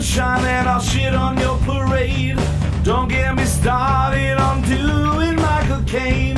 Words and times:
sunshine 0.00 0.44
and 0.44 0.68
I'll 0.68 0.80
shit 0.80 1.14
on 1.14 1.36
your 1.38 1.58
parade. 1.58 2.38
Don't 2.84 3.08
get 3.08 3.34
me 3.34 3.44
started 3.44 4.38
on 4.38 4.62
doing 4.62 5.36
Michael 5.36 5.82
Caine. 5.86 6.36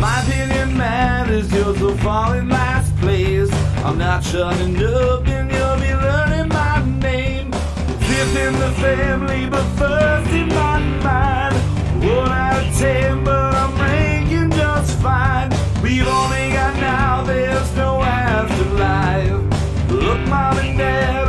My 0.00 0.22
opinion 0.22 0.76
matters, 0.76 1.52
yours 1.52 1.78
will 1.80 1.96
fall 1.98 2.32
in 2.32 2.48
last 2.48 2.96
place. 2.96 3.52
I'm 3.84 3.98
not 3.98 4.24
shutting 4.24 4.76
up 4.82 5.26
and 5.26 5.50
you'll 5.50 5.76
be 5.76 5.94
learning 5.94 6.48
my 6.48 6.82
name. 7.00 7.52
Fifth 7.52 8.36
in 8.36 8.54
the 8.58 8.72
family, 8.80 9.46
but 9.48 9.66
first 9.76 10.30
in 10.32 10.48
my 10.48 10.78
mind. 11.02 11.54
One 12.02 12.32
out 12.32 12.64
of 12.64 12.78
ten, 12.78 13.24
but 13.24 13.54
I'm 13.54 13.74
ranking 13.78 14.50
just 14.52 14.98
fine. 15.00 15.50
We've 15.82 16.06
only 16.06 16.52
got 16.52 16.74
now, 16.76 17.22
there's 17.24 17.76
no 17.76 18.02
afterlife. 18.02 19.90
Look, 19.90 20.20
mom 20.28 20.58
and 20.58 20.78
dad, 20.78 21.21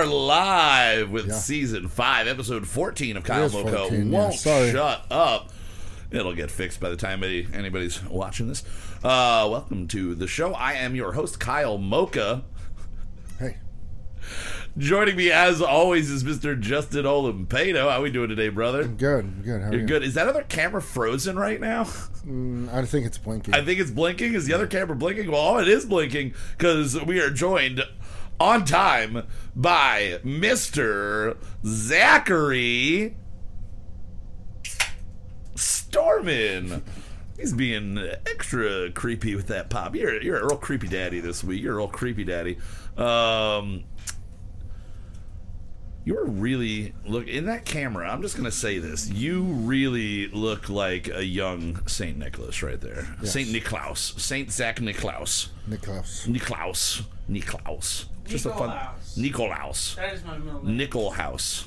are 0.00 0.06
live 0.06 1.10
with 1.10 1.26
Yeah. 1.28 1.34
season 1.34 1.86
five, 1.88 2.26
episode 2.26 2.66
14 2.66 3.18
of 3.18 3.24
Kyle 3.24 3.44
is 3.44 3.52
Moko. 3.52 3.80
14, 3.88 4.10
Won't 4.10 4.34
sorry. 4.34 4.70
shut 4.70 5.04
up. 5.10 5.50
It'll 6.10 6.34
get 6.34 6.50
fixed 6.50 6.80
by 6.80 6.88
the 6.88 6.96
time 6.96 7.22
any, 7.22 7.46
anybody's 7.52 8.02
watching 8.04 8.48
this. 8.48 8.62
Uh, 9.04 9.46
welcome 9.50 9.86
to 9.88 10.14
the 10.14 10.26
show. 10.26 10.54
I 10.54 10.72
am 10.72 10.94
your 10.94 11.12
host, 11.12 11.38
Kyle 11.38 11.76
Mocha. 11.76 12.44
Hey, 13.38 13.58
Joining 14.78 15.16
me, 15.16 15.30
as 15.30 15.60
always, 15.60 16.10
is 16.10 16.24
Mr. 16.24 16.58
Justin 16.58 17.04
Olimpado. 17.04 17.80
How 17.90 17.98
are 17.98 18.02
we 18.02 18.10
doing 18.10 18.28
today, 18.30 18.48
brother? 18.48 18.82
I'm 18.82 18.96
good. 18.96 19.24
I'm 19.24 19.42
good. 19.44 19.60
How 19.60 19.68
are 19.68 19.72
You're 19.72 19.80
you? 19.82 19.86
good. 19.86 20.02
Is 20.02 20.14
that 20.14 20.28
other 20.28 20.44
camera 20.44 20.80
frozen 20.80 21.36
right 21.38 21.60
now? 21.60 21.84
Mm, 22.26 22.72
I 22.72 22.84
think 22.86 23.04
it's 23.04 23.18
blinking. 23.18 23.52
I 23.52 23.62
think 23.62 23.80
it's 23.80 23.90
blinking. 23.90 24.32
Is 24.34 24.46
the 24.46 24.54
other 24.54 24.66
camera 24.66 24.96
blinking? 24.96 25.30
Well, 25.30 25.58
it 25.58 25.68
is 25.68 25.84
blinking 25.84 26.32
because 26.56 26.98
we 27.04 27.20
are 27.20 27.30
joined 27.30 27.82
on 28.40 28.64
time 28.64 29.26
by 29.54 30.18
Mr. 30.24 31.36
Zachary 31.64 33.14
Stormin. 35.54 36.82
He's 37.38 37.52
being 37.52 37.98
extra 38.26 38.90
creepy 38.90 39.36
with 39.36 39.48
that 39.48 39.70
pop. 39.70 39.94
You're 39.94 40.20
you're 40.22 40.38
a 40.38 40.44
real 40.44 40.56
creepy 40.56 40.88
daddy 40.88 41.20
this 41.20 41.44
week. 41.44 41.62
You're 41.62 41.74
a 41.74 41.76
real 41.76 41.88
creepy 41.88 42.24
daddy. 42.24 42.58
Um, 42.96 43.84
you're 46.04 46.24
really 46.24 46.94
look 47.06 47.28
in 47.28 47.46
that 47.46 47.64
camera. 47.64 48.10
I'm 48.10 48.22
just 48.22 48.36
gonna 48.36 48.50
say 48.50 48.78
this. 48.78 49.08
You 49.10 49.42
really 49.42 50.28
look 50.28 50.68
like 50.68 51.08
a 51.08 51.24
young 51.24 51.86
Saint 51.86 52.16
Nicholas 52.18 52.62
right 52.62 52.80
there. 52.80 53.06
Saint 53.22 53.48
Niklaus. 53.48 54.18
Saint 54.18 54.50
Zach 54.50 54.76
Niklaus. 54.76 55.48
Niklaus. 55.68 56.26
Niklaus. 56.26 57.02
Niklaus. 57.30 58.06
Just 58.30 58.46
a 58.46 58.50
fun 58.50 58.68
Nicolaus. 58.70 59.16
Nicolaus. 59.16 59.94
That 59.96 60.14
is 60.14 60.24
my 60.24 60.38
middle 60.38 60.64
name. 60.64 60.78
Nickelhouse. 60.88 61.64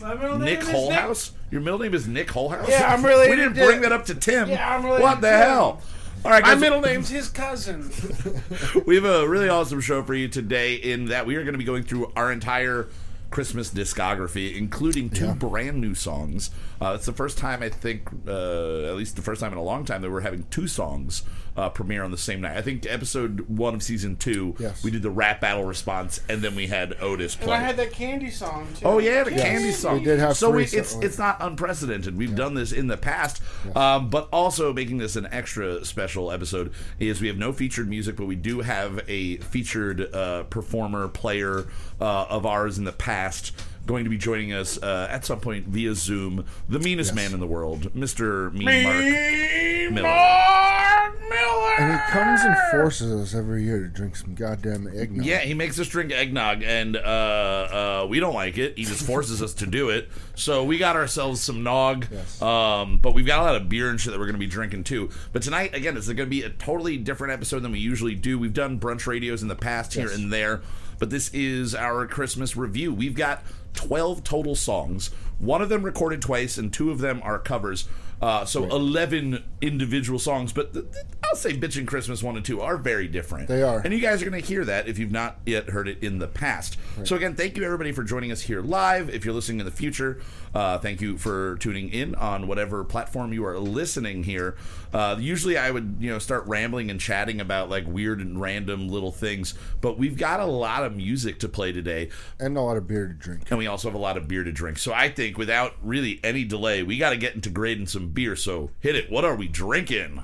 My 0.00 0.14
middle 0.14 0.38
name 0.38 0.44
Nick 0.46 0.60
is 0.62 0.68
Holhouse? 0.68 1.32
Your 1.50 1.60
middle 1.60 1.78
name 1.78 1.92
is 1.94 2.08
Nick 2.08 2.28
Holhouse? 2.28 2.68
Yeah, 2.68 2.92
I'm 2.92 3.04
related 3.04 3.30
We 3.30 3.36
didn't 3.36 3.54
to- 3.54 3.64
bring 3.66 3.80
that 3.82 3.92
up 3.92 4.06
to 4.06 4.14
Tim. 4.14 4.48
Yeah, 4.48 4.74
I'm 4.76 4.82
related 4.84 5.02
What 5.02 5.20
the 5.20 5.28
to 5.30 5.36
Tim. 5.36 5.42
hell? 5.46 5.82
All 6.24 6.30
right, 6.30 6.42
My 6.42 6.54
middle 6.54 6.80
name's 6.80 7.08
his 7.10 7.28
cousin. 7.28 7.90
we 8.86 8.94
have 8.94 9.04
a 9.04 9.26
really 9.28 9.48
awesome 9.48 9.80
show 9.80 10.02
for 10.02 10.14
you 10.14 10.28
today 10.28 10.74
in 10.74 11.06
that 11.06 11.26
we 11.26 11.36
are 11.36 11.42
going 11.44 11.54
to 11.54 11.58
be 11.58 11.64
going 11.64 11.82
through 11.82 12.12
our 12.16 12.30
entire 12.32 12.88
Christmas 13.30 13.70
discography, 13.70 14.54
including 14.56 15.08
two 15.10 15.26
Yeah. 15.26 15.34
brand 15.34 15.80
new 15.80 15.94
songs. 15.94 16.50
Uh, 16.80 16.92
it's 16.96 17.06
the 17.06 17.12
first 17.12 17.38
time, 17.38 17.62
I 17.62 17.68
think, 17.68 18.08
uh, 18.26 18.84
at 18.88 18.96
least 18.96 19.16
the 19.16 19.22
first 19.22 19.40
time 19.40 19.52
in 19.52 19.58
a 19.58 19.62
long 19.62 19.84
time, 19.84 20.02
that 20.02 20.10
we're 20.10 20.20
having 20.20 20.44
two 20.50 20.66
songs 20.66 21.22
uh, 21.60 21.68
premiere 21.68 22.02
on 22.02 22.10
the 22.10 22.16
same 22.18 22.40
night. 22.40 22.56
I 22.56 22.62
think 22.62 22.86
episode 22.86 23.40
one 23.48 23.74
of 23.74 23.82
season 23.82 24.16
two, 24.16 24.54
Yes. 24.58 24.82
we 24.82 24.90
did 24.90 25.02
the 25.02 25.10
rap 25.10 25.40
battle 25.40 25.64
response, 25.64 26.20
and 26.28 26.40
then 26.42 26.54
we 26.54 26.66
had 26.68 26.96
Otis 27.00 27.36
play. 27.36 27.54
And. 27.54 27.62
I 27.62 27.66
had 27.66 27.76
that 27.76 27.92
candy 27.92 28.30
song 28.30 28.66
too. 28.74 28.86
Oh 28.86 28.98
yeah, 28.98 29.24
the 29.24 29.32
Yes, 29.32 29.42
candy 29.82 29.98
we 29.98 30.04
did 30.04 30.18
have 30.18 30.36
so 30.36 30.50
three 30.50 30.66
we, 30.72 30.78
it's 30.78 30.94
it's 30.96 31.18
not 31.18 31.36
unprecedented. 31.40 32.16
We've 32.16 32.34
done 32.34 32.54
this 32.54 32.72
in 32.72 32.86
the 32.86 32.96
past, 32.96 33.42
um, 33.76 34.08
but 34.10 34.28
also 34.32 34.72
making 34.72 34.98
this 34.98 35.16
an 35.16 35.26
extra 35.30 35.84
special 35.84 36.32
episode 36.32 36.72
is 36.98 37.20
we 37.20 37.28
have 37.28 37.36
no 37.36 37.52
featured 37.52 37.88
music, 37.88 38.16
but 38.16 38.26
we 38.26 38.36
do 38.36 38.60
have 38.60 39.02
a 39.08 39.36
featured 39.38 40.12
uh, 40.14 40.44
performer 40.44 41.08
player 41.08 41.66
uh, 42.00 42.26
of 42.28 42.46
ours 42.46 42.78
in 42.78 42.84
the 42.84 42.92
past. 42.92 43.52
Going 43.90 44.04
to 44.04 44.10
be 44.10 44.18
joining 44.18 44.52
us 44.52 44.80
uh, 44.80 45.08
at 45.10 45.24
some 45.24 45.40
point 45.40 45.66
via 45.66 45.96
Zoom, 45.96 46.44
the 46.68 46.78
meanest 46.78 47.12
man 47.12 47.34
in 47.34 47.40
the 47.40 47.46
world, 47.48 47.92
Mr. 47.92 48.52
Mean 48.52 48.84
Mark 48.84 49.92
Miller. 49.92 50.02
Mark 50.02 51.20
Miller. 51.28 51.74
And 51.80 51.92
he 51.94 52.12
comes 52.12 52.40
and 52.42 52.56
forces 52.70 53.10
us 53.20 53.34
every 53.36 53.64
year 53.64 53.80
to 53.80 53.88
drink 53.88 54.14
some 54.14 54.36
goddamn 54.36 54.86
eggnog. 54.86 55.26
Yeah, 55.26 55.40
he 55.40 55.54
makes 55.54 55.76
us 55.80 55.88
drink 55.88 56.12
eggnog, 56.12 56.62
and 56.62 56.96
uh, 56.96 57.00
uh, 57.00 58.06
we 58.08 58.20
don't 58.20 58.32
like 58.34 58.58
it. 58.58 58.78
He 58.78 58.84
just 58.84 59.04
forces 59.04 59.42
us 59.42 59.54
to 59.54 59.66
do 59.66 59.88
it. 59.88 60.08
So 60.36 60.62
we 60.62 60.78
got 60.78 60.94
ourselves 60.94 61.40
some 61.40 61.64
nog, 61.64 62.06
Yes. 62.12 62.40
um, 62.40 62.98
but 62.98 63.12
we've 63.12 63.26
got 63.26 63.40
a 63.40 63.42
lot 63.42 63.56
of 63.56 63.68
beer 63.68 63.90
and 63.90 64.00
shit 64.00 64.12
that 64.12 64.20
we're 64.20 64.26
going 64.26 64.34
to 64.36 64.38
be 64.38 64.46
drinking 64.46 64.84
too. 64.84 65.10
But 65.32 65.42
tonight, 65.42 65.74
again, 65.74 65.96
it's 65.96 66.06
going 66.06 66.16
to 66.18 66.26
be 66.26 66.44
a 66.44 66.50
totally 66.50 66.96
different 66.96 67.32
episode 67.32 67.64
than 67.64 67.72
we 67.72 67.80
usually 67.80 68.14
do. 68.14 68.38
We've 68.38 68.54
done 68.54 68.78
brunch 68.78 69.08
radios 69.08 69.42
in 69.42 69.48
the 69.48 69.56
past 69.56 69.94
here 69.94 70.12
and 70.12 70.32
there, 70.32 70.60
but 71.00 71.10
this 71.10 71.28
is 71.34 71.74
our 71.74 72.06
Christmas 72.06 72.56
review. 72.56 72.94
We've 72.94 73.16
got 73.16 73.42
12 73.74 74.24
total 74.24 74.54
songs. 74.54 75.10
One 75.38 75.62
of 75.62 75.68
them 75.68 75.82
recorded 75.82 76.20
twice, 76.20 76.58
and 76.58 76.72
two 76.72 76.90
of 76.90 76.98
them 76.98 77.20
are 77.24 77.38
covers. 77.38 77.88
Uh, 78.20 78.44
so 78.44 78.64
11 78.64 79.42
individual 79.62 80.18
songs, 80.18 80.52
but 80.52 80.74
th- 80.74 80.84
th- 80.92 81.04
I'll 81.24 81.36
say 81.36 81.54
Bitchin' 81.56 81.86
Christmas 81.86 82.22
1 82.22 82.36
and 82.36 82.44
2 82.44 82.60
are 82.60 82.76
very 82.76 83.08
different. 83.08 83.48
They 83.48 83.62
are. 83.62 83.80
And 83.82 83.94
you 83.94 84.00
guys 84.00 84.20
are 84.20 84.28
going 84.28 84.38
to 84.42 84.46
hear 84.46 84.62
that 84.66 84.88
if 84.88 84.98
you've 84.98 85.10
not 85.10 85.38
yet 85.46 85.70
heard 85.70 85.88
it 85.88 86.02
in 86.02 86.18
the 86.18 86.26
past. 86.26 86.76
So, 87.04 87.16
again, 87.16 87.34
thank 87.34 87.56
you 87.56 87.64
everybody 87.64 87.92
for 87.92 88.02
joining 88.04 88.30
us 88.30 88.42
here 88.42 88.60
live. 88.60 89.08
If 89.08 89.24
you're 89.24 89.32
listening 89.32 89.60
in 89.60 89.64
the 89.64 89.72
future, 89.72 90.20
uh, 90.54 90.76
thank 90.78 91.00
you 91.00 91.16
for 91.16 91.56
tuning 91.58 91.88
in 91.88 92.14
on 92.14 92.46
whatever 92.46 92.84
platform 92.84 93.32
you 93.32 93.46
are 93.46 93.58
listening 93.58 94.24
here. 94.24 94.54
Uh, 94.92 95.16
usually 95.18 95.56
I 95.56 95.70
would, 95.70 95.96
you 96.00 96.10
know, 96.10 96.18
start 96.18 96.46
rambling 96.46 96.90
and 96.90 97.00
chatting 97.00 97.40
about 97.40 97.70
like 97.70 97.86
weird 97.86 98.20
and 98.20 98.40
random 98.40 98.88
little 98.88 99.12
things, 99.12 99.54
but 99.80 99.98
we've 99.98 100.16
got 100.16 100.40
a 100.40 100.46
lot 100.46 100.84
of 100.84 100.96
music 100.96 101.38
to 101.40 101.48
play 101.48 101.72
today. 101.72 102.08
And 102.38 102.56
a 102.56 102.60
lot 102.60 102.76
of 102.76 102.86
beer 102.86 103.06
to 103.06 103.14
drink. 103.14 103.50
And 103.50 103.58
we 103.58 103.66
also 103.66 103.88
have 103.88 103.94
a 103.94 103.98
lot 103.98 104.16
of 104.16 104.26
beer 104.26 104.44
to 104.44 104.52
drink. 104.52 104.78
So 104.78 104.92
I 104.92 105.08
think 105.08 105.38
without 105.38 105.74
really 105.82 106.20
any 106.24 106.44
delay, 106.44 106.82
we 106.82 106.98
got 106.98 107.10
to 107.10 107.16
get 107.16 107.34
into 107.34 107.50
grading 107.50 107.86
some 107.86 108.08
beer. 108.08 108.34
So 108.36 108.70
hit 108.80 108.96
it. 108.96 109.10
What 109.10 109.24
are 109.24 109.36
we 109.36 109.48
drinking? 109.48 110.22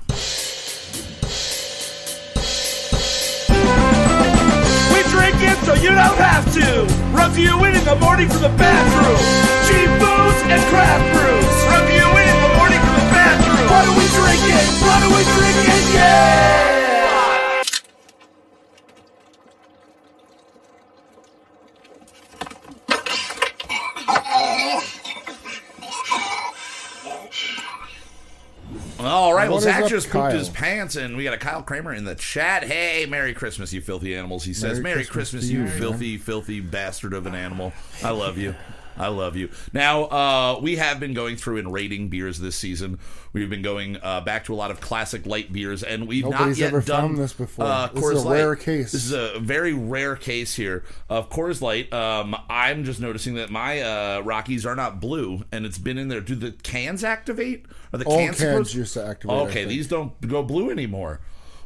We 4.93 5.03
drink 5.13 5.37
it 5.41 5.57
so 5.65 5.73
you 5.75 5.89
don't 5.89 6.17
have 6.17 6.53
to. 6.53 6.85
Run 7.15 7.31
to 7.33 7.41
you 7.41 7.63
in 7.63 7.75
in 7.75 7.85
the 7.85 7.95
morning 7.95 8.27
from 8.29 8.41
the 8.41 8.49
bathroom. 8.49 9.17
Cheap 9.67 9.89
booze 9.99 10.41
and 10.51 10.61
craft 10.69 11.13
brews. 11.13 11.56
What 13.77 13.85
are 13.85 13.91
we 13.91 14.07
drinking? 14.07 14.67
What 14.81 15.03
are 15.03 15.09
we 15.15 15.23
drinking? 15.23 15.93
Yeah! 15.93 16.63
All 28.99 29.35
right, 29.35 29.47
well, 29.47 29.51
What 29.51 29.57
is 29.57 29.63
Zach 29.65 29.83
up, 29.83 29.89
just 29.89 30.09
pooped 30.09 30.31
his 30.33 30.49
pants, 30.49 30.95
and 30.95 31.15
we 31.15 31.23
got 31.23 31.35
a 31.35 31.37
Kyle 31.37 31.61
Kramer 31.61 31.93
in 31.93 32.03
the 32.03 32.15
chat. 32.15 32.63
Hey, 32.63 33.05
Merry 33.05 33.35
Christmas, 33.35 33.71
you 33.73 33.81
filthy 33.81 34.15
animals. 34.15 34.43
He 34.43 34.55
says, 34.55 34.79
Merry 34.79 34.95
Merry 34.95 35.05
Christmas, 35.05 35.43
Christmas 35.43 35.51
you 35.51 35.65
you, 35.65 35.67
filthy, 35.67 36.17
filthy 36.17 36.61
bastard 36.61 37.13
of 37.13 37.27
an 37.27 37.35
animal. 37.35 37.73
I 38.03 38.09
love 38.09 38.39
you. 38.39 38.55
I 38.97 39.07
love 39.09 39.35
you. 39.35 39.49
Now, 39.73 40.03
uh, 40.05 40.59
we 40.61 40.77
have 40.77 40.99
been 40.99 41.13
going 41.13 41.35
through 41.35 41.57
and 41.57 41.71
rating 41.71 42.09
beers 42.09 42.39
this 42.39 42.55
season. 42.55 42.99
We've 43.33 43.49
been 43.49 43.61
going 43.61 43.97
uh, 44.01 44.21
back 44.21 44.45
to 44.45 44.53
a 44.53 44.57
lot 44.57 44.71
of 44.71 44.81
classic 44.81 45.25
light 45.25 45.53
beers, 45.53 45.83
and 45.83 46.07
we've 46.07 46.27
not 46.27 46.57
yet 46.57 46.69
ever 46.69 46.81
done 46.81 47.01
found 47.09 47.17
this 47.17 47.33
before. 47.33 47.65
Uh, 47.65 47.87
This 47.93 48.03
Coors 48.03 48.13
is 48.13 48.23
a 48.23 48.27
Light. 48.27 48.35
rare 48.35 48.55
case. 48.55 48.91
This 48.93 49.05
is 49.05 49.11
a 49.11 49.39
very 49.39 49.73
rare 49.73 50.15
case 50.15 50.55
here 50.55 50.83
of 51.09 51.29
Coors 51.29 51.61
Light. 51.61 51.93
Um, 51.93 52.35
I'm 52.49 52.83
just 52.83 52.99
noticing 52.99 53.35
that 53.35 53.49
my 53.51 53.81
uh, 53.81 54.21
Rockies 54.21 54.65
are 54.65 54.75
not 54.75 54.99
blue, 54.99 55.43
and 55.51 55.65
it's 55.65 55.77
been 55.77 55.97
in 55.97 56.07
there. 56.07 56.21
Do 56.21 56.35
the 56.35 56.51
cans 56.51 57.03
activate? 57.03 57.65
Are 57.93 57.99
the 57.99 58.05
All 58.05 58.17
cans, 58.17 58.37
cans 58.37 58.39
supposed- 58.39 58.75
used 58.75 58.93
to 58.95 59.05
activate, 59.05 59.35
I 59.37 59.39
Okay, 59.41 59.53
think. 59.53 59.69
these 59.69 59.87
don't 59.87 60.19
go 60.27 60.41
blue 60.41 60.71
anymore, 60.71 61.21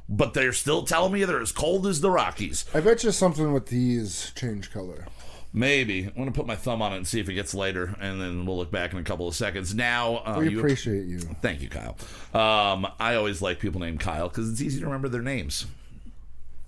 but 0.10 0.34
they're 0.34 0.52
still 0.54 0.84
telling 0.84 1.14
me 1.14 1.24
they're 1.24 1.42
as 1.42 1.52
cold 1.54 1.88
as 1.88 2.02
the 2.02 2.12
Rockies. 2.12 2.66
I 2.74 2.82
bet 2.82 3.04
you 3.04 3.12
something 3.12 3.54
with 3.54 3.68
these 3.68 4.32
change 4.36 4.72
color. 4.72 5.08
Maybe 5.54 6.06
I'm 6.06 6.14
gonna 6.18 6.32
put 6.32 6.48
my 6.48 6.56
thumb 6.56 6.82
on 6.82 6.94
it 6.94 6.98
and 6.98 7.08
see 7.08 7.20
if 7.20 7.28
it 7.28 7.34
gets 7.34 7.54
lighter, 7.54 7.96
and 8.00 8.22
then 8.22 8.46
we'll 8.46 8.56
look 8.58 8.72
back 8.72 8.94
in 8.94 9.00
a 9.00 9.04
couple 9.04 9.28
of 9.28 9.36
seconds. 9.36 9.76
Now, 9.76 10.18
uh, 10.26 10.38
We 10.40 10.50
you- 10.50 10.60
appreciate 10.60 11.06
you. 11.06 11.20
Thank 11.20 11.62
you, 11.62 11.68
Kyle. 11.70 11.98
Um, 12.34 12.88
I 13.00 13.16
always 13.16 13.42
like 13.42 13.60
people 13.60 13.82
named 13.82 14.00
Kyle 14.00 14.30
because 14.30 14.50
it's 14.50 14.62
easy 14.62 14.80
to 14.80 14.86
remember 14.86 15.10
their 15.10 15.22
names. 15.22 15.66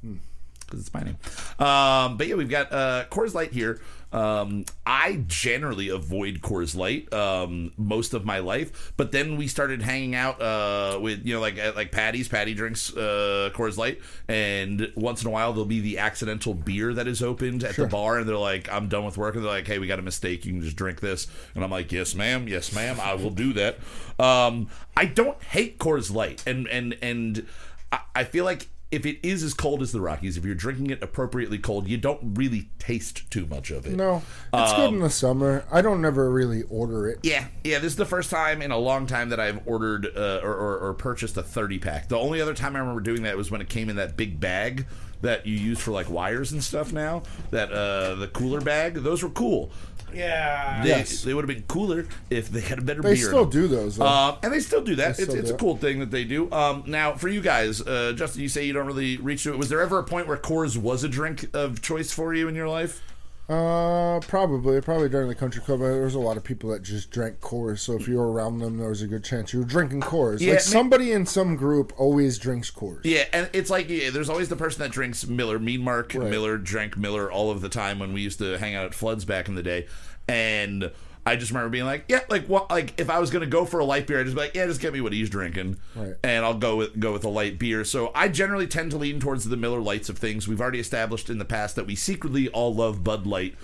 Because 0.02 0.80
it's 0.82 0.94
my 0.94 1.02
name. 1.02 1.18
Um, 1.60 2.18
but 2.18 2.28
yeah, 2.28 2.36
we've 2.36 2.50
got 2.50 2.72
uh, 2.74 3.06
Coors 3.12 3.34
Light 3.34 3.52
here. 3.54 3.80
Um, 4.14 4.66
I 4.86 5.24
generally 5.28 5.90
avoid 5.90 6.42
Coors 6.42 6.76
Light 6.76 7.12
um, 7.12 7.74
most 7.78 8.14
of 8.14 8.26
my 8.26 8.40
life, 8.40 8.94
but 8.96 9.12
then 9.12 9.38
we 9.38 9.48
started 9.48 9.82
hanging 9.82 10.14
out 10.14 10.40
uh, 10.40 11.00
with 11.02 11.26
you 11.26 11.34
know 11.34 11.42
like 11.42 11.58
like 11.76 11.92
Patty's. 11.92 12.28
Patty 12.28 12.54
drinks 12.54 12.96
uh, 12.96 13.50
Coors 13.54 13.78
Light, 13.78 14.00
and 14.28 14.92
once 14.96 15.22
in 15.22 15.28
a 15.28 15.32
while 15.32 15.52
there'll 15.52 15.66
be 15.66 15.82
the 15.82 15.98
accidental 15.98 16.54
beer 16.54 16.94
that 16.94 17.08
is 17.08 17.24
opened 17.24 17.64
at 17.64 17.76
the 17.76 17.88
bar, 17.88 18.20
and 18.20 18.30
they're 18.30 18.38
like, 18.38 18.72
"I'm 18.72 18.88
done 18.88 19.04
with 19.04 19.18
work," 19.18 19.36
and 19.36 19.44
they're 19.44 19.52
like, 19.52 19.68
"Hey, 19.68 19.80
we 19.80 19.88
got 19.88 20.00
a 20.00 20.04
mistake. 20.04 20.46
You 20.46 20.54
can 20.54 20.62
just 20.62 20.76
drink 20.76 21.00
this," 21.00 21.28
and 21.56 21.64
I'm 21.64 21.72
like, 21.72 21.92
"Yes, 21.92 22.14
ma'am. 22.14 22.48
Yes, 22.48 22.74
ma'am. 22.74 23.00
I 23.02 23.16
will 23.16 23.32
do 23.32 23.54
that." 23.54 23.80
Um, 24.20 24.70
I 24.96 25.06
don't 25.06 25.42
hate 25.44 25.80
Coors 25.80 26.14
Light, 26.14 26.44
and 26.46 26.68
and 26.68 26.96
and 27.02 27.48
I, 27.92 28.00
I 28.16 28.24
feel 28.26 28.46
like 28.46 28.68
if 28.94 29.06
it 29.08 29.18
is 29.24 29.42
as 29.44 29.54
cold 29.54 29.82
as 29.82 29.92
the 29.92 30.00
Rockies, 30.00 30.38
if 30.38 30.46
you're 30.46 30.54
drinking 30.54 30.92
it 30.92 31.02
appropriately 31.02 31.58
cold, 31.58 31.88
you 31.88 31.98
don't 31.98 32.38
really 32.38 32.70
taste 32.78 33.30
too 33.32 33.46
much 33.48 33.72
of 33.72 33.86
it. 33.88 33.94
No, 33.94 34.22
it's 34.54 34.74
good 34.74 34.90
Um, 34.90 34.94
in 34.96 35.00
the 35.02 35.10
summer. 35.10 35.66
I 35.72 35.82
don't 35.82 36.02
never 36.02 36.30
really 36.32 36.62
order 36.70 37.08
it. 37.10 37.20
Yeah, 37.24 37.48
yeah. 37.64 37.80
This 37.80 37.94
is 37.94 37.96
the 37.98 38.06
first 38.06 38.30
time 38.30 38.62
in 38.62 38.70
a 38.72 38.78
long 38.78 39.08
time 39.08 39.30
that 39.30 39.40
I've 39.40 39.68
ordered 39.68 40.06
uh, 40.16 40.42
or, 40.44 40.54
or, 40.54 40.78
or 40.78 40.94
purchased 40.94 41.36
a 41.38 41.44
30 41.44 41.80
pack. 41.80 42.08
The 42.08 42.18
only 42.20 42.40
other 42.40 42.54
time 42.54 42.76
I 42.76 42.80
remember 42.80 43.02
doing 43.02 43.24
that 43.24 43.36
was 43.36 43.50
when 43.50 43.62
it 43.62 43.70
came 43.70 43.90
in 43.90 43.96
that 43.96 44.16
big 44.16 44.40
bag 44.40 44.86
that 45.22 45.48
you 45.48 45.56
use 45.58 45.80
for 45.80 45.92
like 45.92 46.10
wires 46.10 46.52
and 46.52 46.64
stuff. 46.64 46.92
Now 46.94 47.24
that 47.52 47.72
uh, 47.72 48.16
the 48.16 48.28
cooler 48.28 48.62
bag, 48.62 48.96
those 48.96 49.24
were 49.24 49.30
cool. 49.30 49.72
Yeah. 50.16 50.82
They, 50.84 50.90
Yes. 50.90 51.24
they 51.24 51.34
would 51.34 51.48
have 51.48 51.56
been 51.56 51.66
cooler 51.68 52.08
if 52.30 52.50
they 52.50 52.62
had 52.62 52.80
a 52.80 52.82
better 52.82 53.02
They 53.02 53.16
beer. 53.16 53.24
They 53.26 53.30
still 53.30 53.46
do 53.46 53.68
those. 53.68 53.98
Though. 53.98 54.06
Um, 54.06 54.38
and 54.44 54.54
they 54.54 54.60
still 54.60 54.82
do 54.82 54.96
that. 54.96 55.18
They 55.18 55.24
It's, 55.24 55.34
it's 55.34 55.44
do 55.48 55.52
a 55.52 55.56
it. 55.56 55.60
cool 55.60 55.78
thing 55.78 56.00
that 56.00 56.12
they 56.12 56.24
do. 56.24 56.52
Um, 56.52 56.84
now, 56.88 57.14
for 57.14 57.28
you 57.28 57.42
guys, 57.42 57.82
uh, 57.82 58.14
Justin, 58.16 58.42
you 58.42 58.50
say 58.50 58.66
you 58.66 58.74
don't 58.74 58.86
really 58.88 59.18
reach 59.18 59.44
to 59.44 59.54
it. 59.54 59.58
Was 59.60 59.70
there 59.70 59.82
ever 59.82 60.00
a 60.00 60.04
point 60.04 60.28
where 60.28 60.38
Coors 60.38 60.78
was 60.78 61.04
a 61.04 61.10
drink 61.10 61.50
of 61.54 61.82
choice 61.82 62.12
for 62.12 62.34
you 62.34 62.48
in 62.48 62.56
your 62.56 62.70
life? 62.70 63.02
Uh, 63.50 64.22
probably, 64.22 64.80
probably 64.80 65.10
during 65.10 65.28
the 65.28 65.36
country 65.36 65.62
club, 65.62 65.82
there 65.82 66.04
was 66.04 66.16
a 66.16 66.20
lot 66.20 66.38
of 66.38 66.44
people 66.46 66.70
that 66.70 66.82
just 66.82 67.12
drank 67.12 67.42
Coors. 67.42 67.80
So 67.80 67.94
if 67.94 68.08
you 68.08 68.16
were 68.18 68.32
around 68.32 68.60
them, 68.60 68.78
there 68.78 68.88
was 68.88 69.02
a 69.02 69.08
good 69.08 69.24
chance 69.24 69.52
you 69.52 69.60
were 69.60 69.66
drinking 69.66 70.02
Coors. 70.02 70.40
Yeah, 70.40 70.52
like 70.52 70.62
somebody 70.62 71.12
in 71.12 71.26
some 71.26 71.58
group 71.58 71.92
always 71.98 72.38
drinks 72.38 72.72
Coors. 72.72 73.02
Yeah, 73.04 73.26
and 73.34 73.50
it's 73.52 73.70
like 73.70 73.90
yeah, 73.90 74.12
there's 74.12 74.30
always 74.30 74.48
the 74.48 74.56
person 74.56 74.80
that 74.82 74.92
drinks 74.92 75.28
Miller. 75.28 75.60
Mean 75.60 75.82
Mark 75.82 76.14
Right. 76.16 76.30
Miller 76.30 76.58
drank 76.58 76.98
Miller 76.98 77.30
all 77.30 77.52
of 77.52 77.60
the 77.60 77.70
time 77.70 78.00
when 78.00 78.14
we 78.14 78.22
used 78.22 78.40
to 78.40 78.58
hang 78.58 78.76
out 78.76 78.86
at 78.86 78.94
Floods 78.94 79.26
back 79.26 79.50
in 79.50 79.56
the 79.56 79.64
day, 79.64 79.88
and 80.28 80.90
I 81.26 81.38
just 81.38 81.52
remember 81.52 81.70
being 81.70 81.86
like, 81.86 82.04
yeah, 82.10 82.20
like 82.30 82.48
what, 82.48 82.70
like 82.70 83.00
if 83.00 83.10
I 83.10 83.20
was 83.20 83.30
gonna 83.32 83.46
go 83.46 83.64
for 83.66 83.80
a 83.80 83.86
light 83.86 84.08
beer, 84.08 84.20
I'd 84.20 84.26
just 84.26 84.36
be 84.36 84.42
like, 84.42 84.56
yeah, 84.56 84.66
just 84.66 84.82
get 84.82 84.92
me 84.94 85.00
what 85.02 85.14
he's 85.14 85.30
drinking, 85.30 85.78
Right. 85.96 86.16
and 86.24 86.44
I'll 86.44 86.54
go 86.58 86.76
with 86.76 87.00
go 87.00 87.14
with 87.14 87.24
a 87.24 87.30
light 87.30 87.58
beer. 87.58 87.84
So 87.86 88.12
I 88.14 88.28
generally 88.28 88.68
tend 88.68 88.92
to 88.92 88.98
lean 88.98 89.20
towards 89.20 89.46
the 89.46 89.56
Miller 89.58 89.80
Lites 89.80 90.10
of 90.10 90.18
things. 90.18 90.48
We've 90.48 90.60
already 90.60 90.80
established 90.80 91.30
in 91.30 91.38
the 91.38 91.46
past 91.46 91.76
that 91.78 91.86
we 91.88 91.96
secretly 91.96 92.50
all 92.50 92.74
love 92.76 93.04
Bud 93.04 93.26
Light. 93.26 93.56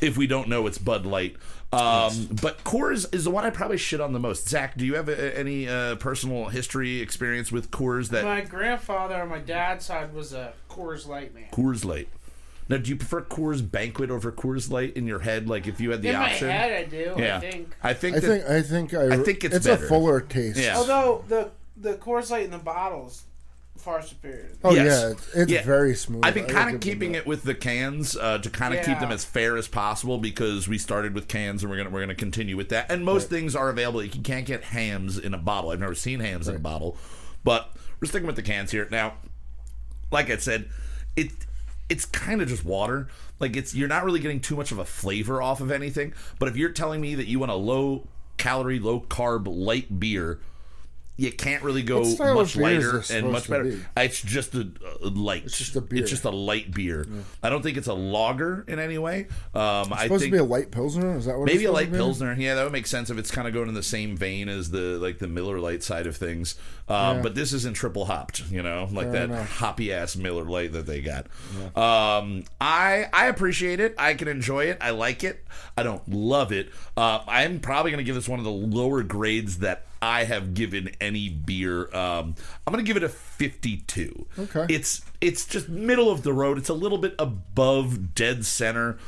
If 0.00 0.16
we 0.16 0.26
don't 0.26 0.48
know 0.48 0.66
it's 0.66 0.78
Bud 0.78 1.04
Light, 1.06 1.36
um, 1.72 2.28
but 2.42 2.62
Coors 2.64 3.12
is 3.14 3.24
the 3.24 3.30
one 3.30 3.44
I 3.44 3.50
probably 3.50 3.76
shit 3.78 4.00
on 4.00 4.12
the 4.12 4.18
most. 4.18 4.48
Zach, 4.48 4.76
do 4.76 4.84
you 4.84 4.94
have 4.94 5.08
a, 5.08 5.38
any 5.38 5.68
uh, 5.68 5.96
personal 5.96 6.46
history 6.46 7.00
experience 7.00 7.50
with 7.52 7.70
Coors 7.70 8.10
that 8.10 8.24
My 8.24 8.40
grandfather 8.40 9.14
on 9.16 9.28
my 9.28 9.38
dad's 9.38 9.86
side 9.86 10.12
was 10.12 10.32
a 10.32 10.52
Coors 10.70 11.06
Light 11.06 11.34
man. 11.34 11.46
Coors 11.52 11.84
Light. 11.84 12.08
Now, 12.68 12.78
do 12.78 12.88
you 12.88 12.96
prefer 12.96 13.20
Coors 13.22 13.68
Banquet 13.68 14.10
over 14.10 14.32
Coors 14.32 14.70
Light 14.70 14.96
in 14.96 15.06
your 15.06 15.18
head? 15.20 15.48
Like, 15.48 15.66
if 15.66 15.80
you 15.80 15.90
had 15.90 16.00
the 16.02 16.08
In 16.10 16.16
option, 16.16 16.48
my 16.48 16.54
head, 16.54 16.72
I 16.86 16.88
do. 16.88 17.14
yeah, 17.18 17.36
I 17.36 17.40
think. 17.40 17.76
I 17.82 17.92
think 17.94 18.16
I 18.16 18.20
that, 18.20 18.26
think 18.26 18.44
I 18.50 18.62
think 18.62 18.94
I, 18.94 19.14
I 19.14 19.16
think 19.18 19.44
it's 19.44 19.56
it's 19.56 19.66
better. 19.66 19.84
a 19.84 19.88
fuller 19.88 20.20
taste. 20.20 20.58
Yeah. 20.58 20.76
Although 20.76 21.24
the 21.28 21.50
the 21.76 21.94
Coors 21.94 22.30
Light 22.30 22.44
in 22.46 22.50
the 22.50 22.58
bottles 22.58 23.24
far 23.76 24.00
superior. 24.00 24.50
Oh 24.62 24.72
Yes. 24.74 24.86
yeah, 24.86 25.10
it's, 25.10 25.34
it's 25.34 25.52
Yeah. 25.52 25.62
very 25.64 25.94
smooth. 25.94 26.24
I've 26.24 26.32
been 26.32 26.46
kind 26.46 26.74
of 26.74 26.80
keeping 26.80 27.14
it 27.14 27.26
with 27.26 27.42
the 27.42 27.54
cans 27.54 28.16
uh, 28.16 28.38
to 28.38 28.48
kind 28.48 28.72
of 28.72 28.82
keep 28.86 28.98
them 28.98 29.10
as 29.12 29.24
fair 29.26 29.58
as 29.58 29.68
possible 29.68 30.16
because 30.16 30.66
we 30.66 30.78
started 30.78 31.12
with 31.12 31.28
cans 31.28 31.62
and 31.62 31.70
we're 31.70 31.76
gonna 31.76 31.90
we're 31.90 32.00
gonna 32.00 32.14
continue 32.14 32.56
with 32.56 32.70
that. 32.70 32.90
And 32.90 33.04
most 33.04 33.28
things 33.28 33.54
are 33.54 33.68
available. 33.68 34.02
You 34.02 34.08
can't 34.22 34.46
get 34.46 34.64
hams 34.64 35.18
in 35.18 35.34
a 35.34 35.38
bottle. 35.38 35.70
I've 35.70 35.80
never 35.80 35.94
seen 35.94 36.20
hams 36.20 36.48
in 36.48 36.56
a 36.56 36.60
bottle, 36.60 36.96
but 37.42 37.72
we're 38.00 38.08
sticking 38.08 38.26
with 38.26 38.36
the 38.36 38.42
cans 38.42 38.70
here 38.70 38.88
now. 38.90 39.14
Like 40.10 40.30
I 40.30 40.36
said, 40.38 40.70
it 41.16 41.30
it's 41.88 42.04
kind 42.04 42.40
of 42.40 42.48
just 42.48 42.64
water. 42.64 43.08
Like 43.40 43.56
it's 43.56 43.74
you're 43.74 43.88
not 43.88 44.04
really 44.04 44.20
getting 44.20 44.40
too 44.40 44.56
much 44.56 44.72
of 44.72 44.78
a 44.78 44.84
flavor 44.84 45.42
off 45.42 45.60
of 45.60 45.70
anything. 45.70 46.14
But 46.38 46.48
if 46.48 46.56
you're 46.56 46.70
telling 46.70 47.00
me 47.00 47.14
that 47.14 47.26
you 47.26 47.38
want 47.38 47.52
a 47.52 47.56
low 47.56 48.06
calorie, 48.36 48.78
low 48.78 49.00
carb, 49.00 49.46
light 49.46 50.00
beer. 50.00 50.40
You 51.16 51.30
can't 51.30 51.62
really 51.62 51.82
go 51.84 52.00
much 52.00 52.56
of 52.56 52.62
beer 52.62 52.98
is 52.98 53.10
lighter 53.10 53.18
and 53.18 53.30
much 53.30 53.48
better. 53.48 53.64
be? 53.64 53.80
It's 53.96 54.20
just 54.20 54.52
a, 54.56 54.68
a 55.00 55.08
light. 55.08 55.44
It's 55.44 55.56
just 55.56 55.76
a 55.76 55.80
beer. 55.80 56.00
It's 56.02 56.10
just 56.10 56.24
a 56.24 56.30
light 56.30 56.72
beer. 56.74 57.06
I 57.40 57.50
don't 57.50 57.62
think 57.62 57.76
it's 57.76 57.86
a 57.86 57.94
lager 57.94 58.64
in 58.66 58.80
any 58.80 58.98
way. 58.98 59.28
Um, 59.54 59.62
I 59.62 59.82
think 59.82 60.00
supposed 60.02 60.20
think 60.22 60.22
to 60.22 60.30
be 60.32 60.38
a 60.38 60.44
light 60.44 60.72
pilsner. 60.72 61.16
Is 61.16 61.26
that 61.26 61.38
what? 61.38 61.46
maybe 61.46 61.64
it's 61.64 61.68
a 61.68 61.72
light 61.72 61.86
to 61.86 61.92
be? 61.92 61.96
pilsner. 61.98 62.34
Yeah, 62.36 62.56
that 62.56 62.64
would 62.64 62.72
make 62.72 62.88
sense 62.88 63.10
if 63.10 63.18
it's 63.18 63.30
kind 63.30 63.46
of 63.46 63.54
going 63.54 63.68
in 63.68 63.74
the 63.74 63.82
same 63.82 64.16
vein 64.16 64.48
as 64.48 64.70
the 64.70 64.98
like 64.98 65.18
the 65.20 65.28
Miller 65.28 65.60
Lite 65.60 65.84
side 65.84 66.08
of 66.08 66.16
things. 66.16 66.56
Um, 66.88 67.16
Yeah. 67.18 67.22
But 67.22 67.34
this 67.36 67.52
isn't 67.52 67.74
triple 67.74 68.06
hopped, 68.06 68.50
you 68.50 68.62
know, 68.62 68.88
like 68.90 69.06
Fair 69.06 69.12
that 69.12 69.24
enough. 69.30 69.50
hoppy 69.58 69.92
ass 69.92 70.16
Miller 70.16 70.44
Lite 70.44 70.72
that 70.72 70.86
they 70.86 71.00
got. 71.00 71.26
Um, 71.76 72.44
I 72.60 73.06
I 73.12 73.26
appreciate 73.26 73.78
it. 73.80 73.94
I 73.98 74.14
can 74.14 74.28
enjoy 74.28 74.64
it. 74.64 74.78
I 74.80 74.90
like 74.90 75.22
it. 75.24 75.44
I 75.76 75.82
don't 75.82 76.06
love 76.08 76.50
it. 76.52 76.70
Uh, 76.96 77.20
I'm 77.26 77.60
probably 77.60 77.90
going 77.92 77.98
to 77.98 78.04
give 78.04 78.16
this 78.16 78.28
one 78.28 78.38
of 78.40 78.44
the 78.44 78.50
lower 78.50 79.02
grades 79.02 79.58
that 79.58 79.84
I 80.04 80.24
have 80.24 80.52
given 80.52 80.90
any 81.00 81.30
beer. 81.30 81.84
Um, 81.94 82.34
I'm 82.66 82.72
going 82.72 82.84
to 82.84 82.86
give 82.86 82.96
it 82.98 83.02
a 83.02 83.08
52. 83.08 84.26
Okay. 84.38 84.66
It's 84.68 85.00
it's 85.20 85.46
just 85.46 85.68
middle 85.68 86.10
of 86.10 86.22
the 86.22 86.32
road. 86.32 86.58
It's 86.58 86.68
a 86.68 86.74
little 86.74 86.98
bit 86.98 87.14
above 87.18 88.14
dead 88.14 88.44
center. 88.44 88.98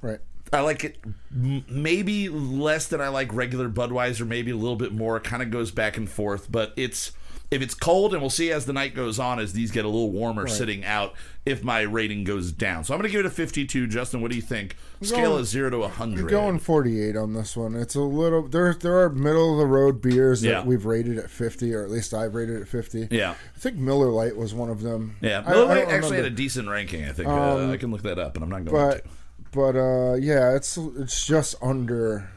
Right. 0.00 0.18
I 0.52 0.60
like 0.60 0.82
it 0.84 0.98
m- 1.32 1.64
maybe 1.68 2.28
less 2.28 2.88
than 2.88 3.00
I 3.00 3.08
like 3.08 3.32
regular 3.32 3.68
Budweiser, 3.68 4.26
maybe 4.26 4.50
a 4.50 4.56
little 4.56 4.76
bit 4.76 4.92
more. 4.92 5.16
It 5.16 5.24
kind 5.24 5.42
of 5.42 5.50
goes 5.50 5.70
back 5.70 5.96
and 5.96 6.08
forth, 6.08 6.50
but 6.50 6.72
it's 6.76 7.12
if 7.52 7.60
it's 7.62 7.74
cold, 7.74 8.14
and 8.14 8.22
we'll 8.22 8.30
see 8.30 8.50
as 8.50 8.64
the 8.66 8.72
night 8.72 8.94
goes 8.94 9.18
on, 9.18 9.38
as 9.38 9.52
these 9.52 9.70
get 9.70 9.84
a 9.84 9.88
little 9.88 10.10
warmer 10.10 10.48
sitting 10.48 10.84
out, 10.84 11.12
if 11.44 11.62
my 11.62 11.82
rating 11.82 12.24
goes 12.24 12.50
down. 12.50 12.82
So 12.82 12.94
I'm 12.94 12.98
going 13.00 13.08
to 13.08 13.12
give 13.12 13.20
it 13.24 13.26
a 13.26 13.30
52. 13.30 13.86
Justin, 13.88 14.20
what 14.22 14.30
do 14.30 14.36
you 14.36 14.42
think? 14.42 14.74
Scale 15.02 15.30
going- 15.32 15.42
is 15.42 15.48
zero 15.50 15.68
to 15.70 15.76
I'm 15.76 15.82
100. 15.82 16.30
going 16.30 16.58
48 16.58 17.14
on 17.16 17.34
this 17.34 17.54
one. 17.56 17.74
It's 17.76 17.94
a 17.94 18.00
little 18.00 18.48
there. 18.48 18.72
There 18.74 19.00
are 19.02 19.10
middle 19.10 19.52
of 19.52 19.58
the 19.58 19.66
road 19.66 20.00
beers 20.00 20.40
that 20.40 20.48
Yeah. 20.48 20.64
we've 20.64 20.86
rated 20.86 21.18
at 21.18 21.28
50, 21.30 21.74
or 21.74 21.84
at 21.84 21.90
least 21.90 22.14
I've 22.14 22.34
rated 22.34 22.62
at 22.62 22.68
50. 22.68 23.08
Yeah. 23.10 23.34
I 23.54 23.58
think 23.58 23.76
Miller 23.76 24.08
Lite 24.10 24.36
was 24.36 24.54
one 24.54 24.70
of 24.70 24.80
them. 24.80 25.16
Yeah, 25.20 25.42
Miller 25.42 25.66
Lite 25.66 25.84
don't 25.88 25.90
actually 25.92 26.16
had 26.16 26.24
a 26.26 26.30
decent 26.30 26.68
ranking. 26.70 27.04
I 27.04 27.12
think 27.12 27.28
uh, 27.28 27.70
I 27.70 27.76
can 27.76 27.90
look 27.90 28.02
that 28.02 28.18
up, 28.18 28.34
and 28.36 28.42
I'm 28.44 28.50
not 28.50 28.64
going 28.64 28.74
but 28.88 29.04
to. 29.04 29.10
but 29.52 29.76
uh, 29.76 30.14
yeah, 30.14 30.56
it's 30.56 30.76
it's 30.78 31.26
just 31.26 31.54
under 31.60 32.30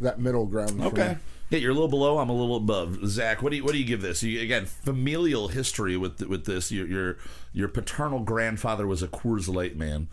that 0.00 0.18
middle 0.20 0.44
ground. 0.46 0.76
For 0.78 0.86
Okay. 0.86 1.08
me. 1.10 1.16
Yeah, 1.50 1.58
you're 1.58 1.72
a 1.72 1.74
little 1.74 1.88
below. 1.88 2.18
I'm 2.18 2.30
a 2.30 2.34
little 2.34 2.56
above. 2.56 3.06
Zach, 3.06 3.42
what 3.42 3.50
do 3.50 3.56
you 3.56 3.64
what 3.64 3.72
do 3.72 3.78
you 3.78 3.84
give 3.84 4.02
this? 4.02 4.22
You, 4.22 4.40
again, 4.40 4.66
familial 4.66 5.48
history 5.48 5.96
with 5.96 6.20
with 6.22 6.46
this. 6.46 6.70
Your 6.70 6.86
your 6.86 7.16
your 7.52 7.68
paternal 7.68 8.20
grandfather 8.20 8.86
was 8.86 9.02
a 9.02 9.08
Coors 9.08 9.52
Light 9.52 9.76
man. 9.76 10.08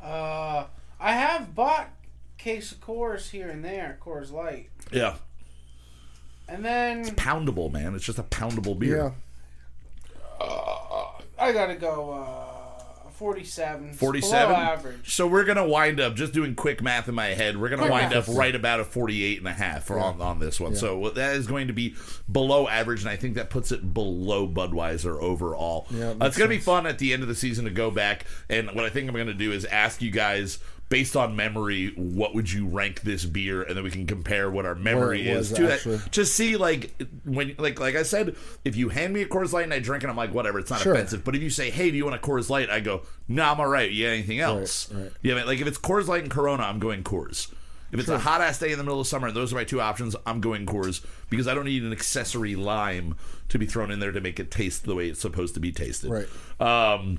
Uh, 0.00 0.66
I 1.00 1.12
have 1.12 1.54
bought 1.56 1.90
case 2.38 2.70
of 2.70 2.80
Coors 2.80 3.30
here 3.30 3.48
and 3.48 3.64
there, 3.64 3.98
Coors 4.00 4.30
Light, 4.30 4.70
Yeah, 4.92 5.16
and 6.48 6.64
then 6.64 7.00
it's 7.00 7.10
poundable, 7.10 7.72
man. 7.72 7.96
It's 7.96 8.04
just 8.04 8.20
a 8.20 8.22
poundable 8.22 8.78
beer. 8.78 8.96
Yeah. 8.96 9.12
I 11.40 11.52
gotta 11.52 11.74
go 11.76 12.10
uh, 12.10 12.47
47. 13.18 13.92
47 13.94 14.48
below 14.48 14.60
average. 14.60 15.14
so 15.14 15.26
we're 15.26 15.44
gonna 15.44 15.66
wind 15.66 16.00
up 16.00 16.14
just 16.14 16.32
doing 16.32 16.54
quick 16.54 16.80
math 16.82 17.08
in 17.08 17.14
my 17.14 17.26
head 17.26 17.56
we're 17.56 17.68
gonna 17.68 17.90
wind 17.90 18.12
math. 18.12 18.28
up 18.28 18.36
right 18.36 18.54
about 18.54 18.80
a 18.80 18.84
48 18.84 19.38
and 19.38 19.48
a 19.48 19.52
half 19.52 19.84
for 19.84 19.98
on, 19.98 20.20
on 20.20 20.38
this 20.38 20.60
one 20.60 20.74
so 20.76 21.10
that 21.10 21.34
is 21.36 21.46
going 21.46 21.66
to 21.66 21.72
be 21.72 21.94
below 22.30 22.68
average 22.68 23.00
and 23.02 23.10
i 23.10 23.16
think 23.16 23.34
that 23.34 23.50
puts 23.50 23.72
it 23.72 23.92
below 23.92 24.46
budweiser 24.46 25.20
overall 25.20 25.86
Yeah, 25.90 26.14
Uh, 26.20 26.26
it's 26.26 26.36
gonna 26.38 26.48
be 26.48 26.58
fun 26.58 26.86
at 26.86 26.98
the 26.98 27.12
end 27.12 27.22
of 27.22 27.28
the 27.28 27.34
season 27.34 27.64
to 27.64 27.70
go 27.70 27.90
back 27.90 28.24
and 28.48 28.68
what 28.72 28.84
i 28.84 28.88
think 28.88 29.08
i'm 29.08 29.16
gonna 29.16 29.34
do 29.34 29.50
is 29.52 29.64
ask 29.64 30.00
you 30.00 30.10
guys 30.10 30.58
based 30.88 31.16
on 31.16 31.36
memory 31.36 31.92
what 31.96 32.34
would 32.34 32.50
you 32.50 32.66
rank 32.66 33.02
this 33.02 33.24
beer 33.24 33.62
and 33.62 33.76
then 33.76 33.84
we 33.84 33.90
can 33.90 34.06
compare 34.06 34.50
what 34.50 34.64
our 34.64 34.74
memory 34.74 35.28
is 35.28 35.52
to 35.52 35.70
actually. 35.72 35.96
that 35.96 36.12
to 36.12 36.24
see 36.24 36.56
like 36.56 36.94
when 37.24 37.54
like 37.58 37.78
like 37.78 37.94
i 37.94 38.02
said 38.02 38.34
if 38.64 38.74
you 38.74 38.88
hand 38.88 39.12
me 39.12 39.20
a 39.20 39.26
Coors 39.26 39.52
Light 39.52 39.64
and 39.64 39.74
i 39.74 39.78
drink 39.80 40.02
it 40.02 40.08
i'm 40.08 40.16
like 40.16 40.32
whatever 40.32 40.58
it's 40.58 40.70
not 40.70 40.80
Sure. 40.80 40.94
offensive 40.94 41.24
but 41.24 41.34
if 41.36 41.42
you 41.42 41.50
say 41.50 41.68
hey 41.70 41.90
do 41.90 41.96
you 41.96 42.04
want 42.04 42.16
a 42.16 42.18
Coors 42.26 42.48
Light 42.48 42.70
i 42.70 42.80
go 42.80 43.02
no 43.28 43.42
i'm 43.42 43.60
all 43.60 43.68
right 43.68 43.90
you 43.90 44.06
got 44.06 44.12
anything 44.12 44.40
else 44.40 44.90
right. 44.92 45.12
yeah, 45.22 45.34
I 45.34 45.36
mean, 45.38 45.46
like 45.46 45.60
if 45.60 45.66
it's 45.66 45.78
Coors 45.78 46.06
Light 46.06 46.22
and 46.22 46.30
Corona, 46.30 46.62
I'm 46.62 46.78
going 46.78 47.02
Coors. 47.04 47.52
If 47.90 47.98
it's 48.00 48.08
a 48.10 48.18
hot 48.18 48.42
ass 48.42 48.58
day 48.58 48.70
in 48.70 48.76
the 48.76 48.84
middle 48.84 49.00
of 49.00 49.06
summer, 49.06 49.28
and 49.28 49.36
those 49.36 49.50
are 49.50 49.56
my 49.56 49.64
two 49.64 49.80
options. 49.80 50.14
I'm 50.26 50.42
going 50.42 50.66
Coors 50.66 51.02
because 51.30 51.48
I 51.48 51.54
don't 51.54 51.64
need 51.64 51.82
an 51.82 51.90
accessory 51.92 52.54
lime 52.54 53.16
to 53.48 53.58
be 53.58 53.64
thrown 53.64 53.90
in 53.90 53.98
there 53.98 54.12
to 54.12 54.20
make 54.20 54.38
it 54.38 54.50
taste 54.50 54.84
the 54.84 54.94
way 54.94 55.08
it's 55.08 55.20
supposed 55.20 55.54
to 55.54 55.60
be 55.60 55.72
tasted. 55.72 56.10
Right. 56.10 56.26
Um, 56.60 57.18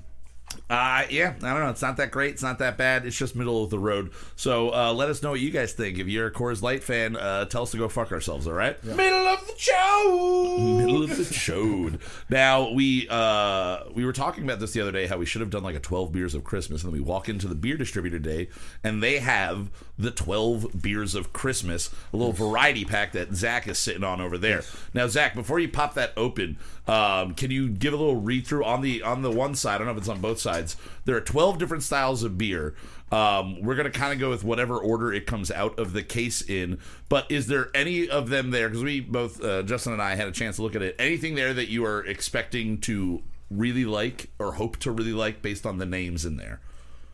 uh, 0.70 1.04
yeah, 1.10 1.34
I 1.42 1.54
don't 1.54 1.60
know. 1.62 1.70
It's 1.70 1.82
not 1.82 1.98
that 1.98 2.12
great. 2.12 2.34
It's 2.34 2.44
not 2.44 2.60
that 2.60 2.78
bad. 2.78 3.06
It's 3.06 3.18
just 3.18 3.36
middle 3.36 3.64
of 3.64 3.70
the 3.70 3.80
road. 3.80 4.12
So 4.36 4.74
uh, 4.74 4.94
let 4.94 5.10
us 5.10 5.24
know 5.24 5.32
what 5.32 5.40
you 5.40 5.50
guys 5.50 5.74
think. 5.74 5.98
If 5.98 6.08
you're 6.08 6.28
a 6.28 6.32
Coors 6.32 6.62
Light 6.62 6.84
fan, 6.84 7.16
uh, 7.16 7.46
tell 7.46 7.64
us 7.64 7.72
to 7.72 7.78
go 7.78 7.90
fuck 7.90 8.12
ourselves. 8.12 8.48
All 8.48 8.54
right. 8.54 8.82
Middle 8.84 9.28
of 9.28 9.48
the 9.48 9.54
show. 9.58 10.58
Middle 10.60 11.04
of 11.04 11.10
the 11.10 11.24
chode. 11.24 12.00
Now 12.30 12.72
we 12.72 13.08
uh 13.10 13.84
we 13.94 14.06
were 14.06 14.14
talking 14.14 14.44
about 14.44 14.60
this 14.60 14.74
the 14.74 14.82
other 14.82 14.92
day 14.92 15.08
how 15.08 15.18
we 15.18 15.26
should 15.26 15.42
have 15.42 15.50
done 15.50 15.64
like 15.64 15.76
a 15.76 15.80
12 15.80 16.12
beers 16.12 16.36
of 16.36 16.44
Christmas 16.44 16.84
and 16.84 16.92
then 16.92 17.00
we 17.00 17.04
walk 17.04 17.30
into 17.30 17.48
the 17.48 17.56
beer 17.56 17.78
distributor 17.78 18.20
day 18.20 18.50
and 18.84 19.02
they 19.02 19.20
have 19.20 19.70
the 19.98 20.12
12 20.12 20.82
beers 20.82 21.14
of 21.14 21.34
Christmas, 21.34 21.90
a 22.14 22.18
little 22.18 22.32
variety 22.32 22.86
pack 22.86 23.12
that 23.12 23.34
Zach 23.34 23.68
is 23.68 23.78
sitting 23.78 24.04
on 24.04 24.22
over 24.22 24.38
there. 24.38 24.64
Now 24.94 25.08
Zach, 25.08 25.36
before 25.36 25.60
you 25.60 25.68
pop 25.68 25.96
that 25.96 26.14
open, 26.16 26.58
um, 26.88 27.34
can 27.36 27.52
you 27.52 27.70
give 27.70 27.94
a 27.94 27.98
little 27.98 28.16
read 28.16 28.48
through 28.48 28.64
on 28.64 28.82
the 28.82 29.04
on 29.04 29.22
the 29.22 29.32
one 29.32 29.56
side? 29.56 29.76
I 29.76 29.78
don't 29.80 29.88
know 29.88 29.94
if 29.94 30.00
it's 30.00 30.08
on 30.10 30.22
both 30.22 30.39
sides. 30.40 30.76
There 31.06 31.16
are 31.16 31.22
12 31.22 31.58
different 31.58 31.84
styles 31.84 32.24
of 32.24 32.38
beer. 32.38 32.76
Um, 33.12 33.62
we're 33.62 33.76
gonna 33.76 33.90
kind 33.90 34.14
of 34.14 34.20
go 34.20 34.30
with 34.30 34.44
whatever 34.44 34.78
order 34.78 35.12
it 35.12 35.26
comes 35.26 35.50
out 35.50 35.80
of 35.80 35.94
the 35.94 36.04
case 36.04 36.42
in. 36.42 36.78
But 37.10 37.30
is 37.32 37.48
there 37.48 37.70
any 37.74 38.08
of 38.08 38.30
them 38.30 38.52
there? 38.52 38.70
Because 38.70 38.84
we 38.84 39.00
both, 39.02 39.44
uh, 39.44 39.64
Justin 39.64 39.94
and 39.94 40.02
I, 40.02 40.16
had 40.16 40.28
a 40.28 40.32
chance 40.32 40.58
to 40.58 40.62
look 40.62 40.76
at 40.76 40.82
it. 40.82 40.96
Anything 41.00 41.36
there 41.36 41.54
that 41.54 41.70
you 41.70 41.86
are 41.86 42.06
expecting 42.06 42.78
to 42.82 43.24
really 43.50 43.86
like 43.86 44.30
or 44.38 44.54
hope 44.54 44.78
to 44.78 44.92
really 44.92 45.14
like 45.14 45.42
based 45.42 45.66
on 45.66 45.80
the 45.80 45.86
names 45.86 46.26
in 46.26 46.38
there? 46.38 46.60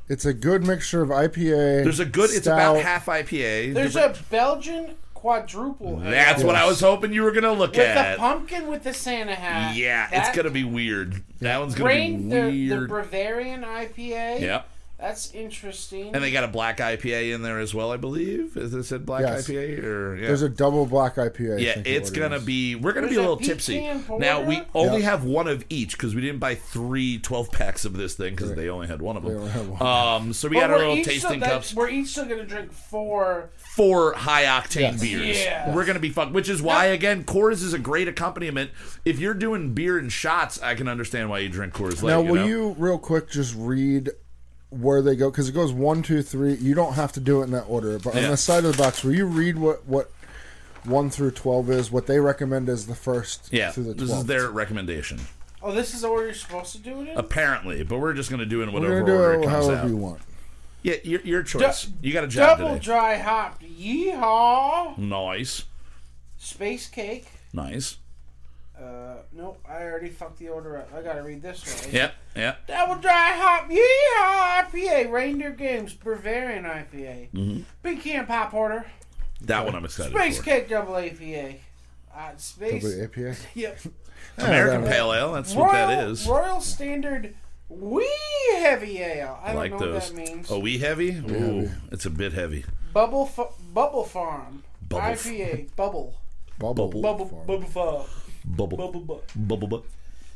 It's 0.08 0.26
a 0.26 0.34
good 0.34 0.66
mixture 0.68 1.02
of 1.02 1.10
IPA. 1.10 1.84
There's 1.84 2.00
a 2.00 2.06
good. 2.06 2.30
It's 2.30 2.46
about 2.46 2.82
half 2.82 3.08
IPA. 3.08 3.74
There's 3.74 3.94
different- 3.94 4.20
a 4.20 4.24
Belgian 4.30 4.96
quadruple. 5.26 6.02
ale 6.04 6.12
That's 6.12 6.44
what 6.44 6.56
I 6.56 6.68
was 6.68 6.80
hoping 6.82 7.12
you 7.12 7.24
were 7.24 7.32
gonna 7.32 7.52
look 7.52 7.72
with 7.72 7.80
at. 7.80 8.14
the 8.14 8.20
pumpkin 8.20 8.68
with 8.68 8.84
the 8.84 8.94
Santa 8.94 9.34
hat. 9.34 9.76
yeah, 9.76 10.08
That 10.12 10.28
it's 10.28 10.36
gonna 10.38 10.52
be 10.52 10.64
weird. 10.64 11.24
That 11.42 11.60
one's 11.60 11.74
gonna 11.74 11.90
Rain, 11.90 12.30
be 12.30 12.36
the, 12.36 12.42
the 12.42 12.76
weird. 12.76 12.90
Bavarian 12.90 13.64
IPA. 13.64 14.40
yeah. 14.42 14.62
That's 14.98 15.34
interesting. 15.34 16.16
And 16.16 16.24
they 16.24 16.32
got 16.32 16.46
a 16.46 16.48
black 16.48 16.78
IPA 16.78 17.34
in 17.36 17.42
there 17.42 17.60
as 17.60 17.76
well, 17.76 17.92
I 17.92 17.98
believe. 17.98 18.56
Is 18.56 18.74
it 18.74 18.84
said 18.86 19.06
black 19.06 19.22
Yes. 19.24 19.46
IPA 19.48 19.84
or 19.84 20.16
yeah? 20.16 20.28
There's 20.28 20.42
a 20.42 20.48
double 20.48 20.86
black 20.86 21.16
IPA. 21.16 21.56
I 21.56 21.58
Yeah, 21.58 21.74
think 21.74 21.88
it's 21.88 22.10
it 22.12 22.16
gonna 22.16 22.38
is. 22.38 22.44
be. 22.46 22.76
We're 22.76 22.94
gonna 22.94 23.08
What 23.08 23.12
be 23.12 23.18
a 23.18 23.20
little 23.20 23.36
tipsy. 23.38 23.86
Now 24.18 24.42
we 24.42 24.62
only 24.74 25.02
Yeah. 25.02 25.10
have 25.12 25.26
one 25.26 25.48
of 25.50 25.66
each 25.70 25.92
because 25.98 26.16
we 26.16 26.22
didn't 26.22 26.40
buy 26.40 26.56
three 26.56 27.18
12 27.20 27.52
packs 27.52 27.84
of 27.84 27.98
this 27.98 28.14
thing 28.14 28.36
because 28.36 28.56
they 28.56 28.70
only 28.70 28.88
had 28.88 29.02
one 29.02 29.18
of 29.18 29.24
them. 29.24 29.36
only 29.38 29.50
one. 29.70 29.82
Um, 29.82 30.34
so 30.34 30.48
we 30.48 30.56
But 30.56 30.62
got 30.62 30.70
our 30.72 30.78
we're 30.78 30.88
little 30.88 31.04
tasting 31.04 31.20
still, 31.20 31.40
that- 31.42 31.50
cups. 31.50 31.74
We're 31.76 31.90
each 31.90 32.08
still 32.08 32.26
gonna 32.26 32.46
drink 32.46 32.72
four. 32.72 33.50
Four 33.58 34.14
high 34.14 34.46
octane 34.46 34.80
Yes. 34.94 35.02
beers. 35.02 35.38
Yeah. 35.44 35.76
We're 35.76 35.86
gonna 35.86 36.00
be 36.00 36.10
fucked. 36.10 36.32
Which 36.32 36.48
is 36.48 36.62
why 36.62 36.86
again, 36.86 37.26
Coors 37.26 37.62
is 37.64 37.74
a 37.74 37.80
great 37.80 38.08
accompaniment. 38.08 38.72
If 39.04 39.20
you're 39.20 39.34
doing 39.34 39.74
beer 39.74 39.98
and 39.98 40.10
shots, 40.10 40.58
I 40.64 40.74
can 40.76 40.88
understand 40.88 41.30
why 41.30 41.40
you 41.40 41.50
drink 41.50 41.74
Coors 41.74 42.02
Light. 42.02 42.12
Now, 42.12 42.22
you 42.22 42.28
will 42.32 42.36
know? 42.36 42.46
you 42.48 42.76
real 42.80 42.98
quick 42.98 43.30
just 43.30 43.54
read 43.58 44.10
where 44.70 45.02
they 45.02 45.16
go? 45.16 45.30
Because 45.32 45.48
it 45.50 45.54
goes 45.54 45.72
one, 45.72 46.02
two, 46.04 46.22
three. 46.22 46.56
You 46.56 46.74
don't 46.76 46.94
have 46.94 47.12
to 47.14 47.20
do 47.20 47.42
it 47.42 47.46
in 47.46 47.52
that 47.52 47.64
order, 47.68 47.98
but 48.00 48.16
Yeah. 48.16 48.26
on 48.26 48.32
the 48.32 48.38
side 48.38 48.66
of 48.66 48.76
the 48.76 48.82
box, 48.84 49.04
will 49.04 49.14
you 49.16 49.26
read 49.26 49.58
what 49.58 49.86
what 49.88 50.12
one 50.84 51.10
through 51.10 51.32
twelve 51.32 51.70
is? 51.70 51.92
What 51.92 52.08
they 52.08 52.20
recommend 52.20 52.70
is 52.70 52.88
the 52.88 52.96
first 52.96 53.48
Yeah, 53.52 53.72
through 53.72 53.86
the 53.86 53.94
this 53.94 54.12
is 54.12 54.26
their 54.26 54.50
recommendation. 54.50 55.20
Oh, 55.62 55.72
this 55.72 55.94
is 55.96 56.02
the 56.02 56.08
order 56.10 56.26
you're 56.26 56.34
supposed 56.36 56.74
to 56.74 56.78
do 56.78 57.02
it 57.02 57.08
in. 57.10 57.18
Apparently, 57.18 57.84
but 57.84 57.98
we're 58.00 58.14
just 58.14 58.30
gonna 58.30 58.46
do 58.46 58.60
it 58.62 58.66
in 58.66 58.74
We're 58.74 58.82
whatever 58.82 59.00
gonna 59.02 59.12
do 59.12 59.18
order 59.18 59.34
it 59.34 59.40
it 59.40 59.48
comes 59.48 59.66
however 59.66 59.82
out. 59.82 59.88
you 59.90 59.98
want. 59.98 60.20
Yeah, 60.84 60.96
your, 61.04 61.22
your 61.22 61.42
choice. 61.42 61.88
you 62.04 62.14
got 62.14 62.24
a 62.24 62.28
job 62.28 62.60
Double 62.60 62.74
today. 62.74 62.84
dry 62.86 63.18
hopped. 63.18 63.64
Yeehaw! 63.64 64.96
nice, 65.00 65.64
Space 66.38 66.88
cake. 66.88 67.26
nice. 67.54 67.98
Uh, 68.80 69.16
nope. 69.32 69.60
I 69.70 69.84
already 69.84 70.10
fucked 70.10 70.40
the 70.40 70.50
order 70.50 70.78
up. 70.78 70.90
I 70.94 71.02
gotta 71.02 71.24
read 71.24 71.42
this 71.42 71.64
one. 71.86 71.94
Yep, 71.94 72.16
yep. 72.36 72.68
Double 72.68 72.96
dry 72.96 73.32
hop. 73.36 73.70
Yeehaw! 73.70 74.70
IPA. 74.70 75.12
Reindeer 75.12 75.52
Games. 75.52 75.94
Bavarian 75.94 76.66
IPA. 76.66 77.32
Mm-hmm. 77.32 77.62
Big 77.84 78.02
can 78.02 78.26
pop 78.26 78.54
order. 78.54 78.86
That 79.42 79.66
one 79.66 79.76
I'm 79.76 79.86
excited 79.86 80.12
Space 80.14 80.38
for. 80.38 80.44
cake 80.44 80.70
double 80.70 80.98
APA. 80.98 81.54
Uh, 82.14 82.32
space. 82.38 82.84
Double 82.84 83.04
APA. 83.04 83.36
Yep. 83.54 83.80
American 84.38 84.84
Pale 84.84 85.14
Ale. 85.14 85.32
That's 85.34 85.54
what 85.56 85.72
that 85.72 86.08
is. 86.10 86.28
Royal- 86.28 86.60
Standard 86.62 87.36
Wee 87.70 88.10
Heavy 88.58 89.00
Ale. 89.00 89.40
I 89.42 89.46
I 89.46 89.54
don't 89.54 89.56
like 89.58 89.72
know 89.72 89.80
those. 89.80 90.12
what 90.12 90.26
that 90.26 90.32
means. 90.34 90.48
Oh, 90.52 90.60
we 90.60 90.78
heavy? 90.80 91.12
Ooh, 91.12 91.60
heavy. 91.68 91.72
it's 91.92 92.06
a 92.06 92.10
bit 92.10 92.34
heavy. 92.34 92.66
Bubble 92.94 93.26
fa- 93.26 93.48
Bubble 93.74 94.04
Farm. 94.04 94.64
Bubble 94.90 95.06
f- 95.08 95.24
IPA. 95.26 95.76
Bubble. 95.76 96.16
Bubble. 96.60 96.90
Bubble. 96.90 97.26
Farm. 97.26 97.46
Bubble 97.48 97.68
Farm. 97.68 98.04
Bubble, 98.46 98.78
Bubble. 98.78 99.00
bu- 99.02 99.22
bubble, 99.36 99.68
butt. 99.68 99.84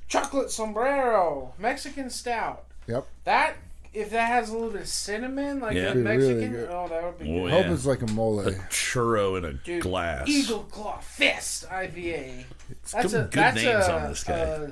Chocolate 0.07 0.49
Sombrero. 0.51 1.53
Mexican 1.59 2.09
Stout. 2.09 2.65
Yep. 2.87 3.07
That 3.25 3.55
if 3.93 4.11
that 4.11 4.27
has 4.27 4.49
a 4.49 4.53
little 4.53 4.69
bit 4.69 4.81
of 4.81 4.87
cinnamon, 4.87 5.59
like 5.61 5.75
Yeah. 5.75 5.89
a 5.89 5.93
Be 5.95 6.01
really 6.01 6.17
Mexican, 6.17 6.51
good. 6.51 6.69
oh, 6.71 6.87
that 6.89 7.03
would 7.03 7.19
be 7.19 7.25
Oh, 7.29 7.43
good. 7.43 7.47
I 7.53 7.55
hope 7.57 7.65
yeah. 7.67 7.73
it's 7.73 7.85
like 7.85 8.01
a 8.03 8.07
mole. 8.07 8.39
A 8.41 8.51
churro 8.69 9.37
in 9.37 9.45
a 9.45 9.53
Dude, 9.53 9.81
glass. 9.81 10.27
Eagle 10.27 10.63
Claw 10.65 10.99
Fist 10.99 11.67
IPA. 11.69 12.45
That's 12.91 13.11
Some 13.11 13.21
a 13.21 13.23
good 13.25 13.31
that's 13.31 13.55
names 13.55 13.85
a, 13.87 13.93
on 13.93 14.09
this 14.09 14.23
guy. 14.23 14.33
A, 14.37 14.69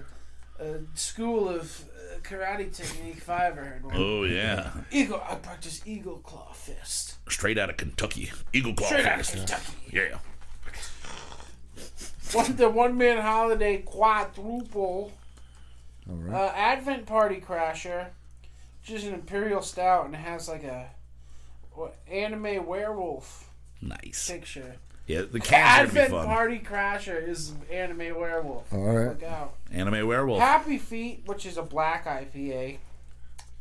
a 0.60 0.80
school 0.96 1.50
of 1.50 1.84
uh, 2.14 2.20
karate 2.22 2.76
technique 2.76 3.18
if 3.18 3.30
I 3.30 3.48
ever 3.48 3.64
heard 3.64 3.86
one. 3.86 3.96
Oh 3.96 4.24
yeah, 4.24 4.72
Eagle, 4.92 5.22
I 5.28 5.36
practice 5.36 5.82
Eagle 5.86 6.18
Claw 6.18 6.52
Fist. 6.54 7.16
straight 7.30 7.58
out 7.60 7.70
of 7.70 7.78
Kentucky. 7.78 8.32
Eagle 8.54 8.74
Claw 8.74 8.88
Straight 8.88 9.06
out 9.06 9.20
of 9.20 9.26
Fist. 9.28 9.48
Kentucky. 9.48 9.74
Yeah. 9.92 10.18
One 12.34 12.56
the 12.56 12.70
one 12.70 12.98
man 12.98 13.18
holiday 13.22 13.78
quadruple. 13.78 15.12
All 16.10 16.16
right. 16.16 16.34
Uh, 16.36 16.52
Advent 16.56 17.06
Party 17.06 17.42
Crasher, 17.42 18.08
which 18.82 18.92
is 18.92 19.06
an 19.06 19.14
imperial 19.14 19.62
stout 19.62 20.06
and 20.06 20.14
it 20.16 20.20
has 20.20 20.48
like 20.48 20.64
a 20.64 20.90
what, 21.74 21.96
anime 22.12 22.66
werewolf 22.66 23.50
Nice. 23.82 24.30
picture. 24.30 24.76
Yeah, 25.06 25.22
the 25.22 25.40
cans 25.40 25.96
Advent. 25.96 26.12
Party 26.12 26.60
Crasher 26.60 27.26
is 27.28 27.54
anime 27.72 28.18
werewolf. 28.20 28.72
All 28.74 28.80
right. 28.84 29.08
Look 29.10 29.24
out. 29.24 29.54
Anime 29.72 30.06
werewolf. 30.08 30.40
Happy 30.42 30.78
Feet, 30.78 31.24
which 31.26 31.46
is 31.46 31.58
a 31.58 31.62
black 31.64 32.06
IPA, 32.06 32.78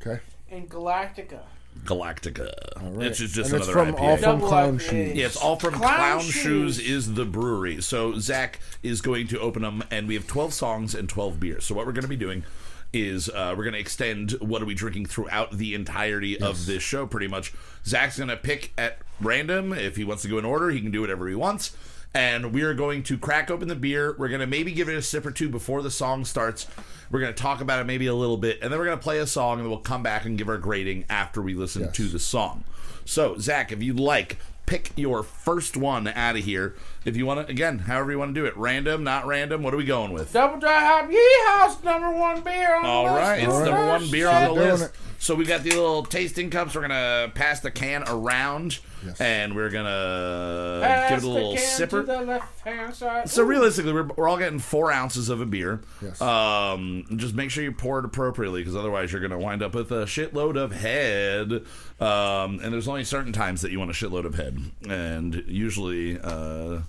Okay. 0.00 0.20
and 0.50 0.68
Galactica. 0.68 1.42
Galactica. 1.84 2.52
right. 2.96 3.06
It's 3.06 3.18
just, 3.18 3.34
just 3.34 3.50
And 3.52 3.60
it's 3.60 3.68
another 3.68 3.92
from 3.92 3.96
IPA. 3.96 4.00
all 4.00 4.16
from 4.16 4.40
Clown 4.40 4.78
Shoes. 4.78 5.16
Yeah, 5.16 5.26
it's 5.26 5.36
all 5.36 5.56
from 5.56 5.74
Clown 5.74 5.94
Clown, 5.96 6.20
Shoes. 6.20 6.34
Shoes. 6.34 6.78
is 6.78 7.14
the 7.14 7.24
brewery. 7.24 7.80
So 7.82 8.18
Zach 8.18 8.60
is 8.82 9.00
going 9.00 9.28
to 9.28 9.40
open 9.40 9.62
them, 9.62 9.84
and 9.90 10.08
we 10.08 10.14
have 10.14 10.26
12 10.26 10.52
songs 10.54 10.94
and 10.94 11.08
12 11.08 11.40
beers. 11.40 11.64
So 11.64 11.74
what 11.74 11.86
we're 11.86 11.92
going 11.92 12.02
to 12.02 12.08
be 12.08 12.16
doing 12.16 12.44
is 12.92 13.28
uh, 13.28 13.54
we're 13.56 13.64
going 13.64 13.74
to 13.74 13.80
extend 13.80 14.32
what 14.40 14.62
are 14.62 14.66
we 14.66 14.74
drinking 14.74 15.06
throughout 15.06 15.52
the 15.52 15.74
entirety 15.74 16.40
of 16.40 16.66
this 16.66 16.82
show, 16.82 17.06
pretty 17.06 17.28
much. 17.28 17.52
Zach's 17.84 18.16
going 18.16 18.30
to 18.30 18.36
pick 18.36 18.72
at 18.78 18.98
random. 19.20 19.72
If 19.72 19.96
he 19.96 20.04
wants 20.04 20.22
to 20.22 20.28
go 20.28 20.38
in 20.38 20.44
order, 20.44 20.70
he 20.70 20.80
can 20.80 20.90
do 20.90 21.00
whatever 21.00 21.28
he 21.28 21.34
wants. 21.34 21.76
And 22.16 22.54
we 22.54 22.62
are 22.62 22.72
going 22.72 23.02
to 23.04 23.18
crack 23.18 23.50
open 23.50 23.68
the 23.68 23.74
beer. 23.74 24.14
We're 24.18 24.28
going 24.28 24.40
to 24.40 24.46
maybe 24.46 24.72
give 24.72 24.88
it 24.88 24.96
a 24.96 25.02
sip 25.02 25.26
or 25.26 25.30
two 25.30 25.50
before 25.50 25.82
the 25.82 25.90
song 25.90 26.24
starts. 26.24 26.66
We're 27.10 27.20
going 27.20 27.34
to 27.34 27.38
talk 27.42 27.60
about 27.60 27.78
it 27.78 27.84
maybe 27.84 28.06
a 28.06 28.14
little 28.14 28.38
bit, 28.38 28.58
and 28.62 28.72
then 28.72 28.78
we're 28.78 28.86
going 28.86 28.96
to 28.96 29.02
play 29.02 29.18
a 29.18 29.26
song, 29.26 29.58
and 29.58 29.64
then 29.64 29.68
we'll 29.70 29.80
come 29.80 30.02
back 30.02 30.24
and 30.24 30.38
give 30.38 30.48
our 30.48 30.56
grading 30.56 31.04
after 31.10 31.42
we 31.42 31.52
listen 31.54 31.82
Yes. 31.82 31.94
to 31.96 32.08
the 32.08 32.18
song. 32.18 32.64
So, 33.04 33.36
Zach, 33.38 33.70
if 33.70 33.82
you'd 33.82 34.00
like, 34.00 34.38
pick 34.64 34.92
your 34.96 35.22
first 35.22 35.76
one 35.76 36.08
out 36.08 36.36
of 36.36 36.44
here. 36.44 36.74
If 37.04 37.18
you 37.18 37.26
want 37.26 37.46
to, 37.46 37.52
again, 37.52 37.80
however 37.80 38.10
you 38.12 38.18
want 38.18 38.34
to 38.34 38.40
do 38.40 38.46
it, 38.46 38.56
random, 38.56 39.04
not 39.04 39.26
random. 39.26 39.62
What 39.62 39.74
are 39.74 39.76
we 39.76 39.84
going 39.84 40.12
with? 40.12 40.32
Double 40.32 40.58
dry 40.58 40.80
hop 40.86 41.10
yeehaws, 41.10 41.84
number 41.84 42.10
one 42.18 42.40
beer 42.42 42.76
on 42.76 42.86
All 42.86 43.04
the 43.04 43.12
list. 43.12 43.22
right, 43.28 43.42
it's 43.44 43.52
number 43.58 43.86
one 43.86 44.10
beer 44.10 44.28
on 44.30 44.42
the 44.44 44.52
list. 44.52 44.84
it. 44.86 44.92
So 45.18 45.34
we 45.34 45.44
got 45.44 45.62
the 45.64 45.70
little 45.70 46.02
tasting 46.02 46.48
cups. 46.48 46.74
We're 46.74 46.80
gonna 46.80 47.30
pass 47.34 47.60
the 47.60 47.70
can 47.70 48.04
around, 48.08 48.78
Yes. 49.06 49.20
and 49.20 49.54
we're 49.54 49.70
gonna 49.70 50.80
Pass 50.82 51.10
give 51.10 51.18
it 51.18 51.22
a 51.22 51.26
the 51.26 51.28
little 51.32 51.54
can 51.56 51.62
to 51.78 51.86
sipper. 51.86 52.06
the 52.06 52.20
left-hand 52.22 52.94
side. 52.94 53.28
So 53.30 53.42
realistically, 53.44 53.92
we're, 53.92 54.08
we're 54.16 54.28
all 54.28 54.36
getting 54.38 54.58
four 54.58 54.90
ounces 54.92 55.28
of 55.28 55.40
a 55.40 55.46
beer. 55.46 55.80
Yes. 56.02 56.20
Um, 56.20 57.04
just 57.16 57.34
make 57.34 57.50
sure 57.50 57.62
you 57.64 57.72
pour 57.72 57.98
it 58.00 58.04
appropriately, 58.04 58.60
because 58.60 58.76
otherwise 58.76 59.12
you're 59.12 59.20
going 59.20 59.30
to 59.30 59.38
wind 59.38 59.62
up 59.62 59.74
with 59.74 59.90
a 59.92 60.04
shitload 60.04 60.56
of 60.56 60.72
head. 60.72 61.52
Um, 62.00 62.60
and 62.62 62.72
there's 62.72 62.88
only 62.88 63.04
certain 63.04 63.32
times 63.32 63.62
that 63.62 63.70
you 63.70 63.78
want 63.78 63.90
a 63.90 63.94
shitload 63.94 64.24
of 64.26 64.34
head, 64.34 64.58
and 64.88 65.44
usually 65.46 66.18
uh, 66.22 66.80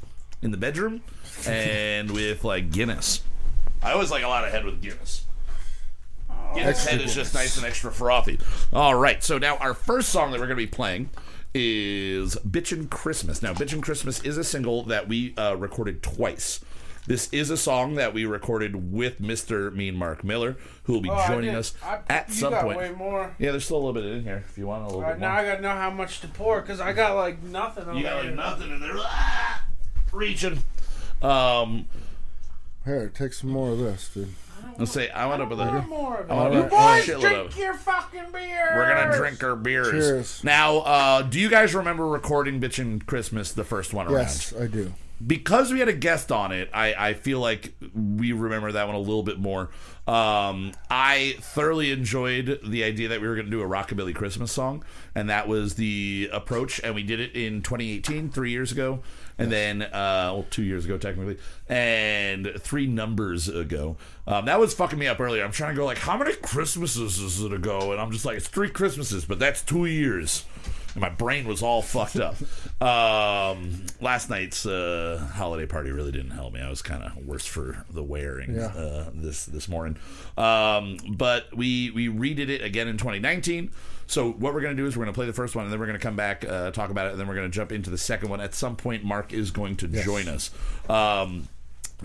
in 0.41 0.51
the 0.51 0.57
bedroom 0.57 1.01
and 1.47 2.11
with 2.11 2.43
like 2.43 2.71
Guinness. 2.71 3.21
I 3.81 3.91
always 3.93 4.11
like 4.11 4.23
a 4.23 4.27
lot 4.27 4.43
of 4.43 4.51
head 4.51 4.65
with 4.65 4.81
Guinness. 4.81 5.23
Guinness 6.55 6.77
Extra 6.77 6.91
head 6.93 7.01
is 7.01 7.13
just 7.13 7.33
nice 7.33 7.57
and 7.57 7.65
extra 7.65 7.91
frothy. 7.91 8.39
All 8.73 8.95
right, 8.95 9.23
so 9.23 9.37
now 9.37 9.57
our 9.57 9.73
first 9.73 10.09
song 10.09 10.31
that 10.31 10.39
we're 10.39 10.47
going 10.47 10.57
to 10.57 10.63
be 10.63 10.67
playing 10.67 11.09
is 11.53 12.35
Bitchin' 12.47 12.89
Christmas. 12.89 13.41
Now, 13.41 13.53
Bitchin' 13.53 13.81
Christmas 13.81 14.21
is 14.23 14.37
a 14.37 14.43
single 14.43 14.83
that 14.83 15.07
we 15.07 15.35
uh, 15.37 15.55
recorded 15.55 16.03
twice. 16.03 16.59
This 17.07 17.29
is 17.31 17.49
a 17.49 17.55
song 17.55 17.95
that 17.95 18.13
we 18.13 18.25
recorded 18.25 18.91
with 18.91 19.21
Mr. 19.21 19.73
Mean 19.73 19.95
Mark 19.95 20.25
Miller, 20.25 20.57
who 20.83 20.93
will 20.93 21.01
be 21.01 21.09
Oh, 21.09 21.25
joining 21.27 21.55
us 21.55 21.73
I- 21.81 21.99
at 22.09 22.27
you 22.27 22.35
some 22.35 22.51
got 22.51 22.63
point. 22.65 22.77
way 22.77 22.91
more. 22.91 23.33
Yeah, 23.39 23.51
there's 23.51 23.63
still 23.63 23.77
a 23.77 23.83
little 23.85 23.93
bit 23.93 24.03
in 24.05 24.23
here 24.23 24.43
if 24.49 24.57
you 24.57 24.67
want 24.67 24.83
a 24.83 24.87
little 24.87 24.99
All 25.01 25.07
right, 25.07 25.13
bit 25.13 25.21
now 25.21 25.29
more. 25.31 25.37
I 25.39 25.45
gotta 25.45 25.61
know 25.61 25.69
how 25.71 25.89
much 25.89 26.19
to 26.21 26.27
pour 26.27 26.59
because 26.59 26.81
I 26.81 26.91
got 26.91 27.15
like 27.15 27.41
nothing. 27.43 27.95
you 27.95 28.03
got 28.03 28.17
over 28.17 28.25
like 28.27 28.35
nothing 28.35 28.71
in 28.71 28.81
there. 28.81 28.91
Ah, 28.97 29.63
reaching. 30.11 30.59
Um, 31.21 31.87
Here, 32.83 33.07
take 33.13 33.31
some 33.33 33.51
more 33.51 33.71
of 33.71 33.77
this, 33.79 34.09
dude. 34.13 34.33
Let's 34.77 34.91
say 34.91 35.09
I 35.09 35.25
went 35.25 35.41
up 35.41 35.49
with 35.49 35.59
I 35.59 35.67
a. 35.67 35.71
want 35.73 35.89
more 35.89 36.17
of 36.17 36.29
it. 36.29 36.31
I 36.31 36.35
want 36.35 36.53
You 36.53 36.61
boys 36.63 37.05
shitload 37.05 37.21
drink 37.21 37.49
of- 37.51 37.57
your 37.57 37.73
fucking 37.73 38.31
beer. 38.31 38.73
We're 38.75 38.93
gonna 38.93 39.17
drink 39.17 39.43
our 39.43 39.55
beers. 39.55 39.89
Cheers. 39.91 40.43
Now, 40.43 40.77
uh, 40.79 41.21
do 41.23 41.39
you 41.39 41.49
guys 41.49 41.73
remember 41.75 42.07
recording 42.07 42.59
"Bitchin' 42.61 43.05
Christmas" 43.05 43.51
the 43.51 43.63
first 43.63 43.93
one 43.93 44.07
around? 44.07 44.15
Yes, 44.23 44.53
I 44.59 44.67
do. 44.67 44.93
Because 45.25 45.73
we 45.73 45.79
had 45.79 45.87
a 45.87 45.93
guest 45.93 46.31
on 46.31 46.51
it, 46.51 46.69
I, 46.73 46.93
I 46.93 47.13
feel 47.13 47.39
like 47.39 47.73
we 47.93 48.31
remember 48.31 48.71
that 48.71 48.85
one 48.87 48.95
a 48.95 48.99
little 48.99 49.23
bit 49.23 49.39
more. 49.39 49.69
Um, 50.07 50.71
I 50.89 51.35
thoroughly 51.39 51.91
enjoyed 51.91 52.59
the 52.63 52.83
idea 52.83 53.09
that 53.09 53.19
we 53.19 53.27
were 53.27 53.35
going 53.35 53.47
to 53.47 53.51
do 53.51 53.61
a 53.61 53.67
rockabilly 53.67 54.15
Christmas 54.15 54.51
song, 54.51 54.85
and 55.15 55.29
that 55.29 55.47
was 55.47 55.75
the 55.75 56.29
approach. 56.31 56.79
And 56.83 56.95
we 56.95 57.03
did 57.03 57.19
it 57.19 57.33
in 57.33 57.61
2018, 57.61 58.29
three 58.29 58.51
years 58.51 58.71
ago, 58.71 58.99
and 59.37 59.51
then 59.51 59.81
uh, 59.81 60.31
well, 60.33 60.45
two 60.49 60.63
years 60.63 60.85
ago 60.85 60.97
technically, 60.97 61.37
and 61.67 62.53
three 62.59 62.87
numbers 62.87 63.49
ago. 63.49 63.97
Um, 64.27 64.45
that 64.45 64.59
was 64.59 64.73
fucking 64.73 64.99
me 64.99 65.07
up 65.07 65.19
earlier. 65.19 65.43
I'm 65.43 65.51
trying 65.51 65.73
to 65.73 65.77
go 65.77 65.85
like, 65.85 65.97
how 65.97 66.15
many 66.17 66.33
Christmases 66.35 67.19
is 67.19 67.41
it 67.41 67.51
ago? 67.51 67.91
And 67.91 67.99
I'm 67.99 68.11
just 68.11 68.23
like, 68.23 68.37
it's 68.37 68.47
three 68.47 68.69
Christmases, 68.69 69.25
but 69.25 69.39
that's 69.39 69.61
two 69.61 69.85
years 69.85 70.45
and 70.97 71.01
my 71.03 71.09
brain 71.09 71.47
was 71.47 71.61
all 71.61 71.83
fucked 71.83 72.15
up. 72.15 72.35
Um, 72.81 73.83
last 74.01 74.31
night's 74.31 74.65
uh, 74.65 75.29
holiday 75.35 75.67
party 75.67 75.91
really 75.91 76.11
didn't 76.11 76.31
help 76.31 76.53
me. 76.53 76.59
I 76.61 76.69
was 76.71 76.81
kind 76.81 77.03
of 77.03 77.15
worse 77.25 77.45
for 77.45 77.85
the 77.91 78.01
wearing 78.03 78.55
Yeah. 78.55 78.65
uh, 78.67 79.09
this 79.13 79.45
this 79.45 79.69
morning. 79.69 79.97
Um, 80.37 80.97
but 81.15 81.55
we 81.55 81.91
we 81.91 82.07
redid 82.07 82.49
it 82.49 82.63
again 82.63 82.87
in 82.87 82.97
2019. 82.97 83.71
So 84.07 84.31
what 84.31 84.53
we're 84.53 84.61
going 84.61 84.75
to 84.75 84.81
do 84.81 84.87
is 84.87 84.95
we're 84.97 85.03
going 85.03 85.13
to 85.13 85.17
play 85.17 85.25
the 85.27 85.33
first 85.33 85.55
one, 85.55 85.65
and 85.65 85.71
then 85.71 85.79
we're 85.79 85.85
going 85.85 85.99
to 85.99 86.03
come 86.03 86.15
back, 86.15 86.45
uh, 86.47 86.71
talk 86.71 86.89
about 86.89 87.07
it, 87.07 87.11
and 87.11 87.19
then 87.19 87.27
we're 87.27 87.35
going 87.35 87.51
to 87.51 87.53
jump 87.55 87.71
into 87.73 87.89
the 87.89 87.97
second 87.97 88.29
one. 88.29 88.39
At 88.39 88.53
some 88.55 88.75
point, 88.77 89.03
Mark 89.03 89.33
is 89.33 89.51
going 89.51 89.75
to 89.77 89.87
join 89.87 90.27
us. 90.29 90.49
Um, 90.89 91.49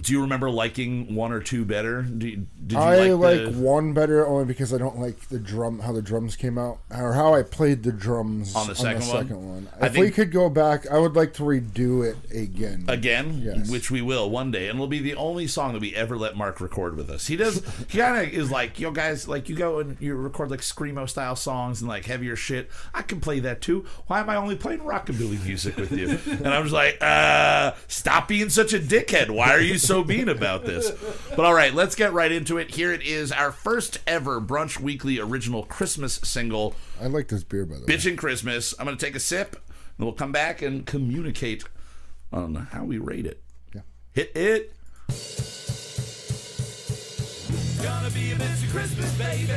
do 0.00 0.10
you 0.12 0.22
remember 0.22 0.48
liking 0.50 1.14
one 1.14 1.32
or 1.32 1.40
two 1.40 1.66
better? 1.66 2.02
You, 2.02 2.46
did 2.66 2.72
you 2.72 2.78
I 2.78 3.10
like, 3.10 3.44
like 3.46 3.54
one 3.54 3.92
better 3.92 4.26
only 4.26 4.46
because 4.46 4.72
I 4.72 4.78
don't 4.78 4.98
like 4.98 5.28
the 5.28 5.38
drum, 5.38 5.80
how 5.80 5.92
the 5.92 6.00
drums 6.00 6.34
came 6.34 6.56
out, 6.56 6.78
or 6.90 7.12
how 7.12 7.34
I 7.34 7.42
played 7.42 7.82
the 7.82 7.92
drums 7.92 8.56
On 8.56 8.66
the 8.66 8.74
second 8.74 9.06
one? 9.06 9.28
one. 9.48 9.68
I 9.80 9.86
If 9.88 9.96
we 9.98 10.10
could 10.10 10.32
go 10.32 10.48
back, 10.48 10.90
I 10.90 10.98
would 10.98 11.14
like 11.14 11.34
to 11.34 11.42
redo 11.42 12.04
it 12.08 12.16
again. 12.34 12.84
again, 12.88 13.42
Yes. 13.44 13.68
which 13.70 13.90
we 13.90 14.00
will 14.00 14.30
one 14.30 14.50
day, 14.50 14.68
and 14.68 14.76
it'll 14.76 14.86
be 14.86 15.00
the 15.00 15.14
only 15.14 15.46
song 15.46 15.74
that 15.74 15.82
we 15.82 15.94
ever 15.94 16.16
let 16.16 16.36
Mark 16.38 16.60
record 16.62 16.96
with 16.96 17.10
us. 17.10 17.26
He 17.26 17.36
does, 17.36 17.62
he 17.88 17.98
kind 17.98 18.16
of 18.26 18.32
is 18.32 18.50
like, 18.50 18.80
yo, 18.80 18.92
guys, 18.92 19.28
like 19.28 19.50
you 19.50 19.56
go 19.56 19.78
and 19.80 19.98
you 20.00 20.14
record 20.14 20.50
like 20.50 20.60
screamo 20.60 21.06
style 21.08 21.36
songs 21.36 21.82
and 21.82 21.88
like 21.88 22.06
heavier 22.06 22.34
shit. 22.36 22.70
I 22.94 23.02
can 23.02 23.20
play 23.20 23.40
that 23.40 23.60
too. 23.60 23.84
Why 24.06 24.20
am 24.20 24.30
I 24.30 24.36
only 24.36 24.56
playing 24.56 24.80
rockabilly 24.80 25.44
music 25.44 25.76
with 25.76 25.92
you? 25.92 26.18
And 26.42 26.48
I 26.48 26.60
was 26.60 26.72
like, 26.72 26.96
uh, 27.02 27.72
stop 27.88 28.26
being 28.28 28.48
such 28.48 28.72
a 28.72 28.78
dickhead. 28.78 29.28
Why 29.28 29.50
are 29.50 29.60
you 29.60 29.78
so 29.82 30.04
mean 30.04 30.28
about 30.28 30.64
this? 30.64 30.90
But 31.30 31.44
all 31.44 31.54
right, 31.54 31.74
let's 31.74 31.94
get 31.94 32.12
right 32.12 32.30
into 32.32 32.58
it. 32.58 32.74
Here 32.74 32.92
it 32.92 33.02
is, 33.02 33.32
our 33.32 33.52
first 33.52 33.98
ever 34.06 34.40
Brunch 34.40 34.80
Weekly 34.80 35.18
original 35.18 35.64
Christmas 35.64 36.14
single. 36.22 36.74
I 37.00 37.06
like 37.06 37.28
this 37.28 37.44
beer 37.44 37.66
by 37.66 37.76
the 37.76 37.80
way. 37.80 37.86
Bitchin' 37.86 38.16
Christmas. 38.16 38.74
I'm 38.78 38.86
going 38.86 38.96
to 38.96 39.04
take 39.04 39.16
a 39.16 39.20
sip, 39.20 39.56
and 39.98 40.06
we'll 40.06 40.14
come 40.14 40.32
back 40.32 40.62
and 40.62 40.86
communicate 40.86 41.64
on 42.32 42.54
how 42.54 42.84
we 42.84 42.98
rate 42.98 43.26
it. 43.26 43.42
Yeah. 43.74 43.82
Hit 44.12 44.32
it. 44.36 44.72
Gonna 47.82 48.10
be 48.10 48.32
a 48.32 48.36
busy 48.36 48.68
Christmas, 48.68 49.12
baby. 49.18 49.52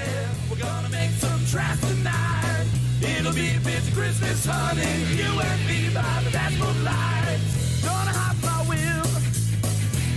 We're 0.50 0.58
gonna 0.58 0.90
make 0.90 1.12
some 1.12 1.46
trash 1.46 1.80
tonight. 1.80 2.66
It'll 3.02 3.32
be 3.34 3.56
a 3.56 3.60
busy 3.60 3.92
Christmas, 3.92 4.46
honey. 4.46 4.82
You 5.16 5.40
and 5.40 5.68
me 5.68 5.94
by 5.94 6.22
the 6.24 6.32
dashboard 6.32 6.82
lights. 6.84 7.84
Gonna 7.86 8.12
hop 8.12 8.16
my 8.16 8.32
wheel. 8.32 8.35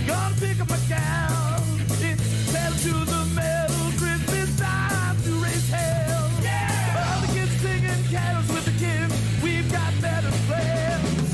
Gonna 0.09 0.35
pick 0.41 0.59
up 0.59 0.69
my 0.69 0.81
gal. 0.89 1.61
It's 2.01 2.25
pedal 2.51 2.77
to 2.85 2.93
the 3.13 3.21
metal. 3.37 3.85
Christmas 4.01 4.49
time 4.57 5.15
to 5.25 5.31
raise 5.45 5.69
hell. 5.69 6.25
Yeah! 6.41 7.05
All 7.05 7.21
the 7.21 7.31
kids 7.37 7.53
singing 7.61 8.03
carols 8.09 8.49
with 8.49 8.65
the 8.65 8.75
kids. 8.83 9.13
We've 9.43 9.69
got 9.71 9.91
better 10.01 10.33
plans. 10.49 11.29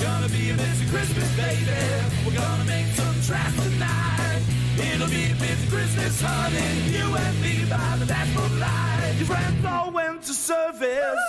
Gonna 0.00 0.28
be 0.28 0.50
a 0.50 0.54
busy 0.54 0.86
Christmas, 0.94 1.28
baby. 1.34 1.82
We're 2.24 2.38
gonna 2.38 2.70
make 2.70 2.86
some 2.94 3.18
trash 3.26 3.56
tonight. 3.66 4.42
It'll 4.78 5.10
be 5.10 5.32
a 5.32 5.34
busy 5.34 5.66
Christmas, 5.66 6.22
honey. 6.22 6.70
You 6.94 7.06
and 7.16 7.36
me 7.42 7.66
by 7.68 7.96
the 7.98 8.06
dashboard 8.06 8.54
light. 8.62 9.14
Your 9.18 9.26
friends 9.26 9.64
all 9.64 9.90
went 9.90 10.22
to 10.22 10.34
service. 10.34 11.24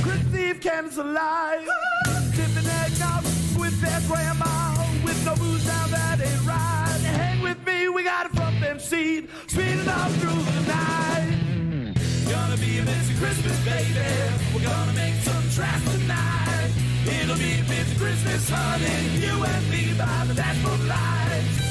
Christmas 0.00 0.34
Eve 0.40 0.60
candles 0.62 0.96
alight. 0.96 1.68
Tipping 2.32 2.68
eggnog 2.80 3.24
with 3.60 3.76
their 3.82 4.00
grandma. 4.08 4.53
With 5.14 5.26
no 5.26 5.36
booze 5.36 5.64
now 5.64 5.86
that 5.88 6.20
ain't 6.20 6.44
right. 6.44 7.00
Hang 7.04 7.40
with 7.40 7.64
me, 7.64 7.88
we 7.88 8.02
got 8.02 8.26
a 8.26 8.28
front 8.30 8.60
bench 8.60 8.82
seat. 8.82 9.30
Speeding 9.46 9.86
up 9.86 10.10
through 10.18 10.42
the 10.42 10.62
night. 10.66 11.94
Gonna 12.28 12.56
be 12.56 12.80
a 12.80 12.82
busy 12.82 13.14
Christmas, 13.14 13.56
baby. 13.64 14.02
We're 14.52 14.66
gonna 14.66 14.92
make 14.92 15.14
some 15.22 15.48
trash 15.50 15.84
tonight. 15.92 16.70
It'll 17.06 17.38
be 17.38 17.60
a 17.60 17.64
busy 17.64 17.96
Christmas, 17.96 18.50
honey. 18.50 19.24
You 19.24 19.44
and 19.44 19.70
me 19.70 19.94
by 19.96 20.24
the 20.26 20.34
dashboard 20.34 20.84
light. 20.88 21.63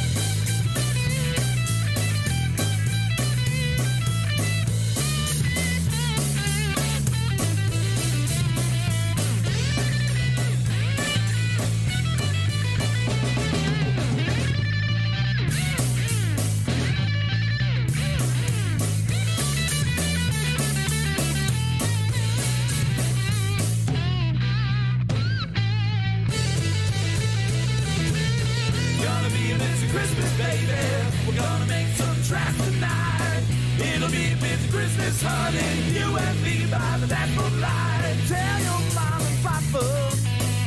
Honey. 35.22 35.94
You 35.94 36.18
and 36.18 36.38
me 36.44 36.66
by 36.72 36.98
the 37.00 37.08
dashboard 37.08 37.54
light. 37.60 38.16
Tell 38.28 38.60
your 38.68 38.82
mom 38.96 39.22
and 39.22 39.40
papa, 39.44 39.86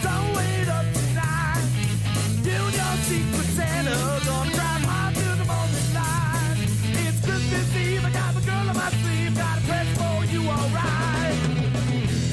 don't 0.02 0.28
wait 0.37 0.68
up 0.68 0.87
tonight. 0.92 1.64
You 2.44 2.61
and 2.68 2.76
your 2.76 2.94
secret 3.09 3.48
Santa 3.56 3.96
gonna 4.24 4.52
drive 4.52 4.85
hard 4.85 5.14
to 5.14 5.28
the 5.40 5.46
morning 5.50 5.88
light. 5.94 6.59
It's 7.02 7.20
Christmas 7.24 7.76
Eve, 7.76 8.04
I 8.04 8.11
got 8.11 8.35
the 8.35 8.42
girl 8.46 8.68
on 8.70 8.76
my 8.76 8.90
sleeve, 9.02 9.35
got 9.35 9.59
a 9.59 9.62
present 9.66 9.96
for 9.98 10.24
you, 10.32 10.42
alright. 10.48 11.37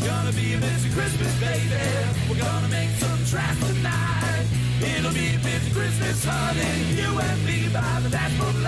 Gonna 0.05 0.33
be 0.33 0.53
a 0.53 0.57
busy 0.59 0.89
Christmas, 0.91 1.33
baby. 1.39 1.81
We're 2.29 2.41
gonna 2.41 2.69
make 2.69 2.91
some 2.99 3.21
tracks 3.25 3.59
tonight. 3.67 4.45
It'll 4.81 5.13
be 5.13 5.35
a 5.35 5.39
busy 5.39 5.71
Christmas, 5.71 6.23
honey. 6.25 6.99
You 6.99 7.09
and 7.17 7.45
me 7.45 7.69
by 7.71 7.99
the 8.03 8.09
dashboard 8.09 8.59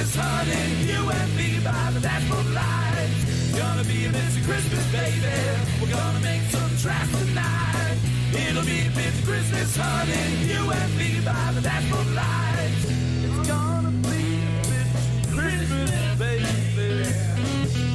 Christmas, 0.00 0.24
honey. 0.24 0.90
You 0.90 1.10
and 1.10 1.36
me 1.36 1.60
by 1.62 1.90
the 1.92 2.00
dashboard 2.00 2.46
lights. 2.54 3.52
Gonna 3.54 3.84
be 3.84 4.06
a 4.06 4.08
busy 4.08 4.40
Christmas, 4.40 4.86
baby. 4.92 5.28
We're 5.78 5.90
gonna 5.94 6.20
make 6.20 6.40
some 6.48 6.74
tracks 6.78 7.12
tonight. 7.18 7.98
It'll 8.32 8.64
be 8.64 8.86
a 8.86 8.90
busy 8.96 9.22
Christmas, 9.24 9.76
honey. 9.76 10.48
You 10.48 10.70
and 10.72 10.96
me 10.96 11.20
by 11.20 11.52
the 11.52 11.60
dashboard 11.60 12.14
lights. 12.14 12.84
It's 13.26 13.46
gonna 13.46 13.90
be 14.08 14.40
a 14.40 14.72
busy 14.72 15.20
Christmas, 15.36 16.18
baby. 16.18 17.04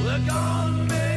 We're 0.04 0.26
gonna 0.28 0.84
make 0.86 1.14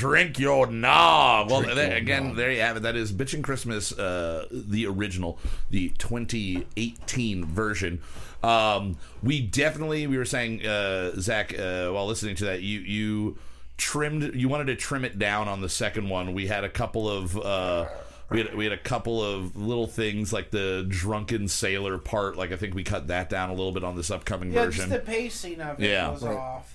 drink 0.00 0.38
your 0.38 0.66
knob. 0.66 1.50
Well, 1.50 1.60
there, 1.74 1.94
again, 1.96 2.34
there 2.34 2.50
you 2.50 2.60
have 2.62 2.78
it. 2.78 2.80
That 2.84 2.96
is 2.96 3.12
Bitchin' 3.12 3.42
Christmas, 3.44 3.92
uh, 3.98 4.46
the 4.50 4.86
original, 4.86 5.38
the 5.70 5.90
2018 5.98 7.44
version. 7.44 8.00
Um, 8.42 8.96
we 9.22 9.40
definitely, 9.42 10.06
we 10.06 10.16
were 10.16 10.24
saying, 10.24 10.64
uh, 10.66 11.12
Zach, 11.20 11.52
uh, 11.58 11.90
while 11.90 12.06
listening 12.06 12.36
to 12.36 12.44
that, 12.46 12.62
you 12.62 12.80
you 12.80 13.38
trimmed, 13.76 14.34
you 14.34 14.48
wanted 14.48 14.66
to 14.68 14.76
trim 14.76 15.04
it 15.04 15.18
down 15.18 15.48
on 15.48 15.60
the 15.60 15.68
second 15.68 16.08
one. 16.08 16.32
We 16.32 16.46
had 16.46 16.64
a 16.64 16.70
couple 16.70 17.08
of. 17.08 17.36
Uh, 17.36 17.86
we 18.30 18.38
had, 18.38 18.54
we 18.54 18.64
had 18.64 18.72
a 18.72 18.78
couple 18.78 19.22
of 19.24 19.56
little 19.56 19.88
things 19.88 20.32
like 20.32 20.50
the 20.52 20.86
drunken 20.88 21.48
sailor 21.48 21.98
part. 21.98 22.36
Like 22.38 22.52
I 22.52 22.56
think 22.56 22.74
we 22.74 22.84
cut 22.84 23.08
that 23.08 23.28
down 23.28 23.50
a 23.50 23.54
little 23.54 23.72
bit 23.72 23.82
on 23.84 23.96
this 23.96 24.10
upcoming 24.10 24.52
Yeah, 24.52 24.66
version. 24.66 24.88
just 24.88 25.04
the 25.04 25.12
pacing 25.12 25.60
of 25.60 25.82
it 25.82 25.90
Yeah. 25.90 26.10
was 26.10 26.22
Right. 26.22 26.36
off. 26.36 26.72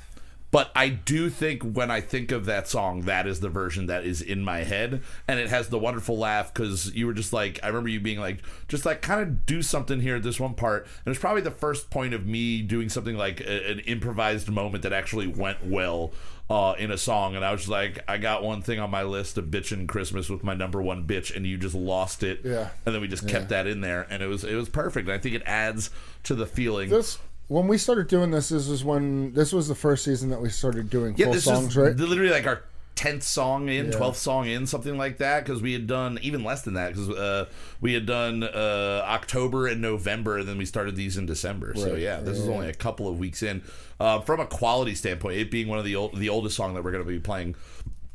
But 0.55 0.71
I 0.73 0.87
do 0.87 1.29
think 1.29 1.63
when 1.63 1.91
I 1.91 1.99
think 1.99 2.31
of 2.31 2.45
that 2.45 2.69
song, 2.69 3.01
that 3.01 3.27
is 3.27 3.41
the 3.41 3.49
version 3.49 3.87
that 3.87 4.05
is 4.05 4.21
in 4.21 4.41
my 4.41 4.59
head, 4.59 5.01
and 5.27 5.37
it 5.37 5.49
has 5.49 5.67
the 5.67 5.77
wonderful 5.77 6.17
laugh 6.17 6.53
because 6.53 6.95
you 6.95 7.07
were 7.07 7.13
just 7.13 7.33
like, 7.33 7.59
I 7.61 7.67
remember 7.67 7.89
you 7.89 7.99
being 7.99 8.21
like, 8.21 8.39
just 8.69 8.85
like 8.85 9.01
kind 9.01 9.19
of 9.19 9.45
do 9.45 9.61
something 9.61 9.99
here 9.99 10.15
at 10.15 10.23
this 10.23 10.39
one 10.39 10.53
part, 10.53 10.83
and 10.85 11.07
it 11.07 11.09
was 11.09 11.19
probably 11.19 11.41
the 11.41 11.51
first 11.51 11.89
point 11.89 12.13
of 12.13 12.25
me 12.25 12.61
doing 12.61 12.87
something 12.87 13.17
like 13.17 13.41
a, 13.41 13.69
an 13.69 13.79
improvised 13.79 14.49
moment 14.49 14.83
that 14.83 14.93
actually 14.93 15.27
went 15.27 15.65
well 15.65 16.13
uh, 16.49 16.73
in 16.79 16.89
a 16.89 16.97
song, 16.97 17.35
and 17.35 17.43
I 17.43 17.51
was 17.51 17.61
just 17.61 17.71
like, 17.71 17.99
I 18.07 18.17
got 18.17 18.41
one 18.41 18.61
thing 18.61 18.79
on 18.79 18.89
my 18.89 19.03
list 19.03 19.37
of 19.37 19.47
bitchin' 19.47 19.89
Christmas 19.89 20.29
with 20.29 20.41
my 20.41 20.53
number 20.53 20.81
one 20.81 21.05
bitch, 21.05 21.35
and 21.35 21.45
you 21.45 21.57
just 21.57 21.75
lost 21.75 22.23
it, 22.23 22.39
Yeah. 22.45 22.69
and 22.85 22.95
then 22.95 23.01
we 23.01 23.09
just 23.09 23.27
kept 23.27 23.49
that 23.49 23.67
in 23.67 23.81
there, 23.81 24.07
and 24.09 24.23
it 24.23 24.27
was 24.27 24.45
it 24.45 24.55
was 24.55 24.69
perfect. 24.69 25.09
And 25.09 25.15
I 25.15 25.17
think 25.17 25.35
it 25.35 25.43
adds 25.45 25.89
to 26.23 26.33
the 26.33 26.45
feeling. 26.45 26.87
This 26.89 27.17
when 27.47 27.67
we 27.67 27.77
started 27.77 28.08
doing 28.08 28.31
this, 28.31 28.49
this 28.49 28.67
was 28.67 28.84
when 28.84 29.34
this 29.34 29.53
was 29.53 29.67
the 29.67 29.75
first 29.75 30.03
season 30.03 30.29
that 30.29 30.41
we 30.41 30.49
started 30.49 30.89
doing 30.89 31.15
Yeah, 31.17 31.25
full 31.25 31.34
this 31.34 31.43
songs, 31.43 31.77
right? 31.77 31.95
literally 31.95 32.31
like 32.31 32.47
our 32.47 32.63
tenth 32.95 33.23
song 33.23 33.67
in, 33.67 33.88
Yeah. 33.88 33.91
twelfth 33.91 34.17
song 34.17 34.47
in, 34.47 34.65
something 34.65 34.97
like 34.97 35.17
that. 35.17 35.43
Because 35.45 35.62
we 35.62 35.73
had 35.73 35.86
done 35.86 36.17
even 36.21 36.43
less 36.43 36.62
than 36.63 36.75
that. 36.75 36.93
Because 36.93 37.10
uh, 37.10 37.45
we 37.81 37.93
had 37.93 38.05
done 38.05 38.41
uh, 38.43 39.03
October 39.05 39.67
and 39.67 39.81
November, 39.81 40.38
and 40.38 40.47
then 40.47 40.58
we 40.58 40.65
started 40.65 40.95
these 40.95 41.17
in 41.17 41.25
December. 41.25 41.73
So 41.75 41.95
yeah, 41.95 42.21
this 42.21 42.38
is 42.39 42.47
only 42.47 42.69
a 42.69 42.73
couple 42.73 43.08
of 43.08 43.19
weeks 43.19 43.43
in. 43.43 43.62
Uh, 43.99 44.19
from 44.21 44.39
a 44.39 44.45
quality 44.45 44.95
standpoint, 44.95 45.38
it 45.38 45.51
being 45.51 45.67
one 45.67 45.77
of 45.79 45.86
the 45.86 45.95
old, 45.95 46.17
the 46.17 46.29
oldest 46.29 46.55
song 46.55 46.73
that 46.73 46.84
we're 46.84 46.91
going 46.91 47.03
to 47.03 47.10
be 47.10 47.19
playing, 47.19 47.55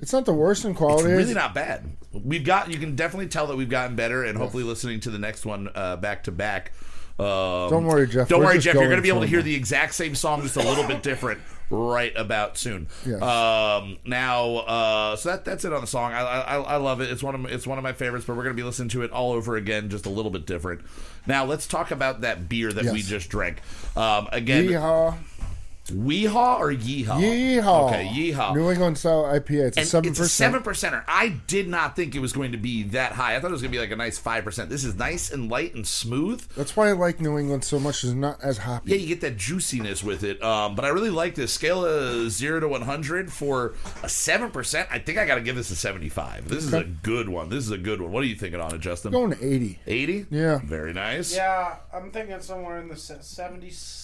It's 0.00 0.12
not 0.12 0.24
the 0.26 0.34
worst 0.34 0.64
in 0.64 0.72
it's 0.72 0.78
quality. 0.78 1.10
really 1.12 1.34
not 1.34 1.54
bad. 1.54 1.84
We've 2.12 2.44
got 2.44 2.70
you 2.70 2.78
can 2.78 2.96
definitely 2.96 3.28
tell 3.28 3.46
that 3.46 3.56
we've 3.56 3.68
gotten 3.70 3.94
better, 3.96 4.24
and 4.24 4.36
hopefully 4.36 4.64
listening 4.64 5.00
to 5.00 5.10
the 5.10 5.18
next 5.18 5.46
one 5.46 5.68
uh, 5.74 5.96
back 5.96 6.24
to 6.24 6.32
back. 6.32 6.72
Um, 7.18 7.70
Don't 7.70 7.84
worry, 7.84 8.06
Jeff. 8.06 8.28
Don't 8.28 8.40
We're 8.40 8.46
worry, 8.46 8.58
Jeff. 8.58 8.74
You're 8.74 8.84
going 8.84 8.96
to 8.96 9.02
be 9.02 9.08
able 9.08 9.20
to 9.20 9.26
hear 9.26 9.42
the 9.42 9.54
exact 9.54 9.94
same 9.94 10.14
song, 10.14 10.42
just 10.42 10.56
a 10.56 10.62
little 10.62 10.86
bit 10.86 11.02
different, 11.02 11.40
right 11.68 12.12
about 12.16 12.56
soon. 12.56 12.88
Yes. 13.04 13.20
Um, 13.20 13.98
now, 14.06 14.56
uh, 14.56 15.16
so 15.16 15.30
that 15.30 15.44
that's 15.44 15.64
it 15.64 15.72
on 15.72 15.82
the 15.82 15.86
song. 15.86 16.12
I, 16.12 16.20
I 16.20 16.56
I 16.56 16.76
love 16.76 17.00
it. 17.00 17.10
It's 17.10 17.22
one 17.22 17.34
of 17.34 17.40
my, 17.42 17.50
it's 17.50 17.66
one 17.66 17.76
of 17.76 17.84
my 17.84 17.92
favorites. 17.92 18.24
But 18.24 18.36
we're 18.36 18.44
going 18.44 18.56
to 18.56 18.62
be 18.62 18.66
listening 18.66 18.88
to 18.90 19.02
it 19.02 19.10
all 19.10 19.32
over 19.32 19.56
again, 19.56 19.90
just 19.90 20.06
a 20.06 20.10
little 20.10 20.30
bit 20.30 20.46
different. 20.46 20.80
Now, 21.26 21.44
let's 21.44 21.66
talk 21.66 21.90
about 21.90 22.22
that 22.22 22.48
beer 22.48 22.72
that 22.72 22.92
we 22.92 23.02
just 23.02 23.28
drank. 23.28 23.58
Um, 23.94 24.28
again, 24.32 24.66
Yeehaw. 24.66 25.16
Weehaw 25.90 26.58
or 26.58 26.72
Yeehaw? 26.72 27.20
Yeehaw. 27.20 27.88
Okay, 27.88 28.06
Yeehaw. 28.06 28.54
New 28.54 28.70
England 28.70 28.98
style 28.98 29.24
IPA. 29.24 29.68
It's 29.68 29.76
a 29.76 29.80
And 29.80 29.88
seven 29.88 30.10
it's 30.10 30.20
a 30.20 30.28
seven 30.28 30.62
percent. 30.62 30.94
percenter. 30.94 31.04
I 31.08 31.28
did 31.46 31.68
not 31.68 31.96
think 31.96 32.14
it 32.14 32.20
was 32.20 32.32
going 32.32 32.52
to 32.52 32.58
be 32.58 32.82
that 32.84 33.12
high. 33.12 33.36
I 33.36 33.40
thought 33.40 33.48
it 33.48 33.52
was 33.52 33.62
going 33.62 33.72
to 33.72 33.76
be 33.76 33.80
like 33.80 33.90
a 33.90 33.96
nice 33.96 34.18
five 34.18 34.44
percent. 34.44 34.70
This 34.70 34.84
is 34.84 34.94
nice 34.96 35.30
and 35.30 35.50
light 35.50 35.74
and 35.74 35.86
smooth. 35.86 36.46
That's 36.56 36.76
why 36.76 36.88
I 36.88 36.92
like 36.92 37.20
New 37.20 37.38
England 37.38 37.64
so 37.64 37.78
much. 37.78 38.04
It's 38.04 38.12
not 38.12 38.42
as 38.42 38.58
hoppy. 38.58 38.90
Yeah, 38.92 38.96
you 38.98 39.06
get 39.08 39.20
that 39.22 39.36
juiciness 39.36 40.02
with 40.04 40.24
it. 40.24 40.42
Um, 40.42 40.74
but 40.74 40.84
I 40.84 40.88
really 40.88 41.10
like 41.10 41.34
this 41.34 41.52
scale 41.52 41.84
of 41.84 42.30
zero 42.30 42.60
to 42.60 42.68
one 42.68 42.82
hundred 42.82 43.32
for 43.32 43.74
a 44.02 44.08
seven 44.08 44.50
percent. 44.50 44.88
I 44.90 44.98
think 44.98 45.18
I 45.18 45.26
got 45.26 45.36
to 45.36 45.40
give 45.42 45.56
this 45.56 45.70
a 45.70 45.76
seventy-five. 45.76 46.48
This 46.48 46.64
is 46.64 46.72
a 46.72 46.84
good 46.84 47.28
one. 47.28 47.48
This 47.48 47.64
is 47.64 47.70
a 47.70 47.78
good 47.78 48.00
one. 48.00 48.12
What 48.12 48.22
are 48.22 48.26
you 48.26 48.36
thinking 48.36 48.60
on 48.60 48.74
it, 48.74 48.80
Justin? 48.80 49.12
Going 49.12 49.32
to 49.32 49.44
eighty. 49.44 49.78
Eighty. 49.86 50.26
Yeah. 50.30 50.60
Very 50.64 50.92
nice. 50.92 51.34
Yeah, 51.34 51.76
I'm 51.92 52.10
thinking 52.10 52.40
somewhere 52.40 52.78
in 52.78 52.88
the 52.88 52.96
se- 52.96 53.18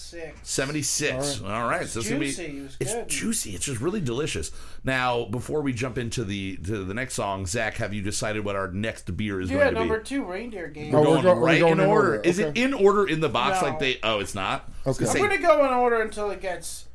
76. 0.09 0.49
76. 0.49 1.41
All 1.41 1.67
right. 1.67 1.87
So 1.87 1.99
it's 1.99 2.07
gonna 2.09 2.19
be 2.19 2.27
juicy. 2.27 2.43
It 2.59 2.77
it's 2.79 2.93
good. 2.93 3.07
juicy. 3.09 3.55
It's 3.55 3.65
just 3.65 3.81
really 3.81 4.01
delicious. 4.01 4.51
Now, 4.83 5.25
before 5.25 5.61
we 5.61 5.73
jump 5.73 5.97
into 5.97 6.23
the 6.23 6.57
to 6.57 6.83
the 6.83 6.93
next 6.93 7.13
song, 7.15 7.45
Zach, 7.45 7.75
have 7.75 7.93
you 7.93 8.01
decided 8.01 8.45
what 8.45 8.55
our 8.55 8.71
next 8.71 9.15
beer 9.17 9.41
is 9.41 9.49
Yeah, 9.49 9.57
going 9.57 9.67
to 9.67 9.73
be? 9.73 9.79
number 9.79 9.99
two, 9.99 10.23
reindeer 10.23 10.67
game. 10.67 10.93
Oh, 10.95 11.01
We're 11.01 11.07
we're 11.07 11.13
going 11.13 11.23
go- 11.23 11.35
we're 11.35 11.45
right 11.45 11.59
going 11.59 11.73
in 11.73 11.79
in 11.81 11.85
order. 11.89 12.11
order. 12.17 12.21
Is 12.23 12.39
it 12.39 12.57
in 12.57 12.73
order 12.73 13.07
in 13.07 13.19
the 13.19 13.29
box 13.29 13.61
No. 13.61 13.67
like 13.69 13.79
they? 13.79 13.99
Oh, 14.03 14.19
it's 14.19 14.35
not. 14.35 14.69
Okay. 14.85 15.05
I 15.05 15.07
was 15.07 15.15
I'm 15.15 15.17
going 15.17 15.31
to 15.31 15.37
go 15.45 15.65
in 15.65 15.71
order 15.73 16.01
until 16.01 16.31
it 16.31 16.41
gets 16.41 16.85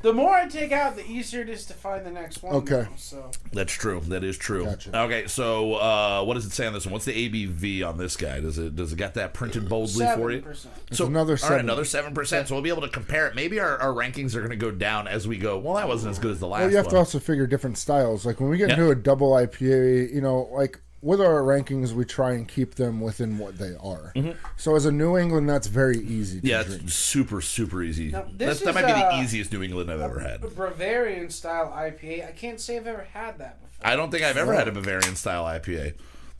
The 0.00 0.12
more 0.12 0.32
I 0.32 0.46
take 0.46 0.70
out, 0.70 0.94
the 0.94 1.04
easier 1.04 1.40
it 1.40 1.48
is 1.48 1.66
to 1.66 1.74
find 1.74 2.06
the 2.06 2.10
next 2.12 2.40
one. 2.42 2.54
Okay. 2.54 2.82
now, 2.82 2.88
so 2.96 3.30
That's 3.52 3.72
true. 3.72 4.00
That 4.06 4.22
is 4.22 4.38
true. 4.38 4.64
Gotcha. 4.66 4.96
Okay, 4.96 5.26
so 5.26 5.74
uh, 5.74 6.22
what 6.24 6.34
does 6.34 6.46
it 6.46 6.52
say 6.52 6.66
on 6.68 6.72
this 6.72 6.86
one? 6.86 6.92
What's 6.92 7.04
the 7.04 7.28
ABV 7.28 7.84
on 7.88 7.98
this 7.98 8.16
guy? 8.16 8.38
Does 8.40 8.58
it 8.58 8.76
does 8.76 8.92
it 8.92 8.96
got 8.96 9.14
that 9.14 9.34
printed 9.34 9.68
boldly 9.68 10.04
for 10.06 10.12
seven 10.12 10.30
you? 10.30 10.40
percent. 10.42 10.74
So 10.92 11.06
another 11.06 11.32
all 11.32 11.34
right, 11.34 11.40
seven. 11.40 11.60
another 11.60 11.84
seven 11.84 12.14
percent. 12.14 12.46
So 12.46 12.54
we'll 12.54 12.62
be 12.62 12.70
able 12.70 12.82
to 12.82 12.88
compare 12.88 13.26
it. 13.26 13.34
Maybe 13.34 13.58
our, 13.58 13.76
our 13.78 13.92
rankings 13.92 14.34
are 14.36 14.38
going 14.40 14.50
to 14.50 14.56
go 14.56 14.70
down 14.70 15.08
as 15.08 15.26
we 15.26 15.36
go. 15.36 15.58
Well, 15.58 15.74
that 15.74 15.88
wasn't 15.88 16.12
as 16.12 16.18
good 16.20 16.30
as 16.30 16.38
the 16.40 16.46
last 16.46 16.60
Well, 16.60 16.70
you 16.70 16.76
have 16.76 16.86
one. 16.86 16.94
to 16.94 16.98
also 16.98 17.18
figure 17.18 17.46
different 17.48 17.76
styles. 17.76 18.24
Like 18.24 18.38
when 18.40 18.50
we 18.50 18.56
get 18.56 18.68
Yep. 18.68 18.78
into 18.78 18.90
a 18.90 18.94
double 18.94 19.32
IPA, 19.32 20.14
you 20.14 20.20
know, 20.20 20.48
like 20.52 20.80
with 21.00 21.20
our 21.20 21.42
rankings, 21.42 21.92
we 21.92 22.04
try 22.04 22.32
and 22.32 22.48
keep 22.48 22.74
them 22.74 23.00
within 23.00 23.38
what 23.38 23.56
they 23.58 23.74
are. 23.80 24.12
So 24.56 24.74
as 24.74 24.84
a 24.84 24.92
New 24.92 25.16
England, 25.16 25.48
that's 25.48 25.66
very 25.68 25.98
easy 25.98 26.40
to 26.40 26.46
Mm-hmm. 26.46 26.46
yeah, 26.46 26.62
drink. 26.64 26.82
it's 26.84 26.94
super 26.94 27.40
super 27.40 27.82
easy. 27.82 28.10
Now, 28.10 28.22
That's, 28.32 28.60
this 28.60 28.60
that 28.60 28.68
is, 28.70 28.74
might 28.74 28.86
be 28.86 28.92
the 28.92 29.06
uh, 29.14 29.22
easiest 29.22 29.52
New 29.52 29.62
England 29.62 29.90
I've 29.90 30.00
ever 30.00 30.18
had. 30.20 30.40
Bavarian 30.40 31.30
style 31.30 31.72
IPA. 31.74 32.28
I 32.28 32.32
can't 32.32 32.60
say 32.60 32.76
I've 32.76 32.86
ever 32.86 33.06
had 33.12 33.38
that 33.38 33.60
before. 33.62 33.86
I 33.90 33.96
don't 33.96 34.10
think 34.10 34.24
I've 34.24 34.36
ever 34.36 34.54
had 34.54 34.66
a 34.68 34.72
Bavarian 34.72 35.14
style 35.16 35.44
IPA. 35.44 35.94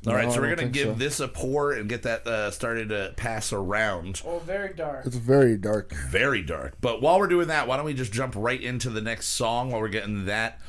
All 0.07 0.15
right, 0.15 0.27
No, 0.29 0.33
so 0.35 0.41
we're 0.41 0.55
gonna 0.55 0.69
give 0.69 0.89
so. 0.89 0.95
this 0.95 1.19
a 1.21 1.27
pour 1.27 1.73
and 1.73 1.89
get 1.89 2.05
that 2.05 2.25
uh, 2.27 2.51
started 2.53 2.89
to 2.91 3.15
pass 3.17 3.53
around. 3.53 4.23
Oh, 4.25 4.39
very 4.39 4.73
dark. 4.73 5.05
It's 5.07 5.17
very 5.17 5.57
dark. 5.57 5.93
very 5.93 6.41
dark. 6.43 6.75
But 6.81 7.03
while 7.03 7.19
we're 7.19 7.27
doing 7.27 7.49
that, 7.49 7.67
why 7.67 7.77
don't 7.77 7.85
we 7.85 7.95
just 7.95 8.13
jump 8.13 8.35
right 8.37 8.61
into 8.63 8.91
the 8.91 9.01
next 9.01 9.27
song 9.29 9.71
while 9.73 9.81
we're 9.81 9.89
getting 9.89 10.27
that 10.27 10.61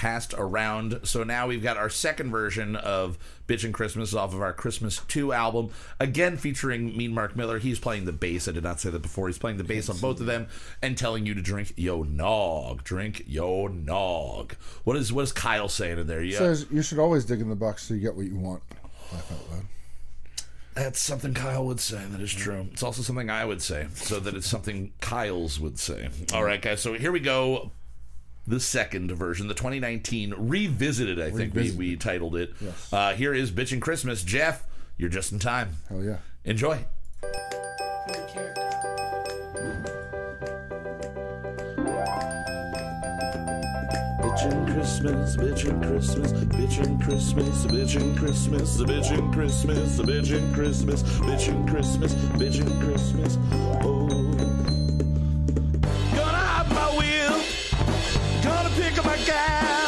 passed 0.00 0.32
around? 0.38 1.00
So 1.02 1.24
now 1.24 1.46
we've 1.46 1.62
got 1.62 1.76
our 1.76 1.90
second 1.90 2.30
version 2.30 2.74
of 2.74 3.18
Bitchin' 3.46 3.74
Christmas 3.74 4.14
off 4.14 4.32
of 4.32 4.40
our 4.40 4.54
Christmas 4.54 5.02
2 5.08 5.34
album. 5.34 5.68
Again, 6.00 6.38
featuring 6.38 6.96
Mean 6.96 7.12
Mark 7.12 7.36
Miller. 7.36 7.58
He's 7.58 7.78
playing 7.78 8.06
the 8.06 8.12
bass. 8.12 8.48
I 8.48 8.52
did 8.52 8.62
not 8.62 8.80
say 8.80 8.88
that 8.88 9.02
before. 9.02 9.26
He's 9.26 9.36
playing 9.36 9.58
the 9.58 9.64
bass 9.64 9.90
on 9.90 9.98
both 9.98 10.18
of 10.18 10.24
them 10.24 10.46
and 10.80 10.96
telling 10.96 11.26
you 11.26 11.34
to 11.34 11.42
drink 11.42 11.74
yo 11.76 12.02
nog. 12.02 12.82
Drink 12.82 13.24
yo 13.26 13.66
nog. 13.66 14.54
What 14.84 14.96
is 14.96 15.12
what 15.12 15.20
is 15.24 15.32
Kyle 15.32 15.68
saying 15.68 15.98
in 15.98 16.06
there? 16.06 16.22
Yeah. 16.22 16.38
Says 16.38 16.66
you 16.70 16.80
should 16.80 16.98
always 16.98 17.26
dig 17.26 17.42
in 17.42 17.50
the 17.50 17.54
box 17.54 17.82
so 17.82 17.92
you 17.92 18.00
get 18.00 18.16
what 18.16 18.24
you 18.24 18.36
want. 18.36 18.62
Laugh 19.12 19.30
out 19.30 19.50
loud. 19.50 19.64
That's 20.72 20.98
something 20.98 21.34
Kyle 21.34 21.66
would 21.66 21.80
say. 21.80 22.00
That 22.10 22.22
is 22.22 22.32
true. 22.32 22.68
It's 22.72 22.82
also 22.82 23.02
something 23.02 23.28
I 23.28 23.44
would 23.44 23.60
say, 23.60 23.88
so 23.92 24.18
that 24.18 24.34
it's 24.34 24.46
something 24.48 24.94
Kyle's 25.02 25.60
would 25.60 25.78
say. 25.78 26.08
All 26.32 26.42
right, 26.42 26.62
guys. 26.62 26.80
So 26.80 26.94
here 26.94 27.12
we 27.12 27.20
go. 27.20 27.72
The 28.50 28.58
second 28.58 29.12
version, 29.12 29.46
the 29.46 29.54
2019 29.54 30.34
revisited. 30.36 31.20
I 31.20 31.30
think 31.30 31.54
we, 31.54 31.60
Revisited. 31.60 31.78
we 31.78 31.96
titled 31.96 32.34
it. 32.34 32.52
Yes. 32.60 32.92
Uh, 32.92 33.12
here 33.12 33.32
is 33.32 33.52
Bitchin' 33.52 33.80
Christmas. 33.80 34.24
Jeff, 34.24 34.66
you're 34.96 35.08
just 35.08 35.30
in 35.30 35.38
time. 35.38 35.76
Hell 35.88 36.02
yeah. 36.02 36.16
Enjoy. 36.44 36.84
Favorite. 37.20 38.56
Bitchin' 44.20 44.72
Christmas, 44.74 45.36
bitchin' 45.36 45.86
Christmas, 45.86 46.32
bitchin' 46.32 47.00
Christmas, 47.04 47.64
bitchin' 47.66 48.16
Christmas, 48.16 48.78
bitchin' 48.80 49.32
Christmas, 49.32 49.98
bitchin' 50.00 50.52
Christmas, 50.54 51.02
bitchin' 51.02 51.68
Christmas, 51.68 52.14
bitchin' 52.14 52.80
Christmas. 52.80 53.38
Oh. 53.82 54.49
Gonna 59.26 59.79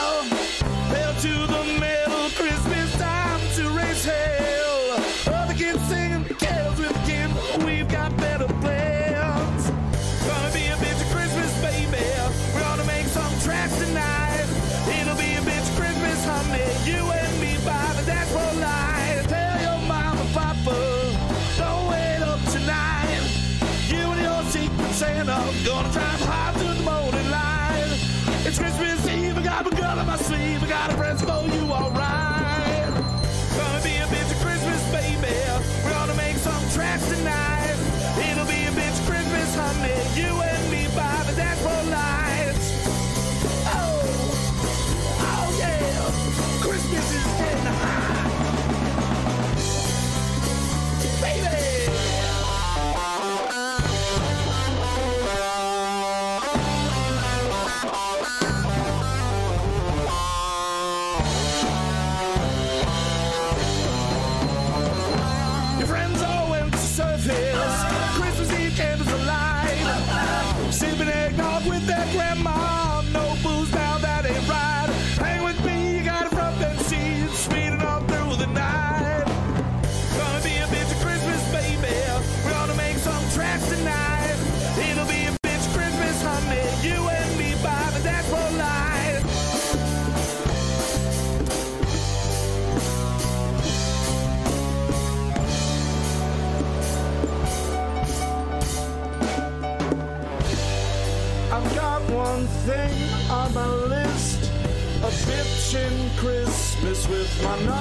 my 107.40 107.71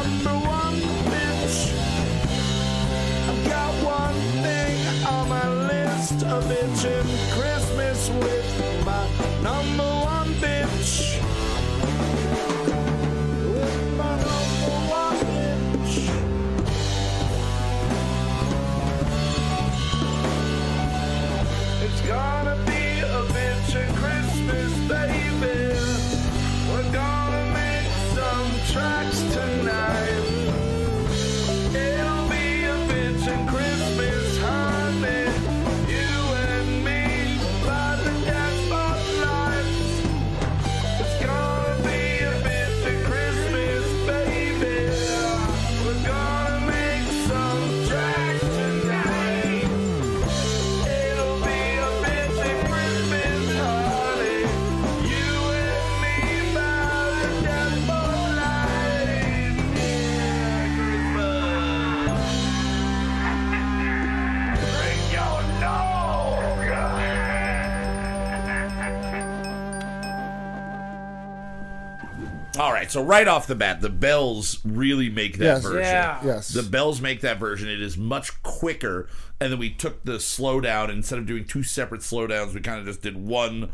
So 72.92 73.02
right 73.04 73.28
off 73.28 73.48
the 73.48 73.56
bat, 73.56 73.82
the 73.82 73.90
bells 73.90 74.60
really 74.66 75.10
make 75.10 75.38
that 75.38 75.46
Yes. 75.46 75.62
version. 75.64 75.80
Yeah. 75.82 76.20
Yes. 76.26 76.50
The 76.50 76.64
bells 76.64 77.00
make 77.02 77.22
that 77.22 77.40
version. 77.40 77.70
It 77.70 77.82
is 77.82 77.98
much 77.98 78.42
quicker. 78.44 79.08
And 79.40 79.52
then 79.52 79.60
we 79.60 79.70
took 79.70 80.04
the 80.04 80.18
slowdown 80.18 80.90
instead 80.90 81.18
of 81.18 81.26
doing 81.26 81.46
two 81.46 81.64
separate 81.64 82.02
slowdowns. 82.02 82.54
We 82.54 82.60
kind 82.60 82.80
of 82.80 82.86
just 82.86 83.02
did 83.02 83.16
one 83.16 83.70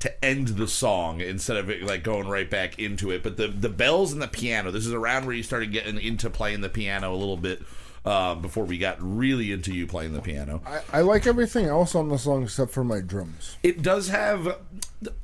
to 0.00 0.24
end 0.24 0.48
the 0.48 0.68
song 0.68 1.20
instead 1.20 1.56
of 1.56 1.70
it 1.70 1.82
like 1.82 2.02
going 2.02 2.28
right 2.28 2.50
back 2.50 2.78
into 2.78 3.10
it. 3.10 3.22
But 3.22 3.36
the 3.36 3.48
the 3.48 3.68
bells 3.70 4.12
and 4.12 4.20
the 4.20 4.28
piano. 4.28 4.70
This 4.70 4.84
is 4.84 4.92
around 4.92 5.24
where 5.26 5.34
you 5.34 5.42
started 5.42 5.72
getting 5.72 5.98
into 5.98 6.28
playing 6.28 6.60
the 6.60 6.68
piano 6.68 7.14
a 7.14 7.16
little 7.16 7.36
bit. 7.38 7.62
Um, 8.06 8.42
before 8.42 8.64
we 8.64 8.76
got 8.76 8.98
really 9.00 9.50
into 9.50 9.72
you 9.72 9.86
playing 9.86 10.12
the 10.12 10.20
piano, 10.20 10.60
I, 10.66 10.98
I 10.98 11.00
like 11.00 11.26
everything 11.26 11.64
else 11.64 11.94
on 11.94 12.10
the 12.10 12.18
song 12.18 12.42
except 12.42 12.70
for 12.70 12.84
my 12.84 13.00
drums. 13.00 13.56
it 13.62 13.80
does 13.80 14.08
have. 14.08 14.46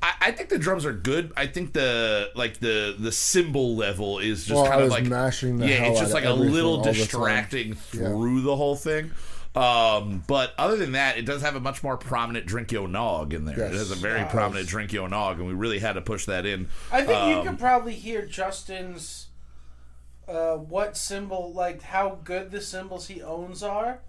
I, 0.01 0.13
I 0.19 0.31
think 0.31 0.49
the 0.49 0.57
drums 0.57 0.83
are 0.83 0.93
good. 0.93 1.31
I 1.37 1.45
think 1.45 1.73
the 1.73 2.31
like 2.33 2.59
the 2.59 2.95
the 2.97 3.11
cymbal 3.11 3.75
level 3.75 4.17
is 4.17 4.45
just 4.45 4.55
Well, 4.55 4.65
I 4.65 4.69
kind 4.69 4.81
of 4.81 4.85
was 4.85 4.93
like 4.93 5.05
mashing 5.05 5.57
the 5.59 5.67
yeah, 5.67 5.75
hell 5.75 5.91
it's 5.91 5.99
just 5.99 6.11
out 6.11 6.15
like 6.15 6.25
a 6.25 6.33
little 6.33 6.77
all 6.77 6.83
the 6.83 6.85
time. 6.85 6.93
distracting 6.93 7.67
Yeah. 7.69 7.75
through 8.09 8.41
the 8.41 8.55
whole 8.55 8.75
thing. 8.75 9.11
Um, 9.53 10.23
but 10.27 10.53
other 10.57 10.77
than 10.77 10.93
that, 10.93 11.17
it 11.17 11.25
does 11.25 11.41
have 11.41 11.55
a 11.55 11.59
much 11.59 11.83
more 11.83 11.97
prominent 11.97 12.45
drink 12.45 12.71
yo 12.71 12.85
nog 12.87 13.33
in 13.33 13.45
there. 13.45 13.59
It 13.59 13.73
has 13.73 13.91
a 13.91 13.95
very 13.95 14.21
Yes. 14.21 14.31
prominent 14.31 14.67
drink 14.67 14.93
yo 14.93 15.05
nog, 15.07 15.37
and 15.39 15.47
we 15.47 15.53
really 15.53 15.79
had 15.79 15.93
to 15.93 16.01
push 16.01 16.25
that 16.25 16.45
in. 16.45 16.67
I 16.91 17.03
think 17.03 17.27
you 17.27 17.35
Um, 17.41 17.45
could 17.47 17.59
probably 17.59 17.93
hear 17.93 18.25
Justin's 18.25 19.27
uh, 20.31 20.55
what 20.57 20.95
cymbal, 20.97 21.51
like 21.53 21.81
how 21.81 22.19
good 22.23 22.51
the 22.51 22.61
cymbals 22.61 23.07
he 23.07 23.21
owns 23.21 23.61
are, 23.63 23.99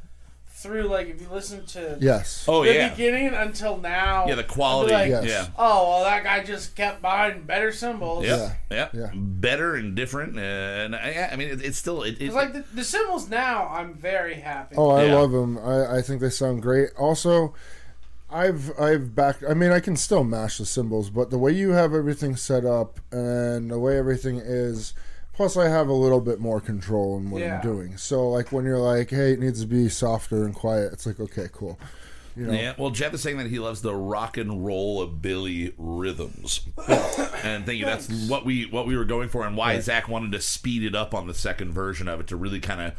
through 0.54 0.82
like 0.85 1.08
if 1.08 1.20
you 1.20 1.28
listen 1.32 1.64
to 1.66 1.96
Yes. 2.00 2.44
Oh 2.46 2.62
the 2.62 2.72
yeah, 2.74 2.90
beginning 2.90 3.35
until 3.35 3.78
now. 3.78 4.26
yeah, 4.28 4.35
the 4.37 4.44
quality. 4.44 4.92
like, 4.92 5.08
Yes. 5.08 5.24
Yeah. 5.24 5.46
Oh 5.58 5.88
well, 5.90 6.04
that 6.04 6.22
guy 6.24 6.44
just 6.44 6.76
kept 6.76 7.02
buying 7.02 7.42
better 7.42 7.72
cymbals. 7.72 8.24
Yeah, 8.24 8.52
yeah, 8.70 8.88
Yeah. 8.92 9.11
better 9.14 9.74
and 9.74 9.96
different, 9.96 10.38
and 10.38 10.94
yeah, 10.94 11.30
I 11.32 11.37
mean, 11.37 11.48
it, 11.48 11.64
it's 11.64 11.78
still 11.78 12.02
it, 12.02 12.20
it, 12.20 12.26
It's 12.26 12.35
like 12.35 12.52
the, 12.52 12.64
the 12.74 12.85
cymbals 12.85 13.28
now. 13.28 13.66
I'm 13.68 13.94
very 13.94 14.35
happy. 14.35 14.76
Oh, 14.76 14.90
I 14.90 15.06
Yeah. 15.06 15.14
love 15.14 15.32
them. 15.32 15.58
I, 15.58 15.96
I 15.98 16.02
think 16.02 16.20
they 16.20 16.30
sound 16.30 16.62
great. 16.62 16.90
Also, 16.98 17.54
I've 18.30 18.78
I've 18.78 19.14
backed. 19.16 19.42
I 19.48 19.54
mean, 19.54 19.72
I 19.72 19.80
can 19.80 19.96
still 19.96 20.22
mash 20.22 20.58
the 20.58 20.66
cymbals 20.66 21.11
but 21.11 21.30
the 21.30 21.38
way 21.38 21.52
you 21.52 21.70
have 21.70 21.92
everything 21.94 22.37
set 22.37 22.64
up 22.64 23.00
and 23.11 23.70
the 23.70 23.78
way 23.78 23.98
everything 23.98 24.37
is, 24.38 24.94
plus 25.35 25.57
I 25.57 25.68
have 25.68 25.88
a 25.88 25.92
little 25.92 26.21
bit 26.21 26.40
more 26.40 26.61
control 26.61 27.16
in 27.18 27.31
what 27.31 27.40
Yeah. 27.42 27.57
I'm 27.57 27.62
doing. 27.62 27.97
So, 27.97 28.29
like 28.29 28.53
when 28.53 28.64
you're 28.64 28.79
like, 28.79 29.11
"Hey, 29.11 29.33
it 29.33 29.40
needs 29.40 29.61
to 29.61 29.66
be 29.66 29.88
softer 29.88 30.45
and 30.45 30.55
quiet," 30.55 30.92
it's 30.92 31.07
like, 31.07 31.21
okay, 31.21 31.49
cool. 31.53 31.79
You 32.35 32.47
know, 32.47 32.53
Yeah, 32.55 32.73
well, 32.79 32.88
Jeff 32.90 33.12
is 33.12 33.21
saying 33.21 33.37
that 33.37 33.49
he 33.49 33.59
loves 33.59 33.83
the 33.83 33.95
rock 33.95 34.38
and 34.38 34.64
roll 34.64 35.03
of 35.03 35.21
Billy 35.21 35.75
rhythms, 35.77 36.61
and 36.88 37.66
thank 37.66 37.79
you. 37.79 37.85
That's 37.85 38.09
what 38.29 38.47
we 38.47 38.64
what 38.66 38.87
we 38.87 38.97
were 38.97 39.05
going 39.05 39.29
for, 39.29 39.47
and 39.47 39.55
why 39.57 39.79
Zach 39.81 40.09
wanted 40.09 40.33
to 40.33 40.40
speed 40.40 40.83
it 40.83 40.95
up 40.95 41.12
on 41.14 41.27
the 41.27 41.35
second 41.35 41.73
version 41.73 42.09
of 42.09 42.21
it 42.21 42.27
to 42.29 42.37
really 42.37 42.61
kind 42.61 42.81
of 42.81 42.95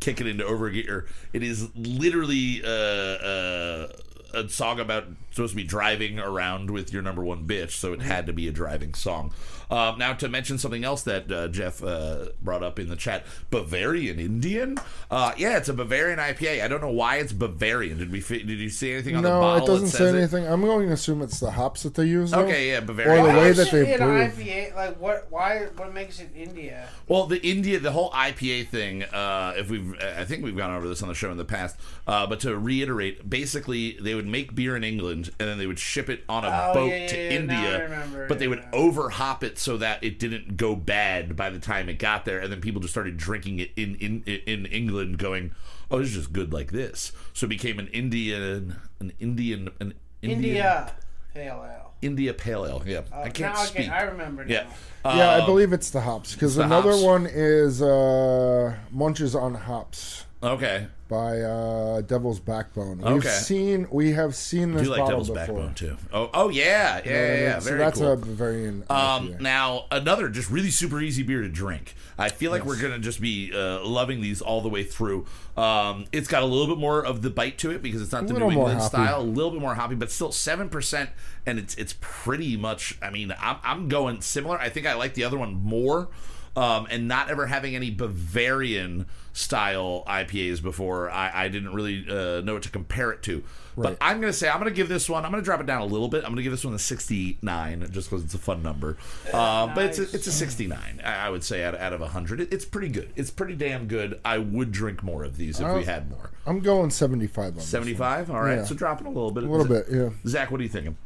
kick 0.00 0.20
it 0.22 0.26
into 0.26 0.42
overgear. 0.44 1.06
It 1.34 1.42
is 1.42 1.68
literally 1.76 2.62
uh, 2.64 2.68
uh, 2.68 3.88
a 4.32 4.48
song 4.48 4.80
about 4.80 5.04
supposed 5.32 5.52
to 5.52 5.56
be 5.56 5.64
driving 5.64 6.18
around 6.18 6.70
with 6.70 6.90
your 6.92 7.02
number 7.02 7.22
one 7.22 7.46
bitch, 7.46 7.72
so 7.72 7.92
it 7.92 8.00
had 8.00 8.26
to 8.26 8.32
be 8.32 8.48
a 8.48 8.52
driving 8.52 8.94
song. 8.94 9.32
Um, 9.70 9.98
now, 9.98 10.12
to 10.14 10.28
mention 10.28 10.58
something 10.58 10.84
else 10.84 11.02
that 11.02 11.30
uh, 11.30 11.48
Jeff 11.48 11.82
uh, 11.82 12.26
brought 12.42 12.62
up 12.62 12.78
in 12.78 12.88
the 12.88 12.96
chat, 12.96 13.24
Bavarian 13.50 14.18
Indian. 14.18 14.78
Uh, 15.10 15.32
yeah, 15.36 15.56
it's 15.58 15.68
a 15.68 15.74
Bavarian 15.74 16.18
IPA. 16.18 16.62
I 16.62 16.68
don't 16.68 16.80
know 16.80 16.90
why 16.90 17.16
it's 17.16 17.32
Bavarian. 17.32 17.98
Did 17.98 18.10
we? 18.10 18.20
fi- 18.20 18.42
Did 18.42 18.58
you 18.58 18.70
see 18.70 18.92
anything 18.92 19.16
on 19.16 19.22
the 19.22 19.28
bottle? 19.28 19.58
no, 19.58 19.64
it 19.64 19.66
doesn't 19.66 19.84
that 19.86 19.90
say 19.92 19.98
says 19.98 20.14
it? 20.14 20.18
anything. 20.18 20.46
I'm 20.46 20.60
going 20.62 20.86
to 20.88 20.92
assume 20.94 21.22
it's 21.22 21.40
the 21.40 21.50
hops 21.50 21.82
that 21.82 21.94
they 21.94 22.04
use. 22.04 22.30
Though. 22.30 22.40
Okay, 22.44 22.70
yeah, 22.70 22.80
Bavarian. 22.80 23.24
Or 23.24 23.28
the 23.28 23.32
Why 23.34 23.42
way 23.44 23.48
is 23.50 23.56
that 23.58 23.68
it 23.68 23.70
they 23.72 23.92
in 23.94 24.00
brew. 24.00 24.26
IPA? 24.26 24.74
Like 24.74 25.00
what? 25.00 25.26
Why? 25.30 25.66
What 25.76 25.92
makes 25.92 26.20
it 26.20 26.30
India? 26.34 26.88
Well, 27.06 27.26
the 27.26 27.44
India, 27.46 27.78
the 27.78 27.92
whole 27.92 28.10
IPA 28.12 28.68
thing. 28.68 29.02
Uh, 29.04 29.54
if 29.56 29.70
we've, 29.70 29.94
I 30.00 30.24
think 30.24 30.44
we've 30.44 30.56
gone 30.56 30.74
over 30.74 30.88
this 30.88 31.02
on 31.02 31.08
the 31.08 31.14
show 31.14 31.30
in 31.30 31.36
the 31.36 31.44
past. 31.44 31.76
Uh, 32.06 32.26
but 32.26 32.40
to 32.40 32.56
reiterate, 32.56 33.28
basically, 33.28 33.98
they 34.00 34.14
would 34.14 34.26
make 34.26 34.54
beer 34.54 34.76
in 34.76 34.84
England 34.84 35.30
and 35.38 35.48
then 35.48 35.58
they 35.58 35.66
would 35.66 35.78
ship 35.78 36.08
it 36.08 36.24
on 36.28 36.44
a 36.44 36.48
Oh, 36.70 36.74
boat 36.74 36.86
yeah, 36.90 37.06
to 37.08 37.16
yeah, 37.16 37.22
yeah, 37.22 37.28
I 37.30 37.34
India. 37.34 37.82
remember, 37.84 38.26
but 38.28 38.38
they 38.38 38.48
would 38.48 38.64
over 38.72 39.10
hop 39.10 39.44
it 39.44 39.57
so 39.58 39.76
that 39.78 40.02
it 40.02 40.18
didn't 40.18 40.56
go 40.56 40.74
bad 40.76 41.36
by 41.36 41.50
the 41.50 41.58
time 41.58 41.88
it 41.88 41.98
got 41.98 42.24
there, 42.24 42.38
and 42.40 42.52
then 42.52 42.60
people 42.60 42.80
just 42.80 42.94
started 42.94 43.16
drinking 43.16 43.58
it 43.58 43.70
in 43.76 43.94
in 43.96 44.22
in 44.46 44.66
England, 44.66 45.18
going, 45.18 45.52
"Oh, 45.90 45.98
it's 46.00 46.10
just 46.10 46.32
good 46.32 46.52
like 46.52 46.72
this." 46.72 47.12
So 47.34 47.46
it 47.46 47.50
became 47.50 47.78
an 47.78 47.88
Indian, 47.88 48.76
an 49.00 49.12
Indian, 49.18 49.70
an 49.80 49.94
Indian, 50.22 50.38
India 50.44 50.92
Pale 51.34 51.64
Ale. 51.68 51.92
India 52.00 52.32
Pale 52.34 52.66
Ale. 52.66 52.82
Yeah, 52.86 52.98
Uh, 53.12 53.22
I 53.22 53.30
can't 53.30 53.54
now 53.54 53.62
speak. 53.64 53.88
I, 53.90 53.98
I 53.98 54.02
remember 54.02 54.44
now. 54.44 54.52
yeah. 54.54 54.66
Yeah, 55.04 55.30
I 55.30 55.40
Um, 55.40 55.46
believe 55.46 55.72
it's 55.72 55.90
the 55.90 56.00
hops 56.02 56.34
because 56.34 56.56
another 56.58 56.90
hops. 56.92 57.02
one 57.02 57.26
is 57.26 57.80
uh, 57.82 58.74
Munches 58.92 59.34
on 59.34 59.54
Hops 59.54 60.24
Okay. 60.42 60.86
By 61.08 61.40
uh, 61.40 62.00
Devil's 62.02 62.38
Backbone. 62.40 62.98
We've 62.98 63.06
Okay. 63.24 63.28
seen 63.28 63.86
we 63.90 64.12
have 64.12 64.34
seen 64.34 64.72
this. 64.72 64.82
I 64.82 64.84
do 64.84 64.90
like 64.90 65.06
Devil's 65.08 65.28
before. 65.28 65.44
Backbone 65.46 65.74
too. 65.74 65.96
Oh, 66.12 66.30
oh 66.34 66.48
yeah, 66.50 67.00
yeah, 67.04 67.10
know 67.10 67.10
yeah, 67.10 67.34
yeah. 67.34 67.58
So 67.58 67.64
Very 67.70 67.78
that's 67.78 67.98
cool. 67.98 68.12
a 68.12 68.16
Bavarian. 68.16 68.84
Um, 68.90 69.36
now 69.40 69.86
another 69.90 70.28
just 70.28 70.50
really 70.50 70.70
super 70.70 71.00
easy 71.00 71.22
beer 71.22 71.42
to 71.42 71.48
drink. 71.48 71.94
I 72.18 72.28
feel 72.28 72.50
like 72.50 72.64
we're 72.64 72.80
gonna 72.80 72.98
just 72.98 73.20
be 73.20 73.52
uh, 73.54 73.84
loving 73.84 74.20
these 74.20 74.40
all 74.42 74.60
the 74.60 74.68
way 74.68 74.84
through. 74.84 75.26
Um, 75.56 76.04
it's 76.12 76.28
got 76.28 76.42
a 76.42 76.46
little 76.46 76.66
bit 76.68 76.78
more 76.78 77.04
of 77.04 77.22
the 77.22 77.30
bite 77.30 77.58
to 77.58 77.70
it 77.70 77.82
because 77.82 78.02
it's 78.02 78.12
not 78.12 78.26
the 78.26 78.34
New 78.34 78.50
England 78.50 78.82
style. 78.82 79.20
A 79.20 79.22
little 79.22 79.50
bit 79.50 79.60
more 79.60 79.74
hoppy, 79.74 79.94
but 79.94 80.10
still 80.10 80.30
seven 80.32 80.68
percent, 80.68 81.10
and 81.46 81.58
it's 81.58 81.74
it's 81.76 81.94
pretty 82.00 82.56
much. 82.56 82.98
I 83.00 83.10
mean, 83.10 83.34
I'm 83.40 83.56
I'm 83.64 83.88
going 83.88 84.20
similar. 84.20 84.58
I 84.58 84.68
think 84.68 84.86
I 84.86 84.94
like 84.94 85.14
the 85.14 85.24
other 85.24 85.38
one 85.38 85.54
more. 85.54 86.08
Um, 86.56 86.88
and 86.90 87.06
not 87.06 87.30
ever 87.30 87.46
having 87.46 87.76
any 87.76 87.88
Bavarian 87.90 89.06
style 89.38 90.02
IPAs 90.08 90.60
before, 90.60 91.08
I, 91.10 91.44
I 91.44 91.48
didn't 91.48 91.72
really 91.72 92.04
uh, 92.08 92.40
know 92.40 92.54
what 92.54 92.64
to 92.64 92.70
compare 92.70 93.12
it 93.12 93.22
to. 93.22 93.44
But 93.76 93.96
I'm 94.00 94.20
going 94.20 94.32
to 94.32 94.36
say 94.36 94.48
I'm 94.48 94.58
going 94.58 94.68
to 94.72 94.74
give 94.74 94.88
this 94.88 95.08
one. 95.08 95.24
I'm 95.24 95.30
going 95.30 95.40
to 95.40 95.44
drop 95.44 95.60
it 95.60 95.66
down 95.66 95.82
a 95.82 95.86
little 95.86 96.08
bit. 96.08 96.24
I'm 96.24 96.30
going 96.30 96.38
to 96.38 96.42
give 96.42 96.50
this 96.50 96.64
one 96.64 96.74
a 96.74 96.80
69, 96.80 97.88
just 97.92 98.10
because 98.10 98.24
it's 98.24 98.34
a 98.34 98.38
fun 98.38 98.60
number. 98.60 98.96
Uh, 99.32 99.72
But 99.72 99.84
it's 99.86 99.98
a, 100.00 100.02
it's 100.02 100.26
a 100.26 100.32
69. 100.32 101.00
I 101.04 101.26
I 101.26 101.30
would 101.30 101.44
say 101.44 101.62
out, 101.62 101.76
out 101.76 101.92
of 101.92 102.00
100. 102.00 102.40
It, 102.40 102.52
it's 102.52 102.64
pretty 102.64 102.88
good. 102.88 103.10
It's 103.14 103.30
pretty 103.30 103.54
damn 103.54 103.86
good. 103.86 104.18
I 104.24 104.38
would 104.38 104.72
drink 104.72 105.04
more 105.04 105.22
of 105.22 105.36
these 105.36 105.60
if 105.60 105.66
we 105.72 105.82
Uh, 105.82 105.84
had 105.84 106.10
more. 106.10 106.30
I'm 106.44 106.58
going 106.58 106.90
75 106.90 107.54
on 107.54 107.60
75? 107.60 108.30
All 108.32 108.40
right. 108.40 108.56
Yeah. 108.56 108.64
so 108.64 108.74
dropping 108.74 109.06
a 109.06 109.10
little 109.10 109.30
bit. 109.30 109.44
A 109.44 109.48
little 109.48 109.64
bit, 109.66 109.86
yeah. 109.88 110.08
Zach, 110.26 110.50
what 110.50 110.58
are 110.58 110.64
you 110.64 110.68
thinking? 110.68 110.96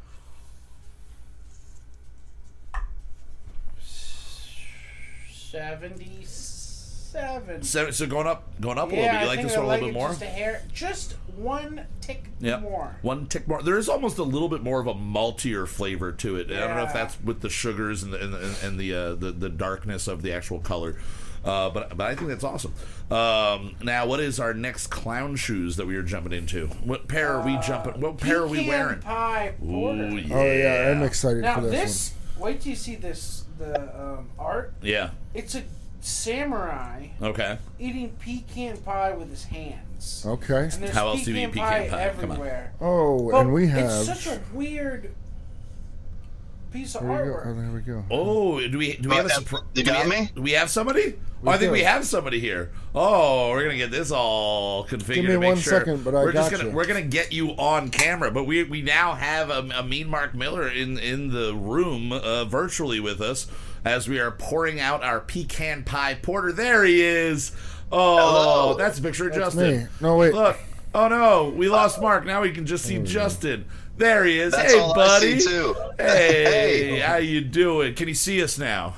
Seventy-seven. 7.13 7.63
So, 7.63 7.91
so 7.91 8.07
going 8.07 8.27
up, 8.27 8.59
going 8.61 8.79
up 8.79 8.91
a 8.91 8.95
little 8.95 9.05
bit. 9.05 9.13
You 9.13 9.19
I 9.19 9.25
like 9.25 9.37
think 9.37 9.49
this 9.49 9.57
I 9.57 9.61
one 9.61 9.67
a 9.67 9.69
like 9.69 9.81
little 9.83 9.93
bit 9.95 9.99
more? 10.01 10.09
Just 10.09 10.23
a 10.23 10.27
hair, 10.27 10.63
just 10.73 11.13
one 11.37 11.87
tick 12.01 12.25
Yeah, 12.41 12.61
more. 12.61 12.97
one 13.03 13.27
tick 13.27 13.47
more. 13.47 13.63
There 13.63 13.77
is 13.79 13.89
almost 13.89 14.19
a 14.19 14.23
little 14.23 14.49
bit 14.49 14.63
more 14.63 14.81
of 14.81 14.87
a 14.87 14.95
maltier 14.95 15.67
flavor 15.69 16.13
to 16.13 16.37
it. 16.37 16.51
I 16.51 16.61
don't 16.61 16.77
know 16.77 16.83
if 16.85 16.89
Yeah. 16.89 16.93
that's 17.05 17.21
with 17.23 17.41
the 17.41 17.51
sugars 17.51 18.03
and 18.03 18.13
the 18.13 18.23
and 18.23 18.33
the, 18.33 18.57
and 18.67 18.79
the, 18.81 18.95
uh, 18.95 19.15
the 19.15 19.31
the 19.33 19.49
darkness 19.51 20.09
of 20.09 20.23
the 20.23 20.33
actual 20.33 20.59
color. 20.61 20.97
Uh, 21.45 21.69
but 21.71 21.97
but 21.97 22.07
I 22.07 22.15
think 22.15 22.29
that's 22.29 22.45
awesome. 22.45 22.73
Um, 23.11 23.75
now, 23.83 24.07
what 24.07 24.21
is 24.21 24.39
our 24.39 24.55
next 24.55 24.87
clown 24.87 25.35
shoes 25.37 25.77
that 25.77 25.87
we 25.87 25.97
are 25.97 26.03
jumping 26.03 26.33
into? 26.33 26.69
What 26.85 27.09
pair 27.09 27.33
are 27.35 27.45
we 27.45 27.59
jumping? 27.59 28.01
What 28.01 28.19
pair 28.19 28.43
are 28.43 28.47
we 28.47 28.59
Pecan 28.59 28.69
wearing? 28.69 28.99
Pie 29.01 29.55
porter. 29.59 30.03
Ooh, 30.05 30.17
yeah. 30.19 30.35
Oh 30.37 30.53
yeah, 30.53 30.93
I'm 30.97 31.03
excited 31.03 31.43
Now 31.43 31.57
for 31.57 31.63
this, 31.63 31.73
this, 32.11 32.15
wait 32.39 32.61
till 32.61 32.71
you 32.71 32.77
see 32.77 32.95
this 32.97 33.45
the 33.59 33.83
um, 34.01 34.31
art. 34.39 34.73
Yeah. 34.83 35.11
It's 35.35 35.55
a 35.57 35.63
samurai 36.05 37.09
Okay. 37.23 37.59
eating 37.79 38.11
pecan 38.21 38.77
pie 38.79 39.13
with 39.13 39.31
his 39.31 39.45
hands. 39.45 40.25
Okay. 40.27 40.65
And 40.65 40.73
there's 40.73 40.95
How 40.95 41.09
else 41.09 41.25
do 41.25 41.33
you 41.33 41.47
eat 41.47 41.53
pecan 41.53 41.89
pie? 41.91 42.13
Come 42.21 42.31
on. 42.33 42.37
everywhere. 42.37 42.73
Oh, 42.81 43.31
But 43.31 43.41
and 43.43 43.53
we 43.53 43.69
have. 43.69 43.91
It's 43.91 44.07
such 44.07 44.27
a 44.27 44.41
weird 44.53 45.15
piece 46.73 46.95
of 46.97 47.03
there 47.03 47.11
we 47.13 47.29
go. 47.29 47.35
artwork. 47.37 47.47
Oh, 47.47 47.55
there 47.55 47.71
we 47.71 47.81
go. 47.81 48.05
Oh, 48.11 48.69
do 48.69 48.79
we 48.79 48.97
do 48.97 49.09
we 49.11 49.15
have 49.17 49.27
a 49.27 49.29
surpri- 49.29 49.63
you 49.75 49.83
do 49.85 49.91
we 49.93 49.97
got 49.97 50.09
me? 50.09 50.31
Do 50.35 50.43
we 50.43 50.53
have 50.53 50.71
somebody? 50.71 51.19
Oh, 51.45 51.51
I 51.51 51.59
think 51.59 51.69
do. 51.71 51.73
we 51.73 51.81
have 51.83 52.05
somebody 52.07 52.39
here. 52.41 52.71
Oh, 52.95 53.51
we're 53.51 53.65
gonna 53.65 53.77
get 53.77 53.91
this 53.91 54.11
all 54.11 54.85
configured. 54.87 55.15
Give 55.15 55.25
me 55.25 55.31
to 55.33 55.39
make 55.39 55.49
one 55.51 55.59
sure. 55.59 55.79
second, 55.81 56.05
but 56.05 56.15
I 56.15 56.23
we're 56.25 56.33
just 56.33 56.51
got 56.51 56.59
gonna 56.59 56.71
you. 56.71 56.77
we're 56.77 56.87
gonna 56.87 57.03
get 57.03 57.33
you 57.33 57.51
on 57.51 57.91
camera. 57.91 58.31
But 58.31 58.45
we 58.45 58.65
we 58.65 58.81
now 58.83 59.15
have 59.15 59.51
a, 59.51 59.69
a 59.77 59.83
mean 59.83 60.09
Mark 60.09 60.35
Miller 60.35 60.69
in 60.69 60.99
in 60.99 61.33
the 61.33 61.55
room 61.55 62.13
uh, 62.13 62.45
virtually 62.45 63.01
with 63.01 63.21
us 63.21 63.47
as 63.85 64.09
we 64.09 64.19
are 64.21 64.31
pouring 64.31 64.81
out 64.81 65.03
our 65.03 65.21
pecan 65.21 65.83
pie 65.85 66.15
porter. 66.15 66.53
There 66.53 66.85
he 66.85 67.03
is. 67.03 67.53
Oh, 67.91 68.17
Hello. 68.17 68.75
that's 68.77 68.99
a 68.99 69.03
picture 69.03 69.29
of 69.29 69.35
That's 69.35 69.55
Justin. 69.55 69.83
me. 69.85 69.87
No, 70.01 70.17
wait. 70.17 70.33
Look. 70.35 70.57
Oh 70.95 71.09
no, 71.09 71.49
we 71.57 71.69
uh, 71.69 71.73
lost 71.73 72.01
Mark. 72.01 72.25
Now 72.25 72.43
we 72.43 72.53
can 72.53 72.67
just 72.67 72.85
see 72.85 72.99
Justin. 72.99 73.65
There 73.97 74.25
he 74.25 74.39
is. 74.41 74.53
That's 74.53 74.73
hey, 74.73 74.79
all 74.79 74.93
I 74.93 74.97
buddy. 74.97 75.41
see, 75.41 75.49
too. 75.49 75.75
Hey, 75.99 76.45
Hey. 76.45 76.99
how 77.01 77.17
you 77.17 77.41
doing? 77.43 77.95
Can 77.95 78.09
you 78.09 78.15
see 78.15 78.43
us 78.43 78.59
now? 78.59 78.97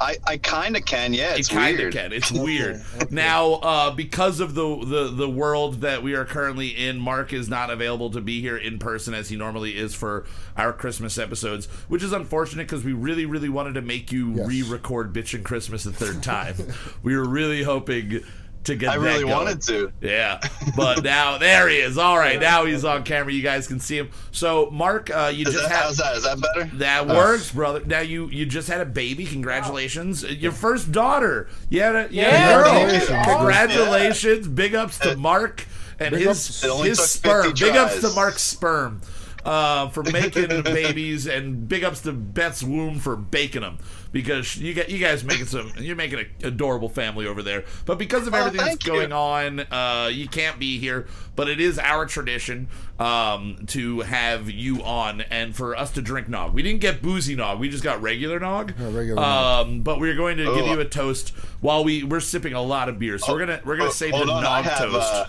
I, 0.00 0.16
I 0.26 0.36
kind 0.38 0.76
of 0.76 0.84
can, 0.84 1.12
yeah. 1.14 1.34
It's 1.36 1.50
it 1.50 1.54
kind 1.54 1.74
of 1.74 1.80
weird. 1.80 1.92
can. 1.92 2.12
It's 2.12 2.30
weird. 2.32 2.82
Now, 3.10 3.52
uh, 3.54 3.90
because 3.90 4.40
of 4.40 4.54
the, 4.54 4.84
the 4.84 5.04
the 5.14 5.28
world 5.28 5.82
that 5.82 6.02
we 6.02 6.14
are 6.14 6.24
currently 6.24 6.68
in, 6.68 6.98
Mark 6.98 7.32
is 7.32 7.48
not 7.48 7.70
available 7.70 8.10
to 8.10 8.20
be 8.20 8.40
here 8.40 8.56
in 8.56 8.78
person 8.78 9.12
as 9.14 9.28
he 9.28 9.36
normally 9.36 9.76
is 9.76 9.94
for 9.94 10.24
our 10.56 10.72
Christmas 10.72 11.18
episodes, 11.18 11.66
which 11.88 12.02
is 12.02 12.12
unfortunate 12.12 12.66
because 12.66 12.84
we 12.84 12.92
really, 12.92 13.26
really 13.26 13.48
wanted 13.48 13.74
to 13.74 13.82
make 13.82 14.10
you 14.10 14.32
Yes. 14.34 14.46
re-record 14.48 15.12
"Bitchin' 15.12 15.44
Christmas" 15.44 15.84
a 15.86 15.92
third 15.92 16.22
time. 16.22 16.54
we 17.02 17.14
were 17.16 17.28
really 17.28 17.62
hoping 17.62 18.22
to 18.64 18.76
get 18.76 18.90
I 18.90 18.98
that 18.98 19.04
really 19.04 19.22
going. 19.22 19.32
wanted 19.32 19.62
to. 19.62 19.92
Yeah, 20.00 20.40
but 20.76 21.02
now 21.02 21.38
there 21.38 21.68
he 21.68 21.76
is. 21.78 21.98
All 21.98 22.16
right, 22.16 22.40
now 22.40 22.64
he's 22.64 22.84
on 22.84 23.02
camera. 23.04 23.32
You 23.32 23.42
guys 23.42 23.66
can 23.66 23.80
see 23.80 23.98
him. 23.98 24.10
So, 24.30 24.70
Mark, 24.70 25.10
uh, 25.10 25.32
you 25.34 25.46
Is 25.46 25.54
just 25.54 25.68
that, 25.68 25.74
had 25.74 25.82
how's 25.84 25.96
that? 25.98 26.16
Is 26.16 26.24
that 26.24 26.40
better? 26.40 26.64
that 26.76 27.06
works, 27.06 27.50
brother. 27.52 27.82
Now 27.84 28.00
you 28.00 28.28
you 28.28 28.46
just 28.46 28.68
had 28.68 28.80
a 28.80 28.86
baby. 28.86 29.24
Congratulations, 29.26 30.22
your 30.24 30.52
first 30.52 30.92
daughter. 30.92 31.48
You 31.70 31.80
had 31.82 31.96
a 31.96 32.08
you 32.12 32.22
had 32.22 32.32
a 32.32 32.36
Yeah, 32.36 32.62
girl. 32.62 32.72
Congratulations. 32.72 33.26
Congratulations. 33.26 34.48
Big 34.48 34.74
ups 34.74 34.98
to 35.00 35.16
Mark 35.16 35.66
and 35.98 36.10
Big 36.12 36.26
his 36.26 36.48
ups. 36.48 36.64
It 36.64 36.68
only 36.68 36.88
his 36.90 36.98
sperm. 37.00 37.52
Big 37.58 37.76
ups 37.76 38.00
to. 38.00 38.10
Mark's 38.14 38.42
sperm. 38.42 39.00
Uh, 39.44 39.88
for 39.88 40.02
making 40.12 40.62
babies, 40.62 41.26
and 41.26 41.66
big 41.68 41.82
ups 41.82 42.02
to 42.02 42.12
Beth's 42.12 42.62
womb 42.62 43.00
for 43.00 43.16
baking 43.16 43.62
them 43.62 43.78
because 44.12 44.56
you 44.56 44.74
get 44.74 44.90
you 44.90 44.98
guys 44.98 45.24
making 45.24 45.46
some 45.46 45.72
you're 45.78 45.96
making 45.96 46.18
an 46.20 46.26
adorable 46.44 46.88
family 46.88 47.26
over 47.26 47.42
there. 47.42 47.64
But 47.86 47.98
because 47.98 48.26
of 48.26 48.34
Oh, 48.34 48.38
everything 48.38 48.58
that's 48.58 48.68
thank 48.70 48.86
you. 48.86 48.92
going 48.92 49.12
on, 49.12 49.60
uh, 49.60 50.08
you 50.12 50.28
can't 50.28 50.58
be 50.58 50.78
here. 50.78 51.06
But 51.34 51.48
it 51.48 51.60
is 51.60 51.78
our 51.78 52.04
tradition 52.04 52.68
um, 53.00 53.64
to 53.68 54.00
have 54.00 54.50
you 54.50 54.82
on 54.84 55.22
and 55.22 55.56
for 55.56 55.74
us 55.74 55.90
to 55.92 56.02
drink 56.02 56.28
nog. 56.28 56.52
We 56.52 56.62
didn't 56.62 56.80
get 56.80 57.00
boozy 57.02 57.34
nog; 57.34 57.58
we 57.58 57.68
just 57.70 57.82
got 57.82 58.02
regular 58.02 58.38
nog. 58.38 58.72
Yeah, 58.78 58.86
regular 58.92 59.14
nog. 59.22 59.66
um, 59.66 59.80
but 59.80 59.98
we're 59.98 60.14
going 60.14 60.36
to 60.36 60.44
give 60.44 60.66
Oh. 60.66 60.72
you 60.74 60.80
a 60.80 60.84
toast 60.84 61.30
while 61.60 61.82
we 61.84 62.04
we're 62.04 62.20
sipping 62.20 62.52
a 62.52 62.60
lot 62.62 62.88
of 62.90 62.98
beer. 62.98 63.16
So 63.18 63.32
we're 63.32 63.40
gonna 63.40 63.60
we're 63.64 63.76
gonna 63.76 63.88
Oh, 63.88 63.92
save 63.92 64.12
hold 64.12 64.28
the 64.28 64.32
on, 64.32 64.42
nog 64.42 64.64
have, 64.66 64.78
toast. 64.90 65.12
uh, 65.12 65.24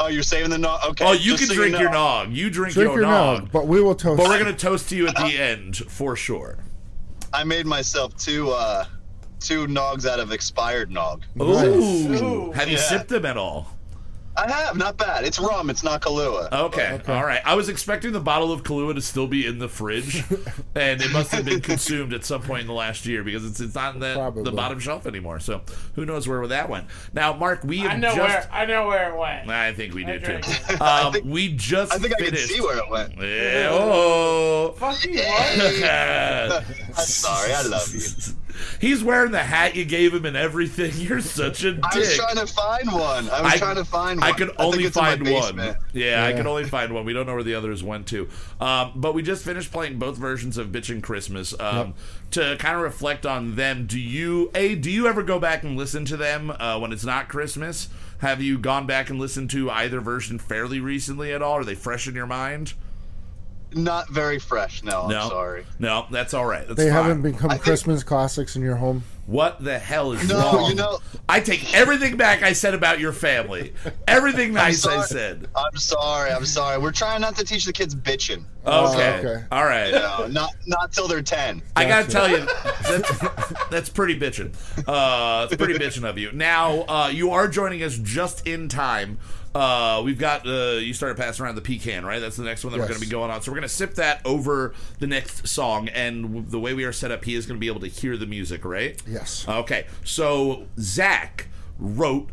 oh, 0.00 0.06
you're 0.08 0.22
saving 0.22 0.48
the 0.50 0.58
nog? 0.58 0.84
Okay. 0.90 1.04
oh, 1.04 1.12
you 1.12 1.36
can 1.36 1.48
so 1.48 1.54
drink 1.54 1.74
know. 1.74 1.80
your 1.80 1.90
nog. 1.92 2.28
You 2.30 2.48
drink, 2.48 2.72
Drink 2.74 2.88
your, 2.92 3.00
your 3.02 3.10
nog. 3.10 3.40
nog, 3.42 3.52
but 3.52 3.66
we 3.66 3.82
will 3.82 3.94
toast. 3.94 4.16
But 4.16 4.28
we're 4.28 4.38
gonna 4.38 4.54
toast 4.56 4.88
to 4.88 4.96
you 4.96 5.06
at 5.06 5.16
the 5.16 5.38
end 5.38 5.76
for 5.76 6.16
sure. 6.16 6.56
I 7.36 7.44
made 7.44 7.66
myself 7.66 8.16
two 8.16 8.50
uh, 8.50 8.86
two 9.40 9.66
nogs 9.66 10.06
out 10.06 10.18
of 10.20 10.32
expired 10.32 10.90
nog. 10.90 11.22
Ooh. 11.38 11.44
Ooh. 11.44 12.52
Have 12.52 12.68
you 12.68 12.78
Yeah. 12.78 12.82
sipped 12.82 13.08
them 13.10 13.26
at 13.26 13.36
all? 13.36 13.75
I 14.38 14.50
have, 14.50 14.76
not 14.76 14.96
bad. 14.96 15.24
It's 15.24 15.38
rum. 15.38 15.70
It's 15.70 15.82
not 15.82 16.00
Kahlua. 16.02 16.52
Okay. 16.52 17.00
all 17.08 17.24
right. 17.24 17.40
I 17.44 17.54
was 17.54 17.68
expecting 17.68 18.12
the 18.12 18.20
bottle 18.20 18.52
of 18.52 18.62
Kahlua 18.62 18.94
to 18.94 19.00
still 19.02 19.26
be 19.26 19.46
in 19.46 19.58
the 19.58 19.68
fridge, 19.68 20.24
and 20.74 21.00
it 21.00 21.10
must 21.12 21.30
have 21.32 21.44
been 21.44 21.60
consumed 21.60 22.12
at 22.12 22.24
some 22.24 22.42
point 22.42 22.62
in 22.62 22.66
the 22.66 22.72
last 22.74 23.06
year 23.06 23.24
because 23.24 23.44
it's 23.46 23.60
it's 23.60 23.74
not 23.74 23.94
in 23.94 24.00
the, 24.00 24.32
the 24.44 24.52
bottom 24.52 24.78
shelf 24.78 25.06
anymore. 25.06 25.40
So 25.40 25.62
who 25.94 26.04
knows 26.04 26.28
where 26.28 26.46
that 26.46 26.68
went? 26.68 26.86
Now, 27.12 27.32
Mark, 27.34 27.64
we 27.64 27.78
have 27.78 27.92
I 27.92 27.96
know 27.96 28.14
just. 28.14 28.18
where 28.18 28.48
I 28.52 28.66
know 28.66 28.86
where 28.88 29.12
it 29.12 29.18
went. 29.18 29.48
I 29.50 29.72
think 29.72 29.94
we 29.94 30.04
do 30.04 30.18
too. 30.18 30.26
drank 30.26 30.80
Um, 30.80 31.12
think- 31.12 31.24
we 31.24 31.54
just 31.56 31.92
I 31.92 31.98
think 31.98 32.14
I 32.20 32.24
can 32.26 32.36
see 32.36 32.60
where 32.60 32.78
it 32.78 32.90
went. 32.90 33.14
Yeah, 33.16 33.68
oh. 33.72 34.74
Fuck 34.78 35.04
you, 35.04 35.16
what? 35.18 36.64
I'm 36.88 36.94
sorry. 36.94 37.52
I 37.52 37.62
love 37.62 37.92
you. 37.94 38.00
He's 38.80 39.02
wearing 39.02 39.32
the 39.32 39.42
hat 39.42 39.76
you 39.76 39.84
gave 39.84 40.12
him 40.14 40.24
and 40.24 40.36
everything. 40.36 40.92
You're 40.96 41.20
such 41.20 41.64
a 41.64 41.72
dick. 41.72 41.84
I 41.84 41.98
was 41.98 42.16
trying 42.16 42.36
to 42.36 42.46
find 42.46 42.92
one. 42.92 43.30
I 43.30 43.42
was 43.42 43.52
I- 43.54 43.58
trying 43.58 43.76
to 43.76 43.84
find 43.84 44.20
one. 44.20 44.28
I 44.28 44.32
could 44.32 44.50
only 44.58 44.84
it's 44.84 44.96
in 44.96 45.02
my 45.02 45.10
find 45.16 45.22
one. 45.22 45.56
basement. 45.56 45.78
Yeah, 45.92 46.24
I 46.24 46.32
could 46.32 46.46
only 46.46 46.64
find 46.64 46.92
one. 46.92 47.04
We 47.04 47.12
don't 47.12 47.26
know 47.26 47.34
where 47.34 47.42
the 47.42 47.54
others 47.54 47.82
went 47.82 48.06
to. 48.08 48.28
Um, 48.60 48.92
but 48.96 49.14
we 49.14 49.22
just 49.22 49.44
finished 49.44 49.72
playing 49.72 49.98
both 49.98 50.16
versions 50.16 50.58
of 50.58 50.68
Bitchin' 50.68 51.02
Christmas 51.02 51.54
um, 51.60 51.94
to 52.32 52.56
kind 52.58 52.76
of 52.76 52.82
reflect 52.82 53.26
on 53.26 53.56
them. 53.56 53.86
Do 53.86 53.98
you 54.00 54.50
a 54.54 54.74
do 54.74 54.90
you 54.90 55.06
ever 55.06 55.22
go 55.22 55.38
back 55.38 55.62
and 55.62 55.76
listen 55.76 56.04
to 56.06 56.16
them 56.16 56.50
uh, 56.50 56.78
when 56.78 56.92
it's 56.92 57.04
not 57.04 57.28
Christmas? 57.28 57.88
Have 58.18 58.40
you 58.40 58.58
gone 58.58 58.86
back 58.86 59.10
and 59.10 59.18
listened 59.18 59.50
to 59.50 59.70
either 59.70 60.00
version 60.00 60.38
fairly 60.38 60.80
recently 60.80 61.32
at 61.32 61.42
all? 61.42 61.58
Are 61.58 61.64
they 61.64 61.74
fresh 61.74 62.08
in 62.08 62.14
your 62.14 62.26
mind? 62.26 62.72
Not 63.72 64.08
very 64.10 64.38
fresh. 64.38 64.82
No, 64.82 65.08
No, 65.08 65.20
I'm 65.22 65.28
sorry. 65.28 65.66
No, 65.78 66.06
that's 66.10 66.32
all 66.34 66.46
right. 66.46 66.66
That's 66.66 66.78
they 66.78 66.84
fine. 66.90 66.92
haven't 66.92 67.22
become 67.22 67.50
I 67.50 67.54
think- 67.54 67.64
Christmas 67.64 68.02
classics 68.02 68.56
in 68.56 68.62
your 68.62 68.76
home. 68.76 69.02
What 69.26 69.62
the 69.64 69.76
hell 69.76 70.12
is 70.12 70.28
No, 70.28 70.38
wrong? 70.38 70.70
you 70.70 70.76
know- 70.76 71.00
I 71.28 71.40
take 71.40 71.74
everything 71.74 72.16
back 72.16 72.44
I 72.44 72.52
said 72.52 72.74
about 72.74 73.00
your 73.00 73.12
family. 73.12 73.74
Everything 74.06 74.54
nice 74.54 74.86
I 74.86 75.02
said. 75.02 75.48
I'm 75.56 75.76
sorry. 75.76 76.30
I'm 76.30 76.46
sorry. 76.46 76.78
We're 76.78 76.92
trying 76.92 77.20
not 77.22 77.34
to 77.36 77.44
teach 77.44 77.64
the 77.64 77.72
kids 77.72 77.92
bitching. 77.94 78.44
Okay. 78.64 79.18
okay. 79.18 79.44
All 79.50 79.64
right. 79.64 79.90
No, 79.90 80.26
not 80.28 80.50
not 80.66 80.92
till 80.92 81.08
they're 81.08 81.22
ten. 81.22 81.60
I 81.74 81.86
gotta 81.86 82.08
tell 82.08 82.30
you, 82.30 82.46
that's, 82.88 83.18
that's 83.68 83.88
pretty 83.88 84.18
bitching. 84.18 84.54
Uh, 84.86 85.46
it's 85.50 85.56
pretty 85.56 85.74
bitching 85.74 86.04
of 86.08 86.18
you. 86.18 86.30
Now, 86.32 86.82
uh, 86.88 87.08
you 87.12 87.30
are 87.32 87.48
joining 87.48 87.82
us 87.82 87.98
just 87.98 88.46
in 88.46 88.68
time. 88.68 89.18
Uh, 89.56 90.02
we've 90.02 90.18
got 90.18 90.46
uh, 90.46 90.72
you 90.72 90.92
started 90.92 91.16
passing 91.16 91.44
around 91.44 91.54
the 91.54 91.62
pecan, 91.62 92.04
right? 92.04 92.18
That's 92.18 92.36
the 92.36 92.44
next 92.44 92.62
one 92.62 92.72
that 92.74 92.78
we're 92.78 92.88
going 92.88 93.00
to 93.00 93.06
be 93.06 93.10
going 93.10 93.30
on. 93.30 93.40
So 93.40 93.50
we're 93.50 93.56
going 93.56 93.68
to 93.68 93.74
sip 93.74 93.94
that 93.94 94.20
over 94.26 94.74
the 94.98 95.06
next 95.06 95.48
song, 95.48 95.88
and 95.88 96.22
w- 96.24 96.44
the 96.46 96.60
way 96.60 96.74
we 96.74 96.84
are 96.84 96.92
set 96.92 97.10
up, 97.10 97.24
he 97.24 97.34
is 97.34 97.46
going 97.46 97.56
to 97.56 97.60
be 97.60 97.68
able 97.68 97.80
to 97.80 97.88
hear 97.88 98.18
the 98.18 98.26
music, 98.26 98.66
right? 98.66 99.00
Yes. 99.06 99.46
Okay. 99.48 99.86
So 100.04 100.66
Zach 100.78 101.48
wrote. 101.78 102.28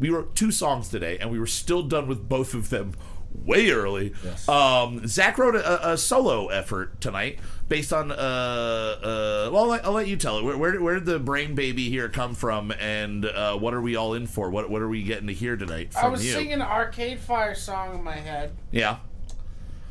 We 0.00 0.10
wrote 0.10 0.34
two 0.34 0.50
songs 0.52 0.88
today, 0.88 1.18
and 1.18 1.30
we 1.30 1.38
were 1.38 1.46
still 1.46 1.82
done 1.82 2.06
with 2.06 2.28
both 2.28 2.52
of 2.54 2.70
them 2.70 2.94
way 3.34 3.70
early. 3.70 4.12
Yes. 4.24 4.48
Um, 4.48 5.06
Zach 5.06 5.36
wrote 5.38 5.56
a, 5.56 5.92
a 5.92 5.98
solo 5.98 6.48
effort 6.48 7.00
tonight 7.00 7.38
based 7.68 7.92
on. 7.92 8.10
Uh, 8.12 8.14
uh, 8.14 9.50
well, 9.52 9.64
I'll 9.64 9.68
let, 9.68 9.84
I'll 9.84 9.92
let 9.92 10.06
you 10.08 10.16
tell 10.16 10.38
it. 10.38 10.44
Where, 10.44 10.56
where, 10.56 10.80
where 10.80 10.94
did 10.94 11.04
the 11.06 11.18
brain 11.18 11.54
baby 11.54 11.88
here 11.90 12.08
come 12.08 12.34
from, 12.34 12.72
and 12.72 13.24
uh, 13.24 13.56
what 13.56 13.74
are 13.74 13.80
we 13.80 13.96
all 13.96 14.14
in 14.14 14.26
for? 14.26 14.50
What 14.50 14.70
What 14.70 14.82
are 14.82 14.88
we 14.88 15.02
getting 15.02 15.26
to 15.26 15.34
hear 15.34 15.56
tonight 15.56 15.92
from 15.92 16.04
I 16.04 16.08
was 16.08 16.24
you? 16.24 16.32
singing 16.32 16.52
an 16.54 16.62
Arcade 16.62 17.20
Fire 17.20 17.54
song 17.54 17.94
in 17.94 18.02
my 18.04 18.16
head, 18.16 18.52
Yeah. 18.70 18.98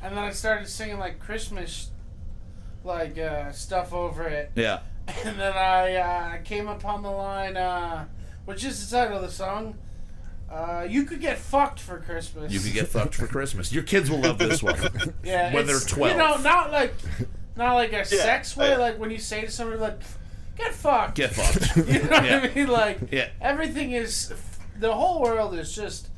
and 0.02 0.16
then 0.18 0.24
I 0.24 0.32
started 0.32 0.68
singing 0.68 1.00
like 1.00 1.20
Christmas, 1.20 1.90
like 2.84 3.18
uh, 3.18 3.52
stuff 3.52 3.94
over 3.94 4.24
it, 4.24 4.52
Yeah. 4.56 4.80
and 5.26 5.38
then 5.40 5.54
I 5.54 5.96
uh, 5.96 6.38
came 6.44 6.68
upon 6.68 7.04
the 7.04 7.12
line, 7.12 7.58
uh, 7.58 8.06
which 8.46 8.64
is 8.64 8.90
the 8.90 8.96
title 8.98 9.18
of 9.18 9.24
the 9.24 9.32
song. 9.32 9.76
Uh, 10.50 10.86
you 10.88 11.04
could 11.04 11.20
get 11.20 11.38
fucked 11.40 11.80
for 11.80 11.98
Christmas. 12.00 12.52
You 12.54 12.60
could 12.60 12.74
get 12.74 12.88
fucked 12.90 13.16
for 13.16 13.26
Christmas. 13.28 13.74
Your 13.74 13.84
kids 13.84 14.10
will 14.12 14.20
love 14.20 14.38
this 14.38 14.62
one. 14.62 14.76
yeah, 15.24 15.54
when 15.54 15.66
they're 15.66 15.78
it's, 15.78 15.86
12. 15.86 16.12
You 16.12 16.18
know, 16.18 16.36
not 16.38 16.72
like, 16.72 16.94
not 17.56 17.74
like 17.74 17.94
a 17.94 18.06
sex 18.06 18.56
way. 18.56 18.70
yeah. 18.70 18.78
Like 18.78 19.00
when 19.00 19.10
you 19.12 19.18
say 19.18 19.42
to 19.42 19.50
somebody 19.50 19.80
like, 19.80 20.00
"Get 20.56 20.74
fucked." 20.74 21.16
Get 21.16 21.34
fucked. 21.34 21.76
You 21.78 21.84
know 22.04 22.10
Yeah. 22.12 22.42
what 22.42 22.52
I 22.52 22.54
mean? 22.54 22.68
Like, 22.68 23.00
Yeah. 23.12 23.30
everything 23.42 23.92
is, 23.94 24.32
the 24.80 24.94
whole 24.94 25.22
world 25.22 25.56
is 25.56 25.74
just 25.74 26.10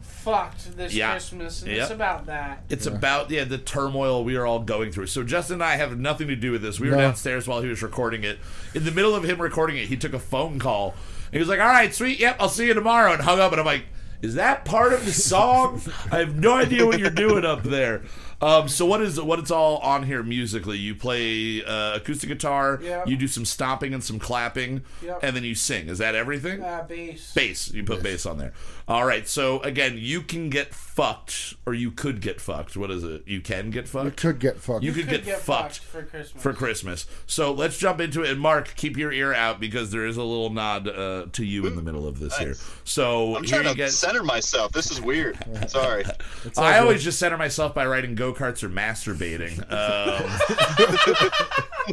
fucked 0.00 0.76
this 0.76 0.94
Yeah. 0.94 1.10
Christmas, 1.10 1.62
and 1.62 1.72
Yep. 1.72 1.82
it's 1.82 1.90
about 1.90 2.26
that. 2.26 2.62
It's 2.70 2.86
about 2.86 3.30
yeah 3.30 3.44
the 3.44 3.58
turmoil 3.58 4.22
we 4.24 4.36
are 4.36 4.46
all 4.46 4.60
going 4.60 4.92
through. 4.92 5.08
So 5.08 5.22
Justin 5.24 5.54
and 5.54 5.64
I 5.64 5.76
have 5.76 5.98
nothing 5.98 6.28
to 6.28 6.36
do 6.36 6.52
with 6.52 6.62
this. 6.62 6.78
We 6.78 6.88
were 6.88 6.96
No. 6.96 7.02
downstairs 7.02 7.48
while 7.48 7.60
he 7.60 7.68
was 7.68 7.82
recording 7.82 8.22
it. 8.24 8.38
In 8.72 8.84
the 8.84 8.92
middle 8.92 9.14
of 9.16 9.24
him 9.24 9.40
recording 9.42 9.76
it, 9.78 9.88
he 9.88 9.96
took 9.96 10.12
a 10.14 10.18
phone 10.20 10.58
call. 10.60 10.94
He 11.32 11.38
was 11.38 11.48
like, 11.48 11.60
"All 11.60 11.66
right, 11.66 11.94
sweet, 11.94 12.20
yep, 12.20 12.36
I'll 12.38 12.48
see 12.48 12.66
you 12.66 12.74
tomorrow," 12.74 13.12
and 13.12 13.22
hung 13.22 13.40
up. 13.40 13.52
And 13.52 13.60
I'm 13.60 13.66
like, 13.66 13.84
"Is 14.20 14.34
that 14.36 14.64
part 14.64 14.92
of 14.92 15.04
the 15.06 15.12
song? 15.12 15.80
I 16.10 16.18
have 16.18 16.36
no 16.36 16.54
idea 16.54 16.84
what 16.86 16.98
you're 16.98 17.10
doing 17.10 17.44
up 17.44 17.62
there." 17.62 18.02
Um, 18.40 18.66
so 18.68 18.84
what 18.86 19.00
is 19.00 19.20
what 19.20 19.38
it's 19.38 19.52
all 19.52 19.76
on 19.78 20.02
here 20.02 20.20
musically? 20.24 20.76
You 20.76 20.96
play 20.96 21.64
uh, 21.64 21.94
acoustic 21.94 22.28
guitar. 22.28 22.80
Yep. 22.82 23.06
You 23.06 23.16
do 23.16 23.28
some 23.28 23.44
stomping 23.44 23.94
and 23.94 24.02
some 24.02 24.18
clapping, 24.18 24.82
Yep. 25.00 25.20
and 25.22 25.36
then 25.36 25.44
you 25.44 25.54
sing. 25.54 25.88
Is 25.88 25.98
that 25.98 26.16
everything? 26.16 26.60
Uh, 26.60 26.84
bass. 26.88 27.32
Bass. 27.34 27.70
You 27.72 27.84
put 27.84 28.02
bass 28.02 28.26
on 28.26 28.38
there. 28.38 28.52
All 28.88 29.04
right. 29.04 29.26
So 29.28 29.60
again, 29.60 29.94
you 29.98 30.20
can 30.22 30.50
get 30.50 30.74
fucked, 30.74 31.54
or 31.66 31.74
you 31.74 31.90
could 31.90 32.20
get 32.20 32.40
fucked. 32.40 32.76
What 32.76 32.90
is 32.90 33.04
it? 33.04 33.22
You 33.26 33.40
can 33.40 33.70
get 33.70 33.88
fucked. 33.88 34.04
You 34.06 34.10
could 34.12 34.38
get 34.38 34.58
fucked. 34.60 34.84
You 34.84 34.92
could 34.92 35.08
Could 35.08 35.24
get, 35.24 35.38
fucked, 35.40 35.78
for 35.80 36.02
Christmas. 36.02 36.42
for 36.42 36.52
Christmas. 36.52 37.06
So 37.26 37.52
let's 37.52 37.78
jump 37.78 38.00
into 38.00 38.22
it. 38.22 38.30
And 38.30 38.40
Mark, 38.40 38.74
keep 38.76 38.96
your 38.96 39.12
ear 39.12 39.32
out 39.32 39.60
because 39.60 39.90
there 39.90 40.06
is 40.06 40.16
a 40.16 40.22
little 40.22 40.50
nod 40.50 40.88
uh, 40.88 41.26
to 41.32 41.44
you 41.44 41.66
in 41.66 41.76
the 41.76 41.82
middle 41.82 42.06
of 42.06 42.18
this 42.18 42.36
here. 42.36 42.54
So 42.84 43.36
I'm 43.36 43.44
here 43.44 43.54
trying 43.54 43.64
you 43.64 43.70
to 43.70 43.76
get. 43.76 43.90
center 43.92 44.22
myself. 44.22 44.72
This 44.72 44.90
is 44.90 45.00
weird. 45.00 45.38
Sorry. 45.68 46.04
I 46.58 46.78
always 46.78 47.02
just 47.02 47.18
center 47.18 47.38
myself 47.38 47.74
by 47.74 47.86
riding 47.86 48.14
go 48.14 48.32
karts 48.34 48.62
or 48.62 48.68
masturbating. 48.68 49.62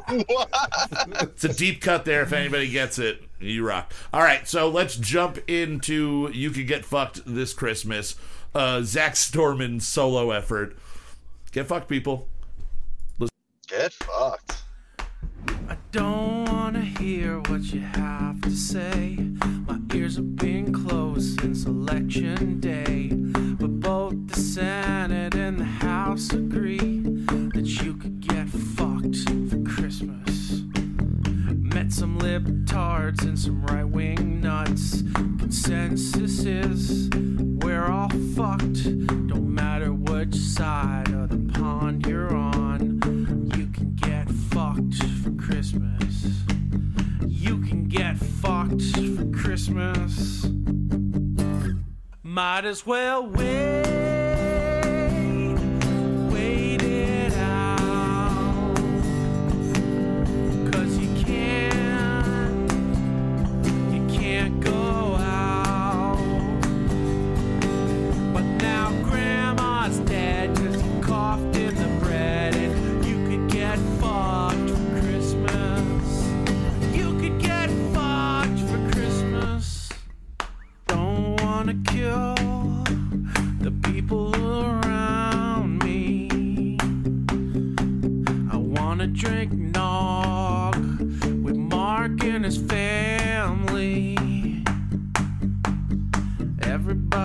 Um, 0.09 0.19
it's 1.21 1.43
a 1.43 1.53
deep 1.53 1.81
cut 1.81 2.05
there. 2.05 2.21
If 2.21 2.33
anybody 2.33 2.69
gets 2.69 2.99
it, 2.99 3.23
you 3.39 3.65
rock. 3.65 3.93
All 4.13 4.21
right, 4.21 4.47
so 4.47 4.69
let's 4.69 4.95
jump 4.95 5.39
into 5.47 6.29
"You 6.33 6.51
Could 6.51 6.67
Get 6.67 6.85
Fucked 6.85 7.21
This 7.25 7.53
Christmas." 7.53 8.15
Uh, 8.53 8.81
Zach 8.81 9.13
Storman 9.13 9.81
solo 9.81 10.31
effort. 10.31 10.75
Get 11.51 11.67
fucked, 11.67 11.87
people. 11.87 12.27
Get 13.67 13.93
fucked. 13.93 14.63
I 15.67 15.77
don't 15.91 16.45
wanna 16.45 16.81
hear 16.81 17.39
what 17.41 17.61
you 17.73 17.81
have 17.81 18.41
to 18.41 18.51
say. 18.51 19.17
My 19.67 19.79
ears 19.93 20.15
have 20.15 20.35
been 20.35 20.73
closed 20.73 21.39
since 21.39 21.65
election 21.65 22.59
day. 22.59 23.09
But 23.59 23.79
both 23.79 24.15
the 24.27 24.39
Senate 24.39 25.35
and 25.35 25.59
the 25.59 25.65
House 25.65 26.33
agree 26.33 27.01
that 27.53 27.67
you 27.83 27.95
could 27.95 28.19
get 28.21 28.49
fucked 28.49 28.79
for 28.79 28.99
Christmas. 28.99 29.38
Met 31.89 31.95
some 31.95 32.19
libtards 32.19 33.23
and 33.23 33.39
some 33.39 33.65
right 33.65 33.83
wing 33.83 34.41
nuts. 34.41 35.01
Consensus 35.39 36.45
is 36.45 37.09
we're 37.63 37.87
all 37.87 38.09
fucked. 38.35 38.83
Don't 39.07 39.51
matter 39.51 39.91
which 39.91 40.35
side 40.35 41.11
of 41.11 41.29
the 41.29 41.51
pond 41.51 42.05
you're 42.05 42.35
on. 42.35 43.01
You 43.55 43.65
can 43.69 43.95
get 43.95 44.29
fucked 44.29 45.03
for 45.23 45.31
Christmas. 45.31 46.43
You 47.25 47.57
can 47.61 47.87
get 47.87 48.17
fucked 48.17 48.83
for 48.83 49.25
Christmas. 49.31 50.45
Might 52.21 52.65
as 52.65 52.85
well 52.85 53.25
wait, 53.25 54.48
go 64.49 64.78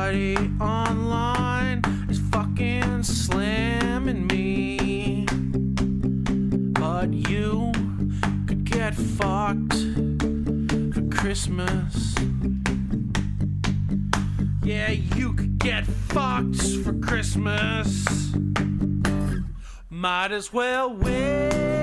Online 0.04 1.80
is 2.10 2.20
fucking 2.30 3.02
slamming 3.02 4.26
me. 4.26 5.24
But 6.74 7.10
you 7.14 7.72
could 8.46 8.64
get 8.64 8.94
fucked 8.94 9.72
for 10.92 11.08
Christmas. 11.10 12.14
Yeah, 14.62 14.90
you 14.90 15.32
could 15.32 15.58
get 15.58 15.86
fucked 15.86 16.62
for 16.84 16.92
Christmas. 17.00 18.34
Might 19.88 20.32
as 20.32 20.52
well 20.52 20.94
wait, 20.94 21.73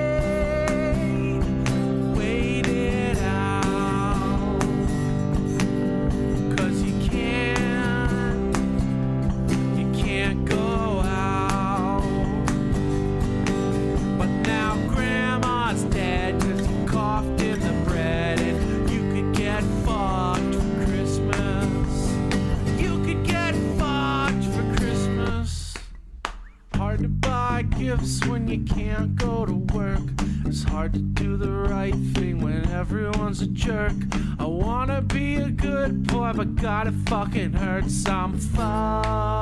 gifts 28.02 28.26
when 28.26 28.48
you 28.48 28.58
can't 28.64 29.14
go 29.14 29.46
to 29.46 29.54
work. 29.54 30.00
It's 30.44 30.64
hard 30.64 30.92
to 30.94 30.98
do 30.98 31.36
the 31.36 31.50
right 31.50 31.94
thing 32.14 32.40
when 32.40 32.68
everyone's 32.70 33.40
a 33.42 33.46
jerk. 33.46 33.92
I 34.38 34.44
wanna 34.44 35.02
be 35.02 35.36
a 35.36 35.48
good 35.48 36.06
boy, 36.06 36.32
but 36.34 36.56
God, 36.56 36.88
it 36.88 36.94
fucking 37.08 37.52
hurts. 37.52 38.08
I'm 38.08 38.38
fucked. 38.38 39.36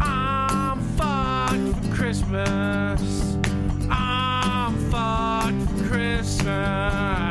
I'm 0.00 0.80
fucked 0.96 1.84
for 1.84 1.94
Christmas. 1.94 3.36
I'm 3.90 4.90
fucked 4.90 5.70
for 5.70 5.88
Christmas. 5.88 7.23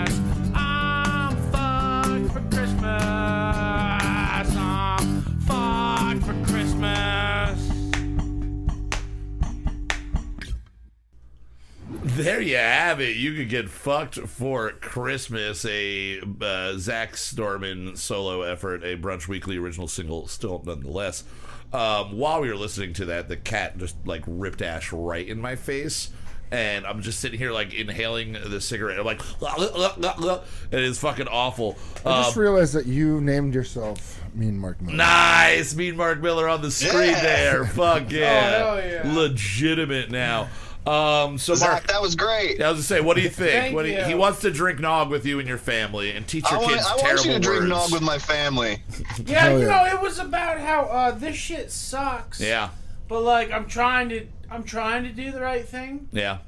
There 12.15 12.41
you 12.41 12.57
have 12.57 12.99
it. 13.01 13.15
You 13.17 13.33
could 13.33 13.49
get 13.49 13.69
fucked 13.69 14.15
for 14.19 14.71
Christmas. 14.71 15.65
A 15.65 16.19
uh, 16.19 16.73
Zach 16.77 17.13
Storman 17.13 17.97
solo 17.97 18.41
effort, 18.43 18.83
a 18.83 18.95
Brunch 18.97 19.27
Weekly 19.27 19.57
original 19.57 19.87
single, 19.87 20.27
still 20.27 20.61
nonetheless. 20.65 21.23
Um, 21.71 22.17
while 22.17 22.41
we 22.41 22.49
were 22.49 22.55
listening 22.55 22.93
to 22.93 23.05
that, 23.05 23.29
the 23.29 23.37
cat 23.37 23.77
just 23.77 23.95
like 24.05 24.23
ripped 24.27 24.61
ash 24.61 24.93
right 24.93 25.27
in 25.27 25.41
my 25.41 25.55
face. 25.55 26.11
And 26.51 26.85
I'm 26.85 27.01
just 27.01 27.19
sitting 27.19 27.39
here 27.39 27.51
like 27.51 27.73
inhaling 27.73 28.33
the 28.33 28.61
cigarette. 28.61 28.99
I'm 28.99 29.05
like, 29.07 29.21
it 29.41 30.79
is 30.83 30.99
fucking 30.99 31.27
awful. 31.27 31.75
I 32.05 32.21
just 32.21 32.37
Um, 32.37 32.43
realized 32.43 32.73
that 32.75 32.85
you 32.85 33.21
named 33.21 33.55
yourself 33.55 34.21
Mean 34.35 34.59
Mark 34.59 34.79
Miller. 34.79 34.95
Nice, 34.97 35.75
mean 35.75 35.95
Mark 35.97 36.21
Miller 36.21 36.47
on 36.47 36.61
the 36.61 36.69
screen 36.69 37.09
Yeah. 37.09 37.21
there. 37.21 37.65
Fuck 37.73 38.11
yeah, 38.11 38.49
hell 38.57 38.77
yeah. 38.87 39.01
legitimate 39.15 40.11
now. 40.11 40.47
Um, 40.85 41.37
so 41.37 41.55
Mark, 41.55 41.87
that 41.87 42.01
was 42.01 42.15
great. 42.15 42.61
I 42.61 42.69
was 42.69 42.79
to 42.79 42.83
say, 42.85 42.99
what 42.99 43.15
do 43.15 43.21
you 43.23 43.29
think? 43.29 43.51
Thank 43.51 43.75
what 43.75 43.83
do 43.83 43.89
you- 43.91 43.99
you. 43.99 44.03
he 44.03 44.15
wants 44.15 44.41
to 44.41 44.51
drink 44.51 44.79
nog 44.79 45.09
with 45.09 45.25
you 45.25 45.39
and 45.39 45.47
your 45.47 45.57
family 45.57 46.11
and 46.11 46.27
teach 46.27 46.43
your 46.51 46.59
I 46.59 46.61
want, 46.63 46.73
kids 46.73 46.85
I 46.85 46.89
want 46.91 47.01
terrible 47.01 47.25
you 47.27 47.33
to 47.33 47.39
drink 47.39 47.59
words. 47.61 47.69
nog 47.69 47.91
with 47.93 48.01
my 48.01 48.17
family. 48.17 48.83
Yeah, 49.25 49.39
Hell 49.41 49.59
you 49.59 49.65
yeah. 49.67 49.83
know, 49.91 49.95
it 49.97 50.01
was 50.01 50.19
about 50.19 50.59
how 50.59 50.81
uh, 50.81 51.11
this 51.11 51.35
shit 51.37 51.71
sucks. 51.71 52.41
yeah, 52.41 52.69
But 53.07 53.21
like, 53.21 53.51
I'm 53.51 53.65
trying 53.67 54.09
to, 54.09 54.25
I'm 54.51 54.63
trying 54.63 55.03
to 55.03 55.09
do 55.09 55.31
the 55.31 55.39
right 55.41 55.67
thing. 55.67 56.07
yeah. 56.11 56.39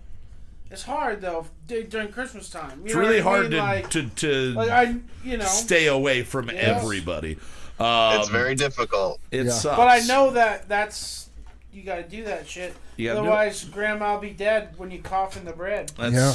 It's 0.71 0.81
hard 0.83 1.21
though 1.21 1.45
d- 1.67 1.83
during 1.83 2.09
Christmas 2.11 2.49
time. 2.49 2.79
You 2.79 2.85
It's 2.87 2.95
really 2.95 3.21
what 3.21 3.27
I 3.27 3.37
hard 3.37 3.41
mean? 3.43 3.51
to, 3.51 3.57
like, 3.59 3.89
to 3.91 4.09
to 4.09 4.53
like 4.53 4.69
I, 4.69 4.95
you 5.23 5.37
know, 5.37 5.45
stay 5.45 5.85
away 5.87 6.23
from 6.23 6.49
Yes. 6.49 6.81
everybody. 6.83 7.37
Um, 7.79 8.19
it's 8.19 8.29
very 8.29 8.55
difficult. 8.55 9.19
It 9.31 9.45
Yeah. 9.45 9.51
sucks. 9.51 9.77
but 9.77 9.87
I 9.87 9.99
know 9.99 10.31
that 10.31 10.67
that's 10.67 11.29
you 11.75 11.83
got 11.83 11.97
to 11.97 12.03
do 12.03 12.23
that 12.25 12.47
shit. 12.47 12.73
You 12.97 13.09
gotta 13.09 13.19
do 13.19 13.25
it. 13.25 13.29
Otherwise, 13.29 13.63
grandma 13.65 14.13
will 14.13 14.21
be 14.21 14.29
dead 14.31 14.69
when 14.77 14.91
you 14.91 14.99
cough 15.01 15.37
in 15.37 15.45
the 15.45 15.53
bread. 15.53 15.91
That's, 15.97 16.13
Yeah. 16.13 16.33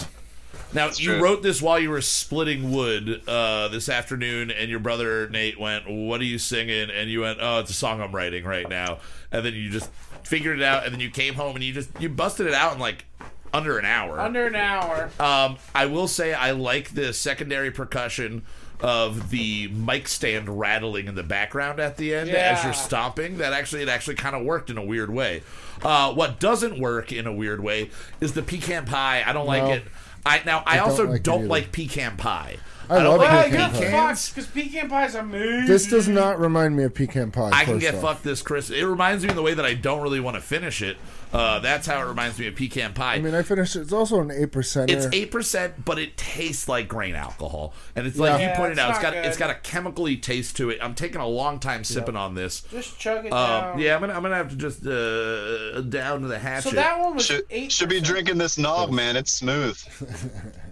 Now 0.72 0.86
you 0.95 1.12
true. 1.12 1.22
wrote 1.22 1.43
this 1.43 1.62
while 1.62 1.78
you 1.78 1.91
were 1.91 2.01
splitting 2.01 2.72
wood 2.72 3.22
uh, 3.28 3.68
this 3.68 3.88
afternoon, 3.88 4.51
and 4.51 4.68
your 4.68 4.80
brother 4.80 5.28
Nate 5.28 5.59
went, 5.61 5.88
"What 5.88 6.20
are 6.20 6.24
you 6.24 6.38
singing?" 6.38 6.91
And 6.91 7.09
you 7.09 7.20
went, 7.20 7.38
"Oh, 7.41 7.61
it's 7.61 7.70
a 7.70 7.74
song 7.74 8.01
I'm 8.01 8.12
writing 8.14 8.45
right 8.45 8.68
now." 8.68 8.99
And 9.30 9.45
then 9.45 9.55
you 9.55 9.70
just 9.70 9.88
figured 10.24 10.59
it 10.59 10.64
out, 10.64 10.84
and 10.84 10.93
then 10.93 11.01
you 11.01 11.11
came 11.11 11.34
home 11.34 11.55
and 11.55 11.64
you 11.64 11.72
just 11.72 11.91
you 12.01 12.09
busted 12.09 12.47
it 12.49 12.55
out 12.55 12.74
in 12.74 12.78
like 12.80 13.05
under 13.53 13.78
an 13.78 13.84
hour. 13.84 14.18
Under 14.20 14.47
an 14.47 14.55
hour. 14.57 15.11
Um, 15.20 15.57
I 15.74 15.86
will 15.86 16.09
say 16.09 16.34
I 16.34 16.51
like 16.53 16.91
the 16.95 17.12
secondary 17.12 17.70
percussion 17.70 18.43
of 18.83 19.31
the 19.31 19.68
mic 19.68 20.09
stand 20.09 20.49
rattling 20.59 21.07
in 21.07 21.14
the 21.14 21.22
background 21.22 21.81
at 21.81 21.97
the 21.97 22.14
end 22.14 22.31
as 22.31 22.64
you're 22.64 22.72
stomping. 22.72 23.39
That 23.39 23.53
actually 23.53 23.83
it 23.83 23.89
actually 23.89 24.16
kind 24.16 24.35
of 24.35 24.45
worked 24.45 24.70
in 24.70 24.78
a 24.78 24.85
weird 24.85 25.11
way. 25.11 25.43
Uh, 25.83 26.12
what 26.12 26.41
doesn't 26.41 26.78
work 26.78 27.12
in 27.12 27.26
a 27.26 27.33
weird 27.33 27.62
way 27.62 27.91
is 28.20 28.33
the 28.33 28.43
pecan 28.43 28.87
pie. 28.87 29.22
I 29.26 29.33
don't 29.33 29.47
like 29.47 29.64
it. 29.64 29.85
I 30.24 30.43
now 30.45 30.62
I, 30.66 30.76
don't 30.76 30.91
also 30.91 31.07
like 31.07 31.22
don't 31.22 31.49
like 31.49 31.72
pecan 31.72 32.16
pie. 32.16 32.57
I 32.91 33.03
don't 33.03 33.18
love 33.18 33.20
like 33.20 33.30
Well, 33.30 33.43
pecan 33.70 33.82
you're 33.82 33.91
pie. 33.91 34.11
because 34.14 34.47
pecan 34.49 34.91
pie's 34.91 35.14
are 35.16 35.20
amazing. 35.20 35.66
This 35.66 35.86
does 35.86 36.09
not 36.09 36.41
remind 36.41 36.76
me 36.76 36.82
of 36.84 36.95
pecan 36.95 37.30
pie. 37.30 37.51
I 37.53 37.64
can 37.64 37.78
get 37.78 37.95
off. 37.95 38.01
fucked 38.03 38.24
this 38.24 38.43
Chris. 38.43 38.68
It 38.70 38.82
reminds 38.84 39.22
me 39.22 39.30
of 39.30 39.36
the 39.36 39.43
way 39.43 39.55
that 39.55 39.64
I 39.64 39.74
don't 39.74 40.03
really 40.03 40.20
want 40.20 40.34
to 40.36 40.41
finish 40.43 40.82
it. 40.82 40.97
Uh, 41.32 41.61
that's 41.61 41.86
how 41.86 42.01
it 42.03 42.07
reminds 42.09 42.36
me 42.41 42.49
of 42.49 42.57
pecan 42.57 42.93
pie. 42.93 43.14
I 43.14 43.20
mean, 43.20 43.36
I 43.36 43.43
finished 43.43 43.76
it. 43.76 43.82
It's 43.82 43.93
also 43.93 44.20
an 44.20 44.32
eight 44.32 44.51
percent. 44.51 44.91
It's 44.91 45.07
eight 45.12 45.30
percent, 45.30 45.84
but 45.84 45.97
it 46.01 46.16
tastes 46.16 46.68
like 46.68 46.88
grain 46.88 47.14
alcohol, 47.14 47.72
and 47.95 48.05
it's 48.09 48.18
like 48.18 48.41
Yeah. 48.41 48.51
you 48.51 48.57
pointed 48.57 48.78
Yeah, 48.78 48.86
out. 48.86 48.91
it's 48.91 48.99
It's 48.99 49.03
got 49.05 49.14
not 49.14 49.24
it's 49.26 49.36
good. 49.36 49.45
got 49.45 49.51
a 49.57 49.61
chemically 49.61 50.16
taste 50.16 50.57
to 50.57 50.70
it. 50.70 50.78
I'm 50.82 50.95
taking 50.97 51.20
a 51.20 51.28
long 51.28 51.61
time 51.61 51.84
sipping 51.84 52.16
on 52.16 52.34
this. 52.34 52.62
Just 52.72 52.99
chug 52.99 53.26
it 53.26 53.32
Um, 53.32 53.62
down. 53.62 53.78
yeah, 53.78 53.95
I'm 53.95 54.01
gonna 54.01 54.14
I'm 54.14 54.22
gonna 54.22 54.34
have 54.34 54.51
to 54.51 54.57
just 54.57 54.84
uh, 54.84 55.80
down 55.82 56.22
to 56.22 56.26
the 56.26 56.41
hatchet. 56.41 56.70
So 56.70 56.74
that 56.74 56.99
one 56.99 57.14
was 57.14 57.26
Should, 57.26 57.47
eight. 57.51 57.70
should 57.70 57.88
be 57.88 58.01
drinking 58.01 58.38
this 58.38 58.59
nog, 58.59 58.91
man. 58.93 59.14
It's 59.14 59.30
smooth. 59.30 59.78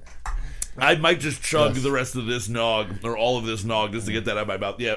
I 0.78 0.96
might 0.96 1.20
just 1.20 1.42
chug 1.42 1.74
the 1.74 1.90
rest 1.90 2.16
of 2.16 2.26
this 2.26 2.48
nog 2.48 3.04
or 3.04 3.16
all 3.16 3.38
of 3.38 3.44
this 3.44 3.64
nog 3.64 3.92
just 3.92 4.06
to 4.06 4.12
get 4.12 4.24
that 4.26 4.32
out 4.36 4.42
of 4.42 4.48
my 4.48 4.56
mouth. 4.56 4.80
Yeah. 4.80 4.96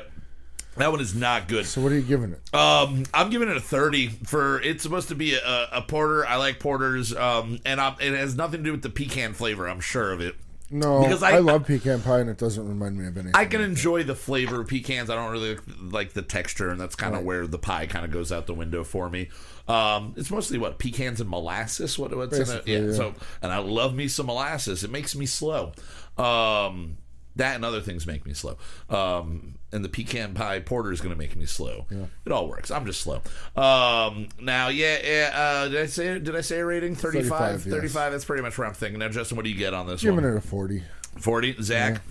That 0.77 0.89
one 0.89 1.01
is 1.01 1.13
not 1.13 1.49
good. 1.49 1.65
So 1.65 1.81
what 1.81 1.91
are 1.91 1.95
you 1.95 2.01
giving 2.01 2.31
it? 2.31 2.55
Um, 2.55 3.03
I'm 3.13 3.29
giving 3.29 3.49
it 3.49 3.57
a 3.57 3.61
30 3.61 4.07
for 4.07 4.61
it's 4.61 4.83
supposed 4.83 5.09
to 5.09 5.15
be 5.15 5.33
a, 5.35 5.67
a 5.71 5.81
porter. 5.81 6.25
I 6.25 6.37
like 6.37 6.59
porters, 6.59 7.13
um, 7.13 7.59
and 7.65 7.81
I'm, 7.81 7.95
it 7.99 8.13
has 8.13 8.35
nothing 8.35 8.61
to 8.61 8.63
do 8.63 8.71
with 8.71 8.81
the 8.81 8.89
pecan 8.89 9.33
flavor. 9.33 9.67
I'm 9.67 9.81
sure 9.81 10.13
of 10.13 10.21
it. 10.21 10.35
No, 10.73 11.01
Because 11.01 11.21
I, 11.21 11.33
I- 11.35 11.39
love 11.39 11.65
pecan 11.67 12.01
pie, 12.01 12.19
and 12.19 12.29
it 12.29 12.37
doesn't 12.37 12.65
remind 12.67 12.97
me 12.97 13.05
of 13.05 13.17
anything. 13.17 13.33
I 13.35 13.45
can 13.45 13.59
enjoy 13.61 14.03
the 14.03 14.15
flavor 14.15 14.61
of 14.61 14.67
pecans. 14.67 15.09
I 15.09 15.15
don't 15.15 15.31
really 15.31 15.57
like 15.81 16.13
the 16.13 16.21
texture, 16.21 16.69
and 16.69 16.79
that's 16.79 16.95
kind 16.95 17.13
of 17.13 17.19
Right. 17.19 17.25
where 17.25 17.47
the 17.47 17.59
pie 17.59 17.85
kind 17.87 18.05
of 18.05 18.11
goes 18.11 18.31
out 18.31 18.47
the 18.47 18.53
window 18.53 18.83
for 18.85 19.09
me. 19.09 19.29
Um, 19.67 20.13
it's 20.17 20.31
mostly 20.31 20.57
what 20.57 20.79
pecans 20.79 21.19
and 21.21 21.29
molasses. 21.29 21.99
What 21.99 22.15
what's 22.15 22.37
in 22.37 22.49
it? 22.57 22.67
Yeah, 22.67 22.79
yeah. 22.79 22.93
So, 22.93 23.13
and 23.41 23.51
I 23.51 23.57
love 23.57 23.93
me 23.93 24.07
some 24.07 24.25
molasses. 24.27 24.83
It 24.83 24.91
makes 24.91 25.13
me 25.15 25.25
slow. 25.25 25.73
Um, 26.17 26.97
that 27.35 27.55
and 27.55 27.65
other 27.65 27.81
things 27.81 28.05
make 28.07 28.25
me 28.25 28.33
slow. 28.33 28.57
Um, 28.89 29.55
and 29.71 29.83
the 29.85 29.89
pecan 29.89 30.33
pie 30.33 30.59
porter 30.59 30.91
is 30.91 31.01
going 31.01 31.13
to 31.13 31.17
make 31.17 31.35
me 31.35 31.45
slow. 31.45 31.85
Yeah. 31.89 32.05
It 32.25 32.31
all 32.31 32.47
works. 32.47 32.71
I'm 32.71 32.85
just 32.85 33.01
slow. 33.01 33.21
Um, 33.55 34.29
now, 34.39 34.67
yeah, 34.67 34.97
yeah 35.03 35.31
uh, 35.33 35.67
did 35.69 35.81
I 35.81 35.85
say 35.85 36.19
did 36.19 36.35
I 36.35 36.41
say 36.41 36.59
a 36.59 36.65
rating 36.65 36.95
35? 36.95 37.63
35, 37.63 37.71
yes. 37.71 37.93
That's 37.93 38.25
pretty 38.25 38.43
much 38.43 38.57
where 38.57 38.67
I'm 38.67 38.73
thinking. 38.73 38.99
Now, 38.99 39.09
Justin, 39.09 39.37
what 39.37 39.43
do 39.43 39.51
you 39.51 39.57
get 39.57 39.73
on 39.73 39.87
this 39.87 40.01
giving 40.01 40.23
one? 40.23 40.25
it 40.25 40.37
a 40.37 40.41
forty. 40.41 40.83
40. 41.17 41.61
Zach. 41.61 42.01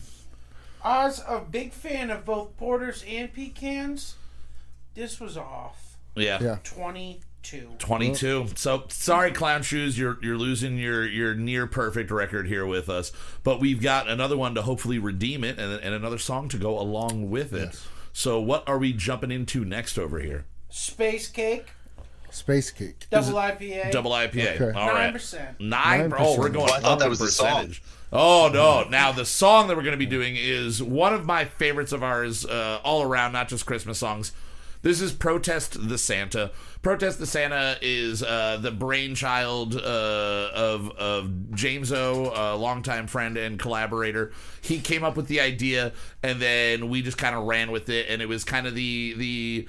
I 0.83 1.05
was 1.05 1.23
a 1.27 1.41
big 1.41 1.73
fan 1.73 2.11
of 2.11 2.25
both 2.25 2.57
porters 2.57 3.05
and 3.07 3.33
pecans. 3.33 4.17
This 4.95 5.21
was 5.21 5.37
off. 5.37 5.97
Yeah. 6.17 6.39
Yeah. 6.41 6.59
22. 6.65 7.21
22. 7.43 8.49
So 8.57 8.85
sorry, 8.89 9.31
clown 9.33 9.63
shoes. 9.63 9.99
You're 9.99 10.19
you're 10.23 10.37
losing 10.37 10.77
your 10.79 11.07
your 11.07 11.35
near 11.35 11.67
perfect 11.67 12.11
record 12.11 12.47
here 12.49 12.67
with 12.67 12.89
us. 12.89 13.13
But 13.43 13.61
we've 13.61 13.81
got 13.83 14.09
another 14.09 14.37
one 14.37 14.55
to 14.55 14.63
hopefully 14.63 14.99
redeem 14.99 15.45
it, 15.45 15.59
and, 15.59 15.73
and 15.83 15.95
another 15.95 16.19
song 16.19 16.49
to 16.51 16.59
go 16.59 16.79
along 16.79 17.31
with 17.31 17.53
it. 17.53 17.71
Yes. 17.73 17.89
So 18.13 18.41
what 18.41 18.69
are 18.69 18.79
we 18.79 18.93
jumping 18.93 19.31
into 19.31 19.65
next 19.65 19.99
over 19.99 20.19
here? 20.21 20.45
Space 20.69 21.29
cake, 21.29 21.69
Space 22.31 22.71
cake. 22.71 23.07
double 23.11 23.33
IPA. 23.33 23.91
Double 23.91 24.11
IPA. 24.13 24.61
Okay. 24.61 24.79
All 24.79 24.89
right. 24.93 25.13
9%. 25.15 25.61
Nine. 25.61 26.13
Oh, 26.17 26.39
we're 26.39 26.49
going 26.49 26.71
Oh, 26.71 26.75
I 26.75 26.81
thought 26.81 26.93
up 26.93 26.99
that 27.01 27.05
in 27.07 27.11
was 27.11 27.19
the 27.19 27.29
song. 27.29 27.49
percentage. 27.49 27.83
Oh 28.13 28.51
no! 28.53 28.89
Now 28.89 29.13
the 29.13 29.25
song 29.25 29.69
that 29.69 29.77
we're 29.77 29.85
going 29.85 29.93
to 29.93 29.97
be 29.97 30.05
doing 30.05 30.35
is 30.37 30.83
one 30.83 31.15
of 31.15 31.25
my 31.27 31.45
favorites 31.45 31.93
of 31.93 32.03
ours, 32.03 32.45
uh, 32.45 32.81
all 32.83 33.03
around, 33.03 33.31
not 33.33 33.49
just 33.49 33.67
Christmas 33.67 33.99
songs. 33.99 34.33
This 34.83 35.01
is 35.01 35.13
"Protest 35.13 35.89
the 35.89 35.99
Santa." 35.99 36.53
"Protest 36.83 37.19
the 37.19 37.27
Santa" 37.27 37.77
is 37.83 38.23
uh, 38.23 38.59
the 38.61 38.71
brainchild 38.71 39.77
uh, 39.77 40.51
of 40.55 40.91
of 40.93 41.55
James 41.55 41.93
O, 41.93 42.33
a 42.35 42.57
longtime 42.57 43.07
friend 43.07 43.37
and 43.37 43.59
collaborator. 43.59 44.33
He 44.63 44.81
came 44.81 45.05
up 45.05 45.17
with 45.17 45.29
the 45.29 45.41
idea, 45.41 45.93
and 46.23 46.41
then 46.41 46.89
we 46.89 47.03
just 47.03 47.19
kind 47.19 47.37
of 47.37 47.45
ran 47.45 47.71
with 47.71 47.89
it, 47.89 48.07
and 48.09 48.23
it 48.23 48.29
was 48.29 48.45
kind 48.45 48.67
of 48.67 48.75
the 48.75 49.15
the 49.19 49.69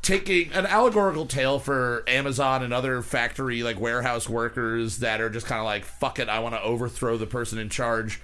taking 0.00 0.52
an 0.52 0.66
allegorical 0.66 1.26
tale 1.26 1.58
for 1.58 2.02
Amazon 2.08 2.62
and 2.62 2.72
other 2.72 3.02
factory 3.02 3.62
like 3.62 3.80
warehouse 3.80 4.28
workers 4.28 4.98
that 4.98 5.20
are 5.20 5.30
just 5.30 5.46
kind 5.46 5.60
of 5.60 5.64
like 5.64 5.84
fuck 5.84 6.18
it 6.18 6.28
I 6.28 6.40
want 6.40 6.54
to 6.54 6.62
overthrow 6.62 7.16
the 7.16 7.26
person 7.26 7.58
in 7.58 7.68
charge 7.68 8.20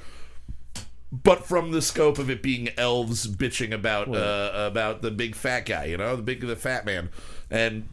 but 1.11 1.47
from 1.47 1.71
the 1.71 1.83
scope 1.83 2.19
of 2.19 2.29
it 2.29 2.43
being 2.43 2.69
elves 2.77 3.27
bitching 3.27 3.73
about 3.73 4.09
uh, 4.09 4.51
about 4.55 5.03
the 5.03 5.11
big 5.11 5.35
fat 5.35 5.67
guy 5.67 5.87
you 5.87 5.97
know 5.97 6.17
the 6.17 6.23
big 6.23 6.41
the 6.41 6.57
fat 6.57 6.85
man. 6.85 7.11
And 7.51 7.89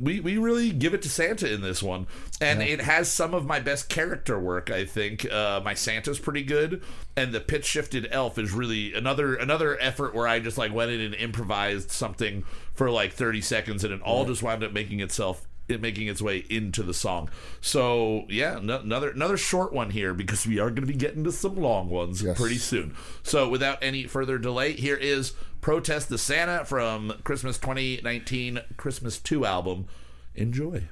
we 0.00 0.20
we 0.20 0.38
really 0.38 0.70
give 0.70 0.94
it 0.94 1.02
to 1.02 1.10
Santa 1.10 1.52
in 1.52 1.60
this 1.60 1.82
one, 1.82 2.06
and 2.40 2.62
it 2.62 2.80
has 2.80 3.12
some 3.12 3.34
of 3.34 3.46
my 3.46 3.60
best 3.60 3.88
character 3.88 4.38
work. 4.38 4.70
I 4.70 4.84
think. 4.84 5.30
Uh, 5.30 5.60
my 5.62 5.74
Santa's 5.74 6.18
pretty 6.18 6.42
good, 6.42 6.82
and 7.16 7.32
the 7.32 7.40
pitch 7.40 7.66
shifted 7.66 8.08
elf 8.10 8.38
is 8.38 8.52
really 8.52 8.94
another 8.94 9.34
another 9.34 9.78
effort 9.80 10.14
where 10.14 10.26
I 10.26 10.40
just 10.40 10.56
like 10.56 10.72
went 10.72 10.90
in 10.90 11.00
and 11.00 11.14
improvised 11.14 11.90
something 11.90 12.44
for 12.72 12.90
like 12.90 13.12
thirty 13.12 13.40
seconds, 13.40 13.84
and 13.84 13.92
it 13.92 14.00
all 14.00 14.24
just 14.24 14.42
wound 14.42 14.64
up 14.64 14.72
making 14.72 15.00
itself 15.00 15.46
it 15.70 15.80
making 15.80 16.08
its 16.08 16.20
way 16.22 16.44
into 16.50 16.82
the 16.82 16.94
song. 16.94 17.28
So 17.60 18.24
yeah, 18.28 18.58
no, 18.62 18.78
another 18.80 19.10
another 19.10 19.36
short 19.36 19.72
one 19.72 19.90
here 19.90 20.14
because 20.14 20.46
we 20.46 20.58
are 20.58 20.70
going 20.70 20.86
to 20.86 20.92
be 20.92 20.94
getting 20.94 21.24
to 21.24 21.32
some 21.32 21.56
long 21.56 21.88
ones 21.88 22.22
Yes. 22.22 22.38
pretty 22.38 22.56
soon. 22.58 22.94
So 23.22 23.48
without 23.48 23.78
any 23.82 24.04
further 24.06 24.38
delay, 24.38 24.72
here 24.72 24.96
is 24.96 25.32
"Protest 25.60 26.08
the 26.08 26.18
Santa" 26.18 26.64
from 26.64 27.12
Christmas 27.24 27.58
2019 27.58 28.60
Christmas 28.76 29.18
2 29.18 29.44
album. 29.44 29.86
Enjoy. 30.34 30.82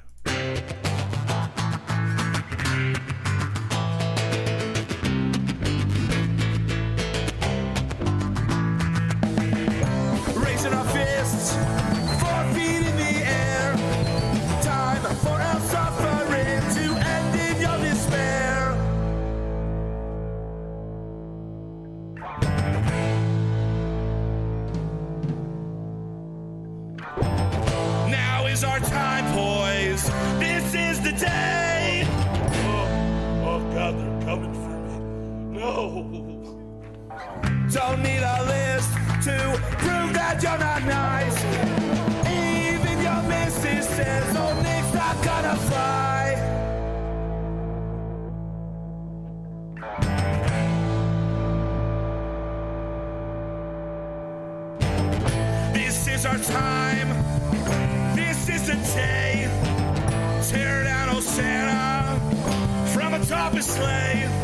To 39.29 39.61
prove 39.85 40.12
that 40.14 40.43
you're 40.43 40.59
not 40.59 40.83
nice. 40.85 41.39
Even 42.26 42.97
your 43.03 43.22
missus 43.29 43.87
says, 43.97 44.37
oh, 44.37 44.55
Nick's 44.62 44.95
not 44.95 45.16
gonna 45.24 45.57
fly. 45.68 46.24
This 55.74 56.09
is 56.09 56.24
our 56.26 56.39
time. 56.39 57.09
This 58.16 58.49
is 58.49 58.66
the 58.68 58.76
day. 58.95 59.49
Tear 60.49 60.85
down, 60.85 61.09
oh 61.11 61.20
Santa, 61.20 62.18
from 62.95 63.14
atop 63.14 63.53
his 63.53 63.66
sleigh. 63.66 64.38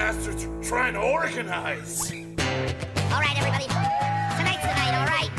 Bastards 0.00 0.42
are 0.46 0.62
trying 0.62 0.94
to 0.94 0.98
organize. 0.98 2.10
All 2.10 3.20
right, 3.20 3.36
everybody. 3.36 3.66
Tonight's 3.66 4.62
the 4.64 4.72
night, 4.80 4.94
all 4.96 5.04
right? 5.04 5.30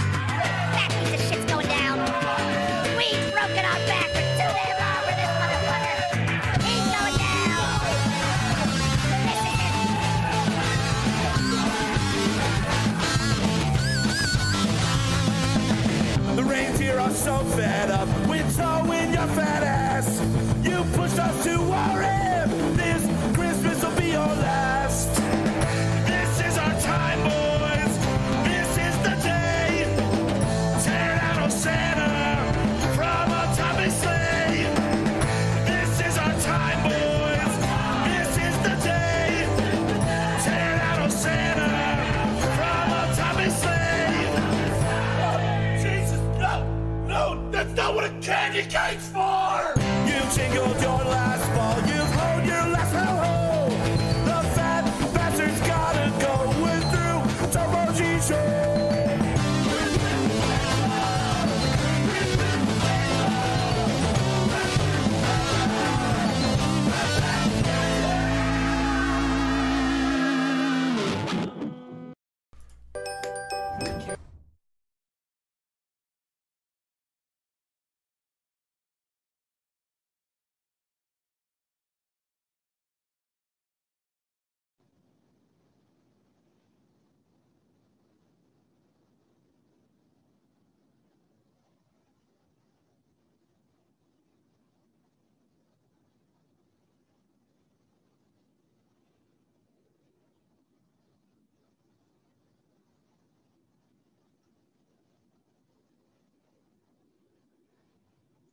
That 0.77 0.89
piece 0.99 1.13
of 1.17 1.21
shit's 1.27 1.45
going 1.51 1.65
down. 1.65 1.97
We've 2.95 3.33
broken 3.33 3.65
our 3.65 3.81
back 3.89 4.07
for 4.13 4.21
too 4.21 4.51
damn 4.53 4.77
long 4.77 5.01
with 5.07 5.17
this 5.17 5.33
motherfucker. 5.41 5.97
He's 6.61 6.87
going 6.93 7.17
down. 7.17 7.73
This 9.25 9.41
is 9.49 9.57
it. 16.29 16.35
The 16.35 16.43
reindeer 16.43 16.99
are 16.99 17.09
so 17.09 17.35
fed 17.57 17.89
up 17.89 18.07
with 18.29 18.45
towing 18.55 19.11
your 19.11 19.27
fat 19.33 19.63
ass. 19.63 20.21
You 20.63 20.85
pushed 20.93 21.17
us 21.17 21.43
to 21.45 21.59
our 21.59 22.03
end. 22.03 22.30
Candy 48.21 48.61
cake's 48.69 49.10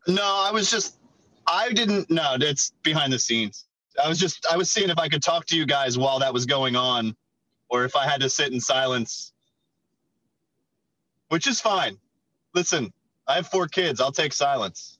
No, 0.09 0.25
I 0.25 0.53
was 0.53 0.71
just, 0.71 0.99
I 1.49 1.73
didn't, 1.73 2.11
no, 2.11 2.37
it's 2.41 2.73
behind 2.85 3.13
the 3.13 3.21
scenes. 3.21 3.67
I 4.03 4.09
was 4.09 4.19
just, 4.19 4.47
I 4.51 4.57
was 4.57 4.71
seeing 4.71 4.91
if 4.91 4.99
I 4.99 5.09
could 5.09 5.23
talk 5.23 5.47
to 5.47 5.57
you 5.57 5.67
guys 5.67 5.99
while 5.99 6.21
that 6.21 6.35
was 6.35 6.47
going 6.47 6.77
on, 6.77 7.17
or 7.71 7.85
if 7.85 7.97
I 7.97 8.07
had 8.07 8.23
to 8.23 8.31
sit 8.31 8.53
in 8.53 8.61
silence. 8.61 9.25
which 11.31 11.49
is 11.49 11.61
fine. 11.61 11.99
Listen, 12.55 12.93
I 13.29 13.37
have 13.37 13.49
four 13.49 13.69
kids. 13.69 14.01
I'll 14.01 14.13
take 14.13 14.35
silence. 14.35 14.98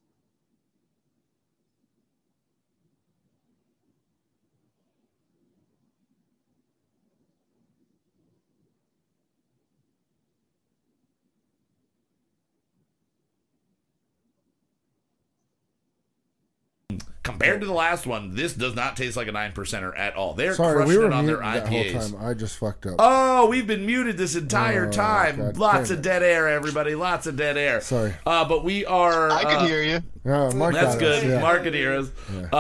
Compared 17.29 17.61
to 17.61 17.67
the 17.67 17.73
last 17.73 18.07
one, 18.07 18.35
this 18.35 18.55
does 18.55 18.75
not 18.75 18.97
taste 18.97 19.17
like 19.17 19.29
a 19.29 19.33
nine 19.33 19.53
percenter 19.53 19.97
at 19.99 20.15
all. 20.17 20.35
They're 20.35 20.55
Sorry, 20.55 20.75
crushing 20.77 20.89
we 20.89 20.99
were 20.99 21.07
it 21.07 21.13
on 21.13 21.27
their 21.27 21.41
muted 21.41 21.63
that 21.63 21.69
whole 21.69 21.85
IPAs. 21.85 22.13
time. 22.13 22.27
I 22.27 22.35
just 22.35 22.57
fucked 22.59 22.87
up. 22.87 22.95
Oh, 22.99 23.47
we've 23.49 23.67
been 23.67 23.85
muted 23.87 24.17
this 24.17 24.35
entire 24.35 24.87
Oh, 24.87 24.91
time. 24.91 25.37
God 25.39 25.57
Lots 25.59 25.91
of 25.91 26.01
dead 26.03 26.23
air, 26.23 26.49
everybody. 26.49 26.95
Lots 26.95 27.27
of 27.27 27.37
dead 27.37 27.57
air. 27.57 27.81
Sorry. 27.81 28.15
Uh, 28.27 28.47
but 28.49 28.65
we 28.65 28.85
are. 28.87 29.31
I 29.31 29.43
can 29.43 29.57
uh, 29.57 29.67
hear 29.67 29.83
you. 29.83 30.01
Yeah, 30.25 30.51
Mark 30.55 30.75
That's 30.75 30.95
got 30.95 30.99
good. 31.01 31.19
us, 31.19 31.31
yeah. 31.31 31.41
Market 31.41 31.75
heroes. 31.75 32.09
Um, 32.29 32.51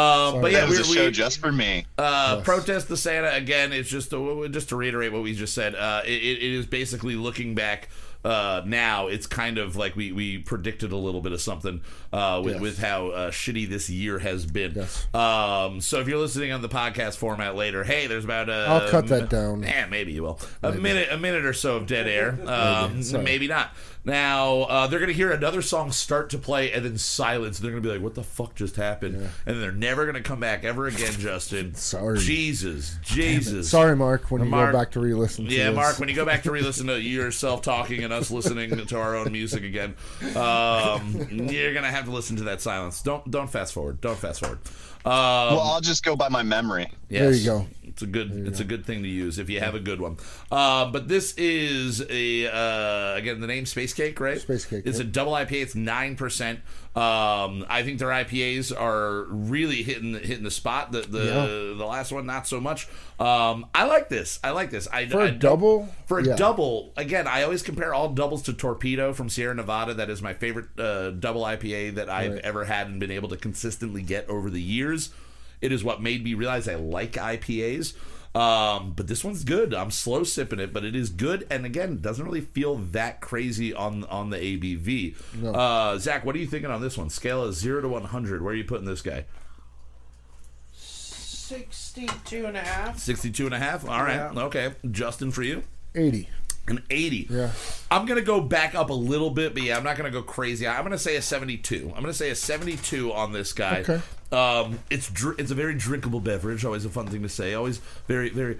but 0.40 0.52
yeah, 0.52 0.60
That 0.60 0.68
was 0.68 0.78
we, 0.78 0.82
a 0.82 0.96
show 0.98 1.04
we 1.06 1.10
just 1.10 1.38
for 1.40 1.52
me. 1.52 1.86
uh, 1.98 2.34
Yes. 2.36 2.44
protest 2.44 2.88
the 2.88 2.96
Santa 2.96 3.32
again. 3.34 3.72
It's 3.72 3.88
just 3.90 4.10
to, 4.10 4.48
just 4.48 4.68
to 4.70 4.76
reiterate 4.76 5.12
what 5.12 5.22
we 5.22 5.34
just 5.34 5.54
said. 5.54 5.74
Uh, 5.74 6.02
it, 6.04 6.10
it 6.10 6.42
is 6.42 6.66
basically 6.66 7.14
looking 7.14 7.54
back. 7.54 7.88
Uh, 8.24 8.62
now 8.66 9.06
it's 9.06 9.26
kind 9.26 9.58
of 9.58 9.76
like 9.76 9.94
we, 9.94 10.10
we 10.12 10.38
predicted 10.38 10.90
a 10.92 10.96
little 10.96 11.20
bit 11.20 11.30
of 11.32 11.40
something 11.40 11.80
uh, 12.12 12.40
with, 12.44 12.54
Yes. 12.54 12.60
with 12.62 12.78
how 12.78 13.08
uh, 13.08 13.30
shitty 13.30 13.68
this 13.68 13.88
year 13.88 14.18
has 14.18 14.44
been. 14.44 14.72
Yes. 14.74 15.06
Um, 15.14 15.80
so 15.80 16.00
if 16.00 16.08
you're 16.08 16.18
listening 16.18 16.50
on 16.52 16.60
the 16.60 16.68
podcast 16.68 17.16
format 17.16 17.54
later, 17.54 17.84
hey, 17.84 18.06
there's 18.08 18.24
about 18.24 18.48
a 18.48 18.66
I'll 18.68 18.90
cut 18.90 19.06
that 19.08 19.28
down. 19.30 19.62
Yeah, 19.62 19.86
maybe 19.86 20.12
you 20.12 20.24
will. 20.24 20.40
A 20.62 20.72
minute, 20.72 21.08
a 21.12 21.16
minute 21.16 21.44
or 21.44 21.52
so 21.52 21.76
of 21.76 21.86
dead 21.86 22.08
air. 22.08 22.38
Um, 22.44 23.02
Sorry. 23.02 23.22
maybe 23.22 23.46
not. 23.46 23.72
Now 24.08 24.62
uh, 24.62 24.86
they're 24.86 25.00
gonna 25.00 25.12
hear 25.12 25.30
another 25.30 25.62
song 25.62 25.92
start 25.92 26.30
to 26.30 26.38
play 26.38 26.72
and 26.72 26.84
then 26.84 26.98
silence. 26.98 27.58
They're 27.58 27.70
gonna 27.70 27.82
be 27.82 27.90
like, 27.90 28.00
"What 28.00 28.14
the 28.14 28.22
fuck 28.22 28.54
just 28.54 28.76
happened?" 28.76 29.28
And 29.46 29.62
they're 29.62 29.70
never 29.70 30.06
gonna 30.06 30.22
come 30.22 30.40
back 30.40 30.64
ever 30.64 30.86
again, 30.86 31.12
Justin. 31.18 31.74
Sorry. 31.74 32.18
Jesus, 32.18 32.96
Jesus. 33.02 33.70
Sorry, 33.70 33.94
Mark, 33.94 34.30
when 34.30 34.42
you 34.44 34.50
go 34.50 34.72
back 34.72 34.90
to 34.92 35.00
re-listen 35.00 35.46
to 35.46 35.52
Yeah, 35.54 35.68
this. 35.68 35.76
Mark, 35.76 35.98
when 35.98 36.08
you 36.08 36.14
go 36.14 36.24
back 36.24 36.42
to 36.44 36.50
re-listen 36.50 36.86
to 36.86 37.00
yourself 37.00 37.62
talking 37.62 38.02
and 38.04 38.12
us 38.12 38.30
listening 38.30 38.86
to 38.86 38.98
our 38.98 39.16
own 39.16 39.30
music 39.32 39.62
again, 39.62 39.94
um, 40.36 41.28
you're 41.50 41.74
gonna 41.74 41.90
have 41.90 42.06
to 42.06 42.10
listen 42.10 42.36
to 42.36 42.44
that 42.44 42.60
silence. 42.60 43.02
Don't 43.02 43.30
don't 43.30 43.50
fast 43.50 43.72
forward. 43.72 44.00
Don't 44.00 44.18
fast 44.18 44.40
forward. 44.40 44.58
Um, 45.04 45.12
Well, 45.12 45.60
I'll 45.60 45.80
just 45.80 46.04
go 46.04 46.16
by 46.16 46.28
my 46.28 46.42
memory. 46.42 46.90
There 47.08 47.32
you 47.32 47.44
go. 47.44 47.66
It's 47.84 48.02
a 48.02 48.06
good. 48.06 48.30
It's 48.46 48.60
a 48.60 48.64
good 48.64 48.86
thing 48.86 49.02
to 49.02 49.08
use 49.08 49.38
if 49.40 49.50
you 49.50 49.58
have 49.58 49.74
a 49.74 49.80
good 49.80 50.00
one. 50.00 50.18
Uh, 50.52 50.86
but 50.90 51.08
this 51.08 51.34
is 51.36 52.00
a 52.08 52.46
uh, 52.46 53.16
again 53.16 53.40
the 53.40 53.46
name 53.48 53.66
Space 53.66 53.92
Cake, 53.92 54.20
right? 54.20 54.40
Space 54.40 54.64
Cake, 54.66 54.84
It's 54.86 54.98
yep. 54.98 55.06
a 55.08 55.10
double 55.10 55.32
IPA. 55.32 55.62
It's 55.62 55.74
nine 55.74 56.14
percent. 56.14 56.60
Um, 56.98 57.64
I 57.68 57.82
think 57.84 57.98
their 57.98 58.08
IPAs 58.08 58.72
are 58.78 59.24
really 59.28 59.82
hitting 59.82 60.14
hitting 60.14 60.42
the 60.42 60.50
spot. 60.50 60.90
The 60.92 61.02
the, 61.02 61.24
Yeah. 61.24 61.46
the 61.78 61.86
last 61.86 62.10
one 62.12 62.26
not 62.26 62.46
so 62.46 62.60
much. 62.60 62.88
Um, 63.20 63.66
I 63.74 63.84
like 63.84 64.08
this. 64.08 64.40
I 64.42 64.50
like 64.50 64.70
this. 64.70 64.88
I, 64.92 65.06
For 65.06 65.20
I 65.20 65.26
a 65.26 65.28
don't- 65.30 65.38
double? 65.38 65.94
For 66.06 66.18
a 66.18 66.24
Yeah. 66.26 66.36
double, 66.36 66.92
again, 66.96 67.26
I 67.28 67.42
always 67.42 67.62
compare 67.62 67.94
all 67.94 68.08
doubles 68.10 68.42
to 68.44 68.52
Torpedo 68.52 69.12
from 69.12 69.28
Sierra 69.28 69.54
Nevada. 69.54 69.94
That 69.94 70.10
is 70.10 70.22
my 70.22 70.34
favorite 70.34 70.66
uh, 70.78 71.10
double 71.10 71.42
IPA 71.44 71.94
that 71.96 72.08
I've 72.08 72.32
Right. 72.34 72.40
ever 72.44 72.64
had 72.64 72.86
and 72.88 72.98
been 72.98 73.10
able 73.10 73.28
to 73.28 73.36
consistently 73.36 74.02
get 74.02 74.28
over 74.28 74.50
the 74.50 74.62
years. 74.62 75.10
It 75.60 75.72
is 75.72 75.82
what 75.84 76.00
made 76.02 76.22
me 76.24 76.34
realize 76.34 76.68
I 76.68 76.76
like 76.76 77.12
IPAs. 77.16 77.94
Um, 78.38 78.92
but 78.94 79.08
this 79.08 79.24
one's 79.24 79.42
good. 79.42 79.74
I'm 79.74 79.90
slow 79.90 80.22
sipping 80.22 80.60
it, 80.60 80.72
but 80.72 80.84
it 80.84 80.94
is 80.94 81.10
good. 81.10 81.46
And 81.50 81.66
again, 81.66 81.94
it 81.94 82.02
doesn't 82.02 82.24
really 82.24 82.40
feel 82.40 82.76
that 82.76 83.20
crazy 83.20 83.74
on 83.74 84.04
on 84.04 84.30
the 84.30 84.36
ABV. 84.38 85.16
No. 85.42 85.52
Uh, 85.52 85.98
Zach, 85.98 86.24
what 86.24 86.36
are 86.36 86.38
you 86.38 86.46
thinking 86.46 86.70
on 86.70 86.80
this 86.80 86.96
one? 86.96 87.10
Scale 87.10 87.42
of 87.42 87.54
zero 87.54 87.80
to 87.80 87.88
100. 87.88 88.42
Where 88.42 88.52
are 88.52 88.56
you 88.56 88.64
putting 88.64 88.86
this 88.86 89.02
guy? 89.02 89.24
62 90.72 92.46
and 92.46 92.56
a 92.56 92.60
half. 92.60 92.98
62 92.98 93.46
and 93.46 93.54
a 93.54 93.58
half. 93.58 93.88
All 93.88 94.02
right. 94.02 94.30
Yeah. 94.32 94.42
Okay. 94.44 94.72
Justin, 94.90 95.30
for 95.30 95.42
you, 95.42 95.62
80. 95.94 96.28
an 96.68 96.82
80. 96.90 97.26
Yeah. 97.30 97.50
I'm 97.90 98.06
gonna 98.06 98.20
go 98.20 98.40
back 98.40 98.74
up 98.74 98.90
a 98.90 98.94
little 98.94 99.30
bit, 99.30 99.54
but 99.54 99.62
yeah, 99.62 99.76
I'm 99.76 99.84
not 99.84 99.96
gonna 99.96 100.10
go 100.10 100.22
crazy. 100.22 100.68
I'm 100.68 100.82
gonna 100.82 100.98
say 100.98 101.16
a 101.16 101.22
72. 101.22 101.92
I'm 101.96 102.02
gonna 102.02 102.12
say 102.12 102.30
a 102.30 102.34
72 102.34 103.12
on 103.12 103.32
this 103.32 103.52
guy. 103.52 103.80
Okay. 103.80 104.00
Um, 104.30 104.80
it's 104.90 105.10
dr- 105.10 105.38
it's 105.38 105.50
a 105.50 105.54
very 105.54 105.74
drinkable 105.74 106.20
beverage. 106.20 106.64
Always 106.64 106.84
a 106.84 106.90
fun 106.90 107.06
thing 107.06 107.22
to 107.22 107.28
say. 107.28 107.54
Always 107.54 107.78
very 108.06 108.28
very 108.28 108.58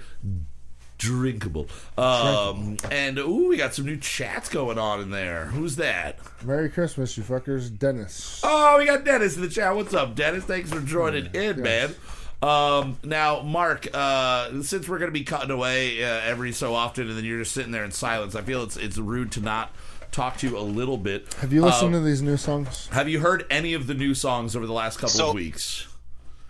drinkable. 0.98 1.68
Um, 1.96 2.76
and 2.90 3.18
ooh, 3.18 3.48
we 3.48 3.56
got 3.56 3.74
some 3.74 3.86
new 3.86 3.96
chats 3.96 4.48
going 4.48 4.78
on 4.78 5.00
in 5.00 5.10
there. 5.10 5.46
Who's 5.46 5.76
that? 5.76 6.18
Merry 6.44 6.68
Christmas, 6.68 7.16
you 7.16 7.22
fuckers. 7.22 7.76
Dennis. 7.76 8.40
Oh, 8.42 8.78
we 8.78 8.86
got 8.86 9.04
Dennis 9.04 9.36
in 9.36 9.42
the 9.42 9.48
chat. 9.48 9.74
What's 9.74 9.94
up, 9.94 10.14
Dennis? 10.14 10.44
Thanks 10.44 10.70
for 10.70 10.80
joining 10.80 11.26
in, 11.34 11.62
man. 11.62 11.94
Um, 12.40 12.98
now, 13.02 13.42
Mark, 13.42 13.88
uh, 13.92 14.62
since 14.62 14.88
we're 14.88 14.98
going 14.98 15.10
to 15.10 15.18
be 15.18 15.24
cutting 15.24 15.50
away 15.50 16.04
uh, 16.04 16.20
every 16.24 16.52
so 16.52 16.74
often, 16.74 17.08
and 17.08 17.16
then 17.16 17.24
you're 17.24 17.40
just 17.40 17.52
sitting 17.52 17.72
there 17.72 17.84
in 17.84 17.90
silence, 17.90 18.34
I 18.34 18.42
feel 18.42 18.62
it's 18.62 18.76
it's 18.76 18.96
rude 18.96 19.32
to 19.32 19.40
not 19.40 19.72
talk 20.18 20.36
to 20.38 20.48
you 20.48 20.58
a 20.58 20.60
little 20.60 20.96
bit. 20.98 21.32
Have 21.34 21.52
you 21.52 21.62
listened 21.64 21.94
Uh, 21.94 21.98
to 21.98 22.04
these 22.04 22.22
new 22.22 22.36
songs? 22.36 22.88
Have 22.90 23.08
you 23.08 23.20
heard 23.20 23.46
any 23.50 23.72
of 23.74 23.86
the 23.86 23.94
new 23.94 24.14
songs 24.14 24.56
over 24.56 24.66
the 24.66 24.72
last 24.72 24.96
couple 24.96 25.10
So- 25.10 25.28
of 25.28 25.34
weeks? 25.36 25.86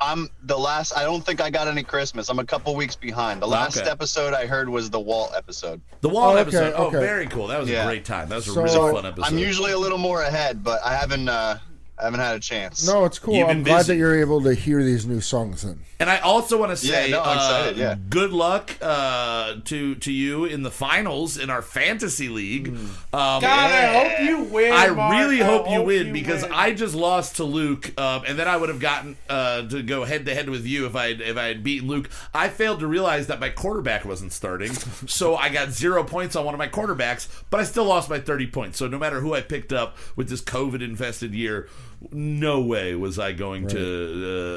I'm 0.00 0.30
the 0.44 0.56
last. 0.56 0.96
I 0.96 1.02
don't 1.02 1.26
think 1.26 1.40
I 1.42 1.50
got 1.50 1.66
any 1.68 1.82
Christmas. 1.82 2.28
I'm 2.30 2.38
a 2.38 2.44
couple 2.44 2.74
weeks 2.76 2.94
behind. 2.96 3.42
The 3.42 3.48
last 3.48 3.76
Okay. 3.78 3.90
episode 3.90 4.32
I 4.32 4.46
heard 4.46 4.68
was 4.70 4.88
the 4.90 5.00
Walt 5.00 5.32
episode. 5.36 5.80
The 6.02 6.08
Wall 6.08 6.30
Oh, 6.30 6.32
okay, 6.34 6.40
episode. 6.42 6.74
Oh, 6.76 6.84
okay. 6.86 6.98
very 7.00 7.26
cool. 7.26 7.48
That 7.48 7.60
was 7.60 7.68
a 7.68 7.84
great 7.84 8.04
time. 8.06 8.28
That 8.30 8.36
was 8.36 8.48
a 8.48 8.52
So- 8.52 8.62
really 8.62 8.92
fun 8.94 9.04
episode. 9.04 9.26
I'm 9.26 9.38
usually 9.38 9.72
a 9.72 9.78
little 9.78 9.98
more 9.98 10.22
ahead, 10.22 10.62
but 10.64 10.80
I 10.84 10.94
haven't. 10.94 11.28
Uh, 11.28 11.58
I 12.00 12.04
haven't 12.04 12.20
had 12.20 12.36
a 12.36 12.40
chance. 12.40 12.86
No, 12.86 13.04
it's 13.04 13.18
cool. 13.18 13.34
You've 13.34 13.48
I'm 13.48 13.56
been 13.58 13.64
glad 13.64 13.78
busy. 13.78 13.92
that 13.94 13.98
you're 13.98 14.18
able 14.20 14.40
to 14.42 14.54
hear 14.54 14.82
these 14.84 15.04
new 15.06 15.20
songs 15.20 15.62
then. 15.62 15.80
And 16.00 16.08
I 16.08 16.18
also 16.18 16.56
want 16.58 16.70
to 16.70 16.76
say, 16.76 17.10
Yeah, 17.10 17.16
no, 17.16 17.22
I'm 17.22 17.36
excited, 17.36 17.74
uh, 17.80 17.82
yeah. 17.82 17.96
good 18.08 18.32
luck 18.32 18.70
uh, 18.80 19.56
to 19.64 19.96
to 19.96 20.12
you 20.12 20.44
in 20.44 20.62
the 20.62 20.70
finals 20.70 21.36
in 21.36 21.50
our 21.50 21.60
fantasy 21.60 22.28
league. 22.28 22.68
Um, 22.68 22.94
God, 23.12 23.42
I 23.44 23.86
hope 24.08 24.20
you 24.28 24.44
win. 24.44 24.72
I 24.72 24.90
Mark. 24.90 25.12
really 25.20 25.42
I 25.42 25.46
hope 25.46 25.68
you 25.68 25.82
win 25.82 26.12
because 26.12 26.42
win. 26.42 26.52
I 26.52 26.72
just 26.72 26.94
lost 26.94 27.36
to 27.36 27.44
Luke, 27.44 27.98
um, 27.98 28.22
and 28.28 28.38
then 28.38 28.46
I 28.46 28.56
would 28.56 28.68
have 28.68 28.78
gotten 28.78 29.16
uh, 29.28 29.62
to 29.68 29.82
go 29.82 30.04
head 30.04 30.24
to 30.26 30.34
head 30.34 30.48
with 30.48 30.64
you 30.64 30.86
if 30.86 30.94
I 30.94 31.06
if 31.08 31.36
I 31.36 31.46
had 31.48 31.64
beaten 31.64 31.88
Luke. 31.88 32.08
I 32.32 32.48
failed 32.48 32.78
to 32.78 32.86
realize 32.86 33.26
that 33.26 33.40
my 33.40 33.50
quarterback 33.50 34.04
wasn't 34.04 34.32
starting, 34.32 34.72
so 35.06 35.34
I 35.34 35.48
got 35.48 35.70
zero 35.70 36.04
points 36.04 36.36
on 36.36 36.44
one 36.44 36.54
of 36.54 36.58
my 36.58 36.68
quarterbacks, 36.68 37.26
but 37.50 37.58
I 37.58 37.64
still 37.64 37.86
lost 37.86 38.08
by 38.08 38.20
thirty 38.20 38.46
points. 38.46 38.78
So 38.78 38.86
no 38.86 38.98
matter 38.98 39.18
who 39.20 39.34
I 39.34 39.40
picked 39.40 39.72
up 39.72 39.96
with 40.14 40.28
this 40.28 40.42
COVID 40.42 40.80
infested 40.80 41.34
year, 41.34 41.68
no 42.12 42.60
way 42.60 42.94
was 42.94 43.18
I 43.18 43.32
going 43.32 43.66
to 43.68 43.78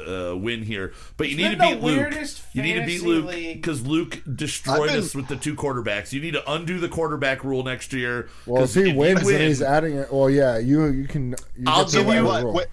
uh, 0.08 0.32
uh, 0.34 0.36
win 0.38 0.64
here. 0.64 0.94
But 1.18 1.30
you 1.30 1.38
need 1.38 1.52
to 1.52 1.58
been 1.58 1.80
beat 1.80 1.84
Luke. 1.84 2.14
You 2.54 2.62
need 2.62 2.74
to 2.76 2.86
beat 2.86 3.02
Luke 3.04 3.30
because 3.32 3.86
Luke 3.86 4.22
destroyed 4.36 4.89
been- 4.89 5.00
us 5.00 5.16
with 5.16 5.28
the 5.28 5.36
two 5.36 5.56
quarterbacks. 5.56 6.14
You 6.14 6.22
need 6.22 6.34
to 6.34 6.52
undo 6.52 6.80
the 6.80 6.89
quarterback 6.89 7.44
rule 7.44 7.64
next 7.64 7.94
year. 7.94 8.30
Well, 8.46 8.62
'cause 8.62 8.76
if 8.78 8.86
he 8.86 8.92
you 8.92 8.98
wins, 8.98 9.24
win- 9.24 9.36
then 9.38 9.48
he's 9.48 9.62
adding 9.62 9.96
it. 9.96 10.12
Well, 10.14 10.30
yeah, 10.30 10.58
you 10.58 10.86
you 10.88 11.08
can. 11.08 11.32
You 11.58 11.66
I'll 11.68 11.86
give 11.86 12.06
you 12.08 12.14
the 12.28 12.46
what? 12.46 12.70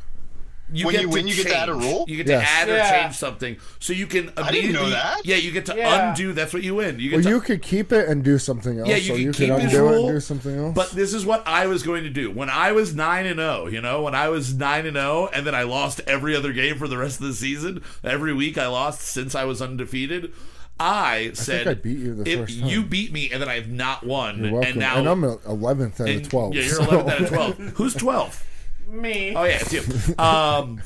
Rule. 0.71 0.75
what 0.75 0.77
you 0.81 0.87
When 0.87 0.93
get 0.95 1.01
you 1.03 1.07
to 1.09 1.12
win, 1.12 1.27
you 1.29 1.35
get 1.37 1.47
to 1.49 1.57
add 1.57 1.69
a 1.69 1.75
rule? 1.75 2.05
You 2.09 2.16
get 2.16 2.27
Yes. 2.27 2.43
to 2.43 2.49
add 2.51 2.69
or 2.69 2.73
Yeah. 2.77 3.03
change 3.03 3.14
something, 3.16 3.57
so 3.81 3.93
you 3.93 4.07
can 4.07 4.31
I 4.37 4.51
didn't 4.53 4.73
know 4.73 4.89
that. 4.91 5.25
Yeah, 5.25 5.37
you 5.37 5.51
get 5.51 5.66
to 5.66 5.75
Yeah. 5.77 6.11
undo. 6.11 6.33
That's 6.33 6.53
what 6.53 6.62
you 6.62 6.75
win. 6.77 6.99
You 6.99 7.11
get 7.11 7.16
Well, 7.16 7.23
to 7.25 7.29
you 7.31 7.41
could 7.41 7.62
keep 7.62 7.93
it 7.93 8.09
and 8.09 8.23
do 8.23 8.39
something 8.39 8.79
else. 8.79 8.89
Yeah, 8.89 8.97
you 8.97 9.03
so 9.09 9.14
can 9.14 9.23
you 9.23 9.33
keep 9.33 9.49
can 9.51 9.61
his 9.61 9.73
undo 9.75 9.87
it 9.87 9.91
rule, 9.91 10.09
and 10.09 10.16
do 10.16 10.21
something 10.21 10.57
else. 10.59 10.75
But 10.75 10.91
this 10.93 11.14
is 11.14 11.25
what 11.25 11.43
I 11.47 11.66
was 11.66 11.83
going 11.83 12.05
to 12.05 12.11
do 12.11 12.31
when 12.31 12.51
I 12.51 12.73
was 12.73 12.95
nine 12.95 13.27
and 13.27 13.39
zero. 13.39 13.66
You 13.66 13.81
know, 13.81 14.03
when 14.03 14.14
I 14.14 14.29
was 14.29 14.55
nine 14.55 14.87
and 14.87 14.97
zero, 14.97 15.29
and 15.33 15.47
then 15.47 15.55
I 15.55 15.62
lost 15.62 16.01
every 16.07 16.37
other 16.37 16.53
game 16.53 16.77
for 16.79 16.89
the 16.89 16.99
rest 16.99 17.21
of 17.21 17.27
the 17.27 17.35
season. 17.35 17.83
Every 18.05 18.33
week 18.33 18.59
I 18.59 18.66
lost 18.66 19.01
since 19.03 19.35
I 19.35 19.45
was 19.45 19.62
undefeated. 19.62 20.33
I 20.81 21.33
said, 21.35 21.66
I 21.66 21.75
beat 21.75 21.99
you 21.99 22.14
the 22.14 22.31
if 22.31 22.39
first 22.39 22.61
time. 22.61 22.69
you 22.69 22.85
beat 22.85 23.12
me, 23.12 23.31
and 23.33 23.43
then 23.43 23.49
I 23.49 23.55
have 23.55 23.69
not 23.69 24.07
won, 24.07 24.45
You're 24.45 24.53
welcome. 24.53 24.71
and 24.71 24.79
now 24.79 25.11
I'm 25.12 25.25
eleventh 25.25 26.01
out 26.01 26.09
of 26.09 26.29
twelve. 26.29 26.55
Yeah, 26.55 26.62
you're 26.62 26.75
so- 26.77 26.83
11th 26.85 27.09
out 27.11 27.21
of 27.21 27.29
twelve. 27.29 27.59
Who's 27.75 27.95
twelve? 27.95 28.45
Me. 28.89 29.34
Oh 29.34 29.45
yeah, 29.45 29.59
it's 29.61 29.72
you. 30.09 30.14
Um, 30.18 30.80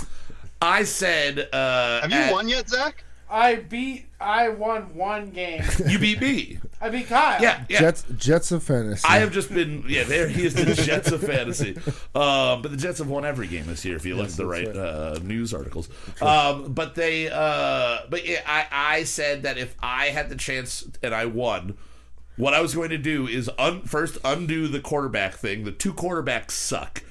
I 0.60 0.84
said, 0.84 1.48
uh, 1.52 2.02
have 2.02 2.10
you 2.10 2.16
at- 2.18 2.32
won 2.32 2.48
yet, 2.48 2.68
Zach? 2.68 3.04
I 3.30 3.56
beat. 3.56 4.06
I 4.20 4.50
won 4.50 4.94
one 4.94 5.30
game. 5.30 5.62
You 5.86 5.98
beat 5.98 6.20
me. 6.20 6.58
I 6.82 6.90
beat 6.90 7.06
Kyle. 7.06 7.40
Yeah, 7.40 7.64
yeah. 7.68 7.80
Jets, 7.80 8.04
Jets 8.16 8.52
of 8.52 8.62
fantasy. 8.62 9.04
I 9.08 9.18
have 9.20 9.32
just 9.32 9.48
been 9.52 9.84
yeah. 9.88 10.04
There 10.04 10.28
he 10.28 10.44
is, 10.44 10.54
the 10.54 10.74
Jets 10.74 11.10
of 11.10 11.22
fantasy. 11.22 11.76
Um, 12.14 12.60
but 12.60 12.70
the 12.70 12.76
Jets 12.76 12.98
have 12.98 13.08
won 13.08 13.24
every 13.24 13.46
game 13.46 13.66
this 13.66 13.84
year 13.86 13.96
if 13.96 14.04
you 14.04 14.16
look 14.16 14.28
at 14.28 14.32
the 14.36 14.44
right, 14.46 14.66
that's 14.66 14.76
uh, 14.76 15.18
news 15.22 15.54
articles. 15.54 15.88
Um, 16.20 16.72
but 16.74 16.94
they, 16.94 17.30
uh, 17.30 18.00
but 18.10 18.26
yeah, 18.28 18.40
I, 18.46 18.66
I 18.70 19.04
said 19.04 19.44
that 19.44 19.56
if 19.56 19.74
I 19.82 20.06
had 20.06 20.28
the 20.28 20.36
chance 20.36 20.86
and 21.02 21.14
I 21.14 21.24
won, 21.26 21.78
what 22.36 22.52
I 22.52 22.60
was 22.60 22.74
going 22.74 22.90
to 22.90 22.98
do 22.98 23.26
is 23.26 23.48
un, 23.58 23.82
first 23.82 24.18
undo 24.24 24.68
the 24.68 24.80
quarterback 24.80 25.34
thing. 25.34 25.64
The 25.64 25.72
two 25.72 25.94
quarterbacks 25.94 26.50
suck, 26.52 27.02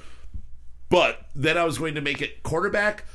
but 0.92 1.26
then 1.34 1.58
I 1.58 1.64
was 1.64 1.80
going 1.80 1.96
to 1.96 2.02
make 2.02 2.22
it 2.22 2.44
quarterback, 2.44 3.06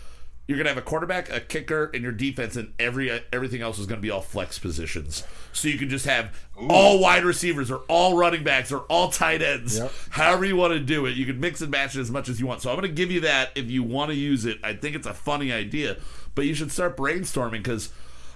You're 0.49 0.59
gonna 0.59 0.69
have 0.71 0.79
a 0.79 0.83
quarterback, 0.83 1.29
a 1.31 1.41
kicker, 1.41 1.91
and 1.93 2.03
your 2.05 2.13
defense, 2.13 2.55
and 2.57 2.73
every 2.79 3.11
everything 3.33 3.63
else 3.63 3.79
is 3.81 3.87
gonna 3.87 4.01
be 4.01 4.11
all 4.11 4.21
flex 4.21 4.59
positions. 4.61 5.25
So 5.53 5.67
you 5.69 5.77
can 5.77 5.89
just 5.89 6.07
have 6.07 6.31
all 6.57 7.01
wide 7.01 7.25
receivers, 7.25 7.69
or 7.71 7.79
all 7.89 8.17
running 8.17 8.45
backs, 8.45 8.71
or 8.71 8.81
all 8.89 9.11
tight 9.11 9.43
ends. 9.43 9.79
Yep. 9.79 9.93
However 10.11 10.45
you 10.45 10.55
want 10.57 10.73
to 10.75 10.81
do 10.81 11.05
it, 11.07 11.17
you 11.17 11.27
can 11.27 11.41
mix 11.41 11.61
and 11.63 11.71
match 11.71 11.97
it 11.97 12.01
as 12.01 12.11
much 12.11 12.29
as 12.29 12.39
you 12.39 12.47
want. 12.47 12.63
So 12.63 12.71
I'm 12.71 12.77
gonna 12.77 12.89
give 12.89 13.11
you 13.11 13.21
that 13.23 13.51
if 13.57 13.69
you 13.71 13.83
want 13.83 14.11
to 14.11 14.17
use 14.17 14.45
it. 14.45 14.59
I 14.63 14.75
think 14.75 14.95
it's 14.95 15.07
a 15.07 15.15
funny 15.15 15.53
idea, 15.53 15.97
but 16.35 16.47
you 16.47 16.55
should 16.55 16.73
start 16.73 16.97
brainstorming 16.97 17.63
because. 17.63 17.93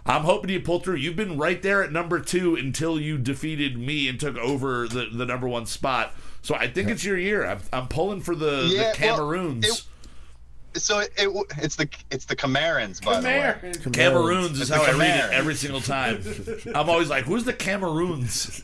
I'm 0.07 0.22
hoping 0.22 0.49
you 0.51 0.61
pull 0.61 0.80
through. 0.80 0.97
You've 0.97 1.14
been 1.14 1.36
right 1.36 1.61
there 1.61 1.84
at 1.84 1.93
number 1.93 2.20
two 2.20 2.57
until 2.57 2.99
you 2.99 3.18
defeated 3.18 3.76
me 3.78 4.09
and 4.09 4.18
took 4.18 4.34
over 4.38 4.88
the, 4.88 5.09
the 5.12 5.26
number 5.26 5.47
one 5.47 5.66
spot. 5.66 6.14
So 6.43 6.55
I 6.55 6.68
think 6.68 6.88
it's 6.88 7.05
your 7.05 7.18
year. 7.18 7.47
I'm, 7.47 7.61
I'm 7.72 7.88
pulling 7.88 8.20
for 8.20 8.34
the, 8.34 8.62
Yeah, 8.66 8.78
the 8.78 8.82
well, 8.82 8.95
Cameroons. 8.95 9.66
it- 9.68 9.84
So 10.80 11.01
it, 11.01 11.12
it 11.18 11.28
it's 11.59 11.74
the 11.76 11.88
it's 12.12 12.24
the 12.26 12.36
Camerans 12.36 13.05
by 13.05 13.20
the 13.20 13.26
way. 13.26 13.55
Cameron. 13.61 13.93
Cameroons 13.93 14.53
is 14.61 14.61
It's 14.61 14.70
how 14.70 14.84
I 14.84 14.93
read 14.97 15.24
it 15.24 15.32
every 15.32 15.55
single 15.57 15.80
time. 15.80 16.22
I'm 16.74 16.88
always 16.88 17.11
like, 17.11 17.24
who's 17.24 17.43
the 17.45 17.53
Cameroons? 17.53 18.62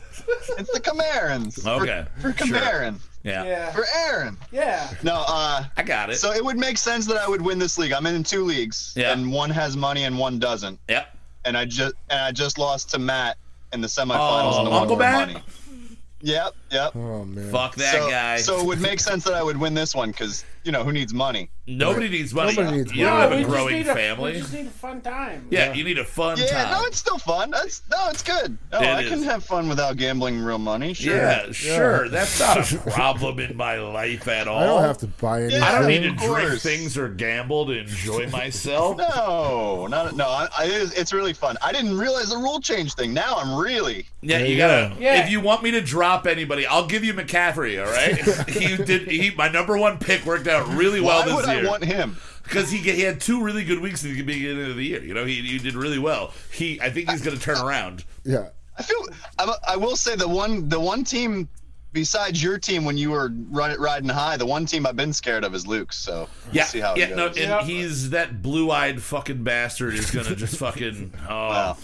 It's 0.57 0.71
the 0.71 0.79
Camerans. 0.79 1.61
For- 1.63 1.69
Okay, 1.83 2.05
For, 2.21 2.33
sure. 2.33 2.59
Cameron. 2.59 2.99
Yeah. 3.23 3.43
Yeah. 3.43 3.71
For 3.73 3.85
Aaron. 3.93 4.37
Yeah. 4.53 4.89
No, 5.03 5.15
uh 5.27 5.65
I 5.75 5.83
got 5.83 6.09
it. 6.09 6.15
so 6.15 6.31
it 6.31 6.43
would 6.43 6.57
make 6.57 6.77
sense 6.77 7.05
that 7.07 7.17
I 7.17 7.27
would 7.27 7.41
win 7.41 7.59
this 7.59 7.77
league. 7.77 7.91
I'm 7.91 8.05
in 8.05 8.23
two 8.23 8.45
leagues, 8.45 8.93
Yeah. 8.95 9.11
and 9.11 9.29
one 9.31 9.49
has 9.49 9.75
money 9.75 10.05
and 10.05 10.17
one 10.17 10.39
doesn't. 10.39 10.79
yep. 10.87 11.13
And 11.43 11.57
I 11.57 11.65
just 11.65 11.93
and 12.09 12.19
I 12.21 12.31
just 12.31 12.57
lost 12.57 12.89
to 12.91 12.99
Matt 12.99 13.35
in 13.73 13.81
the 13.81 13.87
semifinals 13.87 14.53
Oh, 14.53 14.57
and 14.59 14.67
the 14.67 14.71
one 14.71 14.81
Uncle 14.83 14.95
for 14.95 15.01
Matt? 15.01 15.27
money. 15.27 15.43
Yep, 16.21 16.55
yep. 16.71 16.95
Oh 16.95 17.25
man. 17.25 17.51
Fuck 17.51 17.75
that 17.75 17.93
so, 17.93 18.09
guy. 18.09 18.37
So 18.37 18.59
it 18.59 18.65
would 18.65 18.81
make 18.81 18.99
sense 18.99 19.23
that 19.25 19.33
I 19.33 19.43
would 19.43 19.57
win 19.57 19.73
this 19.73 19.93
one 19.93 20.11
because 20.11 20.43
you 20.67 20.71
know 20.73 20.83
who 20.83 20.91
needs 20.91 21.13
money. 21.13 21.49
Nobody 21.65 22.07
needs 22.09 22.33
money. 22.33 22.55
Nobody 22.55 22.77
needs 22.77 22.93
you 22.93 23.05
money. 23.05 23.17
don't 23.17 23.21
have 23.21 23.29
we 23.31 23.35
a 23.37 23.39
just 23.41 23.49
growing 23.51 23.75
need 23.75 23.87
a, 23.87 23.93
family. 23.95 24.31
We 24.33 24.37
just 24.39 24.53
need 24.53 24.67
a 24.67 24.69
fun 24.69 25.01
time. 25.01 25.47
yeah, 25.49 25.73
you 25.73 25.83
need 25.83 25.97
a 25.97 26.05
fun 26.05 26.37
time. 26.37 26.45
Yeah, 26.49 26.63
time. 26.63 26.71
no, 26.71 26.85
it's 26.85 26.97
still 26.97 27.17
fun. 27.17 27.51
That's 27.51 27.81
no, 27.91 27.97
it's 28.09 28.21
good. 28.23 28.57
No, 28.71 28.79
It 28.79 28.85
I 28.87 29.01
is. 29.01 29.09
can 29.09 29.23
have 29.23 29.43
fun 29.43 29.67
without 29.67 29.97
gambling 29.97 30.39
real 30.39 30.59
money. 30.59 30.93
Sure. 30.93 31.15
yeah, 31.15 31.51
sure. 31.51 32.07
That's 32.09 32.39
not 32.39 32.71
a 32.71 32.77
problem 32.91 33.39
in 33.39 33.57
my 33.57 33.79
life 33.79 34.27
at 34.29 34.47
all. 34.47 34.59
I 34.59 34.65
don't 34.65 34.81
have 34.83 34.97
to 34.99 35.07
buy 35.07 35.41
anything. 35.43 35.61
I 35.63 35.71
don't 35.77 35.87
need 35.87 36.03
to 36.03 36.09
Of 36.09 36.17
drink 36.17 36.29
course. 36.49 36.63
things 36.63 36.97
or 36.97 37.09
gamble 37.09 37.65
to 37.65 37.73
enjoy 37.73 38.27
myself. 38.29 38.97
No, 38.97 39.87
not 39.87 40.15
no. 40.15 40.27
I, 40.27 40.47
I, 40.57 40.65
it's 40.95 41.11
really 41.11 41.33
fun. 41.33 41.57
I 41.61 41.71
didn't 41.73 41.97
realize 41.97 42.29
the 42.29 42.37
rule 42.37 42.61
change 42.61 42.93
thing. 42.93 43.13
Now 43.13 43.35
I'm 43.37 43.57
really. 43.59 44.05
Yeah, 44.21 44.39
you 44.39 44.53
you 44.53 44.57
gotta. 44.57 44.95
go. 44.95 45.01
Yeah. 45.01 45.23
If 45.23 45.29
you 45.29 45.41
want 45.41 45.63
me 45.63 45.71
to 45.71 45.81
drop 45.81 46.25
anybody, 46.27 46.65
I'll 46.65 46.87
give 46.87 47.03
you 47.03 47.13
McCaffrey. 47.13 47.85
All 47.85 47.91
right. 47.91 48.47
he 48.49 48.77
did. 48.77 49.07
He 49.09 49.31
my 49.31 49.49
number 49.49 49.77
one 49.77 49.97
pick 49.99 50.25
worked 50.25 50.47
out 50.47 50.56
really 50.65 51.01
well 51.01 51.19
Why 51.19 51.25
this 51.25 51.35
would 51.35 51.45
year 51.55 51.65
I 51.65 51.69
want 51.69 51.83
him? 51.83 52.17
because 52.43 52.71
he 52.71 52.77
he 52.77 53.01
had 53.01 53.19
two 53.19 53.43
really 53.43 53.63
good 53.65 53.79
weeks 53.79 54.03
at 54.05 54.11
the 54.13 54.21
beginning 54.23 54.69
of 54.69 54.75
the 54.77 54.83
year. 54.85 55.03
You 55.03 55.13
know, 55.13 55.25
he, 55.25 55.41
he 55.41 55.57
did 55.57 55.75
really 55.75 55.99
well. 55.99 56.33
He 56.51 56.79
I 56.81 56.89
think 56.89 57.09
he's 57.09 57.21
going 57.21 57.37
to 57.37 57.41
turn 57.43 57.57
around. 57.57 58.03
Yeah. 58.23 58.49
I 58.77 58.83
feel. 58.83 59.05
I'm, 59.39 59.49
I 59.67 59.75
will 59.75 59.95
say 59.95 60.15
the 60.15 60.27
one 60.27 60.69
the 60.69 60.79
one 60.79 61.03
team 61.03 61.49
besides 61.93 62.43
your 62.43 62.59
team 62.59 62.85
when 62.85 62.95
you 62.97 63.09
were 63.09 63.31
run, 63.49 63.79
riding 63.81 64.09
high, 64.09 64.37
the 64.37 64.45
one 64.45 64.65
team 64.67 64.85
I've 64.85 64.95
been 64.95 65.13
scared 65.13 65.43
of 65.43 65.55
is 65.55 65.65
Luke's. 65.65 65.97
So 65.97 66.29
we'll 66.45 66.55
Yeah, 66.55 66.63
see 66.65 66.79
how 66.79 66.95
yeah, 66.95 67.05
it 67.07 67.15
no, 67.15 67.27
and 67.27 67.35
Yep. 67.37 67.63
he's 67.63 68.11
that 68.11 68.41
blue-eyed 68.43 69.01
fucking 69.01 69.43
bastard 69.43 69.95
is 69.95 70.11
gonna 70.11 70.35
just 70.35 70.57
fucking 70.57 71.11
oh 71.29 71.33
Wow. 71.49 71.77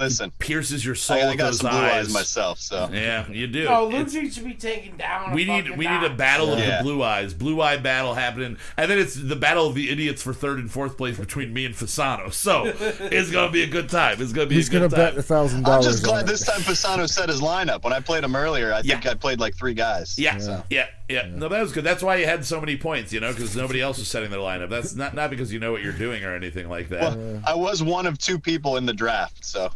Listen, 0.00 0.30
pierces 0.38 0.84
your 0.84 0.94
soul 0.94 1.18
I, 1.18 1.20
I 1.20 1.28
with 1.28 1.38
got 1.38 1.44
those 1.46 1.58
some 1.60 1.70
blue 1.70 1.78
eyes. 1.78 2.06
eyes. 2.06 2.12
myself. 2.14 2.58
So 2.60 2.88
Yeah, 2.92 3.28
you 3.30 3.46
do. 3.46 3.64
No, 3.66 3.84
Luke 3.84 3.94
It's- 4.08 4.12
needs 4.14 4.36
to 4.36 4.42
be 4.42 4.54
taken 4.54 4.96
down. 4.96 5.32
we 5.32 5.44
need 5.44 5.64
fucking 5.64 5.78
we 5.78 5.86
need 5.86 6.02
a 6.04 6.08
notch. 6.08 6.16
battle 6.16 6.52
of 6.52 6.58
the 6.58 6.78
blue 6.82 7.02
eyes, 7.02 7.34
blue 7.34 7.60
eye 7.60 7.76
battle 7.76 8.14
happening, 8.14 8.56
and 8.76 8.90
then 8.90 8.98
it's 8.98 9.14
the 9.14 9.36
battle 9.36 9.66
of 9.66 9.74
the 9.74 9.90
idiots 9.90 10.22
for 10.22 10.32
third 10.34 10.58
and 10.58 10.70
fourth 10.70 10.96
place 10.96 11.18
between 11.18 11.52
me 11.52 11.66
and 11.66 11.74
Fasano. 11.74 12.32
So 12.32 12.64
it's 12.76 13.30
gonna 13.30 13.52
be 13.52 13.62
a 13.62 13.66
good 13.68 13.88
time. 13.88 14.20
It's 14.20 14.32
gonna 14.32 14.46
be 14.46 14.54
He's 14.56 14.68
a 14.68 14.72
good 14.72 14.90
gonna 14.90 14.96
bet 15.10 15.16
a 15.16 15.22
thousand 15.22 15.64
dollars. 15.64 15.86
I'm 15.86 15.92
just 15.92 16.04
glad 16.04 16.26
this 16.26 16.44
time 16.46 16.60
Fasano 16.60 17.08
set 17.08 17.28
his 17.28 17.40
lineup. 17.40 17.82
When 17.84 17.92
I 17.92 18.00
played 18.00 18.24
him 18.24 18.34
earlier, 18.34 18.72
I 18.72 18.82
think 18.82 19.04
Yeah. 19.04 19.10
I 19.10 19.14
played 19.14 19.38
like 19.40 19.54
three 19.56 19.74
guys. 19.74 20.18
Yeah, 20.18 20.38
So. 20.38 20.62
yeah, 20.70 20.86
yeah, 21.10 21.26
No, 21.30 21.48
that 21.48 21.60
was 21.60 21.72
good. 21.72 21.84
That's 21.84 22.02
why 22.02 22.16
you 22.16 22.24
had 22.26 22.44
so 22.44 22.60
many 22.60 22.76
points, 22.76 23.12
you 23.12 23.20
know, 23.20 23.32
because 23.32 23.54
nobody 23.56 23.80
else 23.80 23.98
was 23.98 24.08
setting 24.08 24.30
their 24.30 24.40
lineup. 24.40 24.70
That's 24.70 24.94
not 24.94 25.14
not 25.14 25.28
because 25.30 25.52
you 25.52 25.58
know 25.58 25.72
what 25.72 25.82
you're 25.82 25.92
doing 25.92 26.24
or 26.24 26.34
anything 26.34 26.68
like 26.68 26.88
that. 26.90 27.16
Well, 27.16 27.42
I 27.46 27.54
was 27.54 27.82
one 27.82 28.06
of 28.06 28.16
two 28.18 28.38
people 28.38 28.76
in 28.76 28.86
the 28.86 28.92
draft. 28.94 29.44
So 29.44 29.70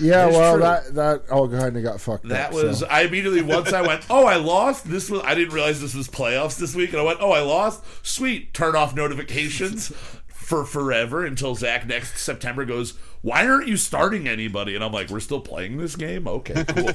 Yeah, 0.00 0.26
It's 0.28 0.36
well, 0.36 0.52
true. 0.54 0.62
that 0.62 0.94
that 0.94 1.30
all 1.30 1.48
kind 1.48 1.76
of 1.76 1.82
got 1.82 2.00
fucked 2.00 2.28
That 2.28 2.48
up. 2.48 2.52
was 2.54 2.78
so. 2.80 2.86
I 2.86 3.02
immediately 3.02 3.42
once 3.42 3.72
I 3.72 3.82
went, 3.82 4.06
oh, 4.10 4.24
I 4.26 4.36
lost. 4.36 4.88
This 4.90 5.10
was 5.10 5.22
I 5.24 5.34
didn't 5.34 5.52
realize 5.54 5.80
this 5.80 5.94
was 5.94 6.08
playoffs 6.08 6.56
this 6.58 6.74
week, 6.74 6.90
and 6.90 7.00
I 7.00 7.04
went, 7.04 7.18
oh, 7.20 7.32
I 7.32 7.40
lost. 7.40 7.84
Sweet, 8.06 8.54
turn 8.54 8.74
off 8.76 8.94
notifications 8.94 9.92
for 10.48 10.64
forever 10.64 11.26
until 11.26 11.54
Zach 11.54 11.86
next 11.86 12.18
September 12.18 12.64
goes. 12.64 12.94
Why 13.20 13.46
aren't 13.46 13.68
you 13.68 13.76
starting 13.76 14.26
anybody? 14.26 14.74
And 14.74 14.82
I'm 14.82 14.92
like, 14.92 15.10
we're 15.10 15.20
still 15.20 15.42
playing 15.42 15.76
this 15.76 15.94
game. 15.94 16.26
Okay, 16.26 16.64
cool. 16.64 16.90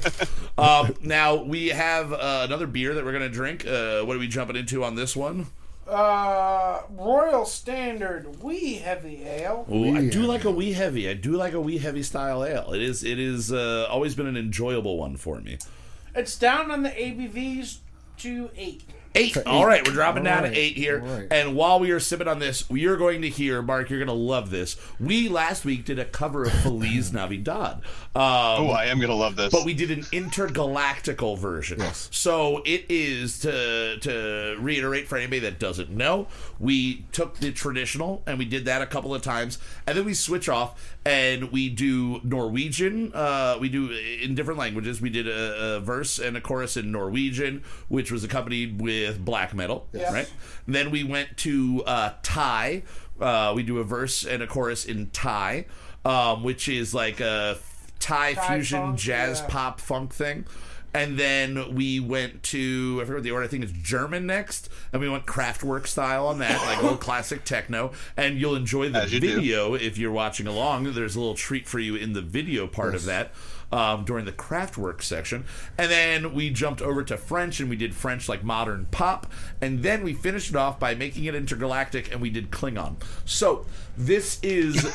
um, 0.58 0.94
now 1.02 1.36
we 1.36 1.68
have 1.68 2.12
uh, 2.12 2.42
another 2.44 2.66
beer 2.66 2.94
that 2.94 3.04
we're 3.04 3.12
gonna 3.12 3.28
drink. 3.28 3.64
Uh, 3.64 4.02
what 4.02 4.16
are 4.16 4.18
we 4.18 4.26
jumping 4.26 4.56
into 4.56 4.82
on 4.82 4.96
this 4.96 5.14
one? 5.14 5.46
Uh, 5.86 6.80
Royal 6.90 7.44
Standard 7.44 8.42
Wee 8.42 8.74
Heavy 8.74 9.22
Ale. 9.24 9.66
Ooh, 9.70 9.94
I 9.94 10.00
do 10.00 10.18
heavy. 10.18 10.18
like 10.18 10.44
a 10.44 10.50
wee 10.50 10.72
heavy. 10.72 11.08
I 11.08 11.14
do 11.14 11.32
like 11.32 11.52
a 11.52 11.60
wee 11.60 11.78
heavy 11.78 12.02
style 12.02 12.42
ale. 12.42 12.72
It 12.72 12.82
is. 12.82 13.04
It 13.04 13.20
is 13.20 13.52
uh, 13.52 13.86
always 13.88 14.16
been 14.16 14.26
an 14.26 14.36
enjoyable 14.36 14.98
one 14.98 15.16
for 15.16 15.40
me. 15.40 15.58
It's 16.16 16.36
down 16.36 16.72
on 16.72 16.82
the 16.82 16.90
ABVs 16.90 17.78
to 18.18 18.50
eight. 18.56 18.82
Eight. 19.16 19.34
To 19.34 19.48
All 19.48 19.62
eight. 19.62 19.66
right, 19.66 19.86
we're 19.88 19.94
dropping 19.94 20.26
All 20.26 20.34
down 20.34 20.42
right, 20.44 20.52
to 20.52 20.58
eight 20.58 20.76
here. 20.76 21.00
all 21.00 21.16
right. 21.18 21.28
And 21.30 21.54
while 21.54 21.78
we 21.78 21.90
are 21.92 22.00
sipping 22.00 22.26
on 22.28 22.38
this, 22.40 22.68
we 22.68 22.86
are 22.86 22.96
going 22.96 23.22
to 23.22 23.28
hear, 23.28 23.62
Mark, 23.62 23.88
you're 23.90 23.98
going 24.00 24.08
to 24.08 24.12
love 24.12 24.50
this. 24.50 24.76
We 24.98 25.28
last 25.28 25.64
week 25.64 25.84
did 25.84 25.98
a 25.98 26.04
cover 26.04 26.44
of 26.44 26.52
Feliz 26.52 27.12
Navidad. 27.14 27.74
Um, 28.16 28.22
oh, 28.22 28.70
I 28.70 28.84
am 28.86 29.00
gonna 29.00 29.14
love 29.14 29.34
this. 29.34 29.52
but 29.52 29.64
we 29.64 29.74
did 29.74 29.90
an 29.90 30.02
intergalactical 30.04 31.36
version. 31.38 31.80
Yes. 31.80 32.08
So 32.12 32.62
it 32.64 32.84
is 32.88 33.40
to 33.40 33.98
to 34.00 34.56
reiterate 34.60 35.08
for 35.08 35.16
anybody 35.16 35.40
that 35.40 35.58
doesn't 35.58 35.90
know, 35.90 36.28
we 36.58 37.04
took 37.12 37.38
the 37.38 37.52
traditional 37.52 38.22
and 38.26 38.38
we 38.38 38.44
did 38.44 38.64
that 38.66 38.82
a 38.82 38.86
couple 38.86 39.14
of 39.14 39.22
times, 39.22 39.58
and 39.86 39.96
then 39.96 40.04
we 40.04 40.14
switch 40.14 40.48
off 40.48 40.94
and 41.04 41.52
we 41.52 41.68
do 41.68 42.20
Norwegian. 42.22 43.12
Uh, 43.14 43.56
we 43.60 43.68
do 43.68 43.90
in 43.90 44.34
different 44.34 44.58
languages. 44.58 45.00
We 45.00 45.10
did 45.10 45.28
a, 45.28 45.76
a 45.76 45.80
verse 45.80 46.18
and 46.18 46.36
a 46.36 46.40
chorus 46.40 46.76
in 46.76 46.90
Norwegian, 46.92 47.62
which 47.88 48.10
was 48.10 48.24
accompanied 48.24 48.80
with 48.80 49.24
black 49.24 49.54
metal. 49.54 49.86
Yes. 49.92 50.12
Right. 50.12 50.32
Then 50.66 50.90
we 50.90 51.04
went 51.04 51.36
to 51.38 51.82
uh, 51.86 52.12
Thai. 52.22 52.82
Uh, 53.20 53.52
we 53.54 53.62
do 53.62 53.78
a 53.78 53.84
verse 53.84 54.24
and 54.24 54.42
a 54.42 54.46
chorus 54.46 54.84
in 54.84 55.10
Thai, 55.10 55.66
um, 56.04 56.42
which 56.42 56.68
is 56.68 56.94
like 56.94 57.20
a 57.20 57.58
Thai, 58.00 58.34
Thai 58.34 58.54
fusion 58.54 58.80
funk, 58.80 58.98
jazz 58.98 59.40
yeah. 59.40 59.46
pop 59.48 59.80
funk 59.80 60.12
thing. 60.12 60.44
And 60.94 61.18
then 61.18 61.74
we 61.74 61.98
went 61.98 62.44
to 62.44 63.00
I 63.02 63.04
forget 63.04 63.16
what 63.16 63.22
the 63.24 63.30
order. 63.32 63.44
I 63.44 63.48
think 63.48 63.64
it's 63.64 63.72
German 63.72 64.26
next, 64.26 64.68
and 64.92 65.02
we 65.02 65.08
went 65.08 65.26
Kraftwerk 65.26 65.88
style 65.88 66.28
on 66.28 66.38
that, 66.38 66.62
like 66.62 66.82
old 66.84 67.00
classic 67.06 67.44
techno. 67.44 67.90
And 68.16 68.38
you'll 68.38 68.54
enjoy 68.54 68.90
the 68.90 69.02
As 69.02 69.12
you 69.12 69.18
do. 69.18 69.34
video 69.34 69.74
if 69.74 69.98
you're 69.98 70.12
watching 70.12 70.46
along. 70.46 70.92
There's 70.92 71.16
a 71.16 71.20
little 71.20 71.34
treat 71.34 71.66
for 71.66 71.80
you 71.80 71.96
in 71.96 72.12
the 72.12 72.22
video 72.22 72.68
part 72.68 72.94
of 72.94 73.04
that 73.06 73.32
um, 73.72 74.04
during 74.04 74.24
the 74.24 74.32
Kraftwerk 74.32 75.02
section. 75.02 75.44
And 75.76 75.90
then 75.90 76.32
we 76.32 76.50
jumped 76.50 76.80
over 76.80 77.02
to 77.02 77.16
French, 77.16 77.58
and 77.58 77.68
we 77.68 77.76
did 77.76 77.92
French 77.92 78.28
like 78.28 78.44
modern 78.44 78.86
pop. 78.92 79.26
And 79.60 79.82
then 79.82 80.04
we 80.04 80.14
finished 80.14 80.50
it 80.50 80.56
off 80.56 80.78
by 80.78 80.94
making 80.94 81.24
it 81.24 81.34
intergalactic, 81.34 82.12
and 82.12 82.20
we 82.20 82.30
did 82.30 82.52
Klingon. 82.52 82.96
So 83.24 83.66
this 83.96 84.38
is. 84.42 84.94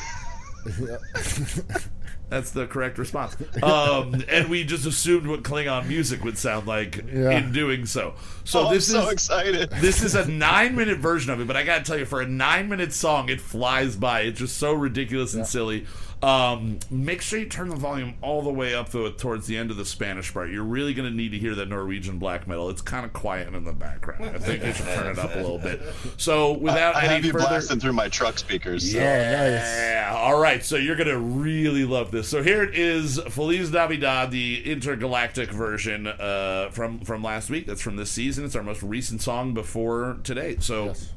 That's 2.30 2.52
the 2.52 2.66
correct 2.66 2.96
response. 2.96 3.36
Um, 3.62 4.24
and 4.28 4.48
we 4.48 4.64
just 4.64 4.86
assumed 4.86 5.26
what 5.26 5.42
Klingon 5.42 5.86
music 5.86 6.24
would 6.24 6.38
sound 6.38 6.66
like 6.66 7.04
Yeah. 7.12 7.30
in 7.32 7.52
doing 7.52 7.84
so. 7.84 8.14
So 8.44 8.68
oh, 8.68 8.72
this 8.72 8.88
I'm 8.94 9.02
so 9.02 9.06
is 9.08 9.12
excited. 9.12 9.70
this 9.80 10.02
is 10.02 10.14
a 10.14 10.26
nine 10.26 10.74
minute 10.76 10.98
version 10.98 11.30
of 11.32 11.40
it, 11.40 11.46
but 11.46 11.56
I 11.56 11.64
gotta 11.64 11.84
tell 11.84 11.98
you, 11.98 12.06
for 12.06 12.20
a 12.22 12.26
nine 12.26 12.68
minute 12.68 12.92
song, 12.94 13.28
it 13.28 13.40
flies 13.40 13.96
by. 13.96 14.20
It's 14.22 14.38
just 14.38 14.56
so 14.56 14.72
ridiculous 14.72 15.34
and 15.34 15.46
silly. 15.46 15.86
Um, 16.22 16.78
make 16.90 17.22
sure 17.22 17.38
you 17.38 17.46
turn 17.46 17.70
the 17.70 17.76
volume 17.76 18.12
all 18.20 18.42
the 18.42 18.50
way 18.52 18.74
up 18.74 18.90
though 18.90 19.10
towards 19.10 19.46
the 19.46 19.56
end 19.56 19.70
of 19.70 19.78
the 19.78 19.86
Spanish 19.86 20.32
part. 20.34 20.50
You're 20.50 20.64
really 20.64 20.92
gonna 20.92 21.10
need 21.10 21.30
to 21.30 21.38
hear 21.38 21.54
that 21.54 21.68
Norwegian 21.70 22.18
black 22.18 22.46
metal. 22.46 22.68
It's 22.68 22.82
kind 22.82 23.06
of 23.06 23.14
quiet 23.14 23.54
in 23.54 23.64
the 23.64 23.72
background. 23.72 24.36
I 24.36 24.38
think 24.38 24.62
you 24.62 24.72
should 24.74 24.84
turn 24.84 25.06
it 25.06 25.18
up 25.18 25.34
a 25.34 25.38
little 25.38 25.56
bit. 25.58 25.80
So 26.18 26.52
without 26.52 26.94
I 26.94 27.04
any 27.04 27.14
have 27.14 27.24
you 27.24 27.32
further, 27.32 27.46
blasting 27.48 27.80
through 27.80 27.94
my 27.94 28.08
truck 28.08 28.38
speakers. 28.38 28.92
so- 28.92 28.98
yeah. 28.98 30.14
All 30.14 30.38
right. 30.38 30.62
So 30.62 30.76
you're 30.76 30.96
gonna 30.96 31.18
really 31.18 31.86
love 31.86 32.10
this. 32.10 32.28
So 32.28 32.42
here 32.42 32.62
it 32.62 32.74
is, 32.74 33.18
Feliz 33.30 33.70
Navidad, 33.70 34.30
the 34.30 34.62
intergalactic 34.70 35.50
version 35.50 36.06
uh, 36.06 36.68
from 36.70 37.00
from 37.00 37.22
last 37.22 37.48
week. 37.48 37.66
That's 37.66 37.80
from 37.80 37.96
this 37.96 38.10
season. 38.10 38.44
It's 38.44 38.54
our 38.56 38.62
most 38.62 38.82
recent 38.82 39.22
song 39.22 39.54
before 39.54 40.18
today. 40.22 40.56
So 40.60 40.84
Yes. 40.86 41.12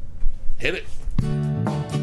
hit 0.59 0.75
it. 0.75 2.02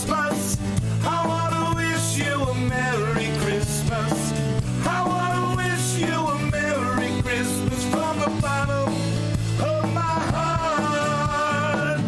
Christmas. 0.00 0.56
I 1.04 1.26
wanna 1.26 1.76
wish 1.76 2.16
you 2.16 2.32
a 2.32 2.54
Merry 2.54 3.28
Christmas. 3.40 4.32
I 4.86 5.04
wanna 5.06 5.56
wish 5.56 5.98
you 5.98 6.14
a 6.14 6.38
Merry 6.50 7.20
Christmas 7.20 7.84
from 7.92 8.18
the 8.20 8.30
bottom 8.40 8.94
of 9.60 9.92
my 9.92 10.16
heart. 10.32 12.00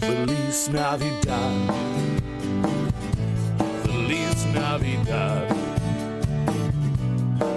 Feliz 0.00 0.70
Navidad. 0.70 1.74
Feliz 3.84 4.46
Navidad. 4.54 5.54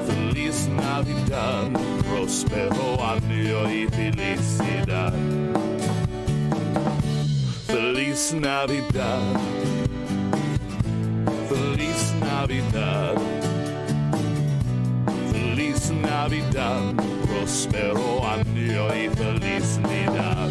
Feliz 0.05 0.67
Navidad. 0.67 1.71
Prospero 2.03 2.97
año 2.99 3.71
y 3.71 3.87
felicidad. 3.87 5.13
Feliz 8.15 8.33
Navidad. 8.33 9.41
Feliz 11.49 12.13
Navidad. 12.21 13.15
Feliz 15.33 15.91
Navidad. 15.91 16.93
Prospero 17.27 18.25
año 18.25 18.87
y 18.95 19.09
felicidad. 19.09 20.44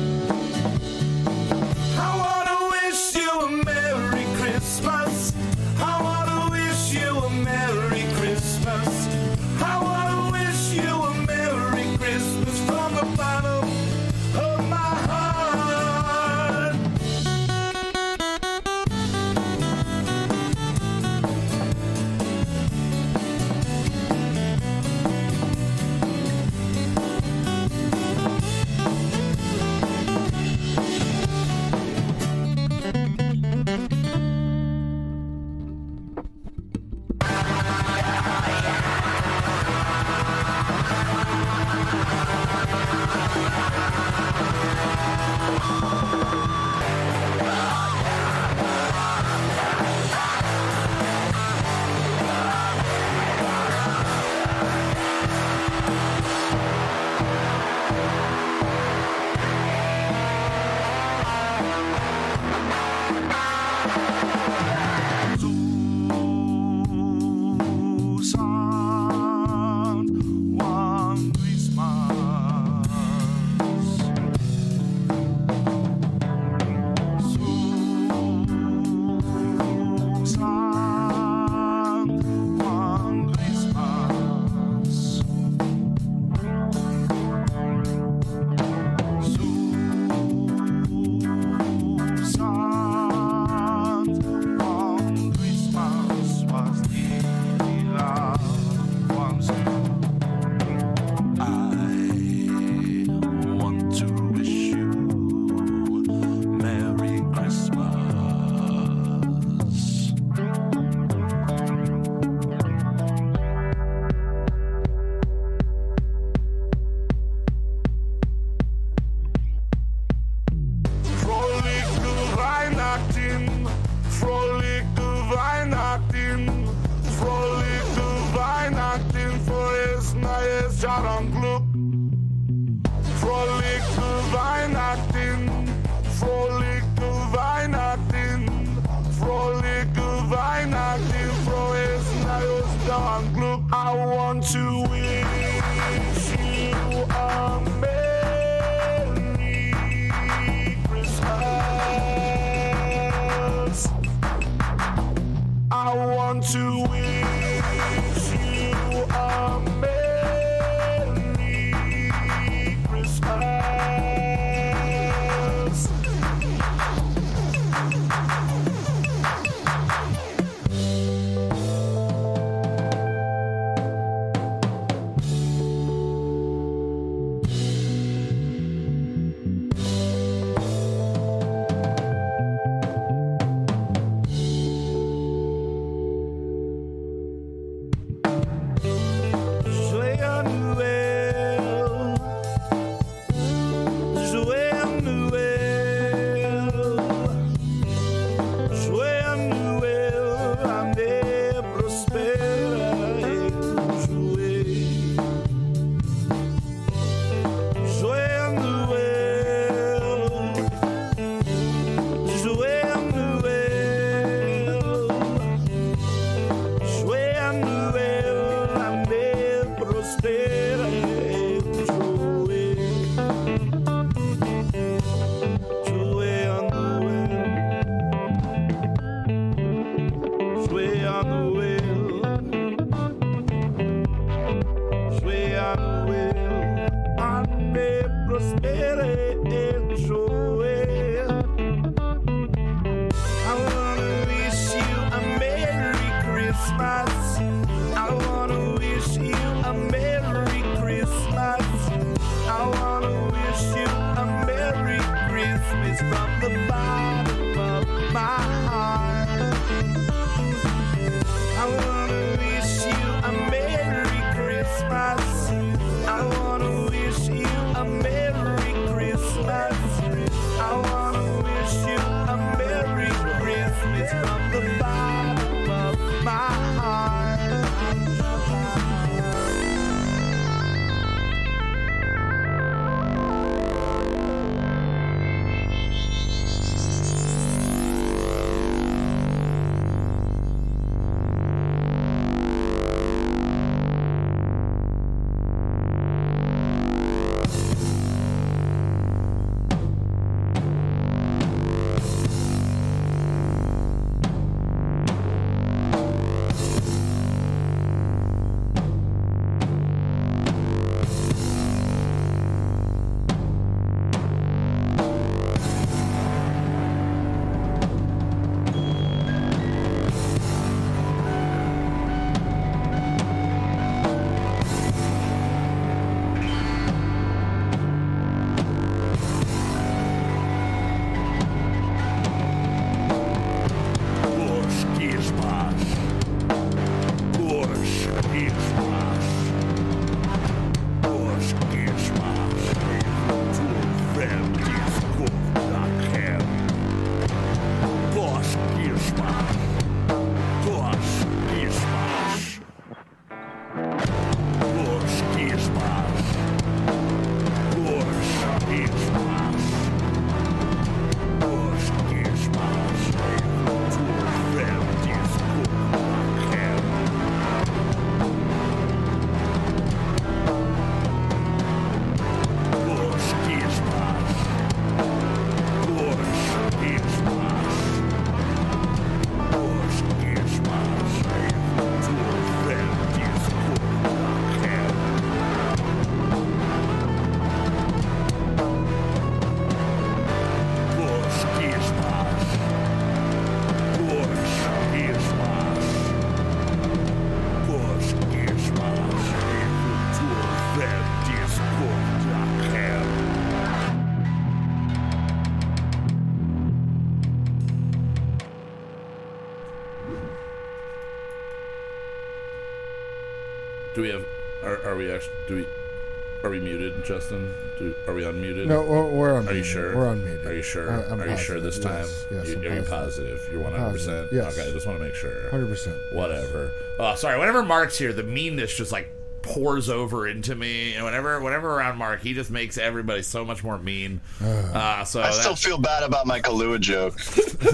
Justin? 417.05 417.53
Do, 417.79 417.95
are 418.07 418.15
we 418.15 418.23
unmuted? 418.23 418.67
No, 418.67 418.83
we're, 418.83 419.11
we're 419.11 419.35
on. 419.37 419.49
Are 419.49 419.53
you 419.55 419.63
sure? 419.63 419.97
We're 419.97 420.09
on 420.09 420.25
media. 420.25 420.49
Are 420.49 420.55
you 420.55 420.63
sure? 420.63 420.91
I- 420.93 421.11
I'm 421.13 421.21
are 421.21 421.29
you 421.29 421.37
sure 421.37 421.61
this 421.61 421.79
time? 421.79 422.01
Yes, 422.05 422.27
yes, 422.31 422.49
you, 422.49 422.55
I'm 422.57 422.61
are 422.61 422.75
you 422.77 422.83
positive. 422.83 423.39
positive? 423.39 423.49
You're 423.53 423.63
100. 423.63 423.93
percent 423.93 424.31
Positive, 424.31 424.33
yes. 424.33 424.59
Okay, 424.59 424.69
I 424.69 424.73
just 424.73 424.87
want 424.87 424.99
to 424.99 425.05
make 425.05 425.15
sure. 425.15 425.51
Hundred 425.51 425.69
percent. 425.69 425.97
Whatever. 426.13 426.71
Oh, 426.99 427.15
sorry. 427.17 427.39
Whenever 427.39 427.63
Mark's 427.63 427.99
here, 427.99 428.13
the 428.13 428.23
meanness 428.23 428.75
just 428.77 428.93
like 428.93 429.11
pours 429.43 429.91
over 429.91 430.27
into 430.27 430.55
me, 430.55 430.95
and 430.95 431.05
whenever 431.05 431.39
whenever 431.41 431.69
around 431.75 431.99
Mark, 431.99 432.23
he 432.23 432.33
just 432.33 432.51
makes 432.51 432.79
everybody 432.79 433.21
so 433.21 433.45
much 433.45 433.63
more 433.63 433.79
mean. 433.79 434.23
Uh, 434.43 435.05
so 435.05 435.21
I 435.21 435.33
still 435.33 435.55
feel 435.55 435.77
bad 435.77 436.03
about 436.03 436.27
my 436.27 436.41
Kahlua 436.41 436.81
joke. 436.81 437.19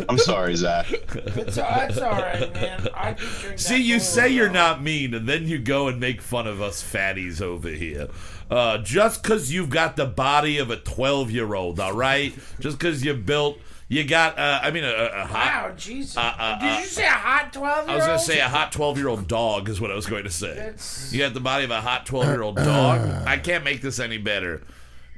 I'm 0.09 0.19
sorry, 0.19 0.57
Zach. 0.57 0.91
It's, 0.91 1.57
it's 1.57 1.59
all 1.99 2.11
right, 2.11 2.53
man. 2.55 2.89
I 2.93 3.13
can 3.13 3.25
drink 3.25 3.43
that 3.51 3.61
See, 3.61 3.81
you 3.83 3.97
Kahlua 3.97 4.01
say 4.01 4.29
you're 4.31 4.45
Zero. 4.47 4.53
not 4.55 4.83
mean, 4.83 5.15
and 5.15 5.29
then 5.29 5.47
you 5.47 5.59
go 5.59 5.87
and 5.87 6.01
make 6.01 6.21
fun 6.21 6.49
of 6.49 6.61
us 6.61 6.83
fatties 6.83 7.41
over 7.41 7.69
here. 7.69 8.09
Uh, 8.51 8.79
just 8.79 9.23
because 9.23 9.53
you've 9.53 9.71
got 9.71 9.95
the 9.97 10.07
body 10.07 10.59
of 10.59 10.71
a 10.71 10.77
12 10.77 11.31
year 11.31 11.55
old, 11.55 11.79
all 11.79 11.93
right? 11.93 12.35
Just 12.59 12.79
because 12.79 13.05
you 13.05 13.15
built, 13.15 13.59
you 13.89 14.03
got, 14.05 14.39
uh, 14.39 14.61
I 14.63 14.71
mean, 14.73 14.83
a, 14.85 14.89
a, 14.93 15.25
hot. 15.27 15.33
Wow, 15.71 15.75
Jesus. 15.77 16.17
uh, 16.17 16.59
Did 16.61 16.67
uh, 16.69 16.79
you 16.81 16.87
say 16.87 17.07
a 17.07 17.11
hot 17.11 17.53
12 17.53 17.63
year 17.63 17.79
old? 17.81 17.91
I 17.91 17.95
was 17.97 18.07
going 18.07 18.19
to 18.19 18.25
say 18.25 18.41
a 18.41 18.49
hot 18.49 18.73
12 18.73 18.99
year 18.99 19.09
old 19.09 19.29
dog, 19.29 19.69
is 19.69 19.81
what 19.81 19.91
I 19.93 19.95
was 19.95 20.07
going 20.07 20.25
to 20.25 20.31
say. 20.31 20.55
That's- 20.55 21.11
You 21.13 21.21
got 21.21 21.35
the 21.35 21.41
body 21.41 21.65
of 21.65 21.71
a 21.71 21.81
hot 21.81 22.07
12 22.07 22.27
year 22.27 22.43
old 22.43 22.57
dog. 22.57 23.01
I 23.27 23.39
can't 23.39 23.63
make 23.63 23.83
this 23.83 23.99
any 24.01 24.19
better. 24.19 24.63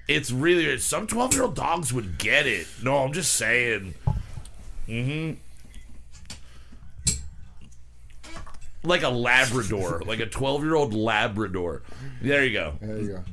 It's 0.09 0.31
really, 0.31 0.77
some 0.79 1.07
12 1.07 1.33
year 1.35 1.43
old 1.45 1.55
dogs 1.55 1.93
would 1.93 2.19
get 2.19 2.47
it. 2.47 2.67
No, 2.83 2.99
I'm 2.99 3.13
just 3.13 3.33
saying. 3.33 3.95
Mm 4.89 5.05
hmm. 5.35 5.41
Like 8.85 9.03
a 9.03 9.09
Labrador, 9.09 10.03
like 10.07 10.19
a 10.21 10.27
12 10.27 10.65
year 10.65 10.75
old 10.75 10.93
Labrador. 10.95 11.83
There 12.21 12.45
you 12.45 12.53
go. 12.53 12.75
There 12.81 12.99
you 12.99 13.09
go. 13.09 13.25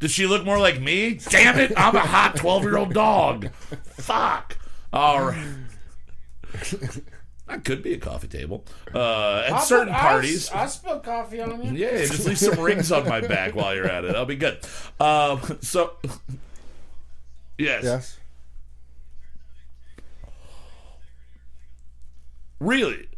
Does 0.00 0.10
she 0.12 0.26
look 0.26 0.44
more 0.44 0.58
like 0.58 0.80
me? 0.80 1.14
Damn 1.30 1.58
it, 1.58 1.72
I'm 1.76 1.96
a 1.96 2.00
hot 2.00 2.36
12 2.36 2.62
year 2.64 2.76
old 2.76 2.92
dog. 2.92 3.50
Fuck. 3.96 4.58
All 4.92 5.26
right. 5.26 5.46
That 7.46 7.64
could 7.64 7.82
be 7.82 7.94
a 7.94 7.98
coffee 7.98 8.28
table. 8.28 8.64
Uh, 8.94 9.44
at 9.46 9.52
I'll 9.52 9.60
certain 9.60 9.92
put- 9.92 10.00
parties. 10.00 10.50
I'll, 10.50 10.68
spill 10.68 11.00
coffee 11.00 11.40
on 11.40 11.62
you. 11.62 11.72
Yeah, 11.72 11.98
just 12.06 12.26
leave 12.26 12.38
some 12.38 12.58
rings 12.60 12.90
on 12.92 13.08
my 13.08 13.20
back 13.20 13.54
while 13.54 13.74
you're 13.74 13.86
at 13.88 14.04
it. 14.04 14.08
That'll 14.08 14.24
be 14.24 14.36
good. 14.36 14.58
Um, 15.00 15.40
so, 15.60 15.94
yes. 17.58 17.84
Yes. 17.84 18.18
Really? 22.60 23.08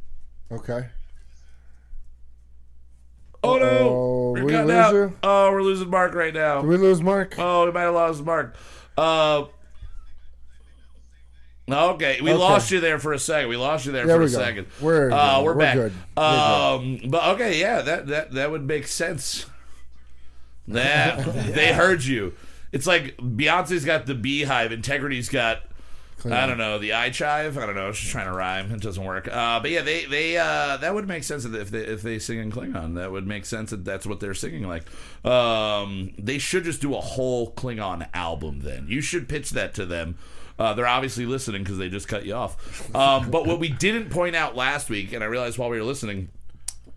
Okay. 0.50 0.86
Oh, 3.44 3.58
no. 3.58 3.66
Uh-oh, 3.66 4.32
We're 4.32 4.44
we 4.44 4.52
cutting 4.52 4.70
out. 4.72 5.12
Oh, 5.22 5.52
we're 5.52 5.62
losing 5.62 5.88
Mark 5.90 6.14
right 6.14 6.34
now. 6.34 6.62
Did 6.62 6.68
we 6.68 6.76
lose 6.76 7.00
Mark? 7.00 7.34
Oh, 7.38 7.66
we 7.66 7.72
might 7.72 7.82
have 7.82 7.94
lost 7.94 8.24
Mark. 8.24 8.56
Uh, 8.98 9.44
okay, 11.70 12.20
we 12.20 12.30
Okay. 12.30 12.38
lost 12.38 12.70
you 12.70 12.80
there 12.80 12.98
for 12.98 13.12
a 13.12 13.18
second. 13.18 13.48
We 13.48 13.56
lost 13.56 13.86
you 13.86 13.92
there 13.92 14.06
There 14.06 14.16
for 14.16 14.22
a 14.22 14.26
go. 14.28 14.32
second. 14.32 14.66
We're 14.80 15.10
uh, 15.12 15.42
we're, 15.42 15.52
We're 15.52 15.58
back. 15.60 15.74
good. 15.76 15.92
We're 16.16 16.22
Um, 16.24 17.00
but 17.08 17.24
okay, 17.34 17.60
yeah, 17.60 17.82
that 17.82 18.06
that 18.08 18.32
that 18.32 18.50
would 18.50 18.66
make 18.66 18.86
sense. 18.88 19.46
That 20.68 21.24
they 21.54 21.72
heard 21.72 22.02
you. 22.04 22.34
It's 22.72 22.86
like 22.86 23.16
Beyonce's 23.18 23.84
got 23.84 24.06
the 24.06 24.14
beehive, 24.14 24.72
Integrity's 24.72 25.28
got. 25.28 25.62
I 26.32 26.46
don't 26.46 26.58
know 26.58 26.78
the 26.78 26.94
eye 26.94 27.10
chive. 27.10 27.58
I 27.58 27.66
don't 27.66 27.74
know. 27.74 27.84
I 27.84 27.88
was 27.88 27.98
just 27.98 28.10
trying 28.10 28.26
to 28.26 28.32
rhyme. 28.32 28.72
It 28.72 28.80
doesn't 28.80 29.04
work. 29.04 29.28
Uh, 29.30 29.60
but 29.60 29.70
yeah, 29.70 29.82
they 29.82 30.04
they 30.06 30.36
uh, 30.36 30.76
that 30.78 30.94
would 30.94 31.08
make 31.08 31.24
sense 31.24 31.44
if 31.44 31.70
they 31.70 31.78
if 31.80 32.02
they 32.02 32.18
sing 32.18 32.38
in 32.38 32.50
Klingon. 32.50 32.94
That 32.94 33.12
would 33.12 33.26
make 33.26 33.46
sense 33.46 33.70
that 33.70 33.84
that's 33.84 34.06
what 34.06 34.20
they're 34.20 34.34
singing 34.34 34.66
like. 34.66 34.84
Um, 35.24 36.12
they 36.18 36.38
should 36.38 36.64
just 36.64 36.80
do 36.80 36.94
a 36.94 37.00
whole 37.00 37.52
Klingon 37.52 38.08
album. 38.14 38.60
Then 38.60 38.86
you 38.88 39.00
should 39.00 39.28
pitch 39.28 39.50
that 39.50 39.74
to 39.74 39.86
them. 39.86 40.16
Uh, 40.58 40.72
they're 40.72 40.86
obviously 40.86 41.26
listening 41.26 41.62
because 41.62 41.78
they 41.78 41.88
just 41.88 42.08
cut 42.08 42.24
you 42.24 42.34
off. 42.34 42.94
Um, 42.94 43.30
but 43.30 43.46
what 43.46 43.60
we 43.60 43.68
didn't 43.68 44.10
point 44.10 44.34
out 44.34 44.56
last 44.56 44.88
week, 44.88 45.12
and 45.12 45.22
I 45.22 45.26
realized 45.26 45.58
while 45.58 45.68
we 45.68 45.76
were 45.76 45.84
listening, 45.84 46.30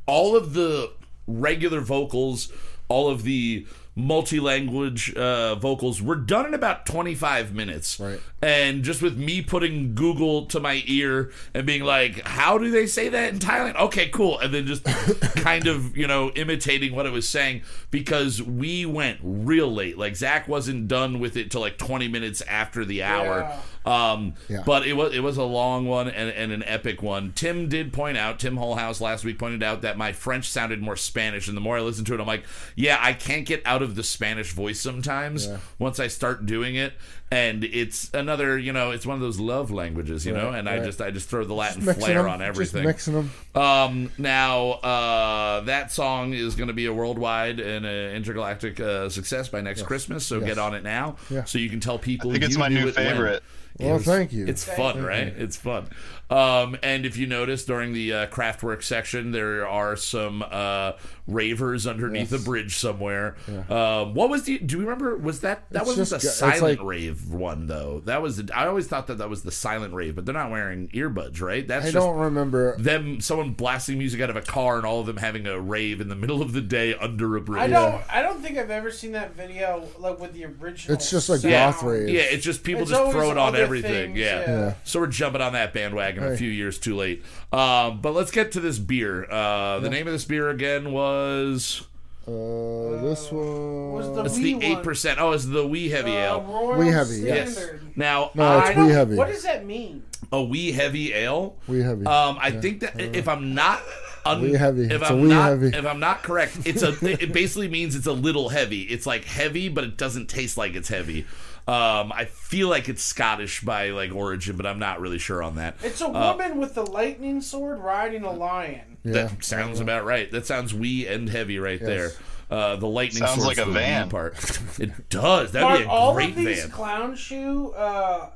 all 0.06 0.35
of 0.35 0.53
the 0.53 0.91
regular 1.27 1.81
vocals, 1.81 2.51
all 2.88 3.10
of 3.10 3.23
the 3.23 3.68
multi-language 3.99 5.13
uh, 5.15 5.55
vocals. 5.55 6.01
Were 6.01 6.15
done 6.15 6.45
in 6.45 6.53
about 6.53 6.85
25 6.85 7.53
minutes. 7.53 7.99
Right. 7.99 8.19
and 8.41 8.84
just 8.84 9.01
with 9.01 9.17
me 9.17 9.41
putting 9.41 9.95
google 9.95 10.45
to 10.45 10.59
my 10.59 10.84
ear 10.88 11.31
and 11.53 11.65
being 11.65 11.84
like 11.84 12.26
how 12.26 12.57
do 12.57 12.71
they 12.71 12.85
say 12.85 13.09
that 13.09 13.34
in 13.34 13.39
thailand? 13.39 13.76
Okay 13.76 14.09
cool. 14.09 14.39
And 14.39 14.53
then 14.53 14.65
just 14.65 14.84
kind 15.38 15.67
of 15.67 15.95
you 15.97 16.07
know 16.07 16.31
imitating 16.31 16.95
what 16.95 17.05
it 17.05 17.11
was 17.11 17.27
saying 17.27 17.61
because 17.91 18.41
we 18.41 18.85
went 18.85 19.19
real 19.23 19.71
late. 19.71 19.97
Like 19.97 20.15
zach 20.15 20.47
wasn't 20.47 20.88
done 20.88 21.19
with 21.19 21.35
it 21.38 21.51
till 21.51 21.61
like 21.61 21.77
20 21.77 22.07
minutes 22.07 22.41
after 22.43 22.85
the 22.85 23.03
hour 23.03 23.51
um 23.85 24.34
Yeah. 24.49 24.61
but 24.65 24.85
it 24.85 24.93
was 24.93 25.14
it 25.15 25.22
was 25.22 25.38
a 25.38 25.43
long 25.43 25.88
one 25.88 26.07
and, 26.10 26.30
and 26.30 26.51
an 26.51 26.64
epic 26.65 27.01
one. 27.01 27.31
Tim 27.34 27.69
did 27.69 27.93
point 27.93 28.18
out, 28.18 28.39
Tim 28.39 28.57
Holhouse 28.57 28.99
last 28.99 29.23
week 29.23 29.39
pointed 29.39 29.64
out 29.64 29.81
that 29.84 29.97
my 29.97 30.11
French 30.11 30.49
sounded 30.49 30.81
more 30.81 30.95
Spanish, 30.95 31.47
and 31.47 31.56
the 31.56 31.61
more 31.61 31.77
I 31.77 31.81
listened 31.81 32.07
to 32.07 32.14
it, 32.14 32.19
I'm 32.19 32.27
like, 32.27 32.43
yeah, 32.76 32.97
I 32.99 33.14
can't 33.14 33.45
get 33.45 33.61
out 33.65 33.81
of 33.81 33.95
the 33.95 34.03
Spanish 34.03 34.51
voice 34.51 34.80
sometimes 34.81 35.47
once 35.80 35.99
I 35.99 36.07
start 36.07 36.45
doing 36.45 36.76
it. 36.76 36.93
And 37.31 37.64
it's 37.64 38.10
another, 38.15 38.57
you 38.57 38.73
know, 38.73 38.89
it's 38.89 39.06
one 39.06 39.14
of 39.14 39.22
those 39.22 39.39
love 39.39 39.69
languages, 39.69 40.26
you 40.26 40.34
know. 40.34 40.49
Right, 40.49 40.57
And 40.57 40.68
I 40.68 40.80
just 40.84 40.99
I 40.99 41.11
just 41.11 41.30
throw 41.30 41.43
the 41.45 41.53
Latin 41.53 41.81
flair 41.84 42.23
them, 42.23 42.31
on 42.31 42.41
everything. 42.41 42.81
Just 42.84 43.07
mixing 43.07 43.14
them. 43.14 43.31
Um, 43.53 44.11
now, 44.18 44.72
uh, 44.72 45.61
that 45.61 45.91
song 45.91 46.34
is 46.34 46.56
going 46.56 46.69
to 46.69 46.73
be 46.73 46.88
a 46.88 46.93
worldwide 46.93 47.60
and 47.60 47.85
uh, 47.85 47.89
intergalactic 47.89 48.80
uh, 48.80 49.10
success 49.10 49.47
by 49.47 49.61
next 49.61 49.84
Christmas. 49.84 50.26
So 50.26 50.39
Yes. 50.39 50.47
get 50.47 50.57
on 50.57 50.73
it 50.73 50.84
now, 50.84 51.18
Yeah. 51.30 51.43
so 51.43 51.60
you 51.60 51.69
can 51.69 51.80
tell 51.80 51.99
people. 51.99 52.31
I 52.31 52.34
think 52.34 52.45
it's 52.45 52.53
you 52.53 52.60
my 52.60 52.68
new 52.68 52.88
it 52.88 52.95
when. 52.95 53.06
favorite. 53.06 53.43
Well, 53.80 53.93
was- 53.93 54.06
thank 54.06 54.34
you. 54.34 54.45
It's 54.47 54.64
fun, 54.65 55.01
right? 55.03 55.27
It's 55.27 55.56
fun. 55.56 55.88
Um, 56.31 56.77
and 56.84 57.06
if 57.06 57.15
you 57.15 57.27
notice 57.27 57.64
during 57.64 57.93
the 57.93 58.11
uh, 58.14 58.27
Kraftwerk 58.27 58.84
section, 58.84 59.31
there 59.31 59.68
are 59.68 59.95
some 59.95 60.43
uh, 60.49 60.93
ravers 61.27 61.85
underneath 61.87 62.31
Yes. 62.31 62.41
a 62.41 62.43
bridge 62.45 62.75
somewhere. 62.77 63.35
Um, 63.69 64.13
what 64.13 64.29
was 64.29 64.43
the? 64.43 64.57
Do 64.59 64.77
you 64.77 64.83
remember? 64.83 65.15
Was 65.17 65.41
that 65.41 65.69
that 65.71 65.81
It's 65.83 65.87
wasn't 65.97 66.09
just 66.09 66.21
the 66.23 66.27
it's 66.29 66.37
silent 66.37 66.61
like- 66.79 66.83
rave 66.83 67.29
one 67.31 67.67
though? 67.67 68.01
That 68.05 68.21
was. 68.21 68.37
The, 68.37 68.51
I 68.55 68.67
always 68.67 68.87
thought 68.87 69.07
that 69.07 69.17
that 69.19 69.29
was 69.29 69.43
the 69.43 69.51
silent 69.51 69.93
rave, 69.93 70.15
but 70.15 70.25
they're 70.25 70.33
not 70.33 70.51
wearing 70.51 70.87
earbuds, 70.89 71.41
right? 71.41 71.67
That's 71.67 71.87
I 71.87 71.91
just 71.91 72.05
don't 72.05 72.17
remember. 72.17 72.75
them 72.77 73.21
someone 73.21 73.51
blasting 73.51 73.97
music 73.97 74.21
out 74.21 74.29
of 74.29 74.35
a 74.35 74.41
car 74.41 74.77
and 74.77 74.85
all 74.85 74.99
of 75.01 75.05
them 75.05 75.17
having 75.17 75.47
a 75.47 75.59
rave 75.59 76.01
in 76.01 76.09
the 76.09 76.15
middle 76.15 76.41
of 76.41 76.53
the 76.53 76.61
day 76.61 76.95
under 76.95 77.35
a 77.37 77.41
bridge. 77.41 77.61
I 77.61 77.67
don't. 77.67 78.01
I 78.09 78.21
don't 78.21 78.41
think 78.41 78.57
I've 78.57 78.71
ever 78.71 78.91
seen 78.91 79.11
that 79.13 79.35
video 79.35 79.83
like 79.99 80.19
with 80.19 80.33
the 80.33 80.45
original. 80.45 80.95
It's 80.95 81.09
just 81.09 81.29
like 81.29 81.39
sound. 81.41 81.51
goth 81.51 81.83
rave. 81.83 82.09
Yeah, 82.09 82.21
it's 82.21 82.43
just 82.43 82.63
people 82.63 82.81
It's 82.83 82.91
just 82.91 83.11
throw 83.11 83.31
it 83.31 83.37
on 83.37 83.55
everything. 83.55 83.91
things, 84.13 84.17
yeah. 84.17 84.39
yeah. 84.41 84.45
Yeah. 84.59 84.73
So 84.83 84.99
we're 84.99 85.07
jumping 85.07 85.41
on 85.41 85.53
that 85.53 85.73
bandwagon 85.73 86.23
a 86.23 86.35
few 86.37 86.49
years 86.49 86.79
too 86.79 86.95
late. 86.95 87.23
Um, 87.51 87.99
but 88.01 88.13
let's 88.13 88.31
get 88.31 88.51
to 88.53 88.59
this 88.59 88.77
beer. 88.77 89.30
Uh, 89.30 89.80
the 89.80 89.89
name 89.89 90.05
of 90.07 90.13
this 90.13 90.26
beer 90.26 90.49
again 90.49 90.91
was 90.91 91.81
Uh, 92.27 93.01
this 93.01 93.31
one. 93.31 93.91
was 93.93 94.13
the 94.15 94.23
it's 94.26 94.38
wee 94.38 94.53
the 94.53 94.65
eight 94.65 94.73
one. 94.76 94.84
percent. 94.84 95.19
Oh, 95.19 95.31
it's 95.31 95.45
the 95.45 95.65
wee 95.65 95.89
heavy 95.89 96.11
Uh, 96.11 96.13
ale. 96.19 96.41
Royal 96.41 96.77
Wee 96.80 96.88
heavy, 96.91 97.15
Yes. 97.21 97.53
Standard. 97.57 97.81
Now 97.97 98.30
No, 98.35 98.59
it's 98.59 98.69
I 98.77 98.84
wee 98.85 98.91
heavy. 98.91 99.15
What 99.15 99.30
does 99.30 99.43
that 99.43 99.65
mean? 99.65 100.03
a 100.31 100.43
wee 100.43 100.71
heavy 100.71 101.11
ale. 101.13 101.55
Wee 101.67 101.80
heavy. 101.81 102.05
Um, 102.05 102.38
I 102.39 102.51
think 102.51 102.81
that 102.81 102.99
if 103.01 103.27
I'm 103.27 103.55
not 103.55 103.81
un- 104.27 104.41
Wee 104.43 104.53
heavy. 104.53 104.84
if 104.84 104.91
It's 104.91 105.09
a 105.09 105.13
I'm 105.13 105.21
wee 105.21 105.30
not 105.30 105.49
heavy. 105.49 105.67
if 105.76 105.85
I'm 105.88 105.99
not 105.99 106.21
correct, 106.21 106.55
it's 106.65 106.84
a 106.84 106.89
it 107.19 107.34
basically 107.34 107.67
means 107.67 107.95
it's 107.95 108.05
a 108.05 108.13
little 108.13 108.49
heavy. 108.49 108.81
It's 108.84 109.07
like 109.07 109.26
heavy, 109.26 109.69
but 109.69 109.84
it 109.85 109.97
doesn't 109.97 110.27
taste 110.30 110.55
like 110.55 110.76
it's 110.76 110.89
heavy. 110.89 111.26
Um, 111.68 112.11
I 112.11 112.26
feel 112.26 112.68
like 112.68 112.90
it's 112.90 113.03
Scottish 113.03 113.61
by 113.61 113.90
like 113.91 114.14
origin, 114.14 114.57
but 114.57 114.65
I'm 114.65 114.80
not 114.80 114.99
really 115.02 115.19
sure 115.19 115.44
on 115.44 115.56
that. 115.56 115.76
It's 115.84 116.02
a 116.02 116.10
woman 116.10 116.57
with 116.57 116.76
a 116.77 116.84
lightning 116.84 117.41
sword 117.41 117.80
riding 117.80 118.23
a 118.23 118.31
lion. 118.31 118.98
yeah. 119.03 119.14
That 119.27 119.44
sounds 119.44 119.80
about 119.80 120.03
right. 120.06 120.31
That 120.31 120.45
sounds 120.48 120.73
wee 120.73 121.06
and 121.07 121.30
heavy 121.30 121.60
right 121.60 121.80
there. 121.80 122.11
Uh, 122.49 122.76
the 122.77 122.88
lightning 122.88 123.23
Sounds 123.23 123.45
like 123.45 123.60
a 123.60 123.65
the 123.65 123.72
van. 123.72 124.10
part. 124.10 124.36
It 124.80 125.10
does. 125.10 125.52
That'd 125.52 125.68
Are 125.69 125.77
be 125.77 125.84
a 125.84 125.88
all 125.88 126.14
great 126.15 126.30
of 126.30 126.36
these 126.38 126.61
van. 126.61 126.72
clown 126.72 127.15
shoe 127.15 127.69
uh, 127.73 128.30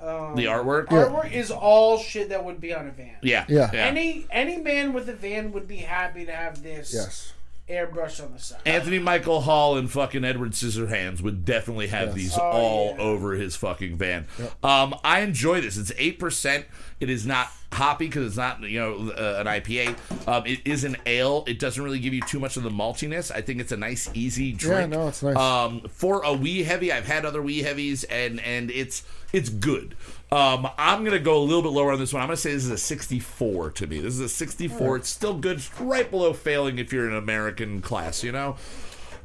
um, 0.00 0.34
the 0.34 0.46
artwork. 0.46 0.86
artwork 0.86 1.30
is 1.30 1.52
all 1.52 1.98
shit 1.98 2.30
that 2.30 2.44
would 2.44 2.60
be 2.60 2.74
on 2.74 2.88
a 2.88 2.90
van. 2.90 3.14
Yeah. 3.22 3.44
Yeah. 3.48 3.70
Any 3.72 4.26
any 4.32 4.56
man 4.56 4.92
with 4.92 5.08
a 5.08 5.12
van 5.12 5.52
would 5.52 5.68
be 5.68 5.76
happy 5.76 6.24
to 6.26 6.32
have 6.32 6.60
this 6.64 6.92
Yes. 6.92 7.32
Airbrush 7.70 8.22
on 8.22 8.32
the 8.32 8.38
side. 8.38 8.60
Anthony 8.66 8.98
Michael 8.98 9.42
Hall 9.42 9.76
and 9.76 9.90
fucking 9.90 10.24
Edward 10.24 10.52
Scissorhands 10.52 11.20
would 11.22 11.44
definitely 11.44 11.86
have 11.88 12.08
Yes. 12.08 12.14
these 12.16 12.38
Oh, 12.38 12.42
all 12.42 12.94
yeah. 12.96 13.02
over 13.02 13.32
his 13.34 13.56
fucking 13.56 13.96
van. 13.96 14.26
Um, 14.62 14.94
I 15.04 15.20
enjoy 15.20 15.60
this. 15.60 15.76
It's 15.76 15.92
eight 15.98 16.18
percent. 16.18 16.66
It 16.98 17.08
is 17.08 17.24
not 17.24 17.48
hoppy 17.72 18.06
because 18.06 18.26
it's 18.26 18.36
not 18.36 18.60
you 18.62 18.78
know 18.80 19.10
uh, 19.12 19.36
an 19.40 19.46
IPA. 19.46 19.96
Um, 20.28 20.44
it 20.46 20.60
is 20.66 20.84
an 20.84 20.96
ale. 21.06 21.44
It 21.46 21.58
doesn't 21.58 21.82
really 21.82 22.00
give 22.00 22.12
you 22.12 22.20
too 22.22 22.40
much 22.40 22.56
of 22.56 22.62
the 22.62 22.70
maltiness. 22.70 23.30
I 23.30 23.40
think 23.40 23.60
it's 23.60 23.72
a 23.72 23.76
nice, 23.76 24.10
easy 24.12 24.52
drink. 24.52 24.92
Yeah, 24.92 24.98
no, 24.98 25.08
it's 25.08 25.22
nice. 25.22 25.36
Um, 25.36 25.82
for 25.88 26.22
a 26.22 26.32
wee 26.34 26.62
heavy, 26.64 26.92
I've 26.92 27.06
had 27.06 27.24
other 27.24 27.40
wee 27.40 27.60
heavies, 27.62 28.04
and 28.04 28.40
and 28.40 28.70
it's 28.70 29.02
it's 29.32 29.48
good. 29.48 29.94
Um, 30.32 30.68
I'm 30.78 31.02
gonna 31.04 31.18
go 31.18 31.38
a 31.38 31.42
little 31.42 31.62
bit 31.62 31.72
lower 31.72 31.92
on 31.92 31.98
this 31.98 32.12
one. 32.12 32.22
I'm 32.22 32.28
gonna 32.28 32.36
say 32.36 32.52
this 32.52 32.64
is 32.64 32.70
a 32.70 32.78
64 32.78 33.70
to 33.72 33.86
me. 33.86 33.98
This 33.98 34.14
is 34.14 34.20
a 34.20 34.28
64. 34.28 34.96
It's 34.96 35.08
still 35.08 35.34
good, 35.34 35.56
It's 35.56 35.80
right 35.80 36.08
below 36.08 36.32
failing 36.32 36.78
if 36.78 36.92
you're 36.92 37.06
in 37.06 37.12
an 37.12 37.18
American 37.18 37.80
class, 37.80 38.22
you 38.22 38.30
know. 38.30 38.56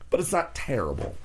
But 0.09 0.19
it's 0.19 0.31
not 0.31 0.55
terrible. 0.55 1.15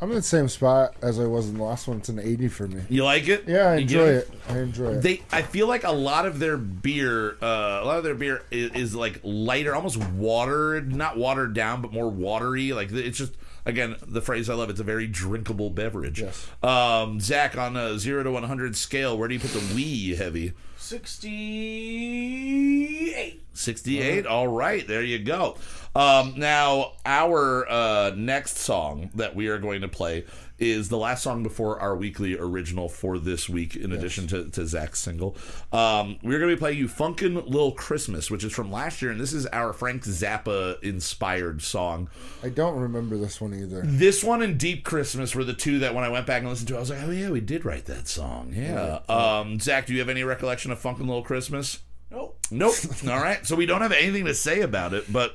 I'm 0.00 0.08
in 0.08 0.16
the 0.16 0.22
same 0.22 0.48
spot 0.48 0.94
as 1.02 1.20
I 1.20 1.26
was 1.26 1.50
in 1.50 1.58
the 1.58 1.62
last 1.62 1.86
one. 1.86 1.98
It's 1.98 2.08
an 2.08 2.18
80 2.18 2.48
for 2.48 2.66
me. 2.66 2.82
You 2.88 3.04
like 3.04 3.28
it? 3.28 3.44
Yeah, 3.46 3.68
I 3.68 3.74
You 3.74 3.80
enjoy 3.82 4.06
give 4.06 4.14
it. 4.14 4.30
I 4.48 4.58
enjoy 4.58 4.86
it. 4.92 5.02
They, 5.02 5.22
I 5.30 5.42
feel 5.42 5.66
like 5.68 5.84
a 5.84 5.92
lot 5.92 6.24
of 6.24 6.38
their 6.38 6.56
beer, 6.56 7.36
uh, 7.42 7.80
a 7.82 7.84
lot 7.84 7.98
of 7.98 8.04
their 8.04 8.14
beer 8.14 8.42
is, 8.50 8.70
is 8.72 8.94
like 8.94 9.20
lighter, 9.22 9.74
almost 9.74 9.98
watered, 9.98 10.94
not 10.94 11.18
watered 11.18 11.52
down, 11.52 11.82
but 11.82 11.92
more 11.92 12.08
watery. 12.08 12.72
Like 12.72 12.90
it's 12.92 13.18
just, 13.18 13.34
again, 13.64 13.96
the 14.06 14.20
phrase 14.20 14.50
I 14.50 14.54
love. 14.54 14.68
It's 14.70 14.80
a 14.80 14.84
very 14.84 15.06
drinkable 15.06 15.70
beverage. 15.70 16.20
Yes. 16.20 16.48
Um, 16.62 17.20
Zach, 17.20 17.56
on 17.56 17.76
a 17.76 17.98
zero 17.98 18.22
to 18.22 18.30
one 18.30 18.42
hundred 18.44 18.76
scale, 18.76 19.16
where 19.18 19.28
do 19.28 19.34
you 19.34 19.40
put 19.40 19.52
the 19.52 19.74
wee 19.74 20.14
heavy? 20.16 20.52
68. 20.78 23.40
68 23.52 24.26
all 24.26 24.48
right 24.48 24.88
there 24.88 25.02
you 25.02 25.18
go 25.18 25.54
um, 25.94 26.32
now 26.36 26.92
our 27.04 27.70
uh, 27.70 28.12
next 28.16 28.56
song 28.56 29.10
that 29.14 29.36
we 29.36 29.48
are 29.48 29.58
going 29.58 29.82
to 29.82 29.88
play 29.88 30.24
is 30.60 30.88
the 30.88 30.98
last 30.98 31.22
song 31.22 31.42
before 31.42 31.80
our 31.80 31.96
weekly 31.96 32.38
original 32.38 32.88
for 32.88 33.18
this 33.18 33.48
week 33.48 33.74
in 33.74 33.92
addition 33.92 34.26
to, 34.26 34.48
to 34.50 34.66
zach's 34.66 35.00
single 35.00 35.36
um, 35.72 36.18
we're 36.22 36.38
going 36.38 36.50
to 36.50 36.56
be 36.56 36.58
playing 36.58 36.78
you 36.78 36.86
funkin' 36.86 37.34
little 37.46 37.72
christmas 37.72 38.30
which 38.30 38.44
is 38.44 38.52
from 38.52 38.70
last 38.70 39.02
year 39.02 39.10
and 39.10 39.20
this 39.20 39.32
is 39.32 39.46
our 39.46 39.72
frank 39.72 40.04
zappa 40.04 40.80
inspired 40.82 41.62
song 41.62 42.08
I 42.42 42.48
don't 42.48 42.78
remember 42.78 43.16
this 43.16 43.40
one 43.40 43.54
either. 43.54 43.82
this 43.84 44.22
one 44.24 44.42
and 44.42 44.58
Deep 44.58 44.84
Christmas 44.84 45.34
were 45.34 45.44
the 45.44 45.54
two 45.54 45.80
that 45.80 45.94
when 45.94 46.04
I 46.04 46.08
went 46.08 46.26
back 46.26 46.40
and 46.40 46.48
listened 46.48 46.68
to, 46.68 46.74
it, 46.74 46.76
I 46.76 46.80
was 46.80 46.90
like, 46.90 47.02
oh 47.02 47.10
yeah, 47.10 47.30
we 47.30 47.40
did 47.40 47.64
write 47.64 47.86
that 47.86 48.08
song. 48.08 48.52
Yeah. 48.54 49.00
Um, 49.08 49.58
Zach, 49.58 49.86
do 49.86 49.92
you 49.92 49.98
have 50.00 50.08
any 50.08 50.24
recollection 50.24 50.70
of 50.70 50.80
Funkin' 50.80 51.00
Little 51.00 51.22
Christmas? 51.22 51.80
Nope. 52.10 52.38
Nope. 52.50 52.74
All 53.08 53.20
right. 53.20 53.46
So 53.46 53.56
we 53.56 53.66
don't 53.66 53.82
have 53.82 53.92
anything 53.92 54.24
to 54.26 54.34
say 54.34 54.60
about 54.60 54.94
it, 54.94 55.10
but 55.12 55.34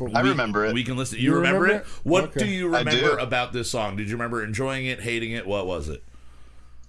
I 0.00 0.22
we- 0.22 0.30
remember 0.30 0.64
it. 0.66 0.74
We 0.74 0.84
can 0.84 0.96
listen. 0.96 1.18
You, 1.18 1.24
You 1.24 1.34
remember, 1.36 1.60
remember 1.60 1.84
it? 1.84 1.86
it? 1.86 2.00
What 2.08 2.24
Okay. 2.24 2.40
do 2.40 2.46
you 2.46 2.66
remember 2.68 2.90
do. 3.16 3.18
about 3.18 3.52
this 3.52 3.70
song? 3.70 3.96
Did 3.96 4.08
you 4.08 4.14
remember 4.16 4.42
enjoying 4.44 4.86
it, 4.86 5.00
hating 5.00 5.32
it? 5.32 5.46
What 5.46 5.66
was 5.66 5.88
it? 5.88 6.02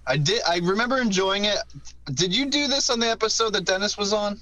I 0.06 0.16
did. 0.16 0.40
I 0.48 0.58
remember 0.58 0.98
enjoying 0.98 1.46
it. 1.46 1.58
Did 2.14 2.34
you 2.34 2.46
do 2.46 2.68
this 2.68 2.90
on 2.90 3.00
the 3.00 3.08
episode 3.10 3.52
that 3.54 3.64
Dennis 3.64 3.98
was 3.98 4.12
on? 4.12 4.38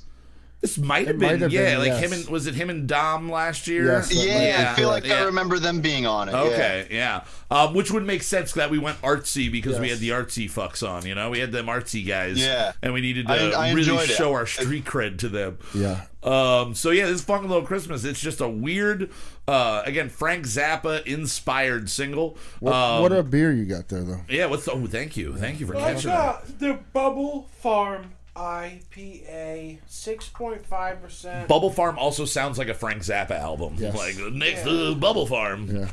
This 0.60 0.78
might 0.78 1.06
have 1.08 1.18
been, 1.18 1.28
might 1.32 1.40
have 1.42 1.52
yeah, 1.52 1.72
been, 1.72 1.78
like 1.80 1.88
yes. 1.88 2.00
him 2.00 2.12
and 2.14 2.28
was 2.30 2.46
it 2.46 2.54
him 2.54 2.70
and 2.70 2.88
Dom 2.88 3.30
last 3.30 3.66
year? 3.68 3.84
Yes, 3.84 4.08
that 4.08 4.14
Yeah, 4.14 4.72
I 4.72 4.74
feel 4.74 4.88
like 4.88 5.04
Yeah. 5.04 5.16
I 5.20 5.22
remember 5.24 5.58
them 5.58 5.82
being 5.82 6.06
on 6.06 6.30
it. 6.30 6.34
Okay, 6.34 6.86
yeah. 6.90 7.24
Um, 7.50 7.74
which 7.74 7.90
would 7.90 8.06
make 8.06 8.22
sense 8.22 8.52
that 8.52 8.70
we 8.70 8.78
went 8.78 8.98
artsy 9.02 9.52
because 9.52 9.78
we 9.78 9.90
had 9.90 9.98
the 9.98 10.08
artsy 10.08 10.50
fucks 10.50 10.86
on, 10.88 11.04
you 11.04 11.14
know? 11.14 11.28
We 11.28 11.38
had 11.40 11.52
them 11.52 11.66
artsy 11.66 12.06
guys. 12.06 12.38
Yeah. 12.42 12.72
And 12.82 12.94
we 12.94 13.02
needed 13.02 13.26
to 13.26 13.32
I- 13.34 13.66
I 13.66 13.68
really 13.72 13.80
enjoyed 13.80 14.08
it. 14.08 14.14
show 14.14 14.32
our 14.32 14.46
street 14.46 14.86
cred 14.86 15.18
to 15.18 15.28
them. 15.28 15.58
Yeah. 15.74 16.00
Um, 16.22 16.74
so 16.74 16.88
yeah, 16.88 17.04
this 17.06 17.22
Funkin' 17.22 17.48
Little 17.48 17.66
Christmas, 17.66 18.02
it's 18.04 18.20
just 18.20 18.40
a 18.40 18.48
weird, 18.48 19.10
uh, 19.46 19.82
again, 19.84 20.08
Frank 20.08 20.46
Zappa 20.46 21.04
inspired 21.04 21.90
single. 21.90 22.38
What, 22.60 22.74
um, 22.74 23.02
what 23.02 23.12
a 23.12 23.22
beer 23.22 23.52
you 23.52 23.66
got 23.66 23.88
there, 23.88 24.02
though. 24.02 24.22
yeah, 24.30 24.46
what's 24.46 24.64
the, 24.64 24.72
oh, 24.72 24.86
thank 24.86 25.18
you. 25.18 25.36
Thank 25.36 25.60
you 25.60 25.66
for 25.66 25.76
I 25.76 25.80
catching 25.92 26.10
that. 26.10 26.16
got 26.16 26.58
the 26.58 26.78
Bubble 26.94 27.48
Farm 27.60 28.12
IPA, 28.36 29.78
6.5%. 29.88 31.46
Bubble 31.48 31.70
Farm 31.70 31.98
also 31.98 32.24
sounds 32.24 32.58
like 32.58 32.68
a 32.68 32.74
Frank 32.74 33.02
Zappa 33.02 33.32
album. 33.38 33.76
Yes. 33.78 33.96
Like 33.96 34.16
next 34.32 34.64
to 34.64 34.94
Bubble 34.96 35.26
Farm. 35.26 35.68
Yeah. 35.74 35.88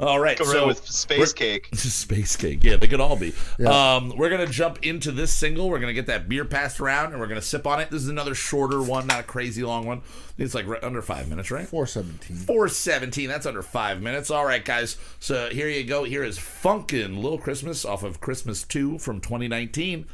All 0.00 0.18
right, 0.18 0.38
Go 0.38 0.44
so 0.46 0.66
with 0.66 0.84
space 0.86 1.18
we're- 1.18 1.32
cake. 1.60 1.68
Space 1.74 2.34
cake, 2.34 2.64
yeah, 2.64 2.76
they 2.76 2.88
could 2.88 2.98
all 3.00 3.14
be. 3.14 3.34
Yeah. 3.58 3.96
Um, 3.96 4.16
we're 4.16 4.30
gonna 4.30 4.46
jump 4.46 4.84
into 4.84 5.12
this 5.12 5.32
single. 5.32 5.68
We're 5.68 5.78
gonna 5.78 5.92
get 5.92 6.06
that 6.06 6.28
beer 6.30 6.44
passed 6.46 6.80
around, 6.80 7.12
and 7.12 7.20
we're 7.20 7.26
gonna 7.28 7.42
sip 7.42 7.66
on 7.66 7.78
it. 7.78 7.90
This 7.90 8.02
is 8.02 8.08
another 8.08 8.34
shorter 8.34 8.82
one, 8.82 9.06
not 9.06 9.20
a 9.20 9.22
crazy 9.22 9.62
long 9.62 9.86
one. 9.86 10.00
It's 10.38 10.54
like 10.54 10.66
right 10.66 10.82
under 10.82 11.02
five 11.02 11.28
minutes, 11.28 11.50
right? 11.50 11.68
417. 11.68 12.38
417. 12.46 13.28
That's 13.28 13.44
under 13.46 13.62
five 13.62 14.00
minutes. 14.00 14.30
All 14.30 14.46
right, 14.46 14.64
guys. 14.64 14.96
So 15.20 15.50
here 15.50 15.68
you 15.68 15.84
go. 15.84 16.04
Here 16.04 16.24
is 16.24 16.38
Funkin' 16.38 17.22
Little 17.22 17.38
Christmas 17.38 17.84
off 17.84 18.02
of 18.02 18.18
Christmas 18.20 18.64
2 18.64 18.98
from 18.98 19.20
2019. 19.20 20.06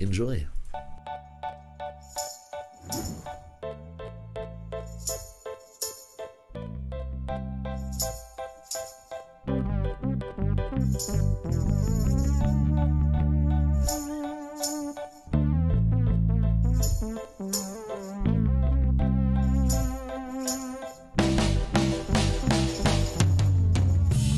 Enjoy. 0.00 0.46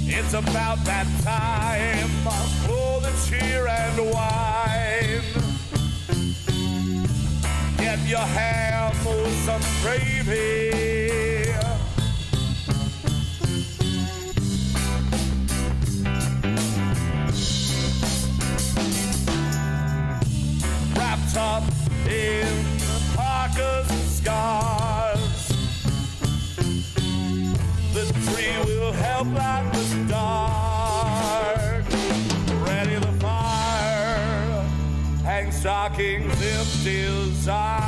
It's 0.09 0.35
about 0.35 0.85
that 0.85 1.07
time 1.23 1.62
gravy. 9.83 11.51
Wrapped 20.95 21.37
up 21.37 21.65
in 22.07 22.47
the 22.79 23.13
parkas 23.17 23.91
and 23.91 24.09
scarves. 24.09 25.49
The 27.93 28.05
tree 28.27 28.55
will 28.65 28.93
help 28.93 29.27
light 29.35 29.69
the 29.73 30.05
dark. 30.09 31.85
Ready 32.69 32.95
the 32.95 33.13
fire, 33.19 34.65
hang 35.25 35.51
stockings 35.51 36.41
if 36.41 36.85
desired. 36.85 37.82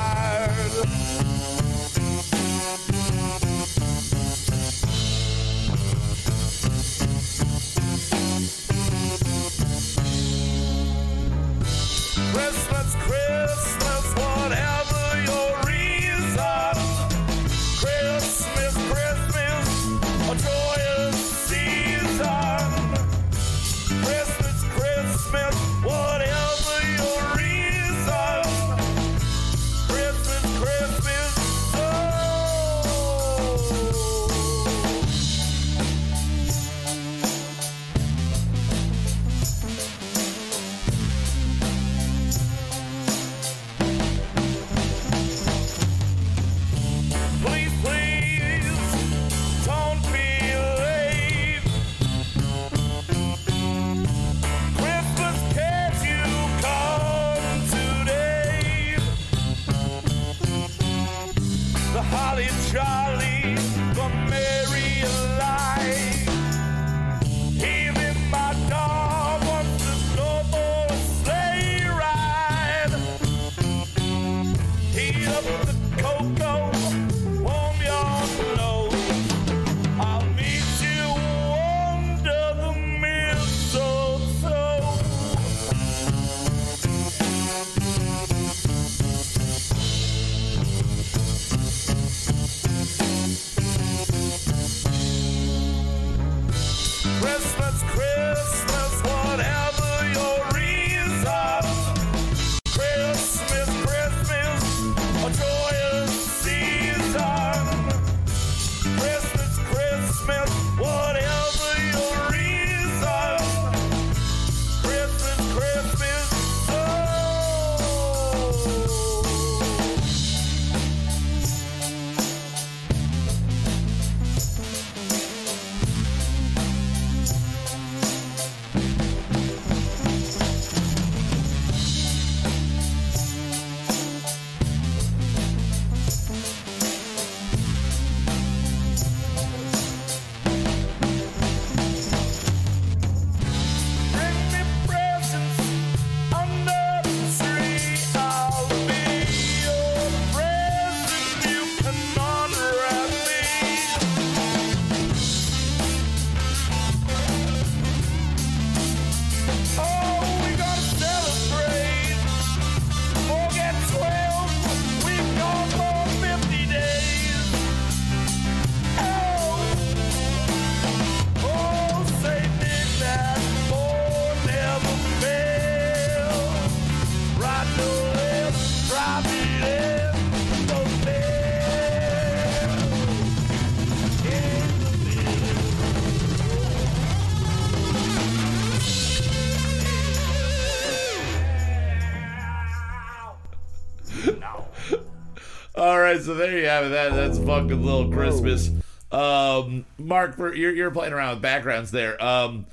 So 196.25 196.35
there 196.35 196.59
you 196.59 196.67
have 196.67 196.87
it. 196.87 196.89
That 196.91 197.15
that's 197.15 197.39
fucking 197.39 197.85
little 197.85 198.11
Christmas. 198.11 198.71
Um, 199.13 199.85
Mark, 199.99 200.39
you're 200.39 200.73
you're 200.73 200.91
playing 200.91 201.13
around 201.13 201.35
with 201.35 201.43
backgrounds 201.43 201.91
there. 201.91 202.23
Um, 202.23 202.67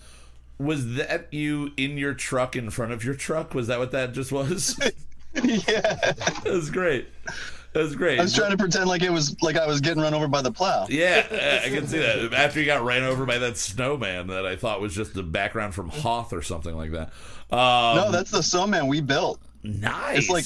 was 0.57 0.95
that 0.95 1.33
you 1.33 1.71
in 1.77 1.97
your 1.97 2.13
truck 2.13 2.55
in 2.55 2.69
front 2.69 2.91
of 2.91 3.03
your 3.03 3.15
truck? 3.15 3.53
Was 3.53 3.67
that 3.67 3.79
what 3.79 3.91
that 3.91 4.13
just 4.13 4.31
was? 4.31 4.79
yeah. 5.33 5.81
that 5.81 6.41
was 6.45 6.69
great. 6.69 7.07
That 7.73 7.83
was 7.83 7.95
great. 7.95 8.19
I 8.19 8.23
was 8.23 8.33
trying 8.33 8.51
to 8.51 8.57
pretend 8.57 8.87
like 8.89 9.01
it 9.01 9.11
was 9.11 9.41
like 9.41 9.55
I 9.55 9.65
was 9.65 9.79
getting 9.81 10.03
run 10.03 10.13
over 10.13 10.27
by 10.27 10.41
the 10.41 10.51
plow. 10.51 10.87
Yeah, 10.89 11.25
I 11.63 11.69
can 11.69 11.87
see 11.87 11.99
that. 11.99 12.33
After 12.33 12.59
you 12.59 12.65
got 12.65 12.83
ran 12.83 13.03
over 13.03 13.25
by 13.25 13.37
that 13.37 13.55
snowman 13.57 14.27
that 14.27 14.45
I 14.45 14.55
thought 14.57 14.81
was 14.81 14.93
just 14.93 15.13
the 15.13 15.23
background 15.23 15.73
from 15.73 15.89
Hoth 15.89 16.33
or 16.33 16.41
something 16.41 16.75
like 16.75 16.91
that. 16.91 17.11
Um, 17.49 17.95
No, 17.95 18.11
that's 18.11 18.31
the 18.31 18.43
snowman 18.43 18.87
we 18.87 18.99
built. 18.99 19.39
nice. 19.63 20.17
It's 20.17 20.29
like 20.29 20.45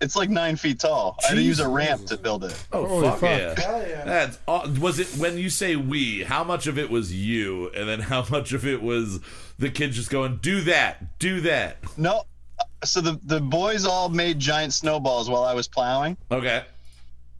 it's 0.00 0.16
like 0.16 0.30
nine 0.30 0.56
feet 0.56 0.80
tall. 0.80 1.16
I 1.24 1.28
had 1.28 1.34
to 1.34 1.42
use 1.42 1.60
a 1.60 1.68
ramp 1.68 2.06
to 2.06 2.16
build 2.16 2.44
it. 2.44 2.56
oh 2.72 2.86
Holy 2.86 3.08
fuck, 3.08 3.18
fuck. 3.20 3.30
yeah. 3.30 3.60
Hell 3.60 3.86
yeah. 3.88 4.04
That's 4.04 4.38
aw- 4.46 4.68
was 4.80 4.98
it 4.98 5.08
when 5.18 5.36
you 5.38 5.50
say 5.50 5.76
we? 5.76 6.22
How 6.24 6.42
much 6.44 6.66
of 6.66 6.78
it 6.78 6.90
was 6.90 7.12
you, 7.14 7.68
and 7.70 7.88
then 7.88 8.00
how 8.00 8.24
much 8.30 8.52
of 8.52 8.66
it 8.66 8.82
was 8.82 9.20
the 9.58 9.70
kids 9.70 9.96
just 9.96 10.10
going, 10.10 10.38
"Do 10.38 10.62
that, 10.62 11.18
do 11.18 11.40
that." 11.42 11.76
No, 11.98 12.24
uh, 12.58 12.64
so 12.84 13.00
the 13.00 13.20
the 13.24 13.40
boys 13.40 13.84
all 13.84 14.08
made 14.08 14.38
giant 14.38 14.72
snowballs 14.72 15.28
while 15.28 15.44
I 15.44 15.54
was 15.54 15.68
plowing, 15.68 16.16
Okay. 16.30 16.64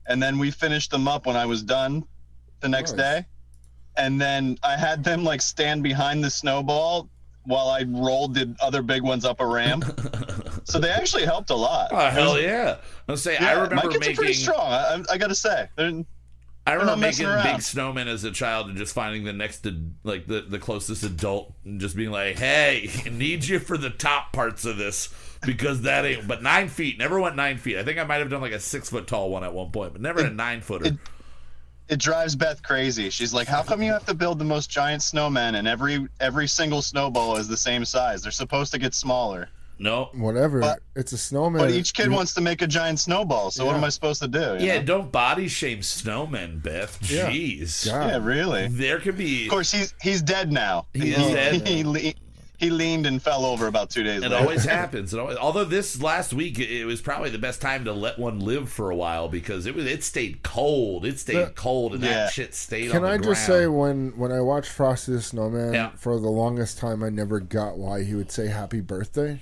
and 0.07 0.23
then 0.23 0.39
we 0.39 0.51
finished 0.51 0.91
them 0.91 1.09
up 1.09 1.27
when 1.27 1.37
I 1.37 1.47
was 1.47 1.63
done 1.63 2.05
the 2.61 2.69
next 2.69 2.93
day, 2.93 3.25
and 3.97 4.21
then 4.21 4.59
I 4.63 4.77
had 4.77 5.03
them 5.03 5.25
like 5.25 5.41
stand 5.41 5.83
behind 5.83 6.23
the 6.23 6.31
snowball 6.31 7.09
while 7.45 7.69
I 7.71 7.85
rolled 7.89 8.35
the 8.35 8.55
other 8.61 8.83
big 8.83 9.03
ones 9.03 9.25
up 9.25 9.41
a 9.41 9.47
ramp. 9.47 9.85
so 10.65 10.79
they 10.79 10.91
actually 10.91 11.25
helped 11.25 11.51
a 11.51 11.55
lot. 11.55 11.89
Oh 11.93 12.11
hell 12.11 12.41
yeah! 12.41 12.77
I 13.09 13.13
was 13.13 13.23
say 13.23 13.37
I 13.37 13.53
remember 13.53 13.77
my 13.77 13.83
kids 13.83 14.09
are 14.09 14.15
pretty 14.15 14.35
strong. 14.35 14.61
I, 14.61 14.95
I, 14.95 15.15
I 15.15 15.19
gotta 15.19 15.35
say, 15.35 15.69
They're, 15.77 16.05
I 16.67 16.73
remember 16.75 16.93
not 16.93 16.99
making 16.99 17.27
around. 17.27 17.45
big 17.45 17.57
snowmen 17.57 18.07
as 18.07 18.23
a 18.25 18.31
child 18.31 18.69
and 18.69 18.77
just 18.77 18.95
finding 18.95 19.25
the 19.25 19.33
next 19.33 19.67
like 20.05 20.27
the 20.27 20.43
the 20.43 20.59
closest 20.59 21.03
adult 21.03 21.55
and 21.65 21.81
just 21.81 21.97
being 21.97 22.11
like, 22.11 22.39
"Hey, 22.39 22.91
I 23.05 23.09
need 23.09 23.45
you 23.45 23.59
for 23.59 23.77
the 23.79 23.91
top 23.91 24.33
parts 24.33 24.65
of 24.65 24.77
this." 24.77 25.09
Because 25.47 25.83
that 25.83 26.05
ain't, 26.05 26.29
but 26.29 26.43
nine 26.43 26.69
feet 26.69 26.99
never 26.99 27.19
went 27.19 27.35
nine 27.35 27.57
feet. 27.57 27.79
I 27.79 27.83
think 27.83 27.99
I 27.99 28.05
might 28.05 28.17
have 28.17 28.29
done 28.29 28.43
like 28.43 28.53
a 28.53 28.61
six 28.61 28.91
foot 28.91 29.07
tall 29.07 29.31
one 29.31 29.43
at 29.43 29.55
one 29.55 29.71
point, 29.71 29.95
but 29.95 30.03
never 30.03 30.21
a 30.21 30.29
nine 30.29 30.61
footer. 30.61 30.99
it 31.89 31.99
drives 31.99 32.37
Beth 32.37 32.63
crazy. 32.63 33.09
She's 33.09 33.33
like, 33.33 33.49
"How 33.49 33.63
come 33.63 33.83
you 33.83 33.91
have 33.91 34.05
to 34.05 34.13
build 34.15 34.39
the 34.39 34.45
most 34.45 34.69
giant 34.69 35.03
snowman 35.03 35.55
and 35.55 35.67
every 35.67 36.07
every 36.21 36.47
single 36.47 36.83
snowball 36.83 37.39
is 37.39 37.49
the 37.49 37.57
same 37.57 37.87
size? 37.87 38.21
They're 38.23 38.33
supposed 38.33 38.71
to 38.73 38.79
get 38.79 38.93
smaller." 38.93 39.49
No, 39.81 40.11
Whatever. 40.15 40.61
But- 40.61 40.81
it's 40.95 41.13
a 41.13 41.19
snowman. 41.19 41.61
But 41.63 41.71
each 41.71 41.95
kid 41.95 42.07
You- 42.07 42.13
wants 42.13 42.35
to 42.35 42.41
make 42.41 42.61
a 42.63 42.67
giant 42.67 43.01
snowball. 43.01 43.51
So 43.51 43.65
what 43.65 43.75
am 43.75 43.83
I 43.83 43.89
supposed 43.89 44.21
to 44.23 44.29
do? 44.29 44.57
you 44.61 44.67
yeah, 44.67 44.79
know? 44.79 44.85
don't 44.85 45.11
body 45.13 45.49
shame 45.49 45.81
snowmen, 45.81 46.63
Beth. 46.63 46.99
Yeah. 47.11 47.31
Jeez, 47.31 47.87
God. 47.91 48.09
yeah, 48.11 48.19
really. 48.23 48.69
There 48.69 49.01
could 49.01 49.17
be. 49.17 49.45
Of 49.47 49.51
course, 49.51 49.73
he's 49.73 49.95
he's 50.03 50.21
dead 50.23 50.53
now. 50.53 50.87
He 50.93 51.13
is 51.13 51.17
dead? 51.33 51.67
He, 51.67 51.83
le- 51.85 52.13
he 52.59 52.69
leaned 52.69 53.07
and 53.07 53.23
fell 53.23 53.47
over 53.47 53.69
about 53.69 53.89
two 53.89 54.03
days 54.03 54.19
ago. 54.19 54.27
It 54.27 54.31
later. 54.33 54.43
always 54.43 54.65
happens. 54.81 55.15
It 55.15 55.19
always, 55.21 55.39
although 55.39 55.65
this 55.65 56.03
last 56.03 56.35
week 56.35 56.59
it 56.59 56.71
it 56.71 56.85
was 56.85 57.01
probably 57.01 57.31
the 57.31 57.39
best 57.39 57.63
time 57.63 57.87
to 57.87 57.93
let 57.95 58.19
one 58.19 58.39
live 58.41 58.69
for 58.69 58.91
a 58.91 58.97
while 58.97 59.31
because 59.31 59.65
it 59.65 59.75
was 59.75 59.87
it 59.87 60.05
stayed 60.05 60.43
cold. 60.43 61.07
It 61.07 61.19
stayed 61.19 61.37
The- 61.47 61.53
cold 61.55 61.95
and 61.95 62.03
Yeah. 62.05 62.11
that 62.25 62.33
shit 62.35 62.55
stayed. 62.55 62.91
Can 62.91 62.99
on 62.99 63.03
the 63.05 63.09
I 63.09 63.17
just 63.19 63.47
say 63.47 63.67
when 63.67 64.13
when 64.19 64.31
I 64.31 64.41
watched 64.43 64.69
Frosty 64.71 65.13
the 65.13 65.23
Snowman 65.23 65.73
Yeah. 65.73 65.91
for 65.97 66.21
the 66.21 66.29
longest 66.29 66.77
time 66.77 67.03
I 67.03 67.09
never 67.09 67.41
got 67.41 67.79
why 67.79 68.03
he 68.05 68.15
would 68.15 68.31
say 68.31 68.49
happy 68.49 68.83
birthday. 68.83 69.41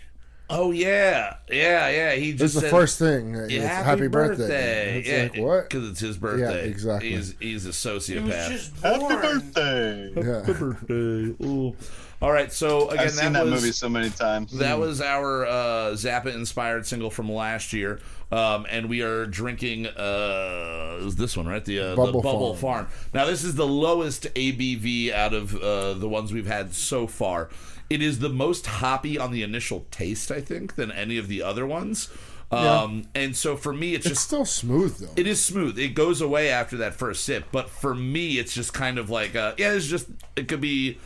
Oh 0.51 0.71
yeah, 0.71 1.37
yeah, 1.51 1.89
yeah. 1.91 2.13
He 2.15 2.31
It's 2.31 2.41
just 2.41 2.55
the 2.55 2.63
said, 2.63 2.71
first 2.71 2.99
thing. 2.99 3.35
It's 3.35 3.53
Yeah, 3.53 3.83
happy, 3.83 4.09
birthday. 4.09 4.99
It's 5.01 5.09
yeah, 5.09 5.23
like 5.25 5.37
what? 5.37 5.69
Because 5.69 5.91
it's 5.91 6.01
his 6.01 6.17
birthday. 6.17 6.69
exactly. 6.69 7.11
He's 7.11 7.35
he's 7.39 7.67
a 7.67 7.69
He 7.69 7.69
was 7.69 8.09
sociopath. 8.09 8.49
just 8.49 8.77
Happy 8.83 8.99
birthday! 9.15 10.13
Yeah. 10.17 10.53
birthday. 10.53 11.45
Ooh. 11.47 11.77
All 12.21 12.33
right. 12.33 12.51
So 12.53 12.89
again, 12.89 13.05
I've 13.05 13.13
seen 13.13 13.33
that 13.35 13.45
was, 13.45 13.55
movie 13.61 13.73
so 13.73 13.89
many 13.89 14.11
times. 14.11 14.53
That 14.59 14.79
was 14.79 15.01
our 15.03 15.45
uh, 15.47 15.53
Zappa 15.93 16.35
inspired 16.35 16.87
single 16.87 17.11
from 17.11 17.31
last 17.31 17.73
year. 17.73 18.01
Um, 18.33 18.67
and 18.71 18.89
we 18.89 19.03
are 19.03 19.25
drinking 19.27 19.87
uh, 19.87 20.99
it 21.01 21.05
was 21.05 21.17
this 21.17 21.37
one, 21.37 21.47
right? 21.47 21.65
The, 21.65 21.81
uh, 21.81 21.97
Bubble 21.97 22.21
the 22.21 22.27
Bubble 22.27 22.55
Farm. 22.57 22.87
Farm. 22.87 22.99
Now, 23.15 23.25
this 23.27 23.45
is 23.45 23.55
the 23.55 23.67
lowest 23.67 24.25
ABV 24.35 25.13
out 25.13 25.33
of 25.33 25.55
uh, 25.57 25.95
the 25.95 26.09
ones 26.09 26.33
we've 26.33 26.47
had 26.47 26.75
so 26.75 27.07
far. 27.07 27.49
It 27.91 28.03
is 28.03 28.19
the 28.19 28.29
most 28.29 28.67
hoppy 28.67 29.19
on 29.19 29.31
the 29.33 29.43
initial 29.43 29.87
taste, 29.91 30.31
I 30.31 30.41
think, 30.41 30.75
than 30.77 30.93
any 30.93 31.17
of 31.19 31.29
the 31.29 31.43
other 31.43 31.67
ones. 31.67 32.09
Um, 32.51 33.05
And 33.15 33.37
so 33.37 33.57
for 33.57 33.73
me, 33.75 33.95
it's 33.95 34.07
It's 34.07 34.15
just 34.15 34.27
still 34.27 34.45
smooth 34.47 34.99
though. 34.99 35.13
it 35.17 35.27
is 35.27 35.43
smooth. 35.45 35.79
It 35.79 35.89
goes 35.95 36.21
away 36.23 36.49
after 36.51 36.79
that 36.79 36.95
first 36.95 37.25
sip, 37.25 37.45
but 37.53 37.69
for 37.69 37.95
me, 37.95 38.39
it's 38.39 38.55
just 38.55 38.73
kind 38.73 38.99
of 38.99 39.11
like 39.11 39.37
uh, 39.37 39.53
yeah, 39.59 39.73
it's 39.73 39.87
just 39.87 40.07
it 40.37 40.49
could 40.49 40.61
be 40.63 40.99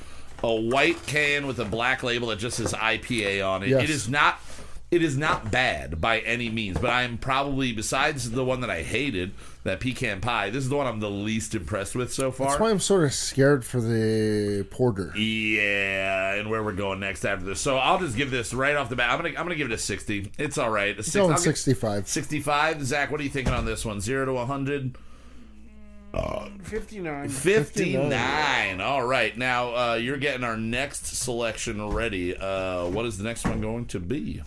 a 0.44 0.52
white 0.54 1.04
can 1.06 1.46
with 1.46 1.58
a 1.58 1.64
black 1.64 2.02
label 2.02 2.28
that 2.28 2.38
just 2.38 2.56
says 2.58 2.72
IPA 2.72 3.46
on 3.48 3.62
it. 3.64 3.70
Yes. 3.70 3.82
It 3.84 3.90
is 3.90 4.08
not. 4.08 4.38
It 4.92 5.02
is 5.02 5.16
not 5.16 5.50
bad 5.50 6.00
by 6.02 6.18
any 6.20 6.50
means, 6.50 6.78
but 6.78 6.90
I 6.90 7.02
am 7.04 7.16
probably 7.16 7.72
besides 7.72 8.30
the 8.30 8.44
one 8.44 8.60
that 8.60 8.68
I 8.70 8.82
hated, 8.82 9.32
that 9.64 9.80
pecan 9.80 10.20
pie. 10.20 10.50
This 10.50 10.64
is 10.64 10.70
the 10.70 10.76
one 10.76 10.86
I'm 10.86 11.00
the 11.00 11.10
least 11.10 11.54
impressed 11.54 11.94
with 11.94 12.12
so 12.12 12.32
far. 12.32 12.48
That's 12.48 12.60
why 12.60 12.70
I'm 12.70 12.80
sort 12.80 13.04
of 13.04 13.12
scared 13.14 13.64
for 13.64 13.80
the 13.80 14.66
porter. 14.70 15.12
Yeah, 15.16 16.34
and 16.34 16.50
where 16.50 16.62
we're 16.62 16.72
going 16.72 17.00
next 17.00 17.24
after 17.24 17.44
this. 17.44 17.60
So 17.60 17.76
I'll 17.76 17.98
just 17.98 18.16
give 18.16 18.30
this 18.30 18.52
right 18.52 18.74
off 18.76 18.88
the 18.88 18.96
bat. 18.96 19.10
I'm 19.10 19.18
gonna 19.18 19.30
I'm 19.30 19.44
gonna 19.44 19.54
give 19.54 19.70
it 19.70 19.74
a 19.74 19.78
60. 19.78 20.32
It's 20.38 20.58
all 20.58 20.70
right. 20.70 20.98
A 20.98 21.02
six, 21.02 21.14
Going 21.14 21.30
I'll 21.30 21.36
give- 21.36 21.42
65. 21.44 22.08
65. 22.08 22.84
Zach, 22.84 23.10
what 23.10 23.20
are 23.20 23.24
you 23.24 23.30
thinking 23.30 23.54
on 23.54 23.64
this 23.64 23.84
one? 23.84 24.00
Zero 24.00 24.26
to 24.26 24.32
100. 24.32 24.96
59. 26.62 27.28
59. 27.28 28.80
All 28.80 29.02
right. 29.06 29.36
Now, 29.36 29.74
uh, 29.74 29.94
you're 29.94 30.18
getting 30.18 30.44
our 30.44 30.56
next 30.56 31.06
selection 31.06 31.88
ready. 31.88 32.36
Uh, 32.36 32.86
what 32.86 33.06
is 33.06 33.16
the 33.16 33.24
next 33.24 33.44
one 33.46 33.60
going 33.60 33.86
to 33.86 34.00
be? 34.00 34.42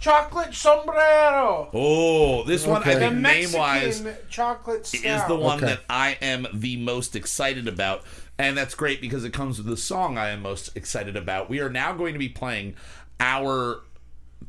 Chocolate 0.00 0.54
sombrero. 0.54 1.68
Oh, 1.74 2.42
this 2.44 2.66
one, 2.66 2.78
I 2.82 2.90
Okay. 2.90 2.94
The 2.94 3.00
think, 3.10 3.16
name 3.16 3.52
wise, 3.52 4.00
Mexican 4.02 4.30
chocolate 4.30 4.86
stout. 4.86 5.04
is 5.22 5.28
the 5.28 5.36
one 5.36 5.58
Okay. 5.58 5.66
that 5.66 5.80
I 5.90 6.16
am 6.22 6.46
the 6.54 6.76
most 6.78 7.14
excited 7.14 7.68
about. 7.68 8.02
And 8.38 8.56
that's 8.56 8.74
great 8.74 9.02
because 9.02 9.24
it 9.24 9.32
comes 9.34 9.58
with 9.58 9.66
the 9.66 9.76
song 9.76 10.16
I 10.16 10.30
am 10.30 10.40
most 10.42 10.74
excited 10.76 11.16
about. 11.16 11.50
We 11.50 11.60
are 11.60 11.68
now 11.68 11.92
going 11.92 12.14
to 12.14 12.18
be 12.18 12.30
playing 12.30 12.74
our 13.20 13.82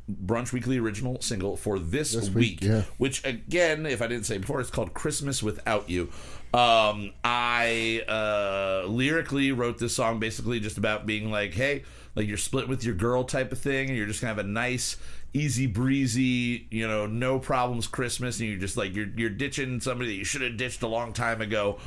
Brunch 0.10 0.53
Weekly 0.53 0.78
original 0.78 1.19
single 1.22 1.57
for 1.57 1.78
this, 1.78 2.14
This 2.14 2.30
week, 2.30 2.61
week, 2.61 2.64
yeah. 2.64 2.84
which 2.98 3.23
again, 3.26 3.86
if 3.86 4.02
I 4.02 4.07
didn't 4.07 4.26
say 4.26 4.38
before, 4.38 4.61
it's 4.61 4.69
called 4.69 4.94
Christmas 4.94 5.44
Without 5.44 5.90
You. 5.90 6.10
Um, 6.53 7.11
I 7.26 8.03
uh, 8.07 8.88
lyrically 8.88 9.52
wrote 9.52 9.78
this 9.80 9.95
song 9.95 10.19
basically 10.19 10.60
just 10.61 10.78
about 10.78 11.06
being 11.06 11.30
like, 11.30 11.53
hey, 11.53 11.84
like 12.15 12.28
you're 12.28 12.38
split 12.38 12.68
with 12.68 12.84
your 12.84 12.95
girl 12.95 13.23
type 13.23 13.52
of 13.53 13.60
thing, 13.60 13.88
and 13.90 13.98
you're 13.98 14.07
just 14.07 14.19
gonna 14.22 14.34
have 14.34 14.44
a 14.45 14.48
nice, 14.48 14.98
easy 15.34 15.66
breezy, 15.68 16.68
you 16.70 16.88
know, 16.88 17.06
no 17.06 17.40
problems 17.40 17.88
Christmas, 17.88 18.40
and 18.40 18.49
you're 18.49 18.60
just 18.60 18.78
like 18.78 18.95
you're 18.95 19.10
you're 19.16 19.30
ditching 19.30 19.80
somebody 19.80 20.10
that 20.12 20.16
you 20.18 20.24
should 20.26 20.41
have 20.41 20.58
ditched 20.58 20.82
a 20.84 20.88
long 20.88 21.14
time 21.14 21.41
ago. 21.41 21.80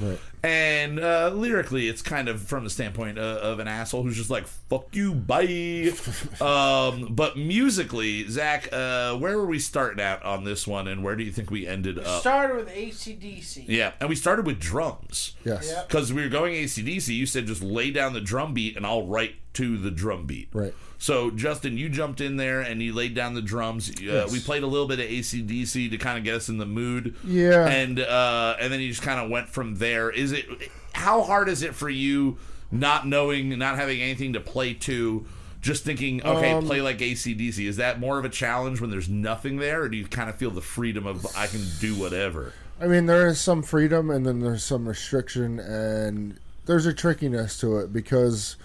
And 0.44 1.00
uh, 1.00 1.30
lyrically, 1.34 1.88
it's 1.88 2.02
kind 2.02 2.28
of 2.28 2.42
from 2.42 2.64
the 2.64 2.70
standpoint 2.70 3.16
of, 3.16 3.38
of 3.38 3.58
an 3.60 3.66
asshole 3.66 4.02
who's 4.02 4.16
just 4.16 4.28
like 4.28 4.46
"fuck 4.46 4.94
you, 4.94 5.14
bye." 5.14 5.90
um, 6.40 7.14
but 7.14 7.38
musically, 7.38 8.28
Zach, 8.28 8.68
uh, 8.70 9.16
where 9.16 9.38
were 9.38 9.46
we 9.46 9.58
starting 9.58 10.00
at 10.00 10.22
on 10.22 10.44
this 10.44 10.66
one, 10.66 10.86
and 10.86 11.02
where 11.02 11.16
do 11.16 11.24
you 11.24 11.32
think 11.32 11.50
we 11.50 11.66
ended 11.66 11.98
up? 11.98 12.20
Started 12.20 12.56
with 12.56 12.68
ACDC. 12.68 13.64
Yeah, 13.68 13.92
and 14.00 14.10
we 14.10 14.16
started 14.16 14.44
with 14.44 14.60
drums. 14.60 15.34
Yes. 15.46 15.70
Yep. 15.70 15.88
Because 15.88 16.12
we 16.12 16.22
were 16.22 16.28
going 16.28 16.52
ACDC, 16.52 17.08
you 17.08 17.24
said 17.24 17.46
just 17.46 17.62
lay 17.62 17.90
down 17.90 18.12
the 18.12 18.20
drum 18.20 18.52
beat 18.52 18.76
and 18.76 18.84
I'll 18.84 19.06
write 19.06 19.36
to 19.54 19.78
the 19.78 19.90
drum 19.90 20.26
beat. 20.26 20.48
Right. 20.52 20.74
So, 20.98 21.30
Justin, 21.30 21.76
you 21.76 21.88
jumped 21.88 22.20
in 22.20 22.36
there 22.36 22.60
and 22.60 22.82
you 22.82 22.94
laid 22.94 23.14
down 23.14 23.34
the 23.34 23.42
drums. 23.42 23.90
Uh, 23.90 23.94
Yes. 24.00 24.32
We 24.32 24.40
played 24.40 24.62
a 24.62 24.66
little 24.66 24.86
bit 24.86 25.00
of 25.00 25.06
ACDC 25.06 25.90
to 25.90 25.98
kind 25.98 26.18
of 26.18 26.24
get 26.24 26.34
us 26.34 26.48
in 26.48 26.58
the 26.58 26.66
mood. 26.66 27.14
Yeah. 27.24 27.66
And 27.66 27.98
uh, 28.00 28.56
and 28.60 28.72
then 28.72 28.80
you 28.80 28.88
just 28.88 29.02
kind 29.02 29.20
of 29.20 29.30
went 29.30 29.48
from 29.48 29.76
there. 29.76 30.10
Is 30.10 30.32
it 30.34 30.46
how 30.92 31.22
hard 31.22 31.48
is 31.48 31.62
it 31.62 31.74
for 31.74 31.88
you 31.88 32.36
not 32.70 33.06
knowing, 33.06 33.56
not 33.58 33.76
having 33.76 34.00
anything 34.00 34.32
to 34.34 34.40
play 34.40 34.74
to? 34.74 35.24
Just 35.60 35.82
thinking, 35.84 36.22
okay, 36.22 36.52
Um, 36.52 36.66
play 36.66 36.82
like 36.82 36.98
ACDC. 36.98 37.66
Is 37.66 37.76
that 37.78 37.98
more 37.98 38.18
of 38.18 38.24
a 38.26 38.28
challenge 38.28 38.82
when 38.82 38.90
there's 38.90 39.08
nothing 39.08 39.56
there, 39.56 39.82
or 39.84 39.88
do 39.88 39.96
you 39.96 40.04
kind 40.06 40.28
of 40.28 40.36
feel 40.36 40.50
the 40.50 40.60
freedom 40.60 41.06
of 41.06 41.24
I 41.34 41.46
can 41.46 41.64
do 41.80 41.94
whatever? 41.94 42.52
I 42.78 42.86
mean, 42.86 43.06
there 43.06 43.26
is 43.26 43.40
some 43.40 43.62
freedom 43.62 44.10
and 44.10 44.26
then 44.26 44.40
there's 44.40 44.62
some 44.62 44.86
restriction, 44.86 45.58
and 45.58 46.38
there's 46.66 46.84
a 46.84 46.92
trickiness 46.92 47.58
to 47.60 47.78
it 47.78 47.94
because, 47.94 48.56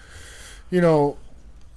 you 0.70 0.82
know, 0.82 1.16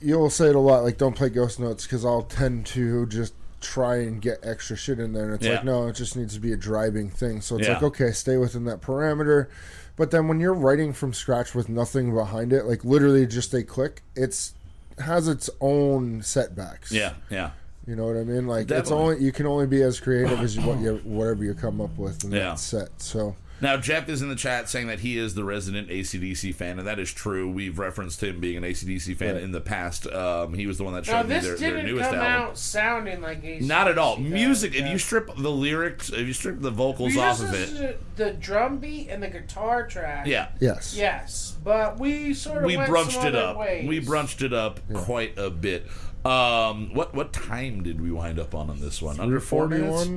you'll 0.02 0.30
say 0.30 0.48
it 0.50 0.56
a 0.56 0.60
lot 0.60 0.84
like, 0.84 0.98
don't 0.98 1.16
play 1.16 1.30
ghost 1.30 1.58
notes 1.58 1.86
because 1.86 2.04
I'll 2.04 2.24
tend 2.24 2.66
to 2.68 3.06
just 3.06 3.34
try 3.62 3.98
and 4.00 4.22
get 4.22 4.40
extra 4.44 4.76
shit 4.76 5.00
in 5.00 5.14
there. 5.14 5.24
And 5.26 5.36
it's 5.36 5.46
Yeah. 5.46 5.54
like, 5.54 5.64
no, 5.64 5.88
it 5.88 5.94
just 5.96 6.18
needs 6.18 6.34
to 6.34 6.42
be 6.42 6.52
a 6.52 6.58
driving 6.58 7.10
thing. 7.10 7.40
So 7.40 7.56
it's 7.56 7.68
Yeah. 7.68 7.76
like, 7.76 7.84
okay, 7.84 8.12
stay 8.12 8.36
within 8.36 8.66
that 8.66 8.82
parameter. 8.82 9.48
But 9.96 10.12
then 10.12 10.28
when 10.28 10.40
you're 10.40 10.54
writing 10.54 10.92
from 10.94 11.14
scratch 11.14 11.54
with 11.54 11.70
nothing 11.70 12.14
behind 12.16 12.52
it, 12.52 12.66
like 12.66 12.84
literally 12.84 13.28
just 13.28 13.54
a 13.54 13.64
click, 13.64 14.02
it's 14.16 14.54
has 15.00 15.28
its 15.28 15.50
own 15.62 16.22
setbacks. 16.22 16.92
Yeah, 16.92 17.14
yeah. 17.30 17.52
You 17.86 17.96
know 17.96 18.06
what 18.06 18.16
I 18.18 18.24
mean? 18.24 18.48
Like 18.48 18.72
it's 18.72 18.92
only 18.92 19.20
you 19.24 19.32
can 19.32 19.46
only 19.46 19.68
be 19.68 19.82
as 19.82 20.00
creative 20.00 20.40
as 20.40 20.56
you, 20.56 20.62
what 20.64 20.80
you 20.80 21.02
whatever 21.04 21.44
you 21.44 21.54
come 21.54 21.82
up 21.82 21.96
with 21.98 22.24
in 22.24 22.32
Yeah. 22.32 22.40
that 22.52 22.60
set. 22.60 22.90
So 23.02 23.36
Now, 23.62 23.78
Jeff 23.78 24.10
is 24.10 24.22
in 24.22 24.28
the 24.28 24.36
chat 24.36 24.68
saying 24.68 24.88
that 24.88 25.00
he 25.00 25.18
is 25.18 25.36
the 25.36 25.44
resident 25.46 25.88
ACDC 25.88 26.54
fan, 26.54 26.80
and 26.80 26.88
that 26.88 27.00
is 27.00 27.14
true. 27.14 27.50
We've 27.50 27.80
referenced 27.80 28.22
him 28.22 28.42
being 28.42 28.58
an 28.58 28.64
ACDC 28.64 29.16
fan 29.16 29.36
Right. 29.36 29.44
in 29.44 29.54
the 29.54 29.62
past. 29.62 30.06
Um, 30.08 30.54
he 30.54 30.68
was 30.68 30.78
the 30.80 30.84
one 30.84 30.94
that 30.96 31.08
Now 31.08 31.22
showed 31.22 31.30
me 31.30 31.36
this 31.36 31.44
their, 31.46 31.56
their 31.58 31.70
didn't 31.78 31.86
newest 31.86 32.10
come 32.10 32.20
album. 32.20 32.32
out 32.50 32.58
sounding 32.58 33.22
like 33.22 33.42
a 33.46 33.62
Not 33.62 33.88
at 33.88 33.98
all. 33.98 34.18
does, 34.18 34.26
Music. 34.26 34.76
If 34.76 34.90
you 34.90 34.98
strip 34.98 35.34
the 35.38 35.50
lyrics, 35.52 36.10
if 36.10 36.28
you 36.28 36.34
strip 36.34 36.60
the 36.60 36.72
vocals 36.72 37.16
off 37.16 37.40
of 37.42 37.54
it, 37.54 38.02
the 38.18 38.34
drum 38.34 38.80
beat 38.80 39.08
and 39.10 39.24
the 39.24 39.30
guitar 39.30 39.88
track. 39.88 40.28
yeah, 40.28 40.50
yes, 40.60 40.94
Yes, 40.98 41.56
but 41.64 41.98
we 42.00 42.34
sort 42.34 42.58
of 42.60 42.64
we 42.66 42.76
went 42.76 42.92
brunched 42.92 43.12
some 43.14 43.28
it 43.28 43.36
other 43.36 43.48
up. 43.52 43.58
Ways. 43.60 43.88
We 43.88 44.02
brunched 44.02 44.42
it 44.42 44.52
up 44.52 44.82
quite 44.94 45.38
a 45.38 45.50
bit. 45.50 45.86
Um, 46.26 46.94
what 46.94 47.14
what 47.16 47.32
time 47.32 47.82
did 47.84 48.02
we 48.02 48.12
wind 48.12 48.40
up 48.40 48.54
on 48.54 48.70
on 48.70 48.82
this 48.82 49.02
one? 49.02 49.22
Under 49.22 49.40
four 49.40 49.70
minutes. 49.70 50.10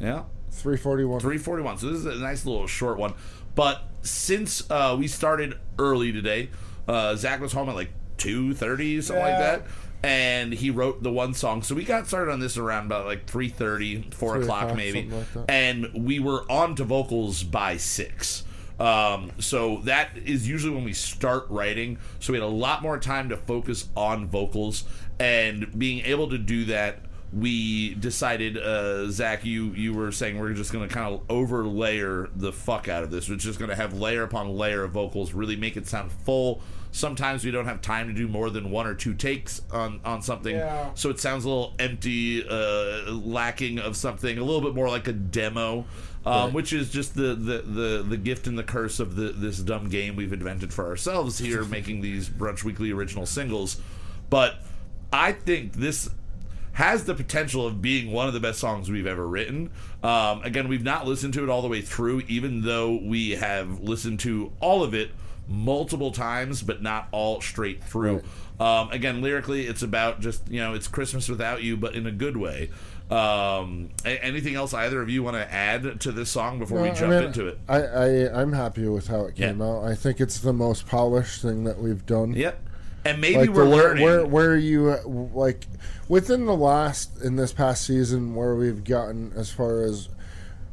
Yeah. 0.00 0.24
341. 0.62 1.20
341. 1.20 1.78
So 1.78 1.86
this 1.90 1.98
is 1.98 2.06
a 2.06 2.14
nice 2.16 2.44
little 2.46 2.66
short 2.66 2.98
one. 2.98 3.14
But 3.54 3.82
since 4.02 4.68
uh, 4.70 4.96
we 4.98 5.08
started 5.08 5.58
early 5.78 6.12
today, 6.12 6.50
uh, 6.86 7.16
Zach 7.16 7.40
was 7.40 7.52
home 7.52 7.68
at 7.68 7.74
like 7.74 7.90
2.30, 8.18 9.02
something 9.02 9.22
like 9.24 9.38
that. 9.38 9.62
And 10.02 10.52
he 10.52 10.70
wrote 10.70 11.02
the 11.02 11.10
one 11.10 11.34
song. 11.34 11.62
So 11.62 11.74
we 11.74 11.84
got 11.84 12.06
started 12.06 12.30
on 12.30 12.38
this 12.38 12.56
around 12.56 12.86
about 12.86 13.06
like 13.06 13.26
3.30, 13.26 14.12
4 14.14 14.34
Three 14.34 14.42
o'clock 14.42 14.62
o'clock, 14.64 14.76
maybe. 14.76 15.10
like 15.10 15.26
and 15.48 15.90
we 15.94 16.20
were 16.20 16.44
on 16.50 16.76
to 16.76 16.84
vocals 16.84 17.42
by 17.42 17.76
6. 17.76 18.44
Um, 18.78 19.32
so 19.38 19.78
that 19.84 20.10
is 20.18 20.46
usually 20.46 20.74
when 20.74 20.84
we 20.84 20.92
start 20.92 21.46
writing. 21.48 21.98
So 22.20 22.32
we 22.32 22.38
had 22.38 22.44
a 22.44 22.48
lot 22.48 22.82
more 22.82 22.98
time 22.98 23.30
to 23.30 23.36
focus 23.36 23.88
on 23.96 24.26
vocals. 24.28 24.84
And 25.18 25.76
being 25.78 26.04
able 26.04 26.28
to 26.28 26.38
do 26.38 26.66
that 26.66 26.98
we 27.36 27.94
decided, 27.94 28.56
uh, 28.56 29.08
Zach, 29.10 29.44
you 29.44 29.72
you 29.72 29.92
were 29.92 30.10
saying 30.12 30.38
we're 30.38 30.52
just 30.54 30.72
going 30.72 30.88
to 30.88 30.94
kind 30.94 31.12
of 31.14 31.26
overlayer 31.28 32.28
the 32.34 32.52
fuck 32.52 32.88
out 32.88 33.02
of 33.02 33.10
this. 33.10 33.28
We're 33.28 33.36
just 33.36 33.58
going 33.58 33.68
to 33.68 33.76
have 33.76 33.92
layer 33.94 34.22
upon 34.22 34.56
layer 34.56 34.84
of 34.84 34.92
vocals, 34.92 35.32
really 35.34 35.56
make 35.56 35.76
it 35.76 35.86
sound 35.86 36.10
full. 36.12 36.62
Sometimes 36.92 37.44
we 37.44 37.50
don't 37.50 37.66
have 37.66 37.82
time 37.82 38.06
to 38.06 38.14
do 38.14 38.26
more 38.26 38.48
than 38.48 38.70
one 38.70 38.86
or 38.86 38.94
two 38.94 39.12
takes 39.12 39.60
on 39.70 40.00
on 40.04 40.22
something, 40.22 40.56
Yeah. 40.56 40.90
so 40.94 41.10
it 41.10 41.20
sounds 41.20 41.44
a 41.44 41.48
little 41.48 41.74
empty, 41.78 42.42
uh, 42.48 43.10
lacking 43.12 43.80
of 43.80 43.96
something, 43.96 44.38
a 44.38 44.42
little 44.44 44.62
bit 44.62 44.74
more 44.74 44.88
like 44.88 45.06
a 45.08 45.12
demo. 45.12 45.84
Um, 46.24 46.52
Which 46.52 46.72
is 46.72 46.90
just 46.90 47.14
the, 47.14 47.36
the, 47.36 47.58
the, 47.58 48.02
the 48.08 48.16
gift 48.16 48.48
and 48.48 48.58
the 48.58 48.64
curse 48.64 48.98
of 48.98 49.14
the, 49.14 49.28
this 49.28 49.58
dumb 49.58 49.88
game 49.88 50.16
we've 50.16 50.32
invented 50.32 50.74
for 50.74 50.84
ourselves 50.88 51.38
here, 51.38 51.62
making 51.78 52.00
these 52.00 52.28
Brunch 52.28 52.64
Weekly 52.64 52.90
original 52.90 53.26
singles. 53.26 53.80
But 54.28 54.56
I 55.12 55.30
think 55.30 55.74
this 55.74 56.10
has 56.76 57.04
the 57.04 57.14
potential 57.14 57.66
of 57.66 57.80
being 57.80 58.12
one 58.12 58.28
of 58.28 58.34
the 58.34 58.40
best 58.40 58.58
songs 58.58 58.90
we've 58.90 59.06
ever 59.06 59.26
written. 59.26 59.70
Um, 60.02 60.42
again, 60.42 60.68
we've 60.68 60.82
not 60.84 61.06
listened 61.06 61.32
to 61.34 61.42
it 61.42 61.48
all 61.48 61.62
the 61.62 61.68
way 61.68 61.80
through, 61.80 62.20
even 62.28 62.60
though 62.60 63.00
we 63.02 63.30
have 63.30 63.80
listened 63.80 64.20
to 64.20 64.52
all 64.60 64.82
of 64.84 64.92
it 64.92 65.10
multiple 65.48 66.12
times, 66.12 66.62
but 66.62 66.82
not 66.82 67.08
all 67.12 67.40
straight 67.40 67.82
through. 67.82 68.22
Um, 68.60 68.90
again, 68.90 69.22
lyrically, 69.22 69.66
it's 69.66 69.82
about 69.82 70.20
just 70.20 70.46
you 70.50 70.60
know, 70.60 70.74
it's 70.74 70.86
Christmas 70.86 71.30
without 71.30 71.62
you, 71.62 71.78
but 71.78 71.94
in 71.94 72.06
a 72.06 72.12
good 72.12 72.36
way. 72.36 72.68
Um, 73.10 73.88
a- 74.04 74.22
anything 74.22 74.54
else 74.56 74.74
either 74.74 75.00
of 75.00 75.08
you 75.08 75.22
want 75.22 75.36
to 75.36 75.50
add 75.50 76.00
to 76.00 76.12
this 76.12 76.28
song 76.28 76.58
before 76.58 76.82
we 76.82 76.88
No, 76.88 76.92
I 76.92 76.96
jump 76.96 77.12
mean, 77.12 77.22
into 77.22 77.46
it? 77.46 77.58
I, 77.68 77.80
I 77.82 78.40
I'm 78.42 78.52
happy 78.52 78.86
with 78.88 79.06
how 79.06 79.22
it 79.26 79.36
came 79.36 79.60
Yeah. 79.60 79.66
out. 79.66 79.84
I 79.84 79.94
think 79.94 80.20
it's 80.20 80.40
the 80.40 80.52
most 80.52 80.86
polished 80.88 81.40
thing 81.40 81.64
that 81.64 81.78
we've 81.78 82.04
done. 82.04 82.34
Yep. 82.34 82.60
And 83.06 83.20
maybe 83.20 83.38
like 83.38 83.50
we're 83.50 83.64
the, 83.64 83.70
learning. 83.76 84.04
where 84.04 84.26
where 84.26 84.56
you 84.56 84.96
like 85.34 85.66
within 86.08 86.46
the 86.46 86.54
last 86.56 87.20
in 87.22 87.36
this 87.36 87.52
past 87.52 87.86
season 87.86 88.34
where 88.34 88.54
we've 88.54 88.84
gotten 88.84 89.32
as 89.36 89.50
far 89.50 89.82
as 89.82 90.08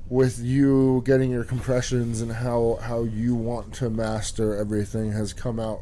with 0.09 0.39
you 0.39 1.01
getting 1.05 1.31
your 1.31 1.43
compressions 1.43 2.21
and 2.21 2.31
how 2.31 2.77
how 2.81 3.03
you 3.03 3.35
want 3.35 3.73
to 3.75 3.89
master 3.89 4.55
everything 4.55 5.11
has 5.11 5.33
come 5.33 5.59
out 5.59 5.81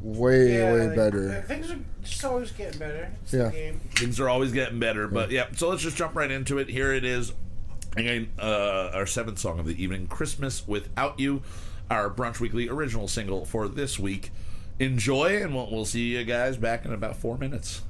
way 0.00 0.54
Yeah, 0.58 0.72
way 0.72 0.86
like, 0.88 0.96
better. 0.96 1.42
Things 1.46 1.70
are 1.70 1.78
just 2.02 2.24
always 2.24 2.50
getting 2.52 2.78
better. 2.78 3.10
It's 3.22 3.32
Yeah. 3.32 3.44
the 3.46 3.50
game. 3.50 3.80
things 3.96 4.18
are 4.20 4.28
always 4.28 4.52
getting 4.52 4.78
better. 4.78 5.06
But 5.08 5.30
yeah, 5.30 5.46
so 5.56 5.68
let's 5.68 5.82
just 5.82 5.96
jump 5.96 6.14
right 6.14 6.30
into 6.30 6.58
it. 6.58 6.68
Here 6.70 6.92
it 6.94 7.04
is. 7.04 7.32
Again, 7.96 8.28
uh, 8.38 8.90
our 8.94 9.04
seventh 9.06 9.38
song 9.40 9.58
of 9.58 9.66
the 9.66 9.82
evening, 9.82 10.06
"Christmas 10.06 10.66
Without 10.66 11.18
You," 11.18 11.42
our 11.90 12.08
Brunch 12.08 12.38
Weekly 12.40 12.68
original 12.68 13.08
single 13.08 13.44
for 13.44 13.66
this 13.68 13.98
week. 13.98 14.30
Enjoy, 14.80 15.42
and 15.42 15.54
we'll, 15.54 15.70
we'll 15.70 15.84
see 15.84 16.16
you 16.16 16.24
guys 16.24 16.56
back 16.56 16.86
in 16.86 16.92
about 16.94 17.14
four 17.14 17.36
minutes. 17.36 17.82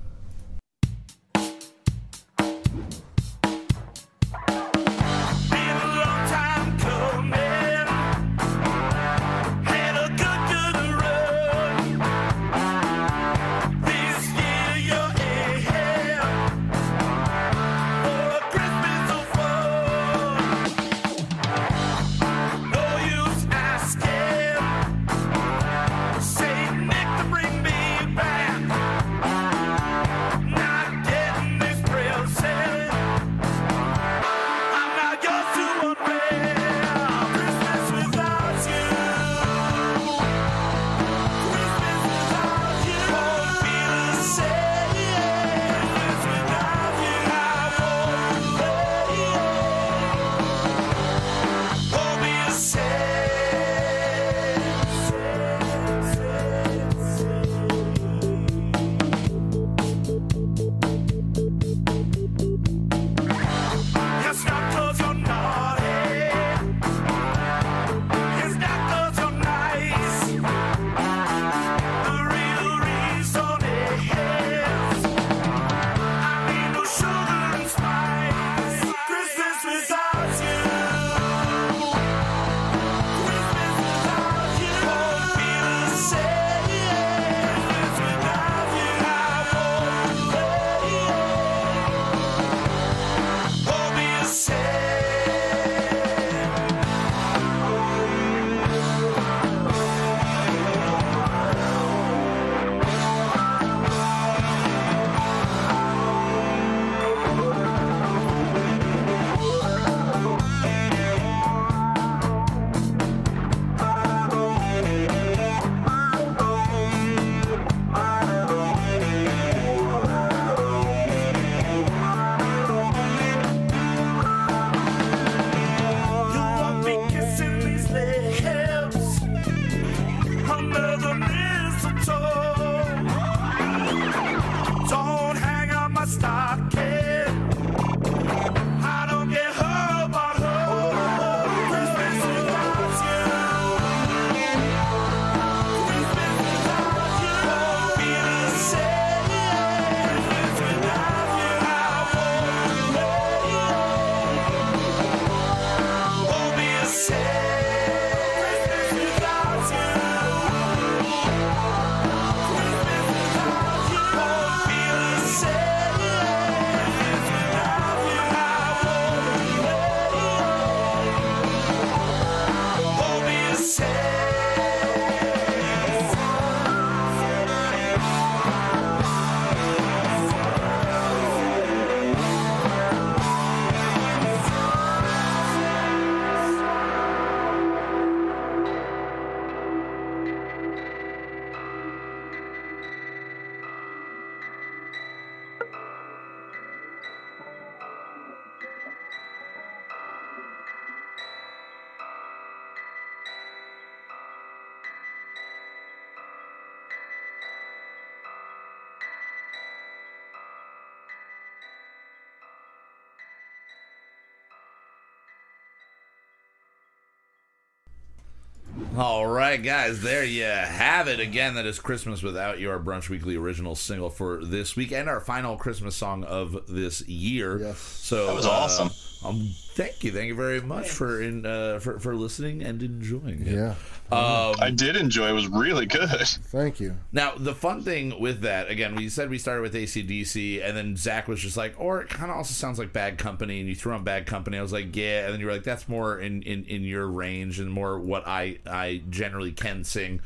All 219.20 219.26
right, 219.26 219.62
guys, 219.62 220.00
there 220.00 220.24
you 220.24 220.44
have 220.44 221.06
it. 221.06 221.20
Again, 221.20 221.56
that 221.56 221.66
is 221.66 221.78
Christmas 221.78 222.22
Without 222.22 222.58
You, 222.58 222.70
our 222.70 222.78
Brunch 222.80 223.10
Weekly 223.10 223.36
original 223.36 223.74
single 223.74 224.08
for 224.08 224.42
this 224.42 224.76
week 224.76 224.92
and 224.92 225.10
our 225.10 225.20
final 225.20 225.58
Christmas 225.58 225.94
song 225.94 226.24
of 226.24 226.66
this 226.66 227.06
year. 227.06 227.58
Yes. 227.58 227.78
So 227.78 228.28
That 228.28 228.34
was 228.34 228.46
uh, 228.46 228.50
awesome. 228.50 228.90
Um, 229.22 229.50
thank 229.74 230.02
you, 230.02 230.12
thank 230.12 230.28
you 230.28 230.34
very 230.34 230.60
much 230.62 230.88
for 230.88 231.20
in 231.20 231.44
uh, 231.44 231.78
for 231.78 231.98
for 232.00 232.14
listening 232.14 232.62
and 232.62 232.82
enjoying 232.82 233.46
it. 233.46 233.54
Yeah. 233.54 233.74
Um, 234.10 234.56
I 234.58 234.72
did 234.74 234.96
enjoy. 234.96 235.28
It 235.28 235.32
was 235.32 235.46
really 235.46 235.86
good. 235.86 236.08
Thank 236.08 236.80
you. 236.80 236.96
Now, 237.12 237.34
the 237.36 237.54
fun 237.54 237.82
thing 237.82 238.18
with 238.20 238.40
that, 238.40 238.68
again, 238.68 238.96
we 238.96 239.08
said 239.08 239.30
we 239.30 239.38
started 239.38 239.62
with 239.62 239.74
ACDC, 239.74 240.66
and 240.66 240.76
then 240.76 240.96
Zach 240.96 241.28
was 241.28 241.38
just 241.40 241.56
like, 241.56 241.74
or 241.78 242.00
it 242.00 242.08
kind 242.08 242.30
of 242.30 242.36
also 242.36 242.52
sounds 242.52 242.78
like 242.78 242.92
Bad 242.92 243.18
Company, 243.18 243.60
and 243.60 243.68
you 243.68 243.76
threw 243.76 243.92
on 243.92 244.02
Bad 244.02 244.26
Company. 244.26 244.58
I 244.58 244.62
was 244.62 244.72
like, 244.72 244.96
yeah, 244.96 245.26
and 245.26 245.32
then 245.32 245.38
you 245.38 245.46
were 245.46 245.52
like, 245.52 245.62
that's 245.62 245.88
more 245.88 246.18
in, 246.18 246.42
in, 246.42 246.64
in 246.64 246.82
your 246.82 247.06
range 247.06 247.60
and 247.60 247.70
more 247.70 248.00
what 248.00 248.26
I, 248.26 248.58
I 248.66 249.02
generally 249.10 249.52
can 249.52 249.84
sing. 249.84 250.22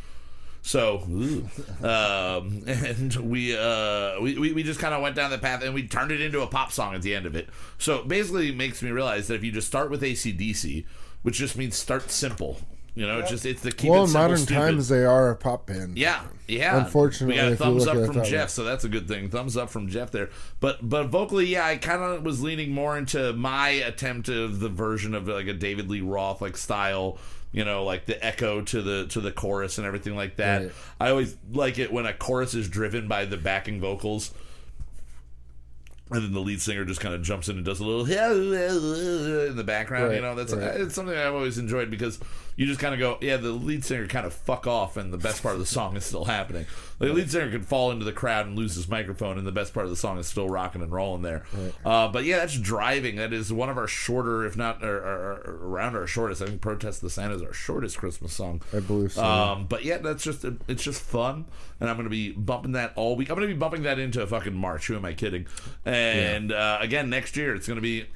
So, 0.67 1.01
um, 1.83 2.63
and 2.67 3.15
we, 3.17 3.55
uh, 3.55 4.19
we, 4.19 4.39
we, 4.39 4.53
we 4.55 4.63
just 4.63 4.81
kind 4.81 4.95
of 4.95 5.03
went 5.03 5.15
down 5.15 5.31
the 5.31 5.37
path 5.37 5.63
and 5.63 5.75
we 5.75 5.87
turned 5.87 6.11
it 6.11 6.23
into 6.23 6.41
a 6.41 6.47
pop 6.47 6.73
song 6.73 6.95
at 6.95 7.03
the 7.03 7.15
end 7.15 7.27
of 7.27 7.37
it. 7.37 7.51
So, 7.77 8.03
basically, 8.03 8.49
it 8.49 8.57
makes 8.57 8.83
me 8.83 8.91
realize 8.91 9.29
that 9.29 9.35
if 9.35 9.45
you 9.45 9.53
just 9.53 9.69
start 9.69 9.91
with 9.91 10.01
ACDC, 10.01 10.87
which 11.21 11.37
just 11.37 11.59
means 11.59 11.77
start 11.77 12.11
simple, 12.11 12.63
you 12.95 13.07
know, 13.07 13.19
it's 13.19 13.29
just, 13.29 13.45
it's 13.45 13.61
the 13.61 13.73
keep 13.73 13.91
well, 13.91 14.01
it 14.01 14.05
in 14.05 14.09
simple, 14.09 14.23
modern 14.23 14.39
stupid. 14.39 14.61
times, 14.61 14.89
they 14.89 15.05
are 15.05 15.31
a 15.31 15.37
pop 15.37 15.67
band. 15.67 15.99
Yeah, 15.99 16.23
yeah. 16.49 16.79
Unfortunately, 16.79 17.35
we 17.35 17.43
got 17.43 17.53
a 17.53 17.57
thumbs 17.57 17.87
up 17.87 18.07
from. 18.07 18.25
Jeff, 18.25 18.49
so 18.49 18.65
that's 18.65 18.85
a 18.85 18.89
good 18.89 19.07
thing. 19.07 19.29
Thumbs 19.29 19.59
up 19.59 19.69
from 19.69 19.89
Jeff 19.89 20.13
there. 20.13 20.31
But 20.61 20.89
but 20.89 21.09
vocally, 21.09 21.47
yeah, 21.47 21.67
I 21.67 21.77
kind 21.77 22.03
of 22.03 22.23
was 22.23 22.43
leaning 22.43 22.71
more 22.71 22.97
into 22.97 23.35
my 23.35 23.69
attempt 23.69 24.31
of 24.31 24.61
the 24.61 24.71
version 24.71 25.15
of 25.15 25.29
like 25.29 25.49
a 25.49 25.53
David 25.53 25.91
Lee 25.91 26.01
Roth 26.01 26.41
like 26.41 26.57
style. 26.57 27.19
You 27.55 27.65
know, 27.65 27.85
like 27.85 28.05
the 28.07 28.23
echo 28.23 28.63
to 28.63 28.83
the 28.83 29.07
to 29.07 29.21
the 29.21 29.31
chorus 29.31 29.79
and 29.79 29.87
everything 29.87 30.17
like 30.17 30.37
that. 30.37 30.63
Right. 30.63 30.73
I 31.01 31.11
always 31.11 31.37
like 31.53 31.79
it 31.79 31.93
when 31.93 32.05
a 32.05 32.13
chorus 32.13 32.53
is 32.53 32.69
driven 32.69 33.07
by 33.07 33.25
the 33.27 33.37
backing 33.37 33.81
vocals. 33.81 34.35
And 36.11 36.23
then 36.23 36.33
the 36.33 36.41
lead 36.41 36.61
singer 36.61 36.85
just 36.85 37.01
kind 37.01 37.15
of 37.15 37.23
jumps 37.23 37.49
in 37.49 37.57
and 37.57 37.65
does 37.65 37.81
a 37.81 37.85
little 37.85 38.05
in 39.49 39.57
the 39.57 39.65
background. 39.65 40.15
you 40.15 40.21
know, 40.21 40.35
that's 40.35 40.53
right. 40.53 40.81
it's 40.81 40.95
something 40.95 41.17
I've 41.17 41.33
always 41.33 41.57
enjoyed 41.57 41.91
because 41.91 42.19
you 42.57 42.67
just 42.67 42.79
kind 42.81 42.95
of 42.95 43.01
go, 43.01 43.19
yeah, 43.21 43.37
the 43.37 43.51
lead 43.51 43.85
singer 43.85 44.07
kind 44.07 44.27
of 44.27 44.33
fuck 44.33 44.67
off, 44.67 44.97
and 44.97 45.13
the 45.13 45.19
best 45.19 45.43
part 45.43 45.55
of 45.55 45.61
the 45.61 45.67
song 45.67 45.97
is 45.97 46.05
still 46.05 46.25
happening. 46.27 46.67
The 46.99 47.13
lead 47.13 47.31
singer 47.31 47.51
could 47.51 47.67
fall 47.67 47.91
into 47.91 48.05
the 48.05 48.13
crowd 48.13 48.47
and 48.47 48.57
lose 48.57 48.77
his 48.77 48.89
microphone, 48.89 49.39
and 49.39 49.47
the 49.47 49.53
best 49.53 49.75
part 49.75 49.85
of 49.85 49.91
the 49.91 49.97
song 49.97 50.19
is 50.19 50.27
still 50.29 50.49
rocking 50.49 50.81
and 50.83 50.93
rolling 50.93 51.23
there. 51.23 51.45
Uh, 51.85 52.09
but 52.09 52.25
yeah, 52.25 52.37
that's 52.39 52.57
driving. 52.57 53.17
That 53.17 53.33
is 53.33 53.53
one 53.53 53.69
of 53.69 53.77
our 53.77 53.89
shorter, 53.89 54.45
if 54.47 54.57
not 54.57 54.85
or, 54.85 54.97
or, 54.99 55.33
or 55.45 55.59
around 55.63 55.97
our 55.97 56.07
shortest. 56.07 56.43
I 56.43 56.47
think 56.47 56.61
"Protest 56.61 57.01
the 57.01 57.11
Santa" 57.11 57.35
is 57.35 57.43
our 57.43 57.53
shortest 57.53 57.99
Christmas 57.99 58.33
song. 58.33 58.63
I 58.73 58.81
believe 58.81 59.13
so. 59.13 59.25
Um, 59.25 59.67
but 59.67 59.85
yeah, 59.85 59.99
that's 59.99 60.23
just 60.23 60.45
it's 60.69 60.83
just 60.83 61.03
fun, 61.03 61.47
and 61.81 61.91
I'm 61.91 61.97
gonna 61.97 62.09
be 62.09 62.31
bumping 62.33 62.73
that 62.73 62.93
all 62.95 63.17
week. 63.17 63.31
I'm 63.31 63.35
gonna 63.35 63.49
be 63.49 63.55
bumping 63.55 63.83
that 63.83 63.99
into 63.99 64.23
a 64.23 64.27
fucking 64.27 64.55
March. 64.55 64.87
Who 64.87 64.97
am 64.97 65.05
I 65.05 65.13
kidding? 65.13 65.47
And 65.85 66.53
uh, 66.53 66.79
again, 66.81 67.11
next 67.11 67.37
year 67.37 67.55
it's 67.55 67.67
gonna 67.67 67.81
be. 67.81 68.07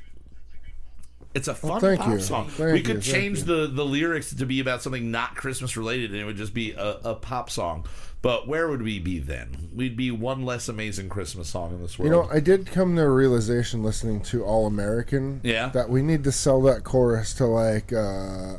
It's 1.35 1.49
a 1.49 1.55
fun 1.55 1.81
thank 1.81 2.01
pop 2.01 2.11
you. 2.11 2.21
song. 2.21 2.49
Thank 2.49 2.73
we 2.73 2.83
could 2.83 3.03
thank 3.03 3.15
change 3.15 3.43
the 3.45 3.67
the 3.67 3.85
lyrics 3.85 4.35
to 4.35 4.47
be 4.47 4.61
about 4.61 4.83
something 4.83 5.11
not 5.11 5.37
Christmas 5.37 5.77
related, 5.77 6.11
and 6.11 6.21
it 6.21 6.25
would 6.25 6.37
just 6.37 6.55
be 6.55 6.73
a, 6.73 6.99
a 7.05 7.15
pop 7.15 7.51
song. 7.51 7.87
But 8.21 8.49
where 8.49 8.69
would 8.69 8.83
we 8.83 8.99
be 8.99 9.21
then? 9.21 9.69
We'd 9.73 9.97
be 9.97 10.11
one 10.11 10.45
less 10.45 10.69
amazing 10.69 11.09
Christmas 11.09 11.49
song 11.49 11.73
in 11.75 11.81
this 11.81 11.99
world. 11.99 12.11
You 12.11 12.17
know, 12.17 12.29
I 12.29 12.41
did 12.41 12.67
come 12.67 12.97
to 12.97 13.03
a 13.03 13.11
realization 13.11 13.85
listening 13.85 14.23
to 14.23 14.45
All 14.45 14.67
American. 14.67 15.41
Yeah. 15.45 15.69
That 15.69 15.89
we 15.89 16.03
need 16.03 16.25
to 16.25 16.33
sell 16.33 16.61
that 16.63 16.83
chorus 16.83 17.33
to 17.35 17.47
like 17.47 17.93
uh, 17.93 18.57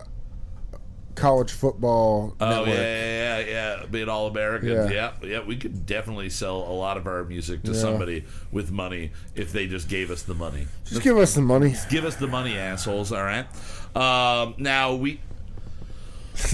college 1.20 1.52
football. 1.52 2.36
Oh 2.40 2.50
network. 2.50 2.68
yeah, 2.70 2.76
yeah, 2.76 3.40
yeah, 3.40 3.46
yeah. 3.80 3.86
Being 3.86 4.10
all 4.10 4.28
Americans, 4.28 4.92
yeah. 4.92 5.12
Yeah. 5.22 5.28
yeah, 5.30 5.44
We 5.46 5.58
could 5.58 5.86
definitely 5.86 6.30
sell 6.30 6.58
a 6.58 6.74
lot 6.74 6.98
of 6.98 7.08
our 7.08 7.24
music 7.24 7.64
to 7.64 7.72
Yeah. 7.72 7.78
somebody 7.80 8.26
with 8.52 8.72
money 8.72 9.12
if 9.36 9.52
they 9.52 9.68
just 9.68 9.88
gave 9.90 10.12
us 10.12 10.24
the 10.24 10.34
money. 10.36 10.68
Just 10.86 11.02
give 11.02 11.18
us 11.18 11.34
the 11.36 11.42
money. 11.42 11.76
Give 11.90 12.06
us 12.06 12.16
the 12.16 12.28
money, 12.28 12.58
assholes. 12.58 13.12
All 13.12 13.24
right. 13.24 13.46
Um, 13.96 14.56
now 14.58 14.96
we 14.96 15.20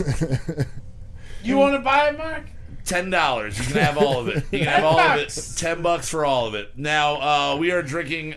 You 1.43 1.57
want 1.57 1.75
to 1.75 1.79
buy 1.79 2.09
it, 2.09 2.17
Mark? 2.17 2.43
ten 2.85 3.09
dollars. 3.09 3.57
You 3.57 3.65
can 3.65 3.81
have 3.83 3.97
all 3.97 4.19
of 4.19 4.27
it. 4.27 4.43
You 4.51 4.59
can 4.59 4.67
have 4.75 4.83
all 4.83 4.99
of 4.99 5.19
it. 5.19 5.53
Ten 5.57 5.81
bucks 5.81 6.09
for 6.09 6.23
all 6.25 6.45
of 6.47 6.53
it. 6.55 6.71
Now 6.77 7.15
uh, 7.53 7.57
we 7.57 7.71
are 7.71 7.81
drinking. 7.81 8.35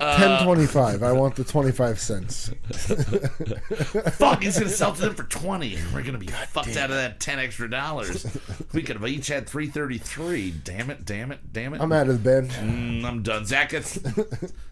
Uh, 0.00 0.16
Ten 0.18 0.44
twenty 0.44 0.66
five. 0.66 1.02
I 1.02 1.12
want 1.12 1.34
the 1.36 1.44
twenty 1.44 1.72
five 1.72 1.98
cents. 1.98 2.50
Fuck, 4.12 4.42
he's 4.42 4.58
gonna 4.58 4.70
sell 4.70 4.92
to 4.92 5.00
them 5.00 5.14
for 5.14 5.24
twenty, 5.24 5.76
we're 5.92 6.02
gonna 6.02 6.18
be 6.18 6.26
fucked 6.26 6.76
out 6.76 6.90
of 6.90 6.96
that 6.96 7.20
ten 7.20 7.38
extra 7.38 7.68
dollars. 7.68 8.26
We 8.72 8.82
could 8.82 8.96
have 8.96 9.08
each 9.08 9.28
had 9.28 9.48
three 9.48 9.66
thirty 9.66 9.98
three. 9.98 10.50
Damn 10.52 10.90
it! 10.90 11.04
Damn 11.04 11.32
it! 11.32 11.52
Damn 11.52 11.74
it! 11.74 11.80
I'm 11.80 11.92
out 11.92 12.08
of 12.08 12.22
the 12.22 12.30
bend. 12.30 12.50
Mm, 12.50 13.04
I'm 13.04 13.22
done. 13.22 13.44
Zach 13.44 13.70
gets 13.70 13.98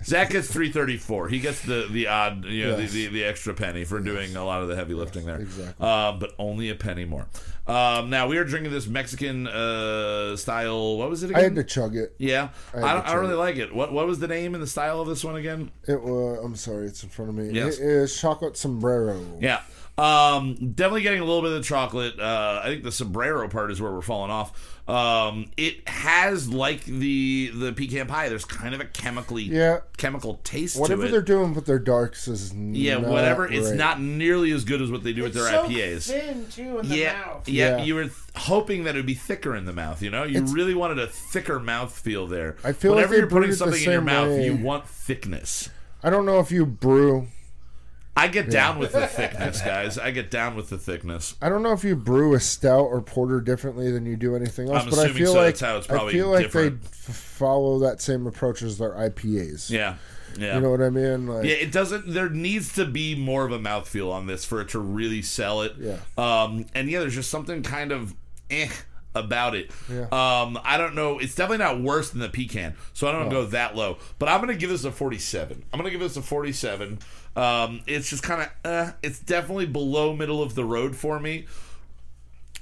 Zach 0.05 0.31
gets 0.31 0.49
three 0.49 0.71
thirty 0.71 0.97
four. 0.97 1.29
He 1.29 1.41
gets 1.41 1.61
the 1.63 1.89
the 1.91 2.07
odd, 2.09 2.45
you 2.45 2.65
know, 2.65 2.77
Yes. 2.79 2.93
the, 2.93 3.07
the 3.07 3.13
the 3.15 3.25
extra 3.25 3.55
penny 3.55 3.85
for 3.85 4.01
doing 4.01 4.37
a 4.37 4.45
lot 4.45 4.63
of 4.63 4.69
the 4.69 4.77
heavy 4.77 4.95
lifting 4.95 5.27
there. 5.27 5.41
exactly. 5.41 5.87
Um, 5.87 6.19
but 6.19 6.35
only 6.39 6.71
a 6.71 6.75
penny 6.75 7.05
more. 7.05 7.27
Um, 7.67 8.11
now 8.11 8.29
we 8.29 8.39
are 8.39 8.45
drinking 8.45 8.73
this 8.73 8.87
Mexican 8.87 9.49
uh, 9.49 10.37
style. 10.37 10.99
What 10.99 11.11
was 11.11 11.23
it 11.23 11.31
again? 11.31 11.41
I 11.41 11.45
had 11.45 11.55
to 11.57 11.65
chug 11.65 11.97
it. 11.97 12.15
yeah, 12.19 12.51
I, 12.73 12.81
had 12.81 12.95
don't, 12.95 13.07
I 13.07 13.13
don't 13.13 13.21
really 13.23 13.33
it. 13.35 13.37
like 13.37 13.57
it. 13.57 13.75
What 13.75 13.93
what 13.93 14.07
was 14.07 14.21
the 14.21 14.29
name 14.29 14.55
and 14.55 14.63
the 14.63 14.69
style 14.69 15.01
of 15.01 15.09
this 15.09 15.25
one 15.25 15.37
again? 15.37 15.73
It 15.89 16.01
was. 16.01 16.39
I'm 16.45 16.55
sorry, 16.55 16.87
it's 16.87 17.03
in 17.03 17.09
front 17.09 17.31
of 17.31 17.35
me. 17.35 17.51
Yes. 17.51 17.79
It 17.79 17.87
is 17.87 18.19
chocolate 18.21 18.57
sombrero. 18.57 19.21
Yeah. 19.41 19.63
Um, 19.99 20.73
definitely 20.75 21.03
getting 21.03 21.21
a 21.21 21.25
little 21.25 21.41
bit 21.41 21.53
of 21.53 21.59
the 21.59 21.65
chocolate. 21.65 22.21
Uh, 22.21 22.61
I 22.63 22.69
think 22.69 22.85
the 22.85 22.93
sombrero 22.93 23.49
part 23.49 23.71
is 23.71 23.81
where 23.81 23.91
we're 23.91 24.03
falling 24.03 24.31
off. 24.31 24.76
Um, 24.89 25.51
it 25.57 25.89
has 25.89 26.49
like 26.49 26.85
the 26.85 27.51
the 27.53 27.73
pecan 27.73 28.07
pie. 28.07 28.29
There's 28.29 28.45
kind 28.45 28.73
of 28.73 28.81
a 28.81 28.85
chemically 28.85 29.43
Yeah. 29.43 29.81
chemical 29.97 30.41
taste 30.45 30.79
Whatever 30.79 31.03
to 31.03 31.09
it. 31.09 31.11
they're 31.11 31.23
doing 31.23 31.55
with 31.55 31.67
their 31.67 31.81
darks 31.81 32.29
is 32.29 32.55
Yeah, 32.55 32.99
not 32.99 33.11
whatever. 33.11 33.51
It's 33.51 33.73
not 33.73 34.01
nearly 34.01 34.53
as 34.53 34.65
good 34.65 34.81
as 34.81 34.91
what 34.91 35.03
they 35.03 35.13
do 35.13 35.23
with 35.25 35.35
It's 35.37 35.45
their 35.45 35.53
so 35.53 35.65
IPAs. 35.69 36.07
thin 36.07 36.47
too 36.53 36.79
in 36.79 36.89
the 36.89 36.97
Yeah, 36.99 37.13
mouth. 37.15 37.49
yeah, 37.49 37.77
Yeah. 37.79 37.85
You 37.85 37.95
were 37.97 38.03
th- 38.05 38.15
hoping 38.37 38.85
that 38.85 38.95
it 38.95 38.99
would 39.01 39.07
be 39.07 39.15
thicker 39.15 39.57
in 39.57 39.65
the 39.65 39.73
mouth. 39.73 40.03
You 40.03 40.11
know, 40.11 40.23
you 40.23 40.37
It's- 40.37 40.53
really 40.53 40.75
wanted 40.75 41.01
a 41.01 41.09
thicker 41.09 41.59
mouth 41.59 41.93
feel 41.99 42.29
there. 42.29 42.55
I 42.63 42.71
feel 42.73 42.95
whenever 42.95 43.13
they 43.15 43.19
you're 43.19 43.27
putting 43.27 43.49
brewed 43.49 43.49
it 43.49 43.53
the 43.53 43.57
something 43.59 43.83
in 43.85 43.91
your 43.91 44.01
mouth, 44.03 44.29
way. 44.29 44.45
you 44.47 44.55
want 44.55 44.87
thickness. 44.89 45.69
I 46.05 46.11
don't 46.11 46.27
know 46.27 46.39
if 46.39 46.53
you 46.53 46.65
brew. 46.65 47.27
I 48.17 48.29
get 48.29 48.51
down 48.51 48.79
with 48.79 48.93
the 48.93 49.07
thickness, 49.07 49.61
guys. 49.65 49.99
I 49.99 50.11
get 50.11 50.31
down 50.31 50.57
with 50.57 50.71
the 50.71 50.79
thickness. 50.79 51.37
I 51.43 51.49
don't 51.51 51.63
know 51.63 51.73
if 51.73 51.85
you 51.85 51.95
brew 51.95 52.35
a 52.35 52.41
stout 52.41 52.87
or 52.87 53.03
porter 53.03 53.41
differently 53.41 53.91
than 53.93 54.07
you 54.07 54.17
do 54.17 54.35
anything 54.35 54.69
else, 54.71 54.85
I'm 54.85 54.91
but 54.91 54.99
I 54.99 55.03
assuming 55.05 55.23
feel 55.23 55.33
so. 55.35 55.39
like 55.39 55.47
That's 55.55 55.61
how 55.61 55.77
it's 55.77 55.91
I 55.91 55.95
probably 55.95 56.13
feel 56.15 56.29
like 56.31 56.43
different. 56.45 56.81
they 56.83 56.87
f- 56.89 57.15
follow 57.17 57.79
that 57.81 58.01
same 58.01 58.27
approach 58.27 58.63
as 58.63 58.79
their 58.79 58.93
IPAs. 58.93 59.69
Yeah, 59.71 59.97
yeah. 60.39 60.55
You 60.55 60.61
know 60.63 60.71
what 60.71 60.81
I 60.81 60.89
mean? 60.91 61.27
Like, 61.27 61.45
Yeah, 61.45 61.53
it 61.57 61.73
doesn't. 61.73 62.13
There 62.13 62.31
needs 62.31 62.73
to 62.75 62.85
be 62.87 63.15
more 63.15 63.45
of 63.45 63.53
a 63.53 63.59
mouthfeel 63.59 64.11
on 64.13 64.27
this 64.27 64.45
for 64.47 64.61
it 64.63 64.69
to 64.71 64.79
really 64.79 65.21
sell 65.23 65.61
it. 65.63 65.75
Yeah. 65.79 65.97
Um, 66.17 66.67
and 66.75 66.89
yeah, 66.91 67.01
there's 67.01 67.15
just 67.15 67.31
something 67.31 67.63
kind 67.63 67.93
of 67.93 68.15
eh 68.51 68.69
about 69.15 69.55
it. 69.55 69.71
Yeah. 69.91 70.03
Um, 70.13 70.59
I 70.63 70.77
don't 70.77 70.95
know. 70.95 71.19
It's 71.19 71.35
definitely 71.35 71.65
not 71.65 71.81
worse 71.83 72.11
than 72.11 72.21
the 72.21 72.29
pecan, 72.29 72.75
so 72.93 73.09
I 73.09 73.13
don't 73.13 73.31
go 73.31 73.47
that 73.47 73.75
low. 73.75 73.97
But 74.19 74.29
I'm 74.29 74.41
gonna 74.41 74.55
give 74.55 74.69
this 74.71 74.85
a 74.85 74.93
47. 74.93 75.65
I'm 75.73 75.79
gonna 75.79 75.91
give 75.91 76.01
this 76.01 76.17
a 76.19 76.23
47. 76.23 76.99
Um, 77.37 77.83
it's 77.87 78.09
just 78.11 78.23
kind 78.23 78.43
of. 78.43 78.49
Uh, 78.65 78.93
it's 79.03 79.21
definitely 79.21 79.67
below 79.67 80.15
middle 80.17 80.43
of 80.43 80.55
the 80.55 80.65
road 80.65 80.97
for 80.97 81.21
me. 81.21 81.47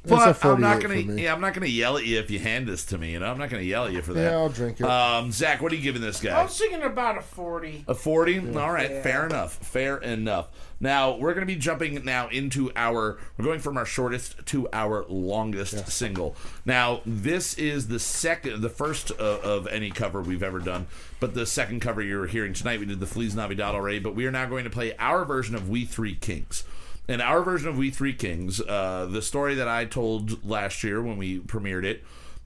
It's 0.03 0.13
a 0.13 0.17
But 0.43 0.45
I'm 0.45 0.61
not 0.61 0.83
gonna. 0.83 0.97
Yeah, 0.97 1.33
I'm 1.33 1.41
not 1.41 1.55
gonna 1.55 1.67
yell 1.67 1.97
at 1.97 2.05
you 2.05 2.19
if 2.19 2.31
you 2.31 2.39
hand 2.39 2.67
this 2.67 2.85
to 2.87 2.99
me. 2.99 3.13
You 3.13 3.21
know, 3.21 3.27
I'm 3.27 3.39
not 3.39 3.49
gonna 3.49 3.63
yell 3.63 3.87
at 3.87 3.93
you 3.93 4.03
for 4.03 4.13
that. 4.13 4.33
Yeah, 4.33 4.37
I'll 4.37 4.51
drink 4.51 4.81
it. 4.81 4.85
Um, 4.85 5.33
Zach, 5.33 5.63
what 5.63 5.73
are 5.73 5.77
you 5.77 5.83
giving 5.83 6.03
this 6.03 6.21
guy? 6.21 6.39
I 6.39 6.43
was 6.43 6.59
thinking 6.59 6.83
about 6.83 7.17
a 7.17 7.23
forty. 7.23 7.85
A 7.89 7.95
40? 7.95 8.55
All 8.57 8.71
right, 8.71 8.91
Yeah. 8.91 9.03
fair 9.03 9.25
enough. 9.27 9.55
Fair 9.55 9.97
enough. 9.99 10.49
Now, 10.81 11.17
we're 11.17 11.35
going 11.35 11.47
to 11.47 11.53
be 11.53 11.59
jumping 11.59 12.05
now 12.05 12.29
into 12.29 12.71
our 12.77 13.19
we're 13.37 13.45
going 13.45 13.61
from 13.61 13.77
our 13.77 13.87
shortest 13.87 14.45
to 14.47 14.69
our 14.73 15.05
longest 15.09 15.89
single. 15.89 16.37
Now, 16.65 17.01
this 17.07 17.55
is 17.55 17.89
the 17.89 17.99
second 17.99 18.61
the 18.61 18.69
first 18.69 19.11
uh, 19.13 19.41
of 19.43 19.67
any 19.69 19.91
cover 19.91 20.21
we've 20.21 20.43
ever 20.43 20.61
done, 20.61 20.87
but 21.21 21.35
the 21.35 21.47
second 21.47 21.81
cover 21.81 22.03
you're 22.03 22.27
hearing 22.27 22.53
tonight 22.53 22.81
we 22.81 22.87
did 22.87 23.01
the 23.01 23.07
Fleas 23.07 23.35
Navidad 23.35 23.75
already, 23.75 23.99
but 23.99 24.15
we 24.15 24.27
are 24.27 24.33
now 24.33 24.47
going 24.47 24.65
to 24.65 24.71
play 24.71 24.95
our 24.99 25.25
version 25.25 25.55
of 25.55 25.69
We 25.69 25.85
Three 25.85 26.15
Kings. 26.15 26.65
And 27.07 27.21
our 27.21 27.43
version 27.43 27.69
of 27.69 27.77
We 27.77 27.91
Three 27.91 28.15
Kings, 28.15 28.61
uh, 28.61 29.07
the 29.11 29.23
story 29.23 29.55
that 29.57 29.69
I 29.69 29.85
told 29.85 30.45
last 30.45 30.83
year 30.83 31.03
when 31.03 31.19
we 31.19 31.39
premiered 31.39 31.85
it, 31.85 32.03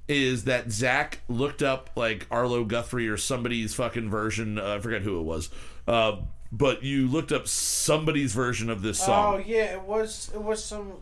is 0.09 0.44
that 0.44 0.72
Zach 0.72 1.20
looked 1.28 1.62
up 1.62 1.90
like 1.94 2.26
Arlo 2.30 2.64
Guthrie 2.64 3.09
or 3.09 3.16
somebody's 3.16 3.74
fucking 3.74 4.10
version. 4.10 4.59
Uh, 4.59 4.76
I 4.76 4.80
forget 4.80 5.02
who 5.02 5.20
it 5.20 5.24
was, 5.24 5.50
uh, 5.86 6.16
but 6.50 6.82
you 6.82 7.06
looked 7.08 7.32
up 7.32 7.46
somebody's 7.48 8.32
version 8.32 8.70
of 8.70 8.82
this 8.82 8.98
song. 8.98 9.34
Oh 9.34 9.38
yeah, 9.44 9.72
it 9.74 9.82
was 9.82 10.30
it 10.34 10.40
was 10.42 10.64
some 10.64 10.92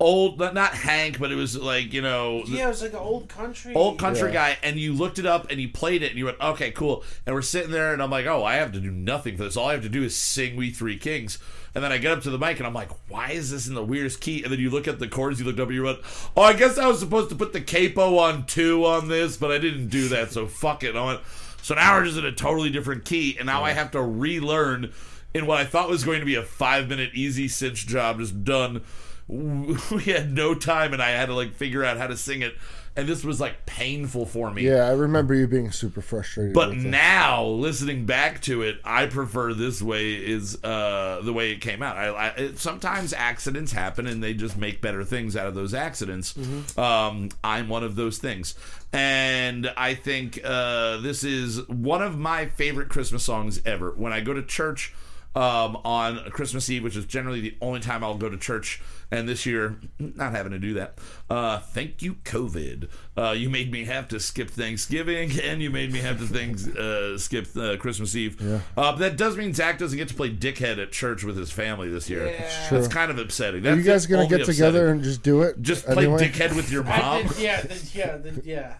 old, 0.00 0.38
not, 0.38 0.54
not 0.54 0.74
Hank, 0.74 1.18
but 1.18 1.32
it 1.32 1.34
was 1.34 1.56
like 1.56 1.92
you 1.92 2.00
know, 2.02 2.42
Yeah, 2.46 2.66
it 2.66 2.68
was 2.68 2.82
like 2.82 2.92
an 2.92 2.98
old 2.98 3.28
country. 3.28 3.74
old 3.74 3.98
country 3.98 4.28
Yeah. 4.28 4.34
guy, 4.54 4.58
and 4.62 4.78
you 4.78 4.92
looked 4.94 5.18
it 5.18 5.26
up 5.26 5.50
and 5.50 5.60
you 5.60 5.68
played 5.68 6.02
it, 6.02 6.10
and 6.10 6.18
you 6.18 6.26
went, 6.26 6.40
okay, 6.40 6.70
cool. 6.70 7.02
And 7.26 7.34
we're 7.34 7.42
sitting 7.42 7.70
there, 7.72 7.92
and 7.92 8.00
I'm 8.02 8.10
like, 8.10 8.26
oh, 8.26 8.44
I 8.44 8.54
have 8.54 8.72
to 8.72 8.80
do 8.80 8.90
nothing 8.92 9.36
for 9.36 9.44
this. 9.44 9.56
All 9.56 9.68
I 9.68 9.72
have 9.72 9.82
to 9.82 9.88
do 9.88 10.02
is 10.04 10.16
sing 10.16 10.56
"We 10.56 10.70
Three 10.70 10.96
Kings." 10.96 11.38
And 11.74 11.84
then 11.84 11.92
I 11.92 11.98
get 11.98 12.12
up 12.12 12.22
to 12.22 12.30
the 12.30 12.38
mic, 12.38 12.58
and 12.58 12.66
I'm 12.66 12.74
like, 12.74 12.90
why 13.08 13.30
is 13.32 13.50
this 13.50 13.68
in 13.68 13.74
the 13.74 13.84
weirdest 13.84 14.20
key? 14.20 14.42
And 14.42 14.50
then 14.50 14.58
you 14.58 14.70
look 14.70 14.88
at 14.88 14.98
the 14.98 15.06
chords, 15.06 15.38
you 15.38 15.44
looked 15.46 15.60
up, 15.60 15.68
and 15.68 15.74
you 15.76 15.82
went, 15.84 15.98
oh, 16.36 16.42
I 16.42 16.54
guess 16.54 16.78
I 16.78 16.86
was 16.86 16.98
supposed 16.98 17.28
to 17.28 17.36
put 17.36 17.52
the 17.52 17.60
capo 17.60 18.18
on 18.18 18.46
two 18.46 18.84
on 18.86 19.08
this, 19.08 19.36
but 19.36 19.52
I 19.52 19.58
didn't 19.58 19.88
do 19.88 20.08
that, 20.08 20.32
so 20.32 20.46
fuck 20.46 20.82
it. 20.82 20.96
I 20.96 21.04
went, 21.04 21.20
so 21.68 21.74
now 21.74 21.98
we're 21.98 22.06
just 22.06 22.16
in 22.16 22.24
a 22.24 22.32
totally 22.32 22.70
different 22.70 23.04
key, 23.04 23.36
and 23.36 23.44
now 23.44 23.62
I 23.62 23.72
have 23.72 23.90
to 23.90 24.00
relearn 24.00 24.90
in 25.34 25.44
what 25.44 25.58
I 25.58 25.66
thought 25.66 25.90
was 25.90 26.02
going 26.02 26.20
to 26.20 26.24
be 26.24 26.34
a 26.34 26.42
five 26.42 26.88
minute 26.88 27.10
easy 27.12 27.46
cinch 27.46 27.86
job, 27.86 28.20
just 28.20 28.42
done. 28.42 28.80
We 29.90 30.04
had 30.04 30.32
no 30.32 30.54
time, 30.54 30.94
and 30.94 31.02
I 31.02 31.10
had 31.10 31.26
to 31.26 31.34
like 31.34 31.52
figure 31.52 31.84
out 31.84 31.98
how 31.98 32.06
to 32.06 32.16
sing 32.16 32.40
it, 32.40 32.54
and 32.96 33.06
this 33.06 33.22
was 33.22 33.40
like 33.40 33.66
painful 33.66 34.24
for 34.24 34.50
me. 34.50 34.62
Yeah, 34.62 34.86
I 34.86 34.92
remember 34.92 35.34
you 35.34 35.46
being 35.46 35.70
super 35.70 36.00
frustrated. 36.00 36.54
But 36.54 36.74
now, 36.74 37.44
listening 37.44 38.06
back 38.06 38.40
to 38.42 38.62
it, 38.62 38.80
I 38.84 39.04
prefer 39.04 39.52
this 39.52 39.82
way 39.82 40.14
is 40.14 40.62
uh, 40.64 41.20
the 41.22 41.34
way 41.34 41.52
it 41.52 41.60
came 41.60 41.82
out. 41.82 41.98
I, 41.98 42.06
I 42.06 42.28
it, 42.28 42.58
sometimes 42.58 43.12
accidents 43.12 43.72
happen, 43.72 44.06
and 44.06 44.22
they 44.22 44.32
just 44.32 44.56
make 44.56 44.80
better 44.80 45.04
things 45.04 45.36
out 45.36 45.46
of 45.46 45.54
those 45.54 45.74
accidents. 45.74 46.34
Um, 46.78 47.28
I'm 47.44 47.68
one 47.68 47.84
of 47.84 47.96
those 47.96 48.16
things, 48.16 48.54
and 48.94 49.70
I 49.76 49.92
think 49.92 50.40
uh, 50.42 50.96
this 50.98 51.22
is 51.22 51.68
one 51.68 52.02
of 52.02 52.18
my 52.18 52.46
favorite 52.46 52.88
Christmas 52.88 53.24
songs 53.24 53.60
ever. 53.66 53.90
When 53.90 54.12
I 54.14 54.20
go 54.20 54.32
to 54.32 54.42
church 54.42 54.94
um, 55.38 55.76
on 55.84 56.18
Christmas 56.30 56.68
Eve, 56.68 56.82
which 56.82 56.96
is 56.96 57.04
generally 57.04 57.40
the 57.40 57.56
only 57.60 57.78
time 57.78 58.02
I'll 58.02 58.16
go 58.16 58.28
to 58.28 58.36
church. 58.36 58.82
And 59.10 59.26
this 59.26 59.46
year, 59.46 59.76
not 59.98 60.32
having 60.32 60.52
to 60.52 60.58
do 60.58 60.74
that. 60.74 60.98
Uh, 61.30 61.60
thank 61.60 62.02
you, 62.02 62.16
COVID. 62.24 62.90
Uh, 63.16 63.30
you 63.30 63.48
made 63.48 63.72
me 63.72 63.84
have 63.84 64.06
to 64.08 64.20
skip 64.20 64.50
Thanksgiving, 64.50 65.30
and 65.42 65.62
you 65.62 65.70
made 65.70 65.92
me 65.92 66.00
have 66.00 66.18
to 66.18 66.26
things, 66.26 66.68
uh, 66.68 67.16
skip 67.16 67.46
uh, 67.56 67.78
Christmas 67.78 68.14
Eve. 68.14 68.38
Uh, 68.42 68.60
but 68.76 68.96
that 68.98 69.16
does 69.16 69.34
mean 69.38 69.54
Zach 69.54 69.78
doesn't 69.78 69.96
get 69.96 70.08
to 70.08 70.14
play 70.14 70.30
dickhead 70.30 70.82
at 70.82 70.92
church 70.92 71.24
with 71.24 71.38
his 71.38 71.50
family 71.50 71.88
this 71.88 72.10
year. 72.10 72.26
Yeah. 72.26 72.68
That's 72.70 72.88
kind 72.88 73.10
of 73.10 73.18
upsetting. 73.18 73.66
Are 73.66 73.76
you 73.76 73.82
guys 73.82 74.04
gonna 74.06 74.24
only 74.24 74.36
get 74.36 74.44
together 74.44 74.88
and 74.88 75.02
just 75.02 75.22
do 75.22 75.40
it? 75.42 75.62
just 75.62 75.86
play 75.86 76.04
anyway? 76.04 76.28
dickhead 76.28 76.54
with 76.54 76.70
your 76.70 76.84
I 76.86 76.98
mom? 76.98 77.28
did, 77.28 77.38
yeah, 77.38 77.62
the, 77.62 77.90
yeah, 77.94 78.16
the, 78.18 78.42
yeah. 78.44 78.74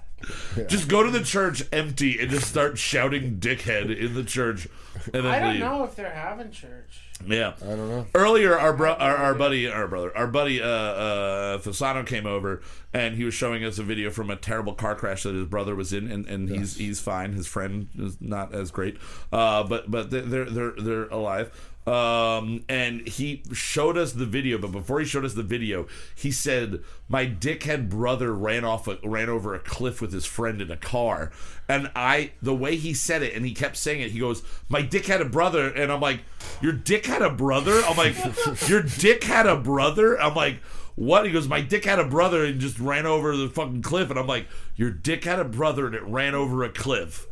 Just 0.69 0.89
go 0.89 1.03
to 1.03 1.11
the 1.11 1.23
church 1.23 1.63
empty 1.73 2.19
and 2.21 2.31
just 2.31 2.49
start 2.49 2.79
shouting 2.79 3.39
dickhead 3.39 3.97
in 3.97 4.15
the 4.15 4.25
church, 4.25 4.69
and 5.07 5.25
then 5.25 5.27
I 5.27 5.39
don't 5.39 5.51
leave. 5.53 5.61
know 5.61 5.85
if 5.85 5.95
they're 5.95 6.11
having 6.11 6.51
church. 6.51 7.01
Yeah. 7.27 7.55
I 7.63 7.67
don't 7.67 7.89
know. 7.89 8.07
Earlier, 8.15 8.57
our 8.59 8.73
bro- 8.73 8.95
our, 8.95 9.17
our 9.17 9.35
buddy, 9.35 9.69
our 9.69 9.89
brother, 9.89 10.17
our 10.17 10.27
buddy, 10.29 10.63
uh, 10.63 10.67
uh, 10.67 11.59
Fasano 11.59 12.07
came 12.07 12.27
over 12.27 12.63
and 12.93 13.17
he 13.17 13.25
was 13.25 13.35
showing 13.35 13.65
us 13.65 13.79
a 13.79 13.83
video 13.83 14.11
from 14.11 14.31
a 14.31 14.37
terrible 14.37 14.75
car 14.75 14.95
crash 14.95 15.25
that 15.25 15.35
his 15.35 15.47
brother 15.47 15.75
was 15.75 15.93
in, 15.93 16.11
and, 16.11 16.27
and 16.27 16.49
he's 16.49 16.77
he's 16.77 17.01
fine. 17.01 17.33
His 17.33 17.47
friend 17.47 17.89
is 17.99 18.21
not 18.21 18.55
as 18.55 18.71
great, 18.71 18.99
uh, 19.33 19.65
but 19.65 19.91
but 19.91 20.11
they're 20.11 20.45
they're 20.45 20.73
they're 20.73 21.09
alive. 21.09 21.51
Um, 21.89 22.65
and 22.69 23.09
he 23.09 23.43
showed 23.55 23.97
us 23.97 24.13
the 24.13 24.27
video, 24.27 24.59
but 24.59 24.73
before 24.73 25.01
he 25.01 25.07
showed 25.07 25.25
us 25.25 25.33
the 25.33 25.43
video, 25.43 25.87
he 26.15 26.31
said, 26.31 26.83
"My 27.09 27.25
dickhead 27.25 27.89
brother 27.89 28.35
ran 28.35 28.63
off 28.63 28.87
a, 28.87 28.99
ran 29.03 29.31
over 29.31 29.55
a 29.55 29.59
cliff 29.59 30.03
with 30.03 30.13
his 30.13 30.27
friend 30.27 30.61
in 30.61 30.71
a 30.71 30.77
car." 30.77 31.33
And 31.67 31.91
I, 31.97 32.33
the 32.43 32.55
way 32.55 32.77
he 32.77 32.93
said 32.93 33.23
it, 33.23 33.35
and 33.35 33.47
he 33.47 33.55
kept 33.55 33.79
saying 33.79 34.03
it, 34.03 34.11
he 34.11 34.19
goes, 34.19 34.43
"My 34.69 34.83
dick 34.83 35.07
had 35.07 35.23
a 35.23 35.25
brother," 35.25 35.69
and 35.69 35.91
I'm 35.91 36.03
like, 36.03 36.21
"Your 36.61 36.75
dick 36.75 37.07
had 37.07 37.23
a 37.23 37.31
brother?" 37.31 37.81
I'm 37.87 37.97
like, 37.97 38.17
"Your 38.69 38.83
dick 38.83 39.25
had 39.25 39.47
a 39.47 39.57
brother?" 39.57 40.21
I'm 40.21 40.35
like. 40.35 40.61
What? 40.95 41.27
He 41.27 41.31
goes, 41.31 41.47
My 41.47 41.61
dick 41.61 41.85
had 41.85 42.01
a 42.01 42.05
brother 42.05 42.45
and 42.45 42.61
just 42.61 42.81
ran 42.81 43.07
over 43.07 43.37
the 43.37 43.49
fucking 43.49 43.83
cliff. 43.83 44.11
And 44.11 44.19
I'm 44.19 44.27
like, 44.27 44.49
Your 44.75 44.91
dick 44.91 45.23
had 45.23 45.39
a 45.39 45.45
brother 45.45 45.87
and 45.87 45.95
it 45.95 46.03
ran 46.03 46.35
over 46.35 46.65
a 46.65 46.71
cliff. 46.71 47.28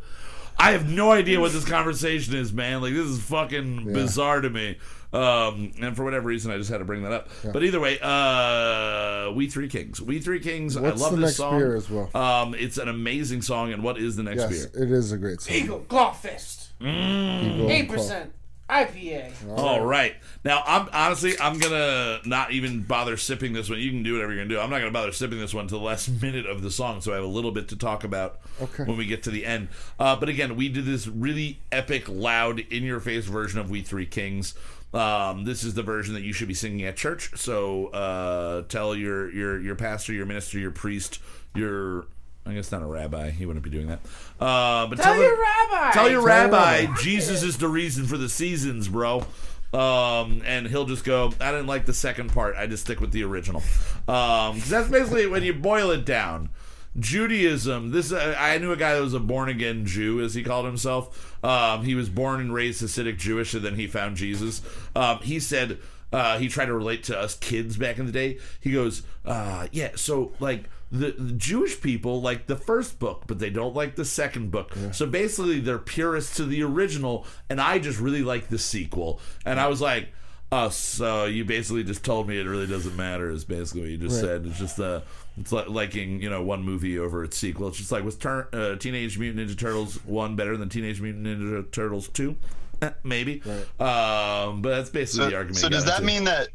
I 0.59 0.71
have 0.71 0.89
no 0.89 1.11
idea 1.11 1.39
what 1.39 1.51
this 1.53 1.65
conversation 1.65 2.35
is, 2.35 2.51
man. 2.51 2.81
Like, 2.81 2.93
this 2.93 3.05
is 3.05 3.21
fucking 3.21 3.93
bizarre 3.93 4.41
to 4.41 4.49
me. 4.49 4.77
Um, 5.13 5.71
and 5.79 5.95
for 5.95 6.03
whatever 6.03 6.27
reason, 6.27 6.51
I 6.51 6.57
just 6.57 6.69
had 6.69 6.79
to 6.79 6.85
bring 6.85 7.03
that 7.03 7.11
up. 7.13 7.29
But 7.53 7.63
either 7.63 7.79
way, 7.79 7.97
uh, 8.01 9.31
We 9.33 9.47
Three 9.47 9.69
Kings. 9.69 10.01
We 10.01 10.19
Three 10.19 10.39
Kings. 10.39 10.77
What's 10.77 10.99
I 11.01 11.03
love 11.05 11.11
the 11.11 11.17
this 11.21 11.25
next 11.27 11.35
song. 11.37 11.59
beer 11.59 11.75
as 11.75 11.89
well? 11.89 12.09
Um, 12.15 12.55
it's 12.55 12.77
an 12.77 12.89
amazing 12.89 13.41
song. 13.43 13.71
And 13.71 13.83
what 13.83 13.97
is 13.97 14.15
the 14.15 14.23
next 14.23 14.41
Yes, 14.41 14.65
beer? 14.65 14.83
it 14.83 14.91
is 14.91 15.11
a 15.11 15.17
great 15.17 15.39
song. 15.41 15.55
Eagle 15.55 15.79
Claw 15.81 16.11
Fist, 16.11 16.71
Eagle 16.81 17.71
eight 17.71 17.87
Claw. 17.87 17.95
percent 17.95 18.33
IPA. 18.69 19.31
All 19.57 19.85
right. 19.85 20.15
Now, 20.43 20.61
I'm 20.65 20.89
honestly, 20.91 21.39
I'm 21.39 21.57
gonna 21.57 22.19
not 22.25 22.51
even 22.51 22.83
bother 22.83 23.15
sipping 23.15 23.53
this 23.53 23.69
one. 23.69 23.79
You 23.79 23.91
can 23.91 24.03
do 24.03 24.13
whatever 24.13 24.33
you're 24.33 24.43
gonna 24.43 24.53
do. 24.55 24.59
I'm 24.59 24.69
not 24.69 24.79
gonna 24.79 24.91
bother 24.91 25.13
sipping 25.13 25.39
this 25.39 25.53
one 25.53 25.63
until 25.63 25.79
the 25.79 25.85
last 25.85 26.09
minute 26.21 26.45
of 26.45 26.61
the 26.61 26.69
song, 26.71 26.99
so 27.01 27.13
I 27.13 27.15
have 27.15 27.23
a 27.23 27.27
little 27.27 27.51
bit 27.51 27.69
to 27.69 27.75
talk 27.77 28.03
about 28.03 28.39
Okay. 28.61 28.83
when 28.83 28.97
we 28.97 29.05
get 29.05 29.23
to 29.23 29.31
the 29.31 29.45
end. 29.45 29.69
Uh, 29.99 30.15
but 30.17 30.27
again, 30.27 30.55
we 30.57 30.67
did 30.67 30.85
this 30.85 31.07
really 31.07 31.59
epic, 31.71 32.09
loud, 32.09 32.59
in-your-face 32.59 33.25
version 33.25 33.59
of 33.59 33.69
"We 33.69 33.81
Three 33.81 34.05
Kings." 34.05 34.53
Um, 34.93 35.43
this 35.45 35.63
is 35.63 35.73
the 35.73 35.83
version 35.83 36.13
that 36.15 36.23
you 36.23 36.33
should 36.33 36.47
be 36.47 36.53
singing 36.53 36.83
at 36.85 36.97
church. 36.97 37.37
So 37.37 37.87
uh, 37.87 38.63
tell 38.63 38.95
your 38.95 39.31
your 39.31 39.59
your 39.61 39.75
pastor, 39.75 40.11
your 40.11 40.25
minister, 40.25 40.59
your 40.59 40.71
priest, 40.71 41.19
your 41.55 42.07
I 42.47 42.53
guess 42.53 42.71
not 42.71 42.81
a 42.81 42.85
rabbi. 42.85 43.29
He 43.31 43.45
wouldn't 43.45 43.63
be 43.63 43.69
doing 43.69 43.87
that. 43.87 43.99
Uh, 44.39 44.87
but 44.87 44.95
Tell 44.97 45.13
tell 45.13 45.17
your 45.17 45.31
them- 45.35 45.39
rabbi. 45.71 45.91
Tell 45.91 46.09
your 46.09 46.19
Tell 46.19 46.25
rabbi 46.27 46.81
rabbi. 46.85 46.95
Jesus 47.01 47.43
is 47.43 47.57
the 47.57 47.67
reason 47.67 48.05
for 48.07 48.17
the 48.17 48.29
seasons, 48.29 48.87
bro. 48.87 49.25
Um, 49.73 50.41
and 50.45 50.65
he'll 50.67 50.85
just 50.85 51.03
go, 51.03 51.33
I 51.41 51.51
didn't 51.51 51.67
like 51.67 51.85
the 51.85 51.93
second 51.93 52.31
part. 52.31 52.55
I 52.57 52.67
just 52.67 52.83
stick 52.85 53.01
with 53.01 53.11
the 53.11 53.23
original. 53.23 53.61
Um, 54.07 54.59
'cause 54.61 54.69
that's 54.69 54.87
basically 54.89 55.27
when 55.27 55.43
you 55.43 55.53
boil 55.53 55.91
it 55.91 56.05
down. 56.05 56.49
Judaism. 56.97 57.91
This 57.91 58.11
uh, 58.11 58.35
I 58.39 58.57
knew 58.57 58.71
a 58.71 58.75
guy 58.77 58.95
that 58.95 59.01
was 59.01 59.13
a 59.13 59.19
born 59.19 59.49
again 59.49 59.85
Jew, 59.85 60.19
as 60.21 60.33
he 60.33 60.43
called 60.43 60.65
himself. 60.65 61.35
Um, 61.43 61.83
he 61.83 61.93
was 61.95 62.09
born 62.09 62.39
and 62.41 62.53
raised 62.53 62.81
Hasidic 62.81 63.17
Jewish, 63.17 63.53
and 63.53 63.63
then 63.63 63.75
he 63.75 63.85
found 63.87 64.17
Jesus. 64.17 64.61
Um, 64.95 65.19
he 65.19 65.39
said 65.39 65.77
uh, 66.11 66.39
he 66.39 66.47
tried 66.47 66.65
to 66.67 66.73
relate 66.73 67.03
to 67.03 67.17
us 67.19 67.35
kids 67.35 67.77
back 67.77 67.99
in 67.99 68.05
the 68.07 68.11
day. 68.11 68.39
He 68.59 68.71
goes, 68.71 69.03
uh, 69.25 69.67
"Yeah, 69.71 69.91
so 69.95 70.33
like 70.39 70.63
the, 70.91 71.11
the 71.11 71.33
Jewish 71.33 71.81
people 71.81 72.21
like 72.21 72.47
the 72.47 72.55
first 72.55 72.99
book, 72.99 73.23
but 73.27 73.39
they 73.39 73.49
don't 73.49 73.75
like 73.75 73.95
the 73.95 74.05
second 74.05 74.51
book. 74.51 74.73
So 74.93 75.05
basically, 75.05 75.59
they're 75.59 75.77
purists 75.79 76.35
to 76.37 76.45
the 76.45 76.63
original, 76.63 77.25
and 77.49 77.59
I 77.59 77.79
just 77.79 77.99
really 77.99 78.23
like 78.23 78.47
the 78.49 78.57
sequel." 78.59 79.19
And 79.45 79.59
I 79.59 79.67
was 79.67 79.81
like. 79.81 80.09
Oh, 80.49 80.69
so 80.69 81.25
you 81.25 81.43
basically 81.43 81.83
just 81.83 82.05
told 82.05 82.25
me 82.29 82.39
it 82.39 82.45
really 82.45 82.67
doesn't 82.67 82.95
matter. 82.95 83.29
Is 83.29 83.43
basically 83.43 83.81
what 83.81 83.89
you 83.89 83.97
just 83.97 84.15
Right. 84.21 84.29
said. 84.29 84.45
It's 84.45 84.57
just 84.57 84.79
uh, 84.79 85.01
it's 85.37 85.51
like 85.51 85.67
liking 85.67 86.21
you 86.21 86.29
know 86.29 86.41
one 86.41 86.63
movie 86.63 86.97
over 86.97 87.25
its 87.25 87.35
sequel. 87.37 87.67
It's 87.67 87.75
just 87.75 87.91
like 87.91 88.05
was 88.05 88.15
Tur- 88.15 88.47
uh, 88.53 88.77
Teenage 88.77 89.19
Mutant 89.19 89.45
Ninja 89.49 89.57
Turtles 89.59 89.95
one 90.05 90.37
better 90.37 90.55
than 90.55 90.69
Teenage 90.69 91.01
Mutant 91.01 91.27
Ninja 91.27 91.69
Turtles 91.69 92.07
two? 92.07 92.37
Eh, 92.81 92.91
maybe. 93.03 93.41
Um, 93.77 94.61
but 94.61 94.69
that's 94.69 94.89
basically 94.89 95.25
So, 95.25 95.29
the 95.31 95.35
argument. 95.35 95.57
so 95.57 95.67
does 95.67 95.83
that 95.83 95.95
into. 96.01 96.05
mean 96.05 96.23
that? 96.23 96.47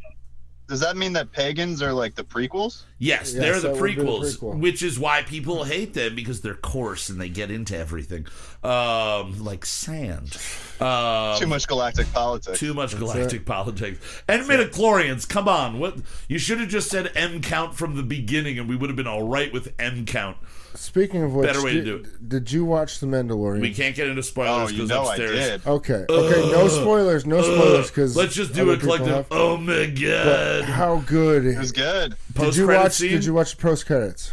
Does 0.73 0.81
that 0.81 0.97
mean 0.97 1.13
that 1.13 1.31
pagans 1.33 1.83
are 1.83 1.93
like 1.93 2.15
the 2.15 2.25
prequels? 2.25 2.85
Yes, 2.99 3.35
Yes, 3.35 3.35
they're 3.35 3.61
the 3.61 3.69
that 3.69 3.77
would 3.79 3.87
be 3.89 3.95
the 3.95 4.03
prequels, 4.05 4.39
prequel. 4.39 4.59
which 4.59 4.83
is 4.83 4.99
why 4.99 5.21
people 5.21 5.65
hate 5.65 5.93
them 5.93 6.15
because 6.15 6.41
they're 6.41 6.55
coarse 6.55 7.11
and 7.11 7.21
they 7.21 7.29
get 7.29 7.51
into 7.51 7.77
everything, 7.77 8.27
um, 8.65 9.45
like 9.45 9.67
sand. 9.67 10.35
Um, 10.81 11.39
Too 11.39 11.47
much 11.47 11.69
galactic 11.69 12.11
politics. 12.15 12.59
Too 12.59 12.73
much 12.73 12.97
galactic 12.97 13.45
politics 13.45 13.99
and 14.27 14.45
midichlorians. 14.45 15.29
Come 15.29 15.47
on, 15.47 15.79
what 15.79 15.99
you 16.27 16.39
should 16.39 16.59
have 16.59 16.71
just 16.71 16.89
said 16.89 17.13
M 17.15 17.43
count 17.43 17.75
from 17.75 17.95
the 17.97 18.03
beginning, 18.03 18.59
and 18.59 18.67
we 18.67 18.75
would 18.75 18.89
have 18.89 18.97
been 18.97 19.07
all 19.07 19.29
right 19.29 19.53
with 19.53 19.75
M 19.79 20.07
count. 20.07 20.39
Speaking 20.75 21.23
of 21.23 21.35
which, 21.35 21.47
Better 21.47 21.63
way 21.63 21.73
to 21.75 21.83
did, 21.83 21.85
do 21.85 21.97
it. 22.09 22.29
did 22.29 22.53
you 22.53 22.65
watch 22.65 22.99
The 23.01 23.07
Mandalorian? 23.07 23.61
We 23.61 23.73
can't 23.75 23.95
get 23.95 24.07
into 24.09 24.19
oh, 24.19 24.23
spoilers 24.23 24.73
you 24.73 24.77
because 24.85 24.91
know 24.91 25.05
I 25.05 25.17
did. 25.17 25.67
Okay, 25.67 26.07
okay, 26.09 26.51
no 26.51 26.69
spoilers, 26.69 27.27
no 27.27 27.43
spoilers, 27.43 27.89
because 27.91 28.17
Let's 28.17 28.35
just 28.35 28.53
do 28.55 28.71
a 28.71 28.77
collective. 28.77 29.27
Oh 29.31 29.57
my 29.57 29.87
god! 29.87 30.65
How 30.65 30.99
good 31.07 31.45
It 31.47 31.59
was 31.59 31.73
good. 31.73 32.17
did 32.29 32.35
Post 32.37 32.59
you 32.59 32.67
watch? 32.69 32.93
scene. 32.93 33.11
Did 33.11 33.25
you 33.25 33.35
watch 33.35 33.55
the 33.57 33.63
post 33.63 33.87
credits? 33.87 34.33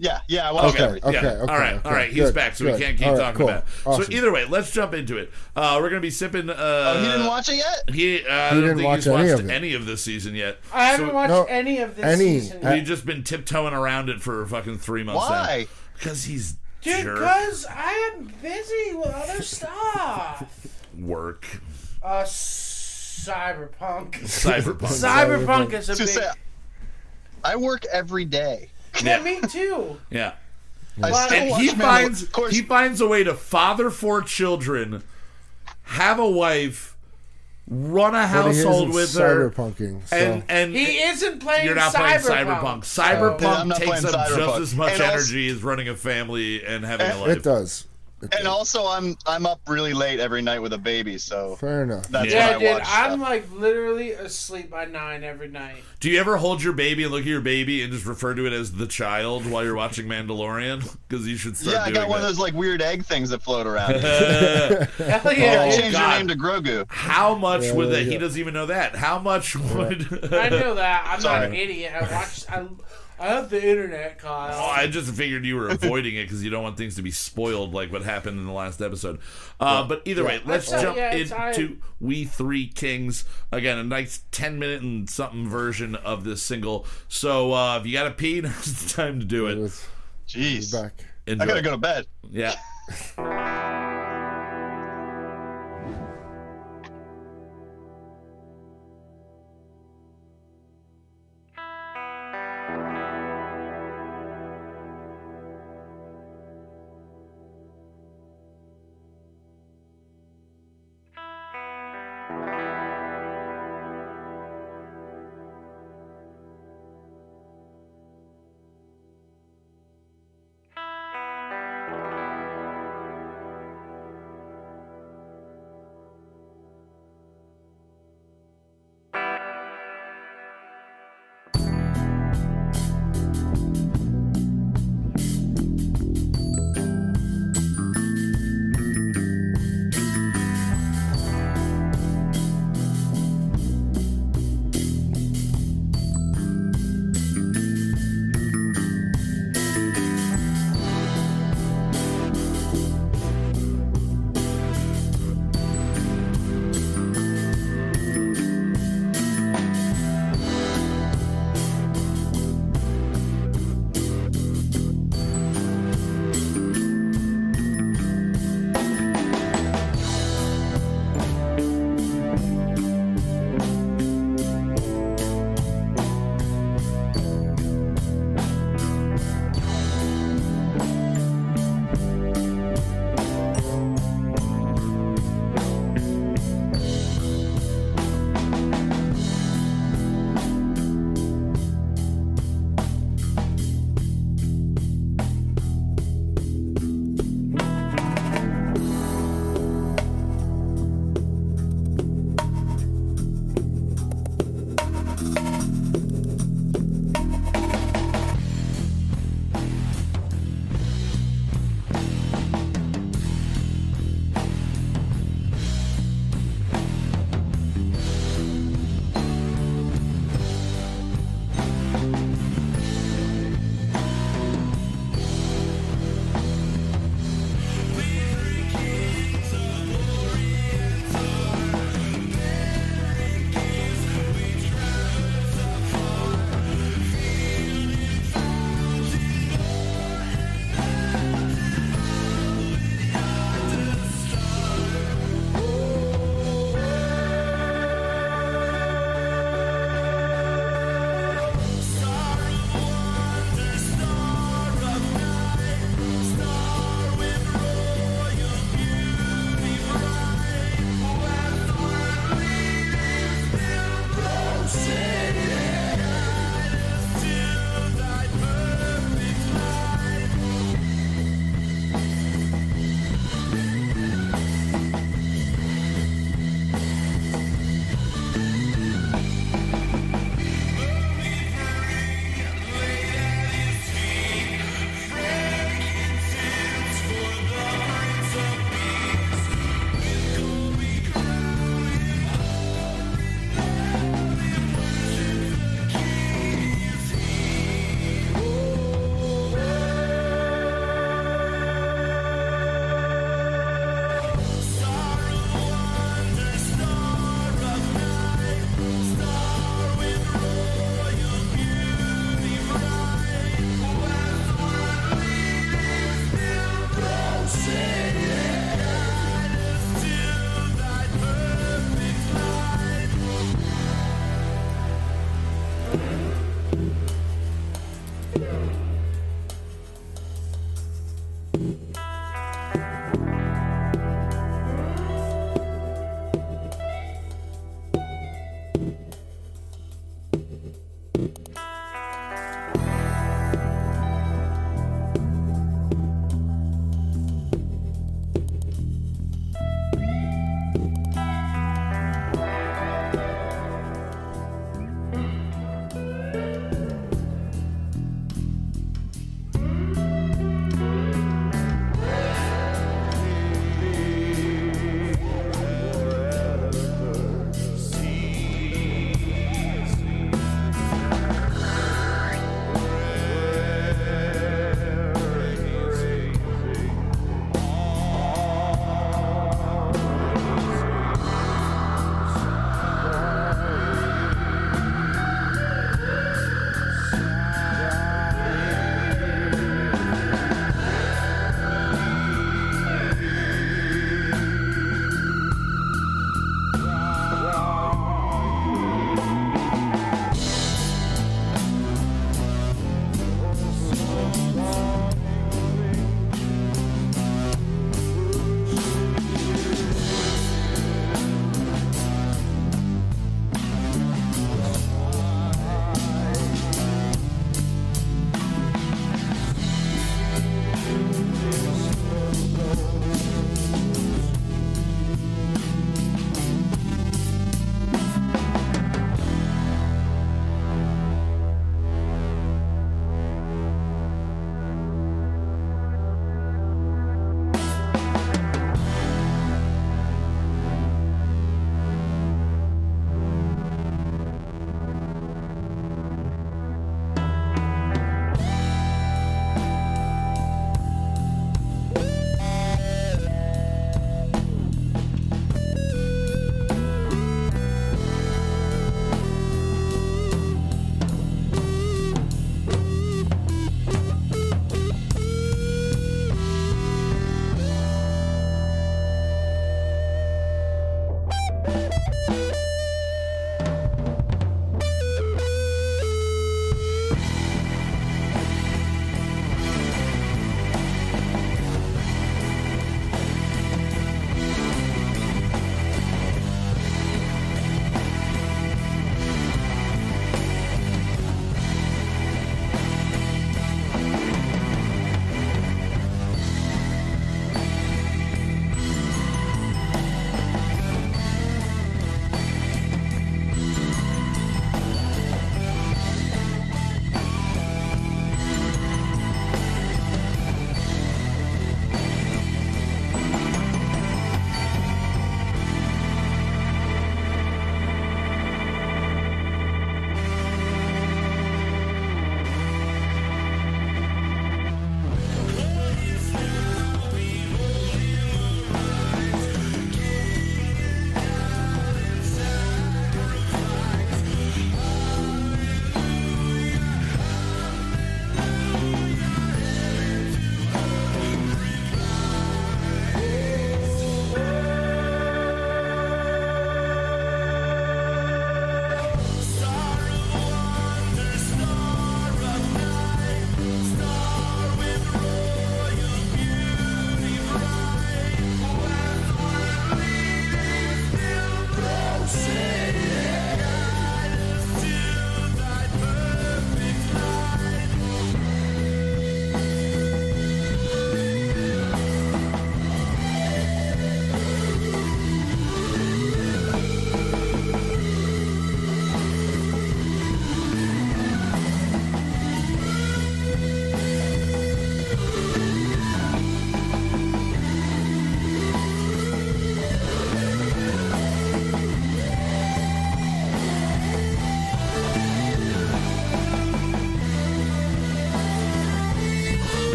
Yeah, 0.00 0.20
yeah. 0.28 0.48
I 0.48 0.52
watched 0.52 0.76
Okay, 0.76 0.84
everything. 0.84 1.16
okay, 1.16 1.26
yeah. 1.26 1.32
okay, 1.42 1.52
all 1.52 1.58
right, 1.58 1.74
okay. 1.74 1.88
all 1.88 1.92
right. 1.94 2.08
He's 2.12 2.24
Good, 2.26 2.34
back, 2.34 2.54
so 2.54 2.64
good. 2.64 2.74
we 2.74 2.80
can't 2.80 2.96
keep 2.96 3.06
All 3.08 3.14
right, 3.14 3.20
talking 3.20 3.36
cool. 3.38 3.48
about. 3.48 3.62
It. 3.64 3.68
Awesome. 3.86 4.04
So 4.04 4.12
either 4.12 4.32
way, 4.32 4.44
let's 4.44 4.70
jump 4.70 4.94
into 4.94 5.16
it. 5.18 5.32
Uh, 5.56 5.78
we're 5.80 5.88
gonna 5.88 6.00
be 6.00 6.10
sipping. 6.10 6.48
Uh, 6.48 6.54
Oh, 6.58 7.00
he 7.02 7.08
didn't 7.08 7.26
watch 7.26 7.48
it 7.48 7.56
yet. 7.56 7.82
He, 7.92 8.24
uh, 8.24 8.32
I 8.32 8.48
He 8.50 8.54
don't 8.54 8.60
didn't 8.60 8.76
think 8.76 8.86
watch 8.86 8.96
he's 8.98 9.06
any 9.08 9.30
watched 9.30 9.42
of 9.42 9.50
any 9.50 9.74
of 9.74 9.86
this 9.86 10.02
season 10.04 10.34
yet. 10.36 10.58
I 10.72 10.84
haven't 10.86 11.08
So 11.08 11.14
watched 11.14 11.30
No, 11.30 11.44
any 11.44 11.78
of 11.80 11.96
this 11.96 12.04
any. 12.04 12.38
season. 12.40 12.64
I- 12.64 12.74
We've 12.74 12.84
just 12.84 13.04
been 13.06 13.24
tiptoeing 13.24 13.74
around 13.74 14.08
it 14.08 14.22
for 14.22 14.46
fucking 14.46 14.78
three 14.78 15.02
months 15.02 15.28
Why? 15.28 15.66
now. 15.68 15.74
Because 15.94 16.24
he's 16.24 16.54
Dude, 16.80 17.04
because 17.04 17.66
I 17.68 18.12
am 18.14 18.32
busy 18.40 18.94
with 18.94 19.08
other 19.12 19.42
stuff. 19.42 20.44
work. 20.96 21.44
Uh, 22.00 22.22
cyberpunk. 22.22 24.12
Cyberpunk. 24.22 24.78
Cyberpunk 24.80 25.72
is 25.72 25.88
a 25.88 25.96
big. 25.96 26.08
say, 26.08 26.28
I 27.44 27.56
work 27.56 27.84
every 27.92 28.24
day. 28.24 28.70
Yeah, 29.06 29.22
me 29.22 29.40
too. 29.42 29.98
yeah. 30.10 30.32
I 31.02 31.10
Well, 31.12 31.32
And 31.32 31.54
he 31.60 31.68
finds 31.68 32.22
Of 32.24 32.48
he 32.50 32.62
finds 32.62 33.00
a 33.00 33.06
way 33.06 33.22
to 33.24 33.34
father 33.34 33.90
four 33.90 34.22
children, 34.22 35.02
have 35.82 36.18
a 36.18 36.28
wife, 36.28 36.96
run 37.68 38.14
a 38.14 38.18
But 38.18 38.26
he 38.26 38.32
household 38.58 38.88
isn't 38.90 38.94
with 38.94 39.14
her, 39.14 39.50
cyberpunking. 39.50 40.08
So. 40.08 40.16
and 40.16 40.42
and 40.48 40.74
He 40.74 40.98
isn't 40.98 41.40
playing 41.40 41.66
you're 41.66 41.74
not 41.76 41.94
Cyberpunk. 41.94 42.22
playing 42.24 42.46
cyberpunk. 42.46 42.80
Cyberpunk 43.38 43.56
I'm 43.60 43.70
takes 43.70 43.84
playing 43.86 44.06
up 44.14 44.28
just 44.28 44.60
as 44.60 44.74
much 44.74 44.92
And 44.94 45.02
energy 45.02 45.48
as 45.48 45.62
running 45.62 45.88
a 45.88 45.94
family 45.96 46.64
and 46.64 46.84
having 46.84 47.06
eh. 47.06 47.14
a 47.14 47.18
life. 47.18 47.36
it 47.36 47.42
does. 47.42 47.84
It 48.20 48.34
And 48.36 48.48
also, 48.48 48.86
I'm 48.86 49.16
I'm 49.26 49.46
up 49.46 49.60
really 49.68 49.92
late 49.94 50.18
every 50.20 50.42
night 50.42 50.58
with 50.60 50.72
a 50.72 50.78
baby, 50.78 51.18
so 51.18 51.56
Fair 51.56 51.82
enough. 51.84 52.08
that's 52.08 52.32
Yeah, 52.32 52.50
Yeah, 52.50 52.56
I 52.56 52.58
dude, 52.58 52.70
watch 52.72 52.82
I'm 52.86 53.10
stuff. 53.18 53.20
like 53.28 53.52
literally 53.52 54.10
asleep 54.12 54.70
by 54.70 54.84
nine 54.86 55.22
every 55.24 55.48
night. 55.48 55.82
Do 56.00 56.10
you 56.10 56.18
ever 56.20 56.36
hold 56.36 56.62
your 56.62 56.72
baby 56.72 57.04
and 57.04 57.12
look 57.12 57.22
at 57.22 57.26
your 57.28 57.40
baby 57.40 57.82
and 57.82 57.92
just 57.92 58.06
refer 58.06 58.34
to 58.34 58.46
it 58.46 58.52
as 58.52 58.72
the 58.72 58.86
child 58.86 59.46
while 59.50 59.64
you're 59.64 59.74
watching 59.74 60.06
Mandalorian? 60.06 60.82
Because 61.08 61.26
you 61.26 61.36
should 61.38 61.56
start 61.56 61.74
yeah, 61.74 61.84
I 61.84 61.90
got 61.90 62.08
one 62.10 62.20
that. 62.20 62.26
of 62.28 62.36
those 62.36 62.38
like 62.38 62.52
weird 62.52 62.82
egg 62.82 63.02
things 63.06 63.30
that 63.30 63.40
float 63.42 63.66
around. 63.66 63.94
Hell 64.02 65.32
yeah, 65.32 65.32
yeah, 65.32 65.62
I 65.62 65.70
dude. 65.70 65.80
changed 65.80 65.92
God. 65.96 66.08
your 66.10 66.18
name 66.18 66.28
to 66.28 66.34
Grogu. 66.36 66.84
How 66.88 67.34
much 67.34 67.62
Yeah, 67.62 67.72
would 67.74 67.90
there 67.90 68.04
that? 68.04 68.10
He 68.12 68.18
doesn't 68.18 68.38
even 68.38 68.52
know 68.52 68.66
that. 68.66 68.94
How 68.94 69.18
much 69.18 69.56
would? 69.56 70.02
I 70.34 70.48
know 70.50 70.74
that. 70.74 71.06
I'm 71.08 71.22
not 71.22 71.44
an 71.44 71.54
idiot. 71.54 71.92
I 71.94 72.12
watched. 72.12 72.50
I, 72.52 72.66
I 73.20 73.26
have 73.28 73.50
the 73.50 73.62
internet, 73.68 74.18
Kyle. 74.18 74.54
Oh, 74.54 74.66
I 74.66 74.86
just 74.86 75.12
figured 75.12 75.44
you 75.44 75.56
were 75.56 75.68
avoiding 75.68 76.14
it 76.16 76.22
because 76.24 76.44
you 76.44 76.50
don't 76.50 76.62
want 76.62 76.76
things 76.76 76.94
to 76.96 77.02
be 77.02 77.10
spoiled 77.10 77.74
like 77.74 77.90
what 77.90 78.02
happened 78.02 78.38
in 78.38 78.46
the 78.46 78.52
last 78.52 78.80
episode. 78.80 79.18
Uh, 79.58 79.82
but 79.86 80.02
either 80.04 80.24
way, 80.24 80.40
let's 80.44 80.70
That's, 80.70 80.82
jump 80.82 80.96
yeah, 80.96 81.14
it's- 81.14 81.56
into 81.58 81.78
We 82.00 82.24
Three 82.24 82.66
Kings. 82.68 83.24
Again, 83.50 83.78
a 83.78 83.84
nice 83.84 84.22
10 84.30 84.58
minute 84.58 84.82
and 84.82 85.10
something 85.10 85.48
version 85.48 85.94
of 85.96 86.24
this 86.24 86.42
single. 86.42 86.86
So 87.08 87.52
uh, 87.52 87.78
if 87.78 87.86
you 87.86 87.92
got 87.92 88.04
to 88.04 88.10
pee, 88.12 88.40
now's 88.42 88.84
the 88.84 88.88
time 88.90 89.18
to 89.20 89.26
do 89.26 89.46
It 89.48 89.58
it. 89.58 89.86
Jeez, 90.28 90.72
back. 90.72 91.04
Enjoy. 91.26 91.42
I 91.44 91.46
gotta 91.46 91.62
go 91.62 91.70
to 91.72 91.76
bed. 91.78 92.06
Yeah. 92.30 92.54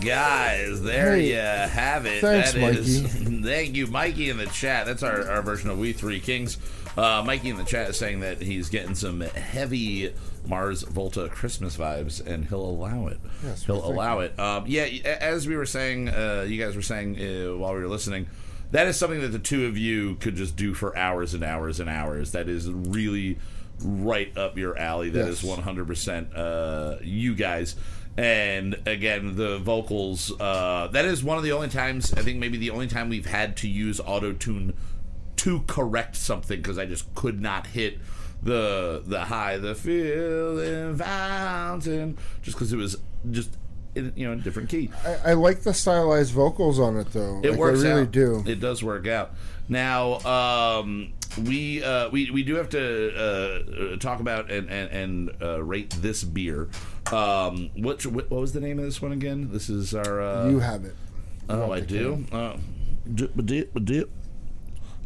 guys, 0.00 0.82
there 0.82 1.16
Hey, 1.16 1.28
you 1.30 1.36
have 1.36 2.06
it. 2.06 2.20
thanks, 2.20 2.52
That 2.52 2.74
is- 2.76 3.02
Mikey. 3.02 3.42
thank 3.42 3.74
you, 3.76 3.86
Mikey, 3.86 4.30
in 4.30 4.36
the 4.38 4.46
chat. 4.46 4.86
That's 4.86 5.02
our, 5.02 5.28
our 5.30 5.42
version 5.42 5.70
of 5.70 5.78
We 5.78 5.92
Three 5.92 6.20
Kings. 6.20 6.58
Uh, 6.96 7.22
Mikey 7.24 7.50
in 7.50 7.56
the 7.56 7.64
chat 7.64 7.90
is 7.90 7.96
saying 7.98 8.20
that 8.20 8.42
he's 8.42 8.68
getting 8.68 8.94
some 8.94 9.20
heavy 9.20 10.12
Mars 10.46 10.82
Volta 10.82 11.28
Christmas 11.28 11.76
vibes, 11.76 12.24
and 12.24 12.46
he'll 12.46 12.64
allow 12.64 13.06
it. 13.06 13.18
Yes, 13.44 13.64
he'll 13.64 13.84
allow 13.84 14.20
it. 14.20 14.38
Um, 14.38 14.64
yeah, 14.66 14.82
as 15.20 15.46
we 15.46 15.56
were 15.56 15.66
saying, 15.66 16.08
uh, 16.08 16.44
you 16.48 16.62
guys 16.62 16.74
were 16.74 16.82
saying 16.82 17.16
uh, 17.16 17.56
while 17.56 17.74
we 17.74 17.80
were 17.80 17.88
listening, 17.88 18.26
that 18.72 18.86
is 18.86 18.96
something 18.96 19.20
that 19.20 19.28
the 19.28 19.38
two 19.38 19.66
of 19.66 19.76
you 19.78 20.16
could 20.16 20.34
just 20.34 20.56
do 20.56 20.74
for 20.74 20.96
hours 20.96 21.34
and 21.34 21.44
hours 21.44 21.78
and 21.80 21.88
hours. 21.88 22.32
That 22.32 22.48
is 22.48 22.68
really 22.70 23.38
right 23.82 24.36
up 24.36 24.58
your 24.58 24.76
alley. 24.76 25.10
That 25.10 25.28
is 25.28 25.42
Yes. 25.44 25.58
100% 25.58 26.36
uh, 26.36 26.96
you 27.02 27.34
guys. 27.34 27.76
And 28.20 28.76
again, 28.86 29.36
the 29.36 29.56
vocals, 29.56 30.30
uh, 30.38 30.88
that 30.88 31.06
is 31.06 31.24
one 31.24 31.38
of 31.38 31.42
the 31.42 31.52
only 31.52 31.68
times, 31.68 32.12
I 32.12 32.20
think 32.20 32.38
maybe 32.38 32.58
the 32.58 32.68
only 32.68 32.86
time 32.86 33.08
we've 33.08 33.24
had 33.24 33.56
to 33.58 33.68
use 33.68 33.98
auto 33.98 34.34
tune 34.34 34.74
to 35.36 35.60
correct 35.66 36.16
something 36.16 36.60
because 36.60 36.76
I 36.76 36.84
just 36.84 37.14
could 37.14 37.40
not 37.40 37.68
hit 37.68 37.96
the 38.42 39.02
the 39.06 39.24
high, 39.24 39.56
the 39.56 39.74
feeling 39.74 40.98
fountain, 40.98 42.18
just 42.42 42.58
because 42.58 42.74
it 42.74 42.76
was 42.76 42.98
just 43.30 43.56
in, 43.94 44.12
you 44.16 44.26
know 44.26 44.32
in 44.32 44.40
a 44.40 44.42
different 44.42 44.68
key. 44.68 44.90
I, 45.04 45.30
I 45.30 45.32
like 45.34 45.62
the 45.62 45.74
stylized 45.74 46.32
vocals 46.32 46.78
on 46.78 46.96
it 46.96 47.12
though. 47.12 47.40
It 47.42 47.50
like, 47.50 47.58
works 47.58 47.80
I 47.84 47.88
really 47.88 48.02
out. 48.02 48.12
do. 48.12 48.44
It 48.46 48.60
does 48.60 48.82
work 48.82 49.06
out. 49.06 49.32
Now, 49.68 50.18
um, 50.20 51.12
we 51.44 51.82
uh, 51.82 52.08
we 52.10 52.30
we 52.30 52.42
do 52.42 52.56
have 52.56 52.68
to 52.70 53.14
uh, 53.14 53.94
uh, 53.94 53.96
talk 53.98 54.20
about 54.20 54.50
and 54.50 54.68
and, 54.68 54.90
and 54.90 55.42
uh, 55.42 55.62
rate 55.62 55.90
this 56.00 56.24
beer. 56.24 56.68
Um, 57.12 57.70
what 57.76 58.04
what 58.06 58.30
was 58.30 58.52
the 58.52 58.60
name 58.60 58.78
of 58.78 58.84
this 58.84 59.00
one 59.00 59.12
again? 59.12 59.50
This 59.52 59.70
is 59.70 59.94
our. 59.94 60.20
Uh, 60.20 60.48
you 60.48 60.58
have 60.58 60.84
it. 60.84 60.94
Oh, 61.48 61.72
I 61.72 61.80
do. 61.80 62.24
Uh, 62.32 62.56
dip, 63.14 63.32
dip, 63.44 63.84
dip. 63.84 64.10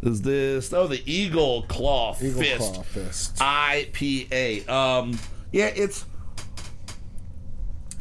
Is 0.03 0.21
this? 0.23 0.73
Oh, 0.73 0.87
the 0.87 1.03
Eagle 1.11 1.63
Claw 1.63 2.17
Eagle 2.21 2.43
Fist 2.43 2.75
Claw 2.75 2.83
Fist. 2.83 3.37
IPA. 3.37 4.69
Um, 4.69 5.19
yeah, 5.53 5.67
it's 5.67 6.05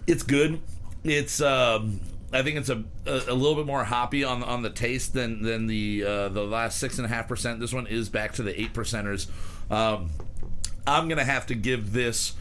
it's 0.07 0.23
good. 0.23 0.59
It's 1.03 1.41
um, 1.41 1.99
I 2.31 2.41
think 2.41 2.57
it's 2.57 2.69
a, 2.69 2.83
a 3.05 3.11
a 3.29 3.33
little 3.33 3.55
bit 3.55 3.65
more 3.65 3.83
hoppy 3.83 4.23
on 4.23 4.43
on 4.43 4.61
the 4.61 4.69
taste 4.69 5.13
than 5.13 5.43
than 5.43 5.67
the 5.67 6.03
uh, 6.03 6.29
the 6.29 6.43
last 6.43 6.79
six 6.79 6.97
and 6.97 7.05
a 7.05 7.09
half 7.09 7.27
percent. 7.27 7.59
This 7.59 7.73
one 7.73 7.87
is 7.87 8.09
back 8.09 8.33
to 8.33 8.43
the 8.43 8.59
eight 8.59 8.73
percenters. 8.73 9.27
Um, 9.69 10.09
I'm 10.87 11.07
gonna 11.07 11.23
have 11.23 11.45
to 11.47 11.55
give 11.55 11.93
this. 11.93 12.33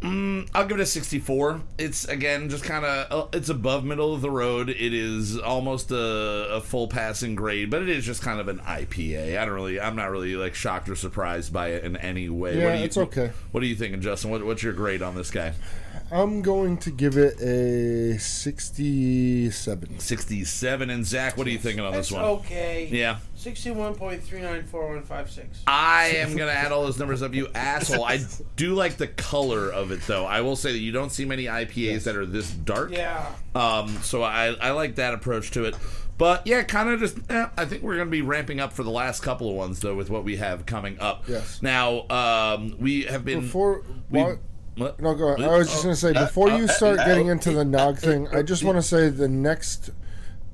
Mm, 0.00 0.48
I'll 0.54 0.64
give 0.64 0.78
it 0.78 0.82
a 0.82 0.86
64. 0.86 1.60
It's 1.76 2.04
again 2.04 2.48
just 2.48 2.62
kind 2.62 2.84
of 2.84 3.34
it's 3.34 3.48
above 3.48 3.84
middle 3.84 4.14
of 4.14 4.20
the 4.20 4.30
road. 4.30 4.68
It 4.68 4.94
is 4.94 5.36
almost 5.36 5.90
a, 5.90 6.54
a 6.54 6.60
full 6.60 6.86
passing 6.86 7.34
grade, 7.34 7.68
but 7.68 7.82
it 7.82 7.88
is 7.88 8.06
just 8.06 8.22
kind 8.22 8.38
of 8.38 8.46
an 8.46 8.60
IPA. 8.60 9.36
I 9.36 9.44
don't 9.44 9.54
really, 9.54 9.80
I'm 9.80 9.96
not 9.96 10.12
really 10.12 10.36
like 10.36 10.54
shocked 10.54 10.88
or 10.88 10.94
surprised 10.94 11.52
by 11.52 11.70
it 11.70 11.82
in 11.82 11.96
any 11.96 12.28
way. 12.28 12.58
Yeah, 12.58 12.64
what 12.66 12.72
do 12.74 12.78
you, 12.78 12.84
it's 12.84 12.96
okay. 12.96 13.32
What 13.50 13.60
are 13.64 13.66
you 13.66 13.74
thinking, 13.74 14.00
Justin? 14.00 14.30
What, 14.30 14.44
what's 14.46 14.62
your 14.62 14.72
grade 14.72 15.02
on 15.02 15.16
this 15.16 15.32
guy? 15.32 15.54
I'm 16.10 16.40
going 16.40 16.78
to 16.78 16.90
give 16.90 17.18
it 17.18 17.38
a 17.40 18.18
67. 18.18 19.98
67. 19.98 20.90
And 20.90 21.04
Zach, 21.04 21.36
what 21.36 21.46
are 21.46 21.50
you 21.50 21.58
thinking 21.58 21.84
on 21.84 21.92
That's 21.92 22.08
this 22.08 22.16
one? 22.16 22.24
okay. 22.24 22.88
Yeah. 22.90 23.18
Sixty-one 23.34 23.94
point 23.94 24.22
three 24.22 24.40
nine 24.40 24.64
four 24.64 24.88
one 24.88 25.02
five 25.04 25.30
six. 25.30 25.60
I 25.66 26.06
am 26.16 26.36
gonna 26.36 26.50
add 26.50 26.72
all 26.72 26.82
those 26.82 26.98
numbers 26.98 27.22
up, 27.22 27.34
you 27.34 27.46
asshole. 27.54 28.04
I 28.04 28.18
do 28.56 28.74
like 28.74 28.96
the 28.96 29.06
color 29.06 29.70
of 29.70 29.92
it, 29.92 30.00
though. 30.08 30.24
I 30.24 30.40
will 30.40 30.56
say 30.56 30.72
that 30.72 30.78
you 30.78 30.90
don't 30.90 31.10
see 31.10 31.24
many 31.24 31.44
IPAs 31.44 32.02
that 32.04 32.16
are 32.16 32.26
this 32.26 32.50
dark. 32.50 32.90
Yeah. 32.90 33.26
Um, 33.54 33.88
so 34.02 34.22
I, 34.24 34.54
I 34.60 34.72
like 34.72 34.96
that 34.96 35.14
approach 35.14 35.52
to 35.52 35.66
it. 35.66 35.76
But 36.18 36.48
yeah, 36.48 36.64
kind 36.64 36.88
of 36.88 36.98
just. 36.98 37.16
Eh, 37.30 37.46
I 37.56 37.64
think 37.64 37.84
we're 37.84 37.94
going 37.94 38.08
to 38.08 38.10
be 38.10 38.22
ramping 38.22 38.58
up 38.58 38.72
for 38.72 38.82
the 38.82 38.90
last 38.90 39.20
couple 39.22 39.48
of 39.48 39.54
ones 39.54 39.78
though, 39.78 39.94
with 39.94 40.10
what 40.10 40.24
we 40.24 40.34
have 40.36 40.66
coming 40.66 40.98
up. 40.98 41.28
Yes. 41.28 41.62
Now 41.62 42.08
um, 42.08 42.74
we 42.80 43.04
have 43.04 43.24
been. 43.24 43.42
Before. 43.42 43.84
we, 44.10 44.20
what- 44.22 44.38
what? 44.78 45.00
No, 45.00 45.14
go 45.14 45.28
ahead. 45.28 45.48
I 45.48 45.58
was 45.58 45.68
just 45.70 45.82
going 45.82 45.94
to 45.94 46.00
say, 46.00 46.12
oh, 46.16 46.24
before 46.26 46.48
you 46.50 46.64
uh, 46.64 46.68
start 46.68 46.98
uh, 46.98 47.04
getting 47.06 47.26
into 47.28 47.50
uh, 47.50 47.54
the 47.54 47.64
Nog 47.64 47.98
thing, 47.98 48.28
I 48.28 48.42
just 48.42 48.64
want 48.64 48.76
to 48.76 48.82
say 48.82 49.08
the 49.08 49.28
next. 49.28 49.90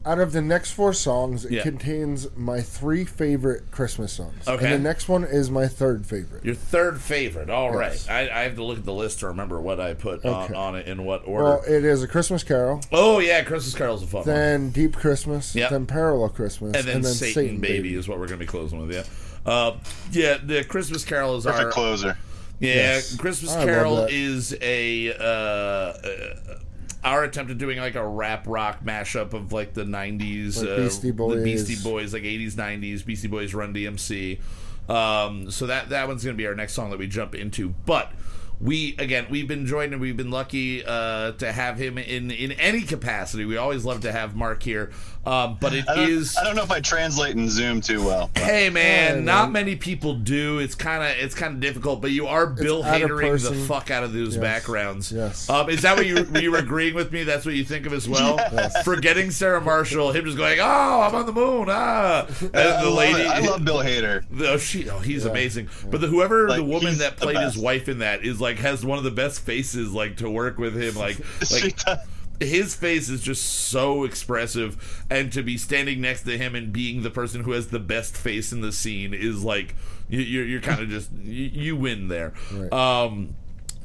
Out 0.07 0.19
of 0.19 0.33
the 0.33 0.43
next 0.43 0.73
four 0.73 0.93
songs, 0.93 1.47
it 1.47 1.53
Yeah. 1.53 1.63
contains 1.63 2.27
my 2.37 2.61
three 2.61 3.07
favorite 3.07 3.71
Christmas 3.71 4.13
songs. 4.13 4.47
Okay. 4.47 4.67
And 4.67 4.75
the 4.75 4.79
next 4.87 5.09
one 5.09 5.25
is 5.25 5.51
my 5.51 5.67
third 5.67 6.05
favorite. 6.05 6.45
Your 6.45 6.55
third 6.55 7.01
favorite. 7.01 7.49
All 7.49 7.73
right. 7.75 7.93
Yes. 7.93 8.07
I, 8.11 8.29
I 8.29 8.43
have 8.43 8.55
to 8.57 8.65
look 8.65 8.77
at 8.77 8.85
the 8.85 8.93
list 8.93 9.21
to 9.21 9.29
remember 9.29 9.59
what 9.63 9.81
I 9.81 9.95
put 9.95 10.23
on, 10.27 10.45
Okay. 10.45 10.53
on 10.53 10.77
it 10.77 10.87
in 10.89 11.07
what 11.07 11.27
order. 11.27 11.45
Well, 11.45 11.63
it 11.67 11.87
is 11.87 12.03
A 12.03 12.07
Christmas 12.07 12.43
Carol, 12.43 12.83
oh 12.93 13.19
yeah, 13.19 13.43
Christmas 13.45 13.75
Carol's 13.75 14.03
a 14.03 14.07
fun 14.07 14.19
one. 14.21 14.29
then 14.29 14.69
Deep 14.73 14.95
Christmas, 14.95 15.55
Yep. 15.55 15.71
then 15.71 15.87
Parallel 15.87 16.29
Christmas, 16.29 16.77
And 16.77 16.87
then, 16.87 17.03
Satan, 17.03 17.61
Baby, 17.61 17.95
is 17.95 18.07
what 18.07 18.19
we're 18.19 18.27
going 18.27 18.39
to 18.39 18.45
be 18.45 18.47
closing 18.47 18.87
with. 18.87 18.95
Yeah. 18.95 19.05
Uh, 19.51 19.77
yeah. 20.13 20.37
The 20.37 20.65
Christmas 20.65 21.03
Carol 21.03 21.37
is 21.39 21.45
Perfect 21.45 21.65
our 21.65 21.71
closer. 21.71 22.19
Yeah, 22.61 22.75
Yes. 22.75 23.17
Christmas 23.17 23.55
I 23.55 23.65
Carol 23.65 24.07
is 24.11 24.57
a 24.61 25.13
uh, 25.13 25.23
uh, 25.23 26.59
our 27.03 27.25
attempt 27.25 27.51
at 27.51 27.59
doing 27.59 27.79
like 27.79 27.97
a 27.97 28.07
rap 28.07 28.47
rock 28.47 28.83
mashup 28.85 29.33
of 29.33 29.53
like 29.53 29.75
the 29.75 29.85
'90s, 29.85 30.59
Like 30.59 30.69
uh, 30.69 30.77
Beastie 30.77 31.09
the 31.09 31.13
Boys. 31.15 31.45
Beastie 31.45 31.83
Boys, 31.83 32.13
like 32.15 32.23
'80s, 32.23 32.53
'90s, 32.53 33.05
Beastie 33.05 33.29
Boys, 33.29 33.55
Run 33.55 33.75
DMC. 33.75 34.41
Um, 34.89 35.51
so 35.51 35.67
that 35.67 35.89
that 35.91 36.09
one's 36.09 36.25
gonna 36.25 36.37
be 36.37 36.47
our 36.47 36.55
next 36.55 36.75
song 36.75 36.91
that 36.91 36.99
we 36.99 37.07
jump 37.07 37.35
into, 37.35 37.71
but. 37.87 38.13
We 38.61 38.95
again, 38.99 39.27
we've 39.29 39.49
been 39.49 39.67
joined 39.67 39.93
and 39.93 40.01
we've 40.01 40.17
been 40.17 40.31
lucky 40.31 40.85
uh, 40.87 41.33
to 41.33 41.51
have 41.53 41.77
him 41.77 41.99
in 41.99 42.31
in 42.31 42.53
any 42.53 42.83
capacity. 42.83 43.45
We 43.45 43.57
always 43.57 43.85
love 43.85 44.03
to 44.03 44.13
have 44.13 44.37
Mark 44.37 44.63
here, 44.63 44.93
um, 45.27 45.57
but 45.61 45.73
it 45.75 45.89
I 45.89 45.95
don't, 45.97 46.11
is 46.11 46.37
I 46.37 46.45
don't 46.45 46.57
know 46.57 46.63
if 46.63 46.71
I 46.71 46.81
translate 46.81 47.37
in 47.37 47.49
Zoom 47.49 47.81
too 47.81 48.05
well. 48.05 48.31
Hey 48.37 48.71
man, 48.71 49.15
Hey, 49.17 49.21
not 49.21 49.45
man. 49.47 49.53
many 49.65 49.77
people 49.77 50.15
do. 50.15 50.59
It's 50.59 50.75
kind 50.75 51.03
of 51.03 51.11
it's 51.25 51.35
kind 51.35 51.55
of 51.55 51.61
difficult, 51.61 52.01
but 52.03 52.11
you 52.11 52.27
are 52.27 52.47
Bill 52.47 52.85
at 52.85 53.01
hatering 53.01 53.33
the 53.33 53.53
fuck 53.67 53.91
out 53.91 54.05
of 54.05 54.13
those 54.13 54.35
Yes. 54.35 54.41
backgrounds. 54.43 55.13
Yes. 55.13 55.49
Um, 55.49 55.71
is 55.71 55.83
that 55.83 55.97
what 55.97 56.07
you 56.07 56.17
were 56.25 56.41
you 56.41 56.51
were 56.51 56.59
agreeing 56.69 56.95
with 56.95 57.13
me? 57.13 57.25
That's 57.25 57.45
what 57.47 57.55
you 57.55 57.65
think 57.65 57.87
of 57.87 57.93
as 57.93 58.09
well. 58.09 58.37
Yes. 58.53 58.83
Forgetting 58.85 59.31
Sarah 59.31 59.61
Marshall, 59.61 60.13
him 60.13 60.25
just 60.25 60.37
going, 60.37 60.59
"Oh, 60.61 61.01
I'm 61.01 61.15
on 61.15 61.27
the 61.27 61.33
moon." 61.33 61.67
Ah, 61.71 62.27
and 62.41 62.51
the 62.53 62.59
love 62.91 62.95
lady. 62.95 63.21
it. 63.23 63.27
I 63.29 63.41
love 63.41 63.65
Bill 63.65 63.79
Hader. 63.79 64.25
Oh, 64.41 64.57
she, 64.59 64.89
oh, 64.91 64.99
he's 64.99 65.25
amazing. 65.25 65.69
But 65.91 66.01
the 66.01 66.07
whoever 66.07 66.49
Like, 66.49 66.59
the 66.59 66.65
woman 66.65 66.99
that 66.99 67.17
played 67.17 67.37
his 67.39 67.57
wife 67.57 67.89
in 67.89 67.99
that 68.01 68.25
is 68.25 68.41
like 68.41 68.59
has 68.59 68.85
one 68.85 68.99
of 68.99 69.05
the 69.05 69.11
best 69.11 69.41
faces 69.41 69.93
like 69.93 70.19
to 70.19 70.29
work 70.31 70.59
with 70.59 70.75
him. 70.81 70.95
Like 70.95 71.17
She 71.47 71.63
like 71.65 71.77
does. 71.85 71.99
His 72.41 72.75
face 72.75 73.09
is 73.09 73.21
just 73.23 73.43
so 73.45 74.05
expressive 74.05 75.05
and 75.11 75.33
to 75.33 75.43
be 75.43 75.57
standing 75.57 76.01
next 76.01 76.23
to 76.25 76.37
him 76.37 76.55
and 76.55 76.73
being 76.73 77.03
the 77.03 77.11
person 77.11 77.43
who 77.45 77.53
has 77.53 77.69
the 77.69 77.79
best 77.79 78.17
face 78.17 78.53
in 78.53 78.61
the 78.61 78.73
scene 78.73 79.15
is 79.15 79.45
like 79.45 79.75
you, 80.09 80.21
you're, 80.21 80.45
you're 80.45 80.61
kind 80.61 80.81
of 80.83 80.89
just 80.89 81.13
you, 81.13 81.45
you 81.45 81.77
win 81.77 82.09
there 82.09 82.33
Right. 82.53 82.73
um 82.73 83.35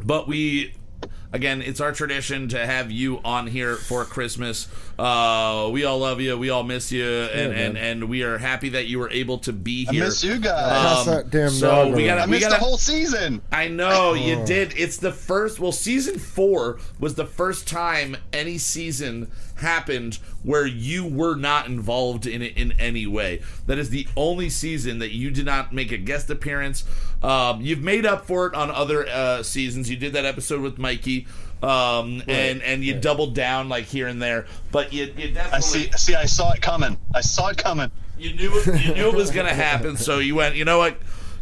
but 0.04 0.28
we 0.28 0.74
again 1.32 1.62
it's 1.62 1.80
our 1.80 1.92
tradition 1.92 2.48
to 2.48 2.66
have 2.66 2.92
you 2.92 3.20
on 3.24 3.46
here 3.48 3.76
for 3.76 4.04
christmas 4.04 4.68
uh 4.98 5.70
we 5.72 5.84
all 5.86 6.00
love 6.00 6.20
you 6.20 6.38
we 6.38 6.50
all 6.50 6.64
miss 6.64 6.92
you 6.92 7.06
and 7.06 7.52
man. 7.54 7.66
and 7.68 7.78
and 7.78 8.10
we 8.10 8.24
are 8.24 8.38
happy 8.40 8.70
that 8.70 8.88
you 8.88 8.98
were 9.00 9.10
able 9.12 9.38
to 9.38 9.54
be 9.54 9.86
I 9.88 9.92
here 9.94 10.06
miss 10.06 10.24
you 10.24 10.40
guys. 10.40 10.72
Pass 10.72 11.06
that 11.06 11.30
damn 11.30 11.44
Um, 11.48 11.50
so 11.54 11.68
dog 11.86 11.96
we 11.96 12.06
gotta 12.06 12.22
I 12.22 12.26
we 12.26 12.32
missed 12.32 12.50
gotta 12.50 12.60
the 12.60 12.66
whole 12.66 12.78
season. 12.78 13.42
I 13.52 13.68
know 13.68 13.90
Oh. 14.10 14.14
you 14.16 14.44
did. 14.46 14.74
It's 14.78 14.98
the 14.98 15.12
first. 15.12 15.60
Well, 15.60 15.72
season 15.72 16.18
four 16.20 16.80
was 17.00 17.16
the 17.16 17.26
first 17.26 17.68
time 17.68 18.18
any 18.34 18.58
season 18.58 19.30
happened 19.60 20.16
where 20.44 20.66
you 20.66 21.06
were 21.06 21.36
not 21.36 21.68
involved 21.68 22.26
in 22.26 22.42
it 22.42 22.58
in 22.58 22.74
any 22.74 23.06
way. 23.08 23.42
That 23.68 23.78
is 23.78 23.90
the 23.90 24.08
only 24.18 24.50
season 24.50 25.00
that 25.00 25.12
you 25.14 25.32
did 25.32 25.46
not 25.46 25.72
make 25.74 25.92
a 25.92 25.98
guest 25.98 26.30
appearance. 26.30 26.84
Um, 27.24 27.62
you've 27.62 27.82
made 27.84 28.06
up 28.06 28.26
for 28.26 28.48
it 28.48 28.54
on 28.56 28.70
other 28.72 29.08
uh, 29.08 29.44
seasons. 29.44 29.90
You 29.90 29.98
did 29.98 30.14
that 30.14 30.26
episode 30.26 30.62
with 30.62 30.78
Mikey, 30.78 31.28
um, 31.62 32.24
and 32.28 32.62
and 32.64 32.84
you 32.84 32.94
doubled 33.00 33.36
down 33.36 33.70
like 33.70 33.86
here 33.86 34.08
and 34.08 34.22
there. 34.22 34.46
But 34.72 34.94
you, 34.94 35.06
you 35.18 35.32
definitely 35.32 35.58
I 35.58 35.60
see. 35.60 35.92
See, 35.92 36.16
I 36.16 36.26
saw 36.26 36.52
it 36.54 36.62
coming. 36.62 36.98
I 37.14 37.22
saw 37.22 37.48
it 37.50 37.58
coming. 37.58 37.92
you 38.18 38.34
knew 38.36 38.52
it, 38.56 38.86
you 38.86 38.94
knew 38.96 39.08
it 39.10 39.16
was 39.16 39.32
going 39.32 39.48
to 39.48 39.54
happen, 39.54 39.98
so 39.98 40.20
you 40.20 40.36
went. 40.36 40.56
You 40.56 40.66
know 40.66 40.78
what? 40.78 40.98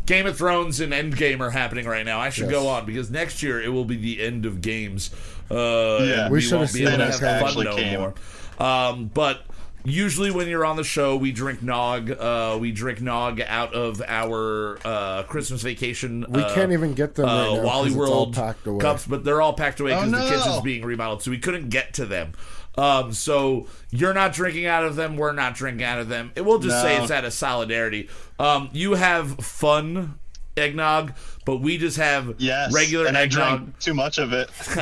Game 0.07 0.26
of 0.26 0.38
Thrones 0.38 0.80
and 0.80 0.94
Endgame 0.94 1.41
are 1.41 1.49
happening 1.49 1.85
right 1.85 2.06
now. 2.06 2.18
I 2.18 2.30
should 2.30 2.45
Yes. 2.45 2.52
go 2.52 2.68
on 2.69 2.85
because 2.85 3.11
next 3.11 3.44
year 3.44 3.61
it 3.61 3.68
will 3.73 3.84
be 3.84 3.98
the 3.98 4.23
end 4.23 4.45
of 4.45 4.61
games. 4.61 5.10
Uh, 5.49 6.03
Yeah. 6.03 6.28
We 6.30 6.34
we, 6.36 6.41
should 6.41 6.53
won't 6.57 6.68
have 6.68 6.74
be 6.74 6.80
seen 6.80 6.88
able 6.88 6.98
that 6.98 7.11
have 7.11 7.19
coming. 7.19 7.40
fun 7.40 7.48
Actually 7.48 7.65
no 7.65 7.76
came. 7.76 7.99
more. 7.99 8.14
Um, 8.60 9.11
but 9.14 9.41
usually 9.86 10.32
when 10.32 10.48
you're 10.49 10.65
on 10.65 10.76
the 10.76 10.84
show, 10.84 11.15
we 11.15 11.32
drink 11.32 11.61
nog. 11.64 12.11
Uh, 12.11 12.57
we 12.60 12.72
drink 12.72 13.02
nog 13.02 13.40
out 13.41 13.74
of 13.74 14.02
our 14.07 14.78
uh, 14.84 15.24
Christmas 15.24 15.61
vacation. 15.61 16.26
We 16.28 16.41
uh, 16.41 16.53
can't 16.56 16.72
even 16.72 16.94
get 16.94 17.15
them 17.15 17.26
right 17.28 17.32
uh, 17.32 17.44
now 17.44 17.56
'cause 17.57 17.65
Wally 17.65 17.88
it's 17.88 17.95
all 17.95 18.02
World 18.02 18.34
packed 18.36 18.68
away. 18.68 18.80
cups, 18.82 19.06
but 19.07 19.24
they're 19.24 19.41
all 19.41 19.53
packed 19.53 19.80
away 19.80 19.94
Oh, 19.94 20.06
because 20.06 20.11
the 20.11 20.30
no. 20.32 20.38
kitchen's 20.44 20.61
being 20.61 20.84
remodeled, 20.84 21.22
so 21.24 21.32
we 21.32 21.38
couldn't 21.40 21.69
get 21.69 21.94
to 21.95 22.06
them. 22.06 22.34
Um, 22.78 23.11
so 23.11 23.65
you're 23.90 24.14
not 24.14 24.34
drinking 24.34 24.68
out 24.68 24.84
of 24.86 24.95
them. 24.95 25.18
We're 25.18 25.32
not 25.32 25.56
drinking 25.56 25.84
out 25.84 25.98
of 25.99 26.10
them. 26.10 26.32
It 26.36 26.41
will 26.45 26.60
just 26.60 26.80
say 26.84 27.02
it's 27.02 27.10
out 27.11 27.26
of 27.26 27.34
solidarity. 27.34 28.07
Um, 28.38 28.69
you 28.72 28.94
have 28.94 29.38
fun 29.40 30.19
eggnog, 30.56 31.14
but 31.48 31.61
we 31.61 31.78
just 31.78 31.95
have 31.98 32.36
Yes. 32.40 32.74
regular 32.74 33.07
and 33.07 33.18
I 33.18 33.22
eggnog. 33.22 33.60
drank 33.60 33.80
too 33.80 33.94
much 33.94 34.18
of 34.18 34.34
it. 34.34 34.49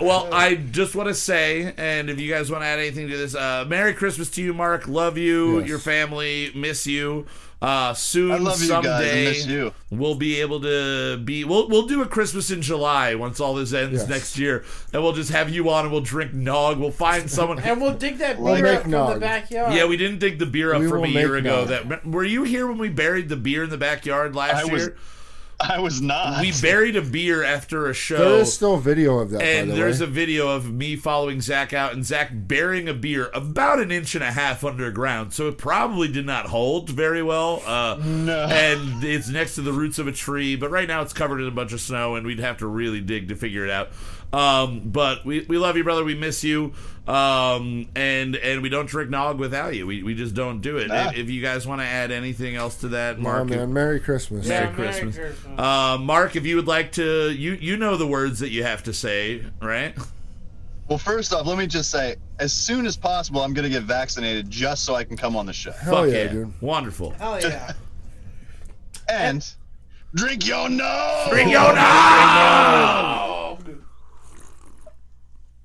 well, 0.00 0.28
I 0.32 0.54
just 0.70 0.94
want 0.94 1.08
to 1.08 1.14
say, 1.14 1.72
and 1.76 2.10
if 2.10 2.20
you 2.20 2.30
guys 2.30 2.50
want 2.50 2.62
to 2.62 2.66
add 2.66 2.78
anything 2.78 3.08
to 3.08 3.16
this, 3.16 3.34
uh, 3.34 3.64
Merry 3.66 3.94
Christmas 3.94 4.28
to 4.32 4.42
you, 4.42 4.52
Mark. 4.54 4.86
Love 4.86 5.16
you, 5.18 5.60
Yes. 5.60 5.68
your 5.68 5.78
family, 5.78 6.52
miss 6.54 6.86
you. 6.86 7.26
Uh, 7.62 7.92
soon, 7.92 8.30
I 8.32 8.36
love 8.38 8.62
you 8.62 8.68
guys. 8.68 8.84
I 8.86 8.90
someday, 8.90 9.24
miss 9.24 9.46
you. 9.46 9.72
we'll 9.90 10.14
be 10.14 10.40
able 10.40 10.60
to 10.62 11.18
be. 11.18 11.44
We'll 11.44 11.68
we'll 11.68 11.86
do 11.86 12.00
a 12.00 12.06
Christmas 12.06 12.50
in 12.50 12.62
July 12.62 13.14
once 13.14 13.38
all 13.38 13.54
this 13.54 13.74
ends 13.74 14.00
Yes. 14.00 14.08
next 14.08 14.38
year, 14.38 14.64
and 14.94 15.02
we'll 15.02 15.12
just 15.12 15.30
have 15.30 15.50
you 15.50 15.68
on 15.68 15.84
and 15.84 15.92
we'll 15.92 16.00
drink 16.00 16.32
nog. 16.32 16.78
We'll 16.78 16.90
find 16.90 17.30
someone. 17.38 17.58
And 17.58 17.78
we'll 17.80 17.92
dig 17.94 18.16
that 18.18 18.38
We'll 18.38 18.54
beer 18.54 18.64
make 18.64 18.76
up 18.76 18.82
from 18.84 18.92
the 18.92 19.18
backyard. 19.20 19.74
yeah, 19.74 19.84
we 19.86 19.98
didn't 19.98 20.20
dig 20.20 20.38
the 20.38 20.46
beer 20.46 20.72
up 20.74 20.80
We 20.80 20.88
from 20.88 21.04
a 21.04 21.08
year 21.08 21.32
make 21.34 21.40
ago. 21.44 21.66
nog. 21.66 21.68
That 21.68 22.06
were 22.06 22.24
you 22.24 22.44
here 22.44 22.66
when 22.66 22.78
we 22.78 22.88
buried 22.88 23.28
the 23.28 23.36
beer 23.36 23.64
in 23.64 23.68
the 23.70 23.76
backyard 23.78 24.34
last 24.34 24.64
I 24.66 24.72
was 24.72 24.82
year? 24.84 24.96
I 25.62 25.78
was 25.78 26.00
not. 26.00 26.40
We 26.40 26.52
buried 26.62 26.96
a 26.96 27.02
beer 27.02 27.44
after 27.44 27.86
a 27.88 27.94
show. 27.94 28.16
There 28.16 28.40
is 28.40 28.52
still 28.52 28.78
video 28.78 29.18
of 29.18 29.30
that. 29.30 29.42
And 29.42 29.68
by 29.68 29.74
the 29.74 29.80
there's 29.80 30.00
way. 30.00 30.06
a 30.06 30.10
video 30.10 30.48
of 30.48 30.72
me 30.72 30.96
following 30.96 31.40
Zach 31.40 31.72
out 31.72 31.92
and 31.92 32.04
Zach 32.04 32.30
burying 32.32 32.88
a 32.88 32.94
beer 32.94 33.30
about 33.34 33.78
an 33.78 33.92
inch 33.92 34.14
and 34.14 34.24
a 34.24 34.30
half 34.32 34.64
underground. 34.64 35.32
So 35.34 35.48
it 35.48 35.58
probably 35.58 36.08
did 36.08 36.24
not 36.24 36.46
hold 36.46 36.88
very 36.90 37.22
well. 37.22 37.62
Uh, 37.66 37.96
No. 38.02 38.44
And 38.44 39.04
it's 39.04 39.28
next 39.28 39.54
to 39.56 39.60
the 39.62 39.72
roots 39.72 39.98
of 39.98 40.06
a 40.06 40.12
tree. 40.12 40.56
But 40.56 40.70
right 40.70 40.88
now 40.88 41.02
it's 41.02 41.12
covered 41.12 41.40
in 41.40 41.46
a 41.46 41.50
bunch 41.52 41.72
of 41.72 41.80
snow 41.80 42.14
and 42.16 42.26
we'd 42.26 42.40
have 42.40 42.56
to 42.58 42.66
really 42.66 43.00
dig 43.00 43.28
to 43.28 43.36
figure 43.36 43.64
it 43.64 43.70
out. 43.70 43.90
Um, 44.32 44.80
but 44.84 45.24
we, 45.24 45.40
we 45.48 45.58
love 45.58 45.76
you, 45.76 45.82
brother. 45.84 46.04
We 46.04 46.14
miss 46.14 46.44
you. 46.44 46.72
Um, 47.08 47.88
and 47.96 48.36
and 48.36 48.62
we 48.62 48.68
don't 48.68 48.86
drink 48.86 49.10
nog 49.10 49.40
without 49.40 49.74
you. 49.74 49.84
We, 49.86 50.04
we 50.04 50.14
just 50.14 50.34
don't 50.34 50.60
do 50.60 50.76
it. 50.76 50.86
Nah. 50.88 51.08
If, 51.08 51.16
if 51.16 51.30
you 51.30 51.42
guys 51.42 51.66
want 51.66 51.80
to 51.80 51.86
add 51.86 52.12
anything 52.12 52.54
else 52.54 52.76
to 52.82 52.88
that, 52.88 53.16
Oh 53.16 53.20
Mark. 53.22 53.48
man, 53.48 53.72
Merry 53.72 53.98
Christmas. 53.98 54.46
Merry 54.46 54.66
Yeah, 54.66 54.72
Christmas. 54.72 55.16
Christmas. 55.16 55.58
Uh, 55.58 55.98
Mark, 55.98 56.36
if 56.36 56.46
you 56.46 56.54
would 56.56 56.68
like 56.68 56.92
to, 56.92 57.30
you 57.32 57.52
you 57.54 57.76
know 57.76 57.96
the 57.96 58.06
words 58.06 58.38
that 58.40 58.50
you 58.50 58.62
have 58.62 58.84
to 58.84 58.92
say, 58.92 59.44
right? 59.60 59.96
Well, 60.88 60.98
first 60.98 61.32
off, 61.32 61.46
let 61.46 61.56
me 61.58 61.66
just 61.66 61.90
say, 61.90 62.16
as 62.38 62.52
soon 62.52 62.84
as 62.86 62.96
possible, 62.96 63.40
I'm 63.42 63.54
going 63.54 63.64
to 63.64 63.70
get 63.70 63.84
vaccinated 63.84 64.48
just 64.50 64.84
so 64.84 64.94
I 64.96 65.02
can 65.04 65.16
come 65.16 65.34
on 65.36 65.46
the 65.46 65.52
show. 65.52 65.70
Hell 65.72 66.02
Fuck 66.04 66.10
yeah, 66.12 66.26
dude. 66.28 66.52
Wonderful. 66.60 67.10
Hell 67.12 67.40
yeah. 67.40 67.72
And 69.08 69.44
drink 70.14 70.46
your 70.46 70.68
nose. 70.68 71.28
Drink 71.30 71.50
your 71.50 71.74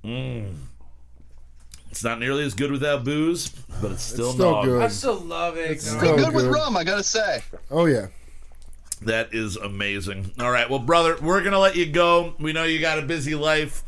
nog! 0.05 0.45
It's 1.91 2.03
not 2.03 2.19
nearly 2.19 2.43
as 2.43 2.53
good 2.53 2.71
without 2.71 3.03
booze, 3.05 3.49
but 3.81 3.91
it's 3.91 4.03
still, 4.03 4.25
It's 4.27 4.35
still 4.35 4.51
nog. 4.51 4.65
good. 4.65 4.81
I 4.81 4.87
still 4.89 5.15
love 5.15 5.57
it. 5.57 5.71
It's 5.71 5.87
still- 5.89 6.17
Good 6.17 6.33
with 6.33 6.45
rum, 6.47 6.75
I 6.75 6.83
gotta 6.83 7.03
say. 7.03 7.41
Oh 7.71 7.85
yeah. 7.85 8.07
That 9.01 9.33
is 9.33 9.55
amazing. 9.55 10.31
All 10.39 10.51
right, 10.51 10.69
well, 10.69 10.79
brother, 10.79 11.17
we're 11.21 11.41
gonna 11.43 11.59
let 11.59 11.75
you 11.75 11.85
go. 11.85 12.33
We 12.39 12.53
know 12.53 12.63
you 12.63 12.79
got 12.79 12.99
a 12.99 13.01
busy 13.01 13.35
life. 13.35 13.83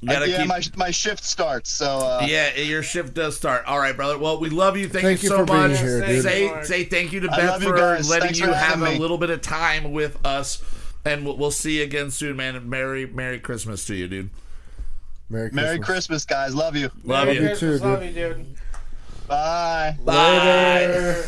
You 0.00 0.08
gotta 0.08 0.28
yeah, 0.28 0.38
keep. 0.38 0.48
my 0.48 0.62
my 0.76 0.90
shift 0.90 1.22
starts, 1.24 1.70
so 1.70 1.98
uh, 1.98 2.26
yeah, 2.28 2.56
your 2.56 2.82
shift 2.82 3.14
does 3.14 3.36
start. 3.36 3.64
All 3.66 3.78
right, 3.78 3.94
brother. 3.96 4.18
Well, 4.18 4.40
we 4.40 4.48
love 4.50 4.76
you. 4.76 4.88
Thank, 4.88 5.04
Thank 5.04 5.22
you 5.22 5.28
you 5.30 5.36
so 5.36 5.38
for 5.38 5.52
being 5.52 5.68
much. 5.70 5.78
here. 5.78 6.22
Say 6.22 6.46
Mark. 6.48 6.64
say 6.64 6.84
thank 6.84 7.12
you 7.12 7.20
to 7.20 7.30
I 7.32 7.36
Beth 7.36 7.62
for 7.62 7.76
guys. 7.76 8.08
letting 8.10 8.26
Thanks 8.28 8.40
you 8.40 8.46
for 8.46 8.52
have 8.54 8.78
having 8.80 8.96
a 8.96 9.00
little 9.00 9.18
bit 9.18 9.30
of 9.30 9.42
time 9.42 9.92
with 9.92 10.18
us, 10.26 10.60
and 11.04 11.24
we'll, 11.24 11.36
we'll 11.36 11.50
see 11.52 11.78
you 11.78 11.84
again 11.84 12.10
soon, 12.10 12.36
man. 12.36 12.68
Merry 12.68 13.06
Merry 13.06 13.38
Christmas 13.38 13.84
to 13.86 13.94
you, 13.94 14.08
dude. 14.08 14.30
Merry 15.32 15.48
Christmas. 15.50 15.64
Merry 15.64 15.78
Christmas, 15.80 16.24
guys. 16.24 16.54
Love 16.54 16.76
you. 16.76 16.90
Love 17.04 17.26
Merry 17.26 17.38
you. 17.40 17.46
Christmas, 17.48 17.80
too, 17.80 17.86
Love 17.86 18.04
you, 18.04 18.10
dude. 18.12 18.46
Bye. 19.26 19.96
Bye. 20.04 21.22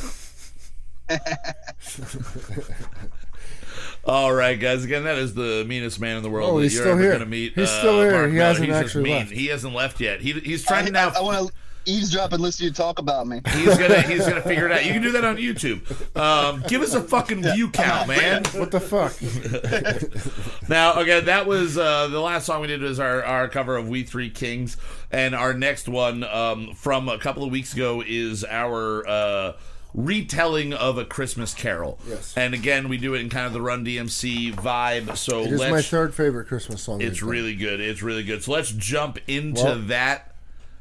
All 4.05 4.33
right, 4.35 4.61
guys. 4.61 4.85
Again, 4.85 5.05
that 5.05 5.17
is 5.17 5.33
the 5.35 5.65
meanest 5.67 5.99
man 5.99 6.19
in 6.19 6.23
the 6.23 6.29
world 6.29 6.51
Oh, 6.51 6.57
that 6.59 6.65
he's 6.65 6.75
you're 6.75 6.83
still 6.83 6.93
ever 6.93 7.01
here. 7.01 7.11
going 7.13 7.21
to 7.25 7.27
meet. 7.27 7.55
He's 7.55 7.71
Uh, 7.71 7.79
still 7.79 8.01
here. 8.03 8.13
Mark 8.13 8.27
He 8.29 8.33
Miller. 8.35 8.45
hasn't 8.47 8.67
He's 8.67 8.75
actually 8.77 9.05
mean. 9.05 9.19
left. 9.19 9.31
He 9.31 9.47
hasn't 9.47 9.75
left 9.75 10.01
yet. 10.01 10.21
He, 10.21 10.33
he's 10.33 10.65
I, 10.67 10.69
trying 10.69 10.87
to 10.87 10.93
now. 10.93 11.09
I, 11.17 11.23
want 11.23 11.49
to 11.49 11.55
eavesdrop 11.87 12.33
and 12.33 12.43
listen 12.43 12.59
to 12.59 12.65
you 12.67 12.71
talk 12.73 12.99
about 12.99 13.27
me. 13.27 13.41
He's 13.53 13.77
gonna 13.77 14.01
he's 14.03 14.27
gonna 14.27 14.41
figure 14.43 14.67
it 14.67 14.73
out. 14.73 14.85
You 14.85 14.93
can 14.93 15.03
do 15.03 15.13
that 15.13 15.25
on 15.25 15.37
YouTube. 15.37 15.81
Um, 16.17 16.63
give 16.69 16.83
us 16.83 16.95
a 16.95 17.01
fucking 17.03 17.43
view 17.43 17.71
count, 17.71 18.09
man. 18.09 18.45
What 18.55 18.71
the 18.71 18.81
fuck? 18.81 19.15
Now, 20.69 20.95
again, 20.99 21.27
that 21.27 21.47
was 21.47 21.77
uh, 21.77 22.09
the 22.09 22.21
last 22.21 22.47
song 22.47 22.63
we 22.63 22.69
did 22.69 22.81
was 22.81 22.99
our, 22.99 23.23
our 23.23 23.49
cover 23.49 23.77
of 23.77 23.87
We 23.89 24.03
Three 24.03 24.31
Kings, 24.31 24.77
and 25.11 25.35
our 25.35 25.53
next 25.53 25.89
one 25.89 26.25
um, 26.25 26.73
from 26.75 27.09
a 27.09 27.19
couple 27.19 27.45
of 27.45 27.51
weeks 27.51 27.75
ago 27.75 28.03
is 28.07 28.45
our 28.45 29.07
uh, 29.07 29.53
retelling 29.93 30.73
of 30.73 30.97
a 30.97 31.05
Christmas 31.05 31.53
Carol. 31.53 31.99
Yes. 32.09 32.35
And 32.37 32.55
again, 32.55 32.89
we 32.89 32.97
do 32.97 33.15
it 33.15 33.21
in 33.21 33.29
kind 33.29 33.47
of 33.47 33.53
the 33.53 33.61
Run 33.61 33.85
DMC 33.85 34.55
vibe. 34.55 35.17
So 35.19 35.41
It 35.43 35.53
is 35.53 35.61
let's. 35.61 35.73
my 35.73 35.83
third 35.83 36.15
favorite 36.15 36.47
Christmas 36.49 36.83
song. 36.83 37.03
it's 37.03 37.23
really 37.23 37.55
good. 37.55 37.81
It's 37.81 38.03
really 38.03 38.23
good. 38.25 38.43
So 38.43 38.53
let's 38.53 38.71
jump 38.73 39.19
into 39.29 39.63
Well- 39.65 39.79
that. 39.81 40.34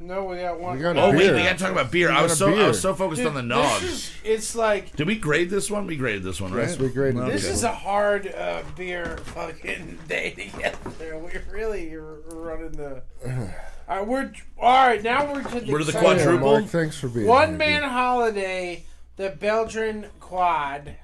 No, 0.04 0.24
we 0.24 0.36
got 0.36 0.60
one. 0.60 0.76
We 0.76 0.82
got 0.82 0.96
a 0.96 1.02
Oh 1.02 1.10
wait, 1.10 1.18
beer. 1.18 1.34
we 1.34 1.42
gotta 1.44 1.58
talk 1.58 1.72
about 1.72 1.90
beer. 1.90 2.10
I 2.10 2.22
was 2.22 2.32
a 2.32 2.36
so 2.36 2.48
I 2.48 2.54
beer. 2.54 2.68
was 2.68 2.80
so 2.80 2.94
focused 2.94 3.20
Dude, 3.22 3.28
on 3.28 3.34
the 3.34 3.40
this 3.42 3.48
nog. 3.48 3.82
is- 3.82 4.10
it's 4.22 4.54
like 4.54 4.94
Did 4.96 5.06
we 5.06 5.16
grade 5.16 5.48
this 5.50 5.70
one? 5.70 5.86
We 5.86 5.96
graded 5.96 6.22
this 6.22 6.40
one, 6.40 6.52
right? 6.52 6.68
Yes, 6.68 6.78
we 6.78 6.88
graded 6.90 7.20
Okay. 7.22 7.32
this 7.32 7.44
is 7.46 7.64
a 7.64 7.72
hard 7.72 8.26
uh, 8.26 8.62
beer 8.76 9.16
fucking 9.18 9.98
day 10.08 10.30
together. 10.52 11.18
We're 11.18 11.42
really 11.50 11.96
r- 11.96 12.18
running 12.32 12.72
the. 12.72 13.02
All 13.88 13.98
right, 13.98 14.06
we're 14.06 14.32
all 14.58 14.86
right. 14.88 15.02
Now 15.02 15.30
we're 15.30 15.42
to 15.42 15.60
the, 15.60 15.70
We're 15.70 15.78
to 15.80 15.84
the 15.84 15.92
second 15.92 16.08
Yeah, 16.16 16.22
quadruple. 16.24 16.52
Mark, 16.52 16.64
thanks 16.66 16.96
for 16.98 17.08
being 17.08 17.26
One 17.26 17.50
here, 17.50 17.58
man 17.58 17.82
holiday, 17.82 18.84
the 19.16 19.28
Belgian 19.28 20.06
quad. 20.20 20.96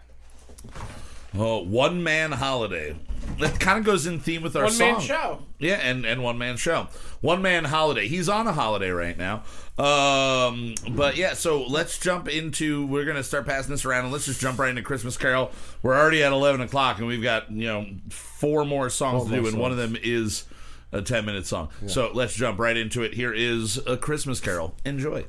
Oh, 1.37 1.63
one 1.63 2.03
man 2.03 2.33
holiday. 2.33 2.97
That 3.39 3.61
kind 3.61 3.79
of 3.79 3.85
goes 3.85 4.07
in 4.07 4.19
theme 4.19 4.43
with 4.43 4.57
our 4.57 4.65
One 4.65 4.73
song. 4.73 4.93
man 4.93 5.01
show. 5.01 5.43
Yeah, 5.59 5.75
and, 5.75 6.05
and 6.05 6.23
one 6.23 6.37
man 6.39 6.57
show. 6.57 6.89
One 7.21 7.41
man 7.43 7.65
holiday. 7.65 8.09
He's 8.09 8.29
on 8.29 8.47
a 8.47 8.53
holiday 8.53 8.91
right 8.91 9.17
now. 9.17 9.45
Um, 9.79 10.75
but 10.91 11.17
yeah, 11.17 11.35
so 11.35 11.63
let's 11.65 11.99
jump 11.99 12.29
into. 12.29 12.85
We're 12.87 13.05
gonna 13.05 13.23
start 13.23 13.47
passing 13.47 13.71
this 13.71 13.85
around, 13.85 14.05
and 14.05 14.13
let's 14.13 14.27
just 14.27 14.41
jump 14.41 14.59
right 14.59 14.71
into 14.71 14.83
Christmas 14.83 15.17
Carol. 15.17 15.53
We're 15.83 15.97
already 15.97 16.23
at 16.23 16.33
eleven 16.33 16.61
o'clock, 16.61 16.99
and 16.99 17.07
we've 17.07 17.23
got 17.23 17.51
you 17.51 17.67
know 17.67 17.87
four 18.11 18.65
more 18.65 18.91
songs 18.91 19.25
to 19.25 19.31
do, 19.31 19.37
Four 19.41 19.49
and 19.49 19.57
more 19.57 19.63
one 19.63 19.71
of 19.73 19.79
them 19.79 19.97
is 20.03 20.45
a 20.93 21.01
ten 21.01 21.25
minute 21.25 21.47
song. 21.47 21.69
So 21.87 22.11
let's 22.13 22.35
jump 22.35 22.59
right 22.59 22.77
into 22.77 23.03
it. 23.03 23.15
Here 23.15 23.33
is 23.33 23.79
a 23.87 23.97
Christmas 23.97 24.41
Carol. 24.41 24.75
Enjoy. 24.85 25.25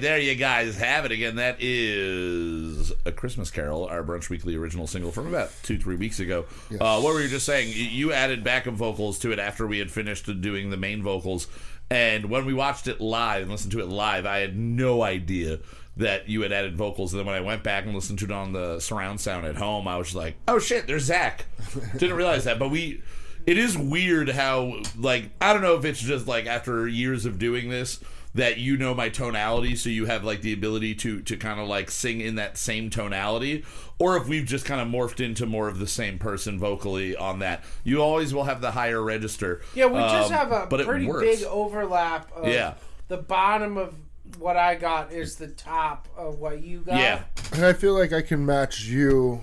Right, 0.00 0.08
there 0.08 0.18
you 0.18 0.34
guys 0.34 0.76
have 0.78 1.04
it 1.04 1.12
again. 1.12 1.36
That 1.36 1.56
is 1.60 2.92
a 3.04 3.12
Christmas 3.12 3.50
Carol, 3.50 3.84
our 3.86 4.02
brunch 4.02 4.28
weekly 4.28 4.54
original 4.56 4.86
single 4.86 5.10
from 5.12 5.26
about 5.28 5.50
two, 5.62 5.78
three 5.78 5.96
weeks 5.96 6.20
ago. 6.20 6.46
Uh, 6.80 7.00
what 7.00 7.14
were 7.14 7.20
you 7.20 7.28
just 7.28 7.46
saying? 7.46 7.68
You- 7.68 7.84
You 8.00 8.12
added 8.12 8.42
backup 8.44 8.74
vocals 8.74 9.18
to 9.20 9.32
it 9.32 9.38
after 9.38 9.66
we 9.66 9.78
had 9.78 9.90
finished 9.90 10.26
doing 10.40 10.70
the 10.70 10.76
main 10.76 11.02
vocals, 11.02 11.48
and 11.90 12.26
when 12.26 12.46
we 12.46 12.54
watched 12.54 12.86
it 12.86 13.00
live 13.00 13.42
and 13.42 13.50
listened 13.50 13.72
to 13.72 13.80
it 13.80 13.88
live, 13.88 14.24
I 14.26 14.38
had 14.38 14.56
no 14.56 15.02
idea 15.02 15.58
that 15.96 16.28
you 16.28 16.42
had 16.42 16.52
added 16.52 16.76
vocals. 16.76 17.12
And 17.12 17.18
then 17.20 17.26
when 17.26 17.34
I 17.34 17.40
went 17.40 17.62
back 17.62 17.84
and 17.84 17.94
listened 17.94 18.20
to 18.20 18.24
it 18.26 18.30
on 18.30 18.52
the 18.52 18.78
surround 18.80 19.20
sound 19.20 19.44
at 19.44 19.56
home, 19.56 19.86
I 19.88 19.96
was 19.98 20.14
like, 20.14 20.36
"Oh 20.48 20.58
shit, 20.58 20.86
there's 20.86 21.04
Zach." 21.04 21.46
Didn't 21.96 22.16
realize 22.16 22.44
that, 22.44 22.58
but 22.58 22.68
we. 22.70 23.02
It 23.46 23.56
is 23.56 23.76
weird 23.76 24.28
how 24.28 24.80
like 24.96 25.30
I 25.40 25.52
don't 25.52 25.62
know 25.62 25.74
if 25.74 25.84
it's 25.86 25.98
just 26.00 26.26
like 26.28 26.46
after 26.46 26.86
years 26.86 27.24
of 27.24 27.38
doing 27.38 27.70
this 27.70 27.98
that 28.34 28.58
you 28.58 28.76
know 28.76 28.94
my 28.94 29.08
tonality 29.08 29.74
so 29.74 29.88
you 29.88 30.06
have 30.06 30.22
like 30.22 30.40
the 30.42 30.52
ability 30.52 30.94
to 30.94 31.20
to 31.22 31.36
kind 31.36 31.58
of 31.58 31.66
like 31.66 31.90
sing 31.90 32.20
in 32.20 32.36
that 32.36 32.56
same 32.56 32.88
tonality 32.88 33.64
or 33.98 34.16
if 34.16 34.28
we've 34.28 34.46
just 34.46 34.64
kind 34.64 34.80
of 34.80 34.86
morphed 34.86 35.18
into 35.24 35.44
more 35.46 35.66
of 35.68 35.78
the 35.80 35.86
same 35.86 36.16
person 36.18 36.58
vocally 36.58 37.16
on 37.16 37.40
that 37.40 37.64
you 37.82 38.00
always 38.00 38.32
will 38.32 38.44
have 38.44 38.60
the 38.60 38.70
higher 38.70 39.02
register 39.02 39.60
Yeah, 39.74 39.86
we 39.86 39.98
just 39.98 40.30
Um, 40.30 40.38
have 40.38 40.52
a 40.52 40.66
but 40.70 40.86
pretty 40.86 41.06
big 41.10 41.42
overlap. 41.44 42.30
Of 42.32 42.46
Yeah. 42.46 42.74
The 43.08 43.16
bottom 43.16 43.76
of 43.76 43.94
what 44.38 44.56
I 44.56 44.76
got 44.76 45.10
is 45.12 45.34
the 45.34 45.48
top 45.48 46.06
of 46.16 46.38
what 46.38 46.62
you 46.62 46.80
got. 46.80 46.98
yeah 46.98 47.22
And 47.52 47.64
I 47.64 47.72
feel 47.72 47.94
like 47.98 48.12
I 48.12 48.22
can 48.22 48.46
match 48.46 48.84
you 48.84 49.40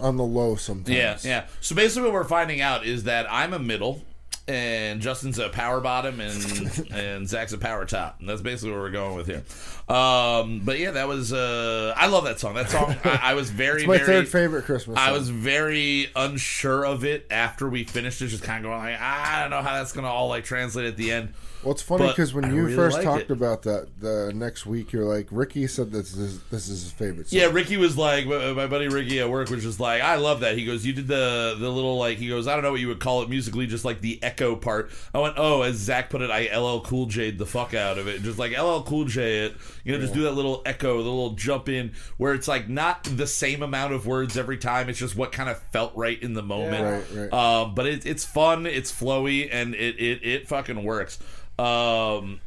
on 0.00 0.16
the 0.16 0.24
low 0.24 0.56
sometimes. 0.56 0.96
yeah 0.96 1.18
yeah 1.22 1.46
so 1.60 1.74
basically 1.76 2.04
what 2.04 2.14
we're 2.14 2.24
finding 2.24 2.60
out 2.60 2.84
is 2.84 3.04
that 3.04 3.26
i'm 3.30 3.52
a 3.54 3.58
middle 3.60 4.02
and 4.46 5.00
Justin's 5.00 5.38
a 5.38 5.48
power 5.48 5.80
bottom 5.80 6.20
and 6.20 6.88
and 6.92 7.28
Zach's 7.28 7.52
a 7.52 7.58
power 7.58 7.84
top. 7.84 8.20
And 8.20 8.28
that's 8.28 8.42
basically 8.42 8.72
what 8.72 8.80
we're 8.80 8.90
going 8.90 9.16
with 9.16 9.26
here. 9.26 9.44
Um, 9.88 10.60
but 10.64 10.78
yeah, 10.78 10.92
that 10.92 11.08
was 11.08 11.32
uh, 11.32 11.94
I 11.96 12.06
love 12.06 12.24
that 12.24 12.40
song. 12.40 12.54
That 12.54 12.70
song 12.70 12.96
I, 13.04 13.20
I 13.22 13.34
was 13.34 13.50
very 13.50 13.80
It's 13.80 13.88
my 13.88 13.98
very, 13.98 14.06
third 14.06 14.28
favorite 14.28 14.64
Christmas. 14.64 14.98
I 14.98 15.12
was 15.12 15.30
very 15.30 16.08
unsure 16.14 16.84
of 16.84 17.04
it 17.04 17.26
after 17.30 17.68
we 17.68 17.84
finished 17.84 18.20
it, 18.22 18.28
just 18.28 18.42
kind 18.42 18.64
of 18.64 18.70
going 18.70 18.82
like, 18.82 19.00
I 19.00 19.40
don't 19.40 19.50
know 19.50 19.62
how 19.62 19.74
that's 19.74 19.92
gonna 19.92 20.08
all 20.08 20.28
like 20.28 20.44
translate 20.44 20.86
at 20.86 20.96
the 20.96 21.12
end. 21.12 21.34
Well, 21.64 21.72
it's 21.72 21.82
funny 21.82 22.08
because 22.08 22.34
when 22.34 22.44
I 22.44 22.48
you 22.48 22.64
really 22.64 22.74
first 22.76 22.96
like 22.96 23.04
talked 23.04 23.22
it. 23.22 23.30
about 23.30 23.62
that 23.62 23.88
the 23.98 24.32
next 24.34 24.66
week, 24.66 24.92
you're 24.92 25.04
like, 25.04 25.26
Ricky 25.30 25.66
said 25.66 25.90
this 25.90 26.14
is 26.14 26.42
this 26.44 26.68
is 26.68 26.82
his 26.82 26.92
favorite. 26.92 27.28
Song. 27.28 27.38
Yeah, 27.38 27.46
Ricky 27.46 27.76
was 27.78 27.96
like, 27.96 28.26
my 28.26 28.52
my 28.52 28.66
buddy 28.66 28.88
Ricky 28.88 29.18
at 29.20 29.30
work 29.30 29.48
was 29.48 29.62
just 29.62 29.80
like, 29.80 30.02
I 30.02 30.16
love 30.16 30.40
that. 30.40 30.58
He 30.58 30.66
goes, 30.66 30.84
you 30.84 30.92
did 30.92 31.08
the 31.08 31.56
the 31.58 31.70
little 31.70 31.96
like, 31.98 32.18
he 32.18 32.28
goes, 32.28 32.46
I 32.46 32.54
don't 32.54 32.62
know 32.62 32.70
what 32.72 32.80
you 32.80 32.88
would 32.88 33.00
call 33.00 33.22
it 33.22 33.30
musically, 33.30 33.66
just 33.66 33.84
like 33.84 34.00
the 34.02 34.22
echo 34.22 34.54
part. 34.56 34.90
I 35.14 35.18
went, 35.20 35.34
oh, 35.38 35.62
as 35.62 35.76
Zach 35.76 36.10
put 36.10 36.20
it, 36.20 36.30
I 36.30 36.54
LL 36.54 36.80
Cool 36.80 37.06
J'd 37.06 37.38
the 37.38 37.46
fuck 37.46 37.72
out 37.72 37.98
of 37.98 38.08
it, 38.08 38.22
just 38.22 38.38
like 38.38 38.52
LL 38.52 38.82
Cool 38.82 39.06
J 39.06 39.46
it. 39.46 39.56
You 39.84 39.92
know, 39.92 40.00
just 40.00 40.14
do 40.14 40.22
that 40.22 40.32
little 40.32 40.62
echo, 40.64 40.94
the 41.02 41.10
little 41.10 41.30
jump 41.34 41.68
in, 41.68 41.92
where 42.16 42.32
it's 42.32 42.48
like 42.48 42.68
not 42.70 43.04
the 43.04 43.26
same 43.26 43.62
amount 43.62 43.92
of 43.92 44.06
words 44.06 44.36
every 44.38 44.56
time. 44.56 44.88
It's 44.88 44.98
just 44.98 45.14
what 45.14 45.30
kind 45.30 45.50
of 45.50 45.58
felt 45.72 45.92
right 45.94 46.20
in 46.22 46.32
the 46.32 46.42
moment. 46.42 47.06
Right, 47.14 47.30
right. 47.30 47.32
Um, 47.32 47.74
but 47.74 47.86
it, 47.86 48.06
it's 48.06 48.24
fun, 48.24 48.64
it's 48.66 48.90
flowy, 48.90 49.48
and 49.52 49.74
it 49.74 49.96
it, 50.00 50.24
it 50.24 50.48
fucking 50.48 50.82
works. 50.84 51.18
Um, 51.58 52.40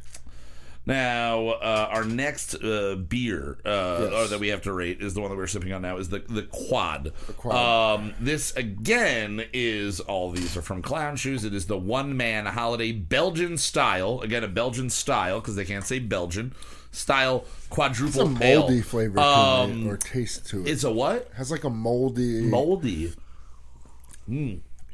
now, 0.85 1.49
uh, 1.49 1.89
our 1.91 2.05
next 2.05 2.55
uh, 2.55 2.95
beer 2.95 3.57
uh, 3.65 3.97
Yes. 4.09 4.13
or 4.13 4.27
that 4.29 4.39
we 4.39 4.47
have 4.47 4.61
to 4.61 4.71
rate 4.73 5.01
is 5.01 5.13
the 5.13 5.19
one 5.19 5.29
that 5.29 5.35
we're 5.35 5.45
sipping 5.47 5.73
on 5.73 5.81
now 5.81 5.97
is 5.97 6.07
the 6.09 6.19
the 6.29 6.43
quad. 6.43 7.11
Quad. 7.35 7.99
Um, 7.99 8.13
this 8.21 8.55
again 8.55 9.43
is 9.51 9.99
all 9.99 10.31
these 10.31 10.55
are 10.55 10.61
from 10.61 10.81
Clown 10.81 11.17
Shoes. 11.17 11.43
It 11.43 11.53
is 11.53 11.65
the 11.67 11.77
one 11.77 12.15
man 12.15 12.45
holiday 12.45 12.93
Belgian 12.93 13.57
style. 13.57 14.21
Again, 14.21 14.45
a 14.45 14.47
Belgian 14.47 14.89
style 14.89 15.41
because 15.41 15.55
they 15.57 15.65
can't 15.65 15.85
say 15.85 15.99
Belgian 15.99 16.55
style 16.91 17.45
It's 17.57 17.65
a 17.67 17.69
quadruple 17.69 18.27
moldy 18.29 18.77
ale. 18.77 18.81
flavor 18.83 19.19
Um, 19.19 19.87
it, 19.87 19.89
or 19.91 19.97
taste 19.97 20.47
to 20.47 20.61
it. 20.61 20.67
It's 20.69 20.83
a 20.83 20.91
what? 20.91 21.29
has 21.35 21.51
like 21.51 21.63
a 21.63 21.69
moldy, 21.69 22.41
Moldy. 22.41 23.13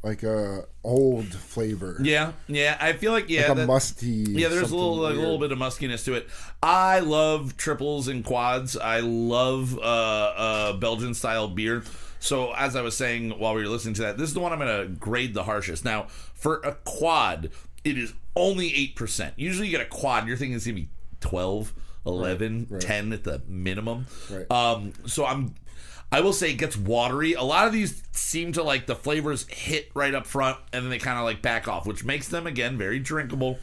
like 0.04 0.24
a 0.24 0.66
old 0.84 1.28
flavor. 1.34 1.98
Yeah, 2.02 2.34
yeah. 2.48 2.78
I 2.80 2.94
feel 2.94 3.12
like 3.12 3.30
yeah, 3.30 3.44
like 3.44 3.52
a 3.52 3.56
that- 3.62 3.68
musty. 3.68 4.08
Yeah, 4.08 4.50
there's 4.50 4.72
a 4.72 4.76
little 4.76 4.98
like, 4.98 5.16
a 5.16 5.18
little 5.20 5.38
bit 5.40 5.52
of 5.52 5.58
muskiness 5.58 6.04
to 6.06 6.14
it. 6.16 6.28
I 6.62 7.00
love 7.00 7.56
triples 7.58 8.08
and 8.08 8.24
quads. 8.24 8.76
I 8.78 9.00
love 9.00 9.78
uh, 9.78 9.82
uh, 9.82 10.74
Belgian 10.74 11.14
style 11.14 11.48
beer. 11.48 11.84
So 12.20 12.54
as 12.54 12.76
I 12.76 12.82
was 12.82 12.96
saying 12.96 13.32
while 13.40 13.54
we 13.54 13.64
were 13.64 13.68
listening 13.70 13.96
to 13.96 14.02
that, 14.04 14.18
this 14.18 14.30
is 14.30 14.34
the 14.34 14.40
one 14.40 14.54
I'm 14.54 14.60
going 14.60 14.82
to 14.82 14.88
grade 14.94 15.34
the 15.34 15.44
harshest. 15.44 15.84
Now 15.86 16.04
for 16.34 16.58
a 16.64 16.74
quad, 16.86 17.50
it 17.84 17.98
is 17.98 18.14
only 18.36 18.74
eight 18.76 18.96
percent. 18.96 19.34
Usually 19.38 19.68
you 19.68 19.78
get 19.78 19.86
a 19.86 19.90
quad, 19.90 20.28
you're 20.28 20.38
thinking 20.38 20.56
it's 20.56 20.66
going 20.66 20.76
to 20.76 20.82
be 20.84 20.90
12, 21.22 21.74
11, 22.06 22.68
right. 22.70 22.82
10 22.82 23.14
at 23.14 23.24
the 23.24 23.42
minimum. 23.48 24.08
Right. 24.30 24.50
Um, 24.52 24.94
so 25.06 25.26
I'm 25.26 25.56
I 26.14 26.22
will 26.22 26.34
say 26.34 26.52
it 26.52 26.58
gets 26.58 26.78
watery. 26.78 27.34
A 27.34 27.42
lot 27.42 27.66
of 27.66 27.74
these 27.74 28.04
seem 28.12 28.52
to 28.54 28.62
like 28.62 28.86
the 28.86 28.96
flavors 28.96 29.48
hit 29.50 29.90
right 29.96 30.14
up 30.14 30.28
front 30.28 30.60
and 30.72 30.84
then 30.84 30.92
they 30.92 31.00
kind 31.00 31.18
of 31.18 31.26
like 31.26 31.42
back 31.42 31.68
off, 31.68 31.88
which 31.88 32.06
makes 32.06 32.28
them 32.28 32.46
again 32.46 32.78
very 32.78 33.00
drinkable. 33.00 33.58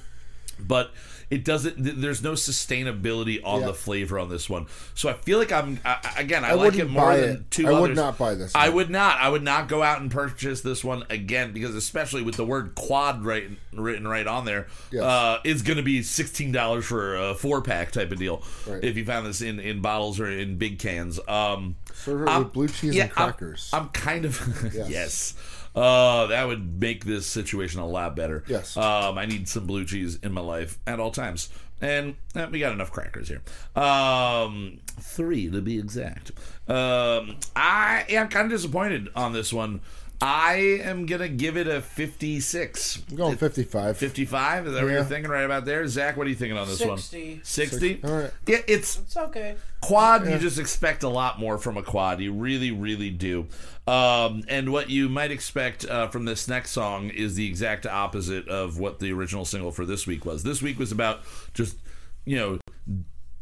but 0.58 0.90
it 1.30 1.44
doesn't. 1.44 1.82
th- 1.82 1.96
There's 1.96 2.22
no 2.22 2.32
sustainability 2.32 3.40
on 3.44 3.60
Yeah. 3.60 3.68
the 3.68 3.74
flavor 3.74 4.18
on 4.18 4.28
this 4.28 4.48
one. 4.50 4.66
So 4.94 5.08
I 5.08 5.14
feel 5.14 5.38
like 5.38 5.52
I'm 5.52 5.80
I, 5.84 6.14
again. 6.18 6.44
I, 6.44 6.52
like 6.54 6.74
it 6.74 6.76
wouldn't 6.78 6.90
more 6.90 7.02
buy 7.06 7.16
than 7.18 7.30
it. 7.30 7.50
two 7.50 7.66
I 7.68 7.72
others. 7.72 7.80
would 7.88 7.96
not 7.96 8.18
buy 8.18 8.34
this 8.34 8.54
I 8.54 8.68
one. 8.68 8.76
would 8.76 8.90
not. 8.90 9.20
I 9.20 9.28
would 9.28 9.42
not 9.42 9.68
go 9.68 9.82
out 9.82 10.00
and 10.00 10.10
purchase 10.10 10.60
this 10.60 10.82
one 10.84 11.04
again 11.10 11.52
because 11.52 11.74
especially 11.74 12.22
with 12.22 12.36
the 12.36 12.44
word 12.44 12.74
quad 12.74 13.24
right 13.24 13.44
written 13.72 14.06
right 14.08 14.26
on 14.26 14.44
there, 14.44 14.66
Yes. 14.90 15.02
uh, 15.02 15.38
it's 15.44 15.62
going 15.62 15.76
to 15.78 15.82
be 15.82 16.02
sixteen 16.02 16.52
dollars 16.52 16.84
for 16.84 17.16
a 17.16 17.34
four 17.34 17.62
pack 17.62 17.92
type 17.92 18.10
of 18.12 18.18
deal. 18.18 18.42
Right. 18.66 18.82
If 18.82 18.96
you 18.96 19.04
found 19.04 19.26
this 19.26 19.40
in 19.40 19.60
in 19.60 19.80
bottles 19.80 20.20
or 20.20 20.28
in 20.28 20.56
big 20.58 20.78
cans. 20.78 21.20
Um, 21.28 21.76
Serve 21.94 22.22
it 22.22 22.28
I'm- 22.28 22.44
with 22.44 22.52
blue 22.52 22.68
cheese 22.68 22.92
and 22.94 23.02
I'm- 23.02 23.10
crackers. 23.10 23.70
I'm, 23.72 23.88
kind 23.90 24.24
of 24.24 24.72
yes. 24.88 25.34
Uh, 25.74 26.26
that 26.26 26.46
would 26.46 26.80
make 26.80 27.04
this 27.04 27.26
situation 27.26 27.80
a 27.80 27.86
lot 27.86 28.16
better. 28.16 28.44
Yes. 28.48 28.76
Um, 28.76 29.18
I 29.18 29.26
need 29.26 29.48
some 29.48 29.66
blue 29.66 29.84
cheese 29.84 30.18
in 30.22 30.32
my 30.32 30.40
life 30.40 30.78
at 30.86 30.98
all 30.98 31.10
times, 31.10 31.48
and 31.80 32.16
eh, 32.34 32.46
we 32.50 32.58
got 32.58 32.72
enough 32.72 32.90
crackers 32.90 33.28
here. 33.28 33.42
Um, 33.80 34.80
three 35.00 35.50
to 35.50 35.60
be 35.60 35.78
exact. 35.78 36.32
Um, 36.68 37.36
I 37.54 38.04
am 38.08 38.28
kind 38.28 38.46
of 38.46 38.50
disappointed 38.50 39.08
on 39.14 39.32
this 39.32 39.52
one. 39.52 39.80
I 40.22 40.80
am 40.82 41.06
gonna 41.06 41.28
give 41.30 41.56
it 41.56 41.66
a 41.66 41.80
fifty-six. 41.80 43.02
I'm 43.10 43.16
going 43.16 43.36
55. 43.38 43.96
55? 43.96 44.66
Is 44.66 44.72
that 44.74 44.82
what 44.82 44.88
Yeah. 44.88 44.94
you're 44.96 45.04
thinking 45.04 45.30
right 45.30 45.44
about 45.44 45.64
there? 45.64 45.86
Zach, 45.88 46.16
what 46.16 46.26
are 46.26 46.30
you 46.30 46.36
thinking 46.36 46.58
on 46.58 46.68
this 46.68 46.78
60. 46.78 47.30
one? 47.34 47.40
60? 47.42 48.00
All 48.04 48.10
right. 48.10 48.30
Yeah, 48.46 48.58
it's 48.66 48.98
It's 48.98 49.16
okay. 49.16 49.56
quad 49.80 50.28
you 50.28 50.38
just 50.38 50.58
expect 50.58 51.02
a 51.04 51.08
lot 51.08 51.40
more 51.40 51.56
from 51.56 51.78
a 51.78 51.82
quad 51.82 52.20
you 52.20 52.34
really 52.34 52.70
really 52.70 53.08
do 53.08 53.46
um, 53.86 54.44
and 54.46 54.70
what 54.70 54.90
you 54.90 55.08
might 55.08 55.30
expect 55.30 55.86
uh, 55.88 56.06
from 56.08 56.26
this 56.26 56.46
next 56.48 56.72
song 56.72 57.08
is 57.08 57.34
the 57.34 57.46
exact 57.46 57.86
opposite 57.86 58.46
of 58.46 58.78
what 58.78 58.98
the 58.98 59.10
original 59.10 59.46
single 59.46 59.72
for 59.72 59.86
this 59.86 60.06
week 60.06 60.26
was 60.26 60.42
this 60.42 60.60
week 60.60 60.78
was 60.78 60.92
about 60.92 61.20
just 61.54 61.78
you 62.26 62.36
know 62.36 62.58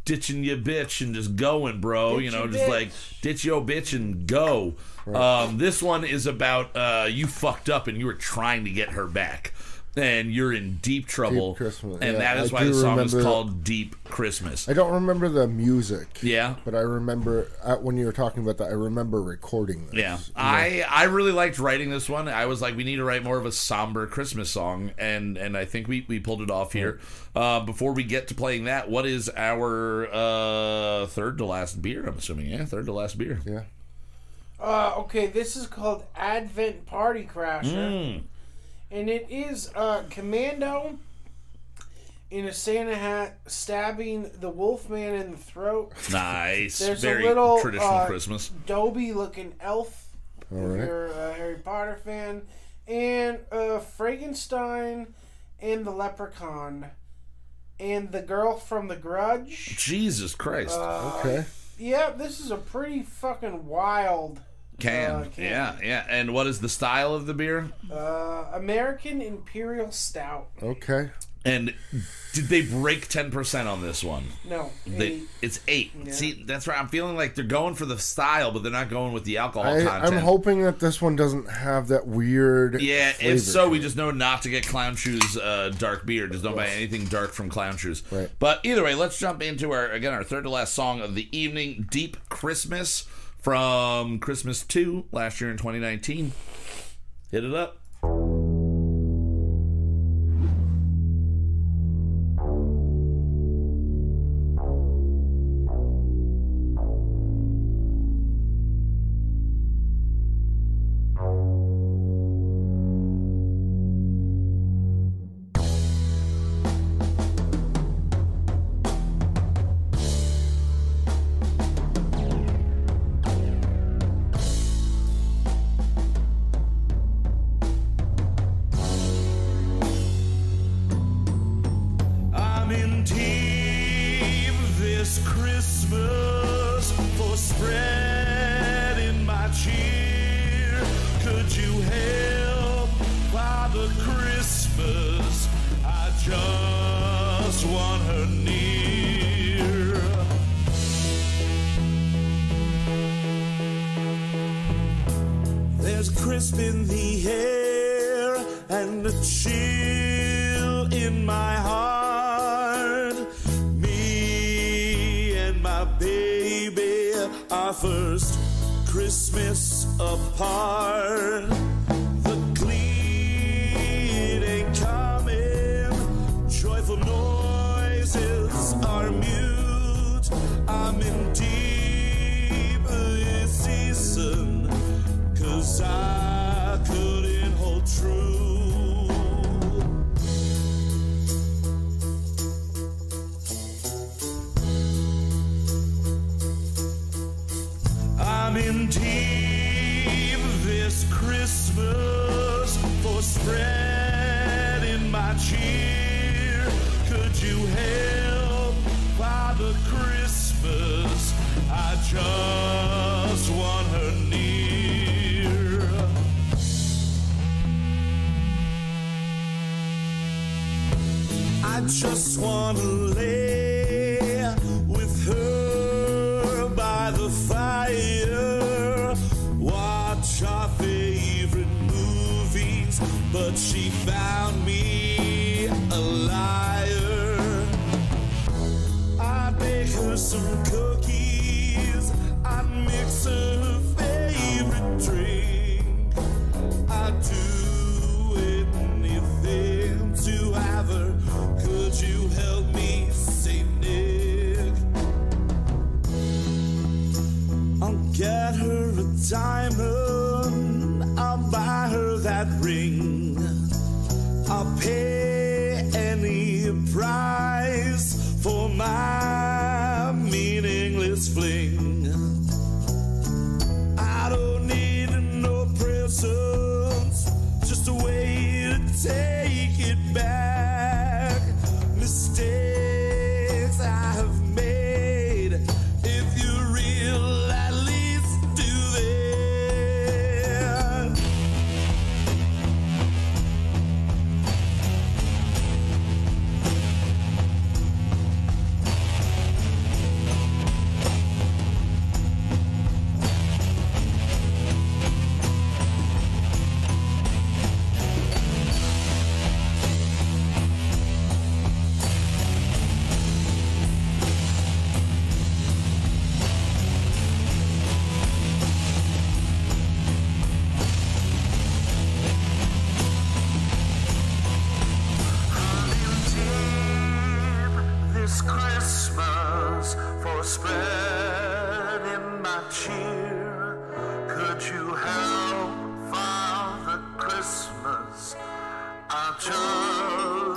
ditching 0.08 0.42
your 0.42 0.56
bitch 0.56 1.02
and 1.02 1.14
just 1.14 1.36
going 1.36 1.82
bro 1.82 2.16
Ditch 2.16 2.24
you 2.24 2.30
know 2.30 2.46
just 2.46 2.64
bitch. 2.64 2.68
like 2.68 2.90
ditch 3.20 3.44
your 3.44 3.60
bitch 3.60 3.94
and 3.94 4.26
go. 4.26 4.74
Um, 5.06 5.58
this 5.58 5.82
one 5.82 6.02
is 6.04 6.26
about 6.26 6.74
uh, 6.74 7.06
you 7.10 7.26
fucked 7.26 7.68
up 7.68 7.86
and 7.88 7.98
you 7.98 8.06
were 8.06 8.14
trying 8.14 8.64
to 8.64 8.70
get 8.70 8.90
her 8.90 9.06
back 9.06 9.52
and 9.98 10.32
you're 10.32 10.52
in 10.52 10.76
deep 10.82 11.06
trouble 11.06 11.54
Christmas, 11.54 11.98
and 12.00 12.12
yeah, 12.14 12.18
that 12.34 12.36
is 12.44 12.50
I 12.52 12.54
why 12.54 12.64
the 12.64 12.70
do 12.72 12.80
song 12.80 12.98
is 13.00 13.12
remember- 13.14 13.30
called 13.30 13.64
deep 13.64 13.96
christmas 14.04 14.68
I 14.68 14.72
don't 14.72 14.92
remember 14.92 15.28
the 15.28 15.46
music. 15.46 16.06
yeah 16.22 16.54
But 16.64 16.74
I 16.74 16.80
remember 16.80 17.48
uh, 17.62 17.76
when 17.76 17.96
you 17.98 18.06
were 18.06 18.12
talking 18.12 18.42
about 18.42 18.56
that, 18.58 18.68
I 18.70 18.74
remember 18.74 19.20
recording 19.20 19.86
this. 19.86 19.94
Yeah, 19.96 20.18
I 20.34 20.84
I 20.88 21.04
really 21.04 21.32
liked 21.32 21.58
writing 21.58 21.90
this 21.90 22.08
one. 22.08 22.28
I 22.28 22.46
was 22.46 22.62
like, 22.62 22.76
we 22.76 22.84
need 22.84 22.96
to 22.96 23.04
write 23.04 23.22
more 23.22 23.36
of 23.36 23.44
a 23.46 23.52
somber 23.52 24.06
Christmas 24.06 24.50
song, 24.50 24.92
and 24.98 25.36
and 25.36 25.56
I 25.56 25.64
think 25.64 25.88
we 25.88 26.04
we 26.08 26.20
pulled 26.20 26.40
it 26.42 26.50
off 26.50 26.72
here. 26.72 27.00
Uh, 27.36 27.60
before 27.60 27.92
we 27.92 28.02
get 28.02 28.26
to 28.28 28.34
playing 28.34 28.64
that, 28.64 28.90
what 28.90 29.06
is 29.06 29.30
our 29.36 30.08
uh, 30.12 31.06
third 31.06 31.38
to 31.38 31.44
last 31.44 31.80
beer? 31.82 32.06
I'm 32.06 32.16
assuming, 32.18 32.46
yeah, 32.46 32.64
third 32.64 32.86
to 32.86 32.92
last 32.92 33.16
beer. 33.18 33.40
Yeah. 33.46 33.62
Uh, 34.60 34.94
okay, 34.98 35.26
this 35.26 35.54
is 35.54 35.66
called 35.68 36.04
Advent 36.16 36.84
Party 36.86 37.28
Crasher. 37.32 37.64
Mm. 37.74 38.22
And 38.90 39.10
it 39.10 39.26
is 39.30 39.70
uh, 39.74 40.04
Commando 40.10 40.98
in 42.30 42.46
a 42.46 42.52
Santa 42.52 42.94
hat 42.94 43.38
stabbing 43.46 44.30
the 44.40 44.48
Wolfman 44.50 45.14
in 45.14 45.30
the 45.32 45.36
throat. 45.36 45.92
Nice, 46.10 46.78
There's 46.78 47.04
a 47.04 47.14
little, 47.14 47.60
traditional 47.60 47.88
uh, 47.94 48.06
Christmas. 48.06 48.50
Dobby 48.66 49.12
looking 49.12 49.54
elf, 49.60 50.08
if 50.42 50.46
right. 50.50 50.78
you're 50.86 51.06
a 51.06 51.34
Harry 51.34 51.56
Potter 51.56 51.98
fan. 52.04 52.42
And 52.86 53.38
uh, 53.52 53.78
Frankenstein 53.80 55.14
and 55.60 55.84
the 55.84 55.90
Leprechaun. 55.90 56.86
And 57.80 58.10
the 58.10 58.22
girl 58.22 58.56
from 58.56 58.88
The 58.88 58.96
Grudge. 58.96 59.76
Jesus 59.78 60.34
Christ, 60.34 60.76
Uh, 60.78 61.18
Okay. 61.20 61.44
Yeah, 61.78 62.10
this 62.10 62.40
is 62.40 62.50
a 62.50 62.56
pretty 62.56 63.02
fucking 63.02 63.66
wild 63.66 64.40
can. 64.78 65.10
uh, 65.10 65.26
can. 65.34 65.44
yeah, 65.44 65.76
yeah. 65.82 66.06
And 66.08 66.32
what 66.34 66.46
is 66.46 66.60
the 66.60 66.68
style 66.68 67.14
of 67.14 67.26
the 67.26 67.34
beer? 67.34 67.70
uh, 67.92 68.46
American 68.54 69.20
Imperial 69.22 69.90
Stout. 69.90 70.48
Okay. 70.62 71.10
And 71.44 71.72
did 72.34 72.46
they 72.46 72.62
break 72.62 73.08
ten 73.08 73.30
percent 73.30 73.68
on 73.68 73.80
this 73.80 74.02
one? 74.04 74.24
No, 74.46 74.70
They, 74.86 75.06
eight. 75.12 75.22
it's 75.40 75.60
eight. 75.68 75.92
Yeah. 76.04 76.12
See, 76.12 76.42
that's 76.44 76.66
right. 76.66 76.78
I'm 76.78 76.88
feeling 76.88 77.16
like 77.16 77.36
they're 77.36 77.44
going 77.44 77.74
for 77.74 77.86
the 77.86 77.96
style, 77.96 78.50
but 78.50 78.62
they're 78.64 78.72
not 78.72 78.90
going 78.90 79.12
with 79.14 79.24
the 79.24 79.38
alcohol 79.38 79.72
I, 79.72 79.82
content. 79.84 80.14
I'm 80.14 80.20
hoping 80.20 80.62
that 80.64 80.80
this 80.80 81.00
one 81.00 81.16
doesn't 81.16 81.48
have 81.48 81.88
that 81.88 82.06
weird. 82.06 82.82
Yeah, 82.82 83.12
flavor 83.12 83.34
if 83.36 83.40
so, 83.42 83.68
we 83.70 83.78
it. 83.78 83.82
just 83.82 83.96
know 83.96 84.10
not 84.10 84.42
to 84.42 84.50
get 84.50 84.66
Clown 84.66 84.96
Shoes 84.96 85.38
uh, 85.38 85.72
dark 85.78 86.04
beer. 86.04 86.26
Just 86.26 86.42
don't 86.44 86.56
buy 86.56 86.66
anything 86.66 87.04
dark 87.06 87.32
from 87.32 87.48
Clown 87.48 87.76
Shoes. 87.78 88.02
Right. 88.10 88.28
But 88.40 88.60
either 88.64 88.82
way, 88.82 88.94
let's 88.96 89.18
jump 89.18 89.40
into 89.40 89.70
our 89.70 89.88
again 89.90 90.12
our 90.12 90.24
third 90.24 90.42
to 90.42 90.50
last 90.50 90.74
song 90.74 91.00
of 91.00 91.14
the 91.14 91.28
evening, 91.36 91.86
"Deep 91.90 92.16
Christmas" 92.28 93.06
from 93.38 94.18
Christmas 94.18 94.62
Two 94.64 95.06
last 95.12 95.40
year 95.40 95.50
in 95.50 95.56
2019. 95.56 96.32
Hit 97.30 97.44
it 97.44 97.54
up. 97.54 97.80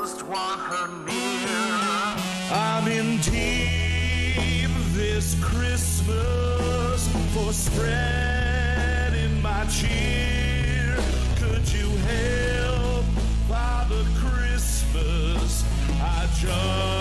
Just 0.03 0.23
want 0.23 0.59
her 0.59 0.87
near. 1.05 2.15
I'm 2.51 2.87
in 2.87 3.17
deep 3.17 4.71
this 4.95 5.37
Christmas 5.43 7.07
for 7.35 7.53
spreading 7.53 9.39
my 9.43 9.63
cheer. 9.67 10.97
Could 11.35 11.71
you 11.71 11.87
help 12.09 13.05
Father 13.47 14.03
Christmas? 14.15 15.63
I 16.01 16.27
just 16.39 17.00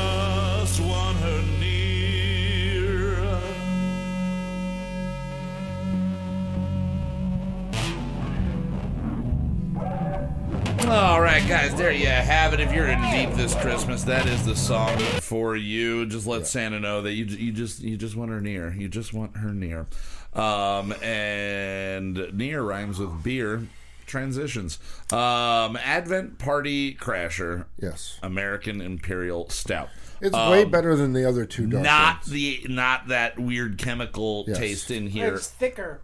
guys, 11.51 11.75
there 11.75 11.91
you 11.91 12.07
have 12.07 12.55
it. 12.55 12.61
If 12.61 12.73
you're 12.73 12.87
in 12.87 13.01
deep 13.11 13.37
this 13.37 13.57
Christmas, 13.57 14.05
that 14.05 14.27
is 14.27 14.47
the 14.47 14.55
song 14.55 14.97
for 15.21 15.57
you. 15.57 16.07
Just 16.07 16.25
let 16.25 16.47
Santa 16.47 16.79
know 16.79 17.03
that 17.03 17.15
you 17.15 17.25
you 17.25 17.51
just 17.51 17.81
you 17.81 17.97
just 17.97 18.15
want 18.15 18.31
her 18.31 18.41
near. 18.41 18.73
You 18.73 18.89
just 18.89 19.13
want 19.13 19.37
her 19.37 19.53
near. 19.53 19.87
Um, 20.33 20.93
and 21.03 22.33
near 22.33 22.63
rhymes 22.63 23.01
with 23.01 23.25
beer. 23.25 23.67
Transitions. 24.07 24.79
Um, 25.13 25.77
Advent 25.85 26.39
Party 26.39 26.95
Crasher. 26.95 27.65
Yes. 27.81 28.19
American 28.23 28.81
Imperial 28.81 29.49
Stout. 29.51 29.89
It's 30.21 30.35
way 30.35 30.63
Um, 30.65 30.71
better 30.71 30.95
than 30.95 31.13
the 31.15 31.29
other 31.29 31.45
two 31.47 31.67
dark 31.67 31.83
Not 31.83 32.17
ones. 32.21 32.27
the 32.27 32.65
not 32.69 33.09
that 33.09 33.39
weird 33.41 33.77
chemical 33.79 34.45
Yes. 34.47 34.59
taste 34.59 34.91
in 34.93 35.09
here. 35.09 35.35
It's 35.35 35.49
thicker. 35.49 36.01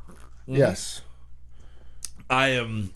Yes. 0.47 1.03
I 2.29 2.49
am 2.49 2.91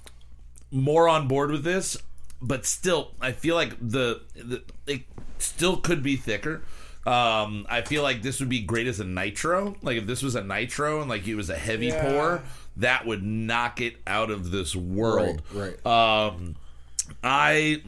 more 0.72 1.08
on 1.08 1.28
board 1.28 1.50
with 1.52 1.62
this, 1.64 1.96
but 2.42 2.66
still, 2.66 3.12
I 3.20 3.32
feel 3.32 3.54
like 3.54 3.76
the, 3.80 4.20
the 4.34 4.62
it 4.86 5.02
still 5.38 5.76
could 5.78 6.02
be 6.02 6.16
thicker. 6.16 6.62
Um, 7.06 7.66
I 7.68 7.80
feel 7.80 8.02
like 8.02 8.20
this 8.22 8.40
would 8.40 8.48
be 8.50 8.60
great 8.60 8.86
as 8.86 9.00
a 9.00 9.04
nitro. 9.04 9.74
Like 9.82 9.96
if 9.98 10.06
this 10.06 10.22
was 10.22 10.34
a 10.34 10.42
nitro 10.44 11.00
and 11.00 11.08
like 11.08 11.26
it 11.26 11.34
was 11.34 11.48
a 11.50 11.56
heavy 11.56 11.86
Yeah. 11.86 12.02
pour, 12.02 12.42
that 12.76 13.06
would 13.06 13.22
knock 13.22 13.80
it 13.80 13.96
out 14.06 14.30
of 14.30 14.50
this 14.50 14.76
world. 14.76 15.40
Right, 15.52 15.84
Um, 15.86 16.56
I 17.24 17.82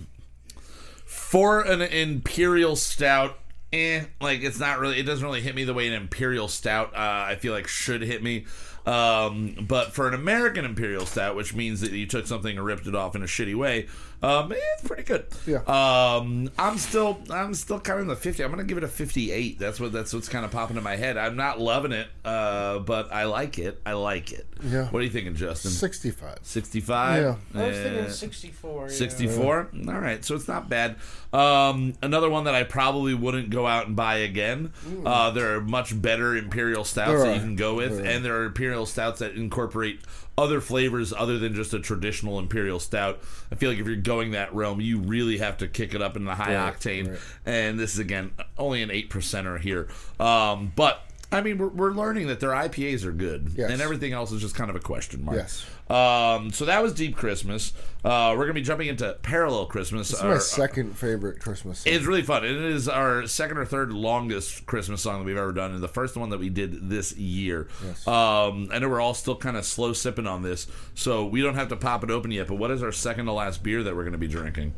for 1.05 1.61
an 1.63 1.83
imperial 1.83 2.77
stout. 2.77 3.39
Eh, 3.73 4.05
like 4.21 4.43
it's 4.43 4.59
not 4.61 4.79
really. 4.81 4.99
It 4.99 5.05
doesn't 5.05 5.25
really 5.25 5.41
hit 5.41 5.55
me 5.55 5.65
the 5.65 5.75
way 5.75 5.87
an 5.89 5.95
imperial 5.95 6.49
stout. 6.49 6.95
Uh, 6.95 7.25
I 7.29 7.37
feel 7.37 7.53
like 7.53 7.67
should 7.69 8.03
hit 8.03 8.23
me. 8.23 8.47
Um, 8.85 9.65
but 9.69 9.93
for 9.93 10.09
an 10.09 10.15
American 10.15 10.65
imperial 10.65 11.07
stout, 11.07 11.37
which 11.37 11.55
means 11.55 11.81
that 11.83 11.93
you 11.93 12.05
took 12.07 12.27
something 12.27 12.57
and 12.57 12.67
ripped 12.67 12.87
it 12.87 12.95
off 12.95 13.15
in 13.15 13.23
a 13.23 13.27
shitty 13.27 13.55
way, 13.55 13.87
um, 14.23 14.53
eh, 14.53 14.57
it's 14.75 14.87
pretty 14.87 15.03
good. 15.03 15.27
Yeah. 15.47 15.59
Um, 15.67 16.51
I'm 16.59 16.79
still, 16.79 17.21
I'm 17.31 17.55
still 17.55 17.81
kind 17.81 17.99
of 17.99 18.03
in 18.03 18.09
the 18.09 18.17
50. 18.17 18.43
I'm 18.45 18.51
gonna 18.51 18.65
give 18.65 18.79
it 18.79 18.85
a 18.85 18.89
58. 18.89 19.59
That's 19.59 19.81
what, 19.81 19.93
that's 19.93 20.13
what's 20.15 20.29
kind 20.29 20.45
of 20.45 20.51
popping 20.51 20.77
in 20.77 20.83
my 20.83 20.97
head. 20.97 21.17
I'm 21.17 21.37
not 21.37 21.61
loving 21.61 21.93
it, 21.93 22.09
uh, 22.25 22.79
but 22.81 23.13
I 23.13 23.25
like 23.25 23.59
it. 23.59 23.81
I 23.85 23.95
like 23.95 24.33
it. 24.33 24.47
Yeah. 24.65 24.87
What 24.89 25.01
are 25.01 25.05
you 25.05 25.11
thinking, 25.11 25.35
Justin? 25.35 25.71
65. 25.73 26.39
65. 26.43 27.23
Yeah. 27.23 27.61
I 27.61 27.67
was 27.67 27.77
Eh. 27.77 27.83
thinking 27.83 28.11
64. 28.13 28.83
yeah. 28.83 28.89
64 28.95 29.69
all 29.89 29.95
right 29.95 30.25
so 30.25 30.35
it's 30.35 30.47
not 30.47 30.69
bad 30.69 30.97
um, 31.33 31.95
another 32.03 32.29
one 32.31 32.45
that 32.45 32.55
i 32.55 32.63
probably 32.63 33.15
wouldn't 33.15 33.51
go 33.51 33.67
out 33.67 33.87
and 33.87 33.97
buy 33.97 34.17
again 34.19 34.73
uh, 35.05 35.31
there 35.33 35.57
are 35.57 35.61
much 35.61 36.01
better 36.01 36.37
imperial 36.37 36.85
stouts 36.85 37.11
There 37.11 37.19
that 37.25 37.35
you 37.35 37.41
can 37.41 37.57
go 37.57 37.75
with 37.75 37.97
There 37.99 38.07
and 38.07 38.25
there 38.25 38.37
are 38.41 38.45
imperial 38.45 38.87
stouts 38.87 39.19
that 39.21 39.33
incorporate 39.35 40.01
other 40.39 40.61
flavors 40.61 41.13
other 41.13 41.39
than 41.39 41.55
just 41.55 41.75
a 41.75 41.79
traditional 41.81 42.39
imperial 42.39 42.81
stout. 42.81 43.21
I 43.51 43.55
feel 43.55 43.71
like 43.71 43.79
if 43.79 43.87
you're 43.87 43.97
going 43.97 44.31
that 44.33 44.55
realm 44.55 44.81
you 44.81 44.99
really 44.99 45.39
have 45.39 45.59
to 45.59 45.69
kick 45.69 45.95
it 45.95 46.01
up 46.03 46.17
in 46.17 46.25
the 46.25 46.35
high 46.35 46.55
Right, 46.57 46.75
octane. 46.75 47.11
right. 47.11 47.19
and 47.45 47.79
this 47.79 47.93
is 47.95 47.99
again 47.99 48.31
only 48.59 48.83
an 48.83 48.91
8 48.91 49.11
percenter 49.11 49.61
here. 49.61 49.89
Um, 50.19 50.73
but 50.75 51.03
I 51.33 51.41
mean, 51.41 51.59
we're, 51.59 51.69
we're 51.69 51.93
learning 51.93 52.27
that 52.29 52.41
their 52.41 52.51
IPAs 52.51 53.05
are 53.05 53.13
good, 53.13 53.53
Yes. 53.57 53.71
and 53.71 53.81
everything 53.81 54.13
else 54.13 54.31
is 54.33 54.41
just 54.41 54.55
kind 54.55 54.69
of 54.71 54.77
a 54.77 54.81
question 54.81 55.25
mark. 55.25 55.39
Yes. 55.39 55.65
Um, 55.91 56.51
so 56.53 56.65
that 56.67 56.83
was 56.83 56.93
Deep 56.95 57.17
Christmas. 57.17 57.73
Uh, 58.05 58.35
we're 58.37 58.45
gonna 58.45 58.55
be 58.55 58.63
jumping 58.63 58.89
into 58.89 59.17
Parallel 59.23 59.67
Christmas. 59.67 60.11
It's 60.11 60.21
Our- 60.21 60.35
my 60.35 60.39
second 60.39 60.97
favorite 60.97 61.41
Christmas 61.41 61.81
song. 61.81 61.93
it's 61.93 62.05
really 62.05 62.23
fun. 62.23 62.45
It 62.45 62.53
is 62.57 62.89
our 62.89 63.27
second 63.27 63.59
or 63.59 63.65
third 63.65 63.93
longest 63.93 64.67
Christmas 64.67 65.03
song 65.03 65.19
that 65.21 65.25
we've 65.25 65.37
ever 65.37 65.53
done, 65.53 65.73
and 65.73 65.83
the 65.83 65.89
first 65.89 66.17
one 66.17 66.31
that 66.31 66.39
we 66.39 66.49
did 66.49 66.89
this 66.89 67.17
year. 67.17 67.69
Yes. 67.85 68.07
Um, 68.07 68.69
I 68.73 68.79
know 68.79 68.89
we're 68.89 69.01
all 69.01 69.15
still 69.15 69.37
kind 69.37 69.57
of 69.57 69.65
slow 69.65 69.93
sipping 69.93 70.27
on 70.27 70.43
this, 70.43 70.67
so 70.95 71.25
we 71.27 71.43
don't 71.43 71.55
have 71.55 71.69
to 71.69 71.77
pop 71.77 72.05
it 72.05 72.11
open 72.11 72.31
yet. 72.31 72.47
But 72.49 72.57
what 72.57 72.71
is 72.71 72.83
our 72.83 72.93
second 72.93 73.27
to 73.27 73.33
last 73.33 73.63
beer 73.63 73.83
that 73.83 73.95
we're 73.97 74.05
going 74.05 74.13
to 74.13 74.19
be 74.19 74.29
drinking? 74.29 74.75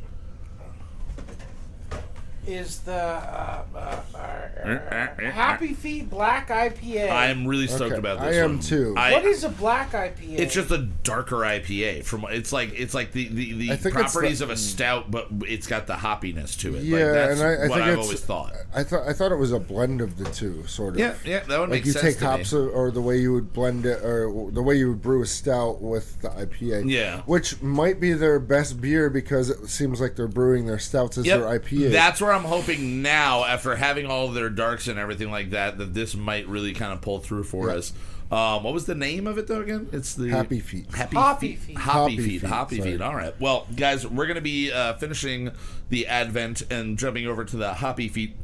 Is 2.47 2.81
the 2.81 2.93
uh, 2.93 3.65
uh, 3.75 4.19
uh, 4.19 5.31
Happy 5.31 5.73
Feet 5.73 6.11
Black 6.11 6.49
IPA? 6.49 7.09
I 7.11 7.27
am 7.29 7.47
really 7.47 7.67
stoked 7.67 7.93
Okay, 7.93 7.97
about 7.99 8.21
this. 8.21 8.37
I 8.37 8.41
am 8.41 8.51
one. 8.57 8.61
too. 8.61 8.95
I, 8.99 9.13
what 9.13 9.25
is 9.25 9.45
a 9.45 9.49
black 9.49 9.93
IPA? 9.93 10.39
It's 10.39 10.53
just 10.53 10.71
a 10.71 10.79
darker 10.79 11.37
IPA. 11.37 12.05
From 12.05 12.27
it's 12.29 12.53
like 12.53 12.79
it's 12.79 12.93
like 12.93 13.13
the 13.13 13.29
the, 13.29 13.53
the 13.55 13.67
think 13.77 13.95
it's 13.97 14.13
properties 14.13 14.41
the- 14.41 14.45
of 14.45 14.51
a 14.51 14.57
stout, 14.59 15.11
but 15.11 15.29
it's 15.49 15.67
got 15.67 15.87
the 15.87 15.95
hoppiness 15.95 16.59
to 16.61 16.77
it. 16.77 16.83
yeah, 16.83 16.97
like, 16.99 17.05
that's 17.15 17.41
and 17.41 17.49
I, 17.49 17.55
I 17.55 17.69
what 17.69 17.77
think 17.79 17.89
I've 17.89 17.99
it's, 17.99 18.05
always 18.07 18.21
thought. 18.21 18.53
I 18.75 18.83
thought 18.85 19.09
I 19.09 19.13
thought 19.15 19.33
it 19.33 19.37
was 19.39 19.53
a 19.53 19.61
blend 19.61 20.03
of 20.03 20.19
the 20.19 20.27
two, 20.31 20.67
sort 20.67 20.95
of. 20.95 21.01
Yeah, 21.01 21.15
yeah, 21.25 21.41
that 21.45 21.59
would 21.61 21.71
make 21.71 21.85
sense. 21.87 21.87
Like 21.87 21.87
make 21.87 21.87
you 21.87 21.93
sense 21.93 22.03
take 22.15 22.19
to 22.19 22.27
hops 22.27 22.53
me. 22.53 22.59
or 22.59 22.69
or 22.71 22.91
the 22.91 23.01
way 23.03 23.19
you 23.19 23.33
would 23.33 23.55
blend 23.55 23.87
it, 23.87 24.03
or 24.05 24.51
the 24.51 24.63
way 24.63 24.77
you 24.77 24.89
would 24.91 25.01
brew 25.03 25.23
a 25.23 25.27
stout 25.27 25.81
with 25.81 26.21
the 26.21 26.29
IPA. 26.29 26.91
Yeah. 26.91 27.23
which 27.23 27.63
might 27.63 28.01
be 28.01 28.13
their 28.13 28.39
best 28.39 28.81
beer 28.83 29.09
because 29.09 29.49
it 29.49 29.69
seems 29.71 29.99
like 30.01 30.15
they're 30.17 30.29
brewing 30.29 30.67
their 30.67 30.79
stouts 30.79 31.17
as 31.17 31.25
Yep. 31.25 31.41
their 31.41 31.59
IPA. 31.59 31.91
That's 31.93 32.21
where 32.21 32.34
I'm 32.35 32.45
hoping 32.45 33.03
now, 33.03 33.45
after 33.45 33.77
having 33.77 34.07
all 34.07 34.29
their 34.29 34.51
darks 34.51 34.89
and 34.89 34.99
everything 34.99 35.31
like 35.31 35.51
that, 35.51 35.79
that 35.79 35.95
this 35.95 36.15
might 36.15 36.49
really 36.49 36.73
kind 36.73 36.93
of 36.93 37.01
pull 37.01 37.21
through 37.21 37.45
for 37.45 37.71
us. 37.71 37.93
Um, 38.31 38.65
what 38.65 38.75
was 38.75 38.87
the 38.87 38.95
name 38.95 39.27
of 39.27 39.39
it 39.39 39.47
though 39.47 39.61
again? 39.61 39.89
It's 39.93 40.15
the 40.15 40.31
Happy 40.31 40.59
Feet. 40.61 40.93
Happy 40.93 41.15
Hoppy 41.15 41.57
Feet. 41.57 41.79
Hoppy, 41.79 42.17
Feet. 42.19 42.43
Hoppy 42.43 42.81
Feet. 42.81 43.01
All 43.01 43.15
right. 43.15 43.39
Well, 43.41 43.67
guys, 43.77 44.07
we're 44.07 44.27
going 44.27 44.37
to 44.37 44.41
be 44.41 44.73
uh, 44.73 44.95
finishing 44.95 45.53
the 45.91 46.07
Advent 46.07 46.63
and 46.71 46.99
jumping 46.99 47.27
over 47.27 47.45
to 47.45 47.57
the 47.57 47.75
Hoppy 47.75 48.09
Feet 48.09 48.35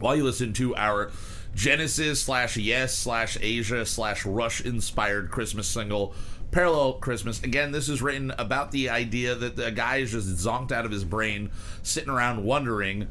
while 0.00 0.16
you 0.16 0.24
listen 0.24 0.52
to 0.54 0.74
our 0.76 1.10
Genesis 1.54 2.20
slash 2.20 2.56
Yes 2.56 2.94
slash 2.94 3.38
Asia 3.40 3.86
slash 3.86 4.26
Rush 4.26 4.60
inspired 4.60 5.30
Christmas 5.30 5.66
single. 5.66 6.14
Parallel 6.50 6.94
Christmas. 6.94 7.42
Again, 7.42 7.72
this 7.72 7.88
is 7.88 8.02
written 8.02 8.32
about 8.36 8.72
the 8.72 8.90
idea 8.90 9.34
that 9.34 9.56
the 9.56 9.70
guy 9.70 9.98
is 9.98 10.12
just 10.12 10.28
zonked 10.28 10.72
out 10.72 10.84
of 10.84 10.90
his 10.90 11.04
brain, 11.04 11.50
sitting 11.82 12.10
around 12.10 12.44
wondering 12.44 13.08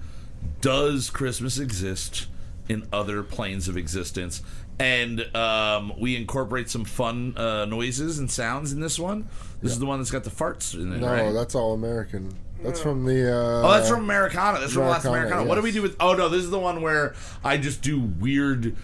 does 0.62 1.10
Christmas 1.10 1.60
exist 1.60 2.28
in 2.70 2.88
other 2.94 3.24
planes 3.24 3.68
of 3.68 3.78
existence? 3.78 4.42
And 4.80 5.36
um, 5.36 5.94
we 6.00 6.16
incorporate 6.16 6.70
some 6.70 6.86
fun 6.86 7.38
uh, 7.38 7.66
noises 7.66 8.18
and 8.18 8.32
sounds 8.32 8.72
in 8.72 8.80
this 8.80 8.98
one. 8.98 9.28
This 9.62 9.74
is 9.74 9.80
the 9.80 9.86
one 9.86 10.00
that's 10.00 10.10
got 10.10 10.24
the 10.24 10.32
farts 10.32 10.74
in 10.74 10.92
it. 10.94 11.02
No, 11.02 11.08
right? 11.08 11.32
that's 11.32 11.54
all 11.54 11.74
American. 11.74 12.36
That's 12.64 12.82
from 12.82 13.06
the. 13.06 13.32
Uh, 13.32 13.68
oh, 13.68 13.72
that's 13.72 13.90
from 13.90 14.04
Americana. 14.04 14.60
That's 14.60 14.74
from 14.74 14.88
Last 14.88 15.06
Americana. 15.06 15.42
Yes. 15.42 15.50
What 15.50 15.56
do 15.56 15.62
we 15.62 15.72
do 15.72 15.82
with? 15.82 15.96
Oh 16.00 16.14
no, 16.14 16.30
this 16.30 16.44
is 16.44 16.50
the 16.50 16.60
one 16.60 16.82
where 16.82 17.16
I 17.44 17.58
just 17.58 17.82
do 17.82 18.00
weird. 18.00 18.76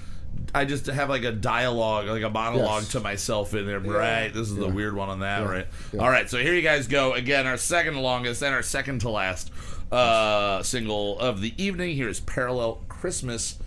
I 0.54 0.66
just 0.66 0.86
have 0.86 1.10
like 1.10 1.24
a 1.24 1.32
dialogue, 1.32 2.08
like 2.08 2.24
a 2.24 2.30
monologue 2.30 2.84
yes. 2.84 2.92
to 2.94 3.00
myself 3.00 3.54
in 3.54 3.66
there. 3.66 3.84
Yeah. 3.84 3.92
Right. 3.92 4.34
This 4.34 4.50
is 4.50 4.58
yeah. 4.58 4.68
the 4.68 4.74
weird 4.74 4.96
one 4.96 5.10
on 5.10 5.20
that. 5.20 5.42
Yeah. 5.42 5.50
Right. 5.50 5.68
All 6.00 6.10
right. 6.10 6.30
So 6.30 6.38
here 6.38 6.54
you 6.54 6.62
guys 6.62 6.88
go 6.88 7.14
again. 7.14 7.46
Our 7.46 7.58
second 7.58 7.98
longest 7.98 8.42
and 8.42 8.54
our 8.54 8.64
second 8.64 9.02
to 9.02 9.10
last 9.10 9.52
uh, 9.92 10.64
single 10.64 11.20
of 11.20 11.42
the 11.42 11.54
evening. 11.62 11.96
Here 11.96 12.10
is 12.10 12.20
Parallel 12.20 12.84
Christmas. 12.88 13.58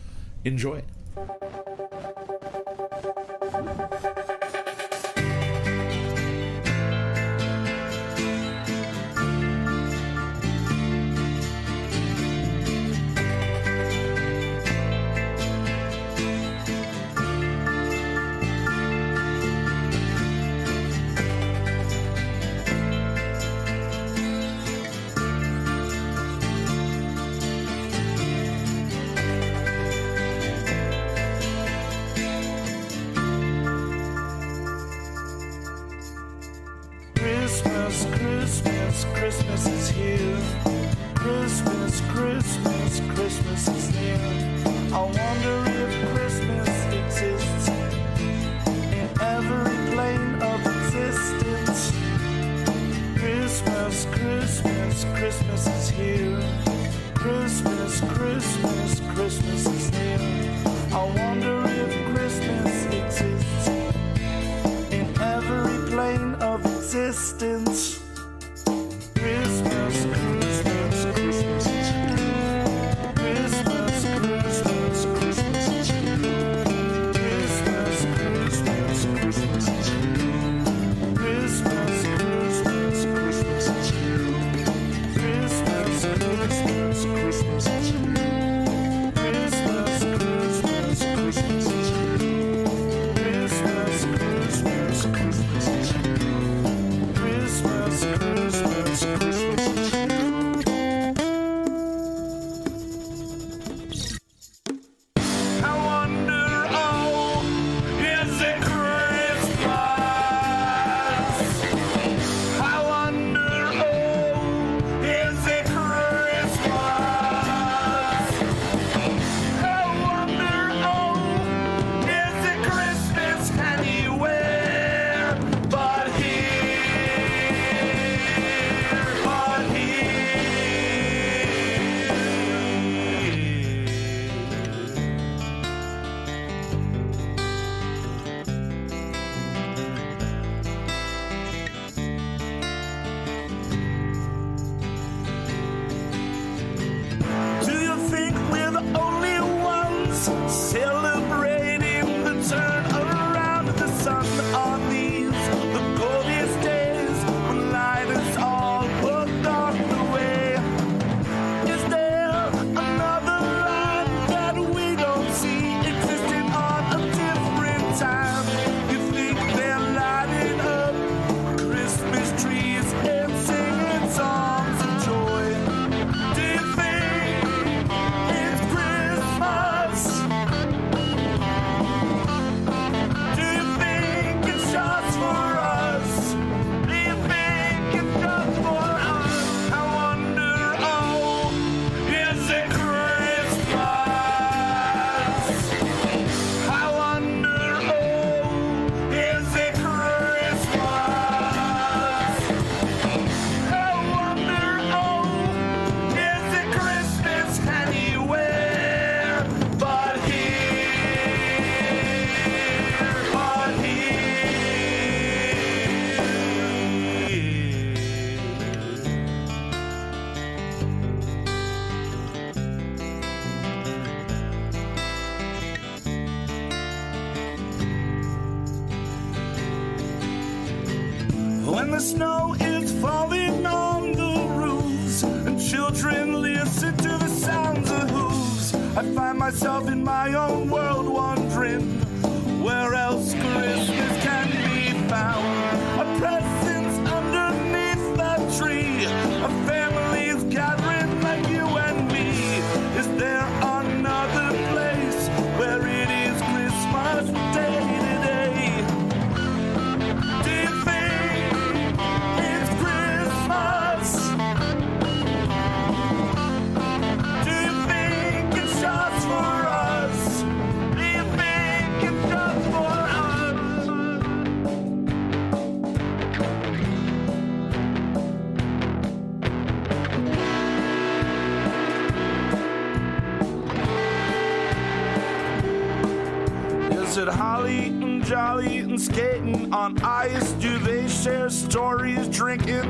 Enjoy. 0.44 0.82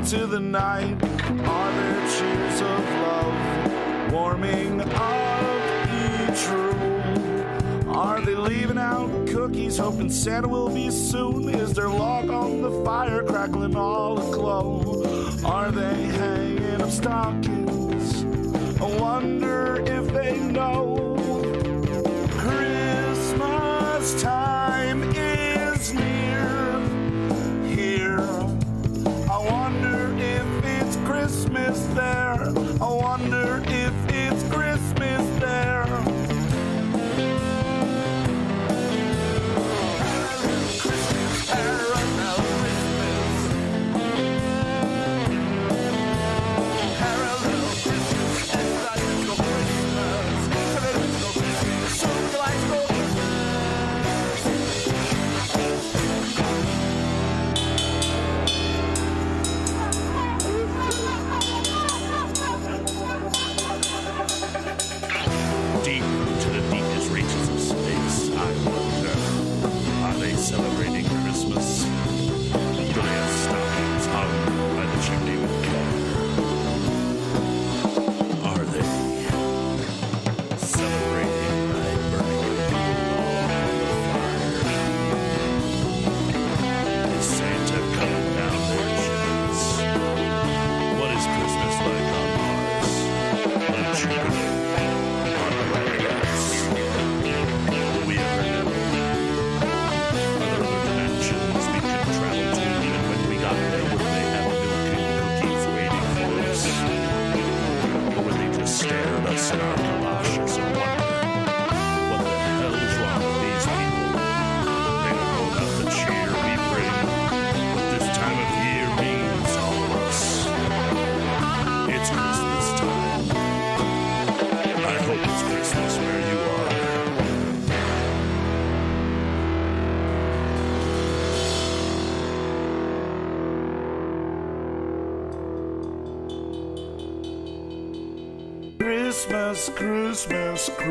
into 0.01 0.25
the 0.25 0.39
night 0.39 0.97
are 1.45 1.71
there 1.73 2.01
cheers 2.09 2.61
of 2.61 2.83
love 3.05 4.11
warming 4.11 4.81
up 4.81 5.89
each 5.93 6.47
room? 6.49 7.87
Are 7.87 8.19
they 8.19 8.33
leaving 8.33 8.79
out 8.79 9.27
cookies, 9.27 9.77
hoping 9.77 10.09
Santa 10.09 10.47
will 10.47 10.69
be 10.69 10.89
soon? 10.89 11.30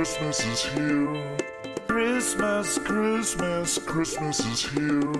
Christmas 0.00 0.46
is 0.46 0.62
here. 0.62 1.36
Christmas, 1.86 2.78
Christmas, 2.78 3.78
Christmas 3.84 4.40
is 4.40 4.62
here. 4.72 5.12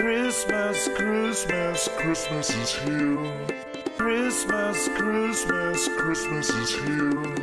Christmas, 0.00 0.88
Christmas, 0.96 1.88
Christmas 1.96 2.50
is 2.50 2.74
here. 2.74 3.46
Christmas, 3.96 4.88
Christmas, 4.96 5.88
Christmas 5.96 6.50
is 6.50 6.74
here. 6.74 7.36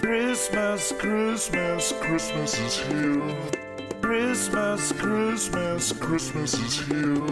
Christmas, 0.00 0.92
Christmas, 0.92 1.92
Christmas 1.98 2.54
is 2.60 2.76
here. 2.86 3.64
Christmas, 4.00 4.92
Christmas, 4.92 5.92
Christmas 5.98 6.54
is 6.54 6.78
here. 6.86 7.26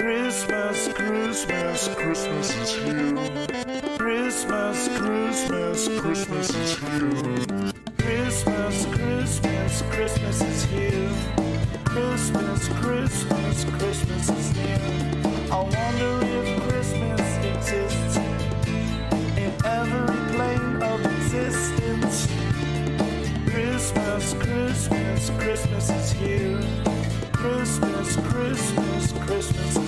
Christmas, 0.00 0.88
Christmas, 0.94 1.88
Christmas 1.94 2.56
is 2.56 2.74
here. 2.74 3.96
Christmas, 3.98 4.88
Christmas, 4.98 5.88
Christmas 6.00 6.50
is 6.50 6.78
here. 6.78 7.49
Christmas 25.80 26.12
is 26.12 26.12
here. 26.12 26.60
Christmas, 27.32 28.16
Christmas, 28.16 29.12
Christmas 29.12 29.79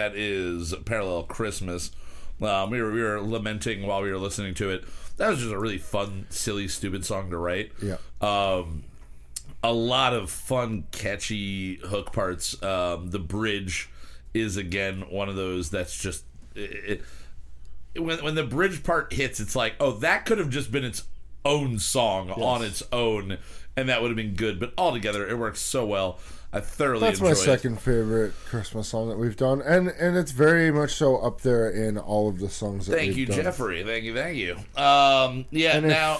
that 0.00 0.16
is 0.16 0.74
Parallel 0.86 1.24
Christmas. 1.24 1.90
Um, 2.40 2.70
we 2.70 2.80
were 2.80 2.90
we 2.90 3.02
were 3.02 3.20
lamenting 3.20 3.86
while 3.86 4.00
we 4.00 4.10
were 4.10 4.18
listening 4.18 4.54
to 4.54 4.70
it. 4.70 4.84
That 5.18 5.28
was 5.28 5.40
just 5.40 5.52
a 5.52 5.58
really 5.58 5.76
fun, 5.76 6.26
silly, 6.30 6.68
stupid 6.68 7.04
song 7.04 7.28
to 7.30 7.36
write. 7.36 7.72
Yeah. 7.82 7.98
Um, 8.22 8.84
a 9.62 9.74
lot 9.74 10.14
of 10.14 10.30
fun, 10.30 10.84
catchy 10.90 11.76
hook 11.76 12.14
parts. 12.14 12.60
Um, 12.62 13.10
the 13.10 13.18
bridge 13.18 13.90
is 14.32 14.56
again 14.56 15.02
one 15.10 15.28
of 15.28 15.36
those 15.36 15.68
that's 15.68 16.00
just 16.00 16.24
it, 16.54 17.02
it, 17.94 18.00
when 18.00 18.24
when 18.24 18.36
the 18.36 18.44
bridge 18.44 18.82
part 18.82 19.12
hits, 19.12 19.38
it's 19.38 19.54
like, 19.54 19.74
oh, 19.80 19.92
that 19.98 20.24
could 20.24 20.38
have 20.38 20.48
just 20.48 20.72
been 20.72 20.84
its 20.84 21.04
own 21.44 21.78
song 21.78 22.28
yes. 22.28 22.38
on 22.38 22.64
its 22.64 22.82
own, 22.90 23.36
and 23.76 23.90
that 23.90 24.00
would 24.00 24.08
have 24.08 24.16
been 24.16 24.34
good. 24.34 24.58
But 24.58 24.72
all 24.78 24.92
together, 24.94 25.28
it 25.28 25.36
works 25.36 25.60
so 25.60 25.84
well. 25.84 26.18
I 26.52 26.60
thoroughly. 26.60 27.00
That's 27.00 27.20
my 27.20 27.32
second 27.32 27.80
favorite 27.80 28.32
Christmas 28.46 28.88
song 28.88 29.08
that 29.08 29.18
we've 29.18 29.36
done, 29.36 29.62
and 29.62 29.88
and 29.88 30.16
it's 30.16 30.32
very 30.32 30.72
much 30.72 30.94
so 30.94 31.16
up 31.18 31.42
there 31.42 31.70
in 31.70 31.96
all 31.96 32.28
of 32.28 32.40
the 32.40 32.48
songs. 32.48 32.86
That 32.86 32.96
thank 32.96 33.16
you, 33.16 33.26
done. 33.26 33.36
Jeffrey. 33.36 33.84
Thank 33.84 34.04
you, 34.04 34.14
thank 34.14 34.36
you. 34.36 34.56
Um, 34.76 35.44
yeah. 35.50 35.76
And 35.76 35.86
now, 35.86 36.18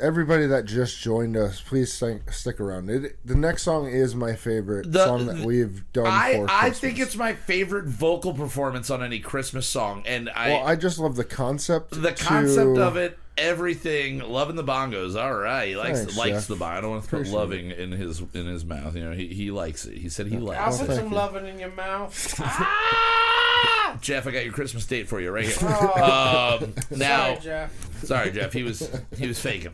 everybody 0.00 0.48
that 0.48 0.64
just 0.64 1.00
joined 1.00 1.36
us, 1.36 1.60
please 1.60 1.92
stick 1.92 2.60
around. 2.60 2.90
It, 2.90 3.24
the 3.24 3.36
next 3.36 3.62
song 3.62 3.86
is 3.86 4.16
my 4.16 4.34
favorite 4.34 4.90
the, 4.90 5.04
song 5.04 5.26
that 5.26 5.44
we've 5.46 5.84
done. 5.92 6.06
I, 6.06 6.44
I 6.48 6.70
think 6.70 6.98
it's 6.98 7.14
my 7.14 7.34
favorite 7.34 7.84
vocal 7.84 8.34
performance 8.34 8.90
on 8.90 9.04
any 9.04 9.20
Christmas 9.20 9.68
song, 9.68 10.02
and 10.04 10.30
I. 10.30 10.50
Well, 10.50 10.66
I 10.66 10.74
just 10.74 10.98
love 10.98 11.14
the 11.14 11.24
concept. 11.24 12.02
The 12.02 12.12
concept 12.12 12.74
to, 12.74 12.82
of 12.82 12.96
it 12.96 13.18
everything, 13.40 14.20
loving 14.20 14.56
the 14.56 14.64
bongos. 14.64 15.20
All 15.20 15.34
right, 15.34 15.68
he 15.68 15.76
likes 15.76 15.98
Thanks, 16.00 16.16
likes 16.16 16.30
Jeff. 16.30 16.46
the 16.48 16.56
bong. 16.56 16.72
I 16.72 16.80
don't 16.80 16.90
want 16.90 17.04
to 17.04 17.10
put 17.10 17.16
Appreciate 17.20 17.36
loving 17.36 17.70
in 17.72 17.92
his 17.92 18.20
in 18.34 18.46
his 18.46 18.64
mouth. 18.64 18.94
You 18.94 19.04
know, 19.04 19.12
he, 19.12 19.28
he 19.28 19.50
likes 19.50 19.84
it. 19.86 19.98
He 19.98 20.08
said 20.08 20.26
he 20.26 20.36
I'll 20.36 20.42
likes 20.42 20.78
put 20.78 20.84
it. 20.84 20.86
thank 20.88 21.00
some 21.00 21.12
loving 21.12 21.46
in 21.46 21.58
your 21.58 21.70
mouth. 21.70 22.12
Jeff, 24.00 24.26
I 24.26 24.30
got 24.30 24.44
your 24.44 24.52
Christmas 24.52 24.86
date 24.86 25.08
for 25.08 25.20
you 25.20 25.30
right 25.30 25.44
here. 25.46 25.56
Oh, 25.62 26.58
Um, 26.62 26.74
now, 26.98 27.26
sorry, 27.34 27.40
Jeff. 27.42 28.04
Sorry, 28.04 28.30
Jeff. 28.30 28.52
He 28.52 28.62
was 28.62 28.88
he 29.16 29.26
was 29.26 29.38
faking. 29.40 29.72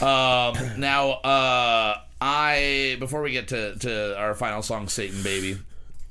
Um, 0.00 0.54
now, 0.78 1.10
uh, 1.24 1.96
I 2.20 2.96
before 3.00 3.22
we 3.22 3.32
get 3.32 3.48
to 3.48 3.76
to 3.76 4.16
our 4.18 4.34
final 4.34 4.62
song, 4.62 4.88
Satan 4.88 5.22
Baby. 5.22 5.58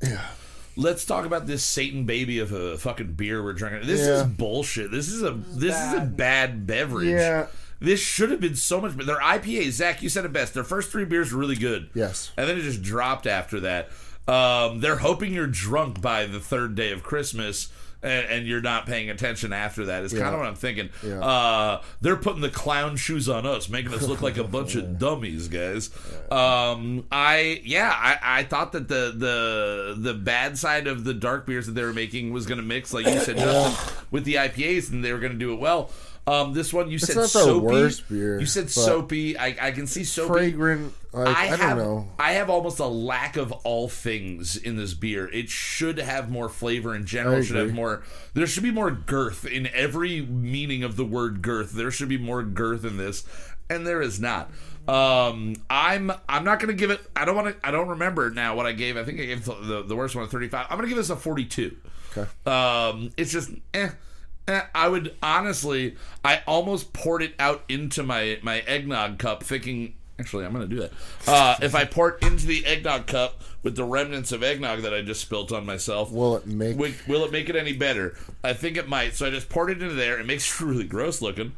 Yeah. 0.01 0.21
Let's 0.77 1.03
talk 1.05 1.25
about 1.25 1.47
this 1.47 1.63
Satan 1.63 2.05
baby 2.05 2.39
of 2.39 2.51
a 2.51 2.77
fucking 2.77 3.13
beer 3.13 3.43
we're 3.43 3.53
drinking. 3.53 3.87
This 3.87 4.01
Yeah. 4.07 4.21
is 4.21 4.23
bullshit. 4.23 4.91
This 4.91 5.09
is 5.09 5.23
a 5.23 5.31
this 5.31 5.75
is 5.75 5.93
a 5.93 5.99
bad. 6.01 6.15
bad 6.17 6.67
beverage. 6.67 7.07
Yeah. 7.09 7.47
This 7.79 7.99
should 7.99 8.31
have 8.31 8.39
been 8.39 8.55
so 8.55 8.79
much 8.81 8.93
better. 8.95 9.05
Their 9.05 9.19
IPA, 9.21 9.71
Zach, 9.71 10.01
you 10.01 10.09
said 10.09 10.25
it 10.25 10.33
best. 10.33 10.53
Their 10.53 10.63
first 10.63 10.89
three 10.91 11.05
beers 11.05 11.31
were 11.33 11.39
really 11.39 11.55
good. 11.55 11.89
Yes. 11.93 12.31
And 12.37 12.47
then 12.47 12.57
it 12.57 12.61
just 12.61 12.81
dropped 12.81 13.27
after 13.27 13.59
that. 13.61 13.89
Um, 14.27 14.81
they're 14.81 14.97
hoping 14.97 15.33
you're 15.33 15.47
drunk 15.47 16.01
by 16.01 16.25
the 16.25 16.39
third 16.39 16.75
day 16.75 16.91
of 16.91 17.01
Christmas. 17.03 17.69
And, 18.03 18.25
and 18.29 18.47
you're 18.47 18.61
not 18.61 18.85
paying 18.85 19.09
attention 19.09 19.51
after 19.51 19.85
that. 19.85 20.03
Is 20.03 20.11
kind 20.13 20.25
Yeah. 20.25 20.33
of 20.33 20.39
what 20.39 20.47
I'm 20.47 20.55
thinking. 20.55 20.89
Yeah. 21.03 21.19
Uh, 21.19 21.81
they're 21.99 22.15
putting 22.15 22.41
the 22.41 22.49
clown 22.49 22.95
shoes 22.95 23.27
on 23.27 23.47
us, 23.47 23.69
making 23.69 23.91
us 23.93 24.03
look 24.07 24.21
like 24.21 24.37
a 24.37 24.43
bunch 24.43 24.75
of 24.75 24.99
dummies, 24.99 25.47
guys. 25.47 25.89
Um, 26.31 27.05
I 27.11 27.59
yeah, 27.63 27.91
I, 27.91 28.39
I 28.39 28.43
thought 28.43 28.71
that 28.73 28.87
the 28.87 29.13
the 29.15 29.95
the 29.97 30.13
bad 30.13 30.57
side 30.59 30.85
of 30.85 31.05
the 31.05 31.13
dark 31.13 31.47
beers 31.47 31.65
that 31.65 31.71
they 31.73 31.83
were 31.83 31.93
making 31.93 32.31
was 32.31 32.45
going 32.45 32.59
to 32.59 32.63
mix, 32.63 32.93
like 32.93 33.07
you 33.07 33.19
said, 33.19 33.37
Justin, 33.37 33.95
with 34.11 34.25
the 34.25 34.35
IPAs, 34.35 34.91
and 34.91 35.03
they 35.03 35.11
were 35.11 35.19
going 35.19 35.33
to 35.33 35.39
do 35.39 35.51
it 35.53 35.59
well. 35.59 35.89
Um, 36.27 36.53
this 36.53 36.73
one 36.73 36.91
you 36.91 36.99
said 36.99 37.15
not 37.15 37.21
the 37.23 37.27
soapy. 37.29 38.03
beer, 38.09 38.39
you 38.39 38.45
said 38.45 38.69
soapy. 38.69 39.37
I, 39.37 39.55
I 39.61 39.71
can 39.71 39.87
see 39.87 40.03
soapy. 40.03 40.27
fragrant. 40.27 40.93
Like, 41.13 41.35
I, 41.35 41.45
have, 41.45 41.59
don't 41.59 41.77
know. 41.77 42.07
I 42.19 42.33
have 42.33 42.49
almost 42.49 42.79
a 42.79 42.85
lack 42.85 43.37
of 43.37 43.53
all 43.63 43.87
things 43.87 44.57
in 44.57 44.75
this 44.75 44.93
beer. 44.93 45.29
It 45.29 45.49
should 45.49 45.97
have 45.99 46.29
more 46.29 46.49
flavor 46.49 46.93
in 46.93 47.05
general. 47.05 47.37
I 47.37 47.41
should 47.43 47.55
have 47.55 47.73
more. 47.73 48.03
There 48.33 48.45
should 48.45 48.63
be 48.63 48.71
more 48.71 48.91
girth 48.91 49.45
in 49.45 49.67
every 49.67 50.21
meaning 50.21 50.83
of 50.83 50.97
the 50.97 51.05
word 51.05 51.41
girth. 51.41 51.71
There 51.71 51.89
should 51.91 52.09
be 52.09 52.17
more 52.17 52.43
girth 52.43 52.83
in 52.83 52.97
this, 52.97 53.23
and 53.69 53.87
there 53.87 54.01
is 54.01 54.19
not. 54.19 54.51
Um, 54.85 55.55
I'm 55.69 56.11
I'm 56.27 56.43
not 56.43 56.59
gonna 56.59 56.73
give 56.73 56.91
it. 56.91 57.01
I 57.15 57.23
don't 57.23 57.35
want 57.35 57.47
to. 57.61 57.67
I 57.67 57.71
don't 57.71 57.87
remember 57.87 58.29
now 58.31 58.55
what 58.55 58.65
I 58.65 58.73
gave. 58.73 58.97
I 58.97 59.05
think 59.05 59.21
I 59.21 59.25
gave 59.25 59.45
the, 59.45 59.53
the, 59.55 59.83
the 59.83 59.95
worst 59.95 60.13
one 60.13 60.25
a 60.25 60.27
35. 60.27 60.67
I'm 60.69 60.77
gonna 60.77 60.89
give 60.89 60.97
this 60.97 61.09
a 61.09 61.15
42. 61.15 61.75
Okay. 62.15 62.29
Um, 62.45 63.11
it's 63.15 63.31
just 63.31 63.49
eh. 63.73 63.89
Eh, 64.47 64.61
I 64.73 64.87
would 64.87 65.15
honestly, 65.21 65.95
I 66.23 66.41
almost 66.47 66.93
poured 66.93 67.21
it 67.21 67.33
out 67.39 67.63
into 67.67 68.03
my 68.03 68.39
my 68.41 68.59
eggnog 68.61 69.17
cup, 69.19 69.43
thinking. 69.43 69.93
Actually, 70.19 70.45
I'm 70.45 70.53
going 70.53 70.67
to 70.67 70.75
do 70.75 70.81
that. 70.81 70.91
Uh, 71.27 71.55
if 71.61 71.75
I 71.75 71.85
pour 71.85 72.09
it 72.09 72.23
into 72.25 72.47
the 72.47 72.65
eggnog 72.65 73.05
cup 73.05 73.39
with 73.61 73.75
the 73.75 73.83
remnants 73.83 74.31
of 74.31 74.41
eggnog 74.41 74.81
that 74.81 74.91
I 74.91 75.03
just 75.03 75.21
spilt 75.21 75.51
on 75.51 75.63
myself, 75.63 76.11
Will 76.11 76.35
it 76.37 76.47
make? 76.47 76.75
will, 76.75 76.91
will 77.07 77.23
it 77.23 77.31
make 77.31 77.49
it 77.49 77.55
any 77.55 77.73
better? 77.73 78.17
I 78.43 78.53
think 78.53 78.77
it 78.77 78.87
might. 78.87 79.13
So 79.13 79.27
I 79.27 79.29
just 79.29 79.47
poured 79.47 79.69
it 79.69 79.79
into 79.79 79.93
there. 79.93 80.19
It 80.19 80.25
makes 80.25 80.59
it 80.59 80.65
really 80.65 80.85
gross 80.85 81.21
looking. 81.21 81.51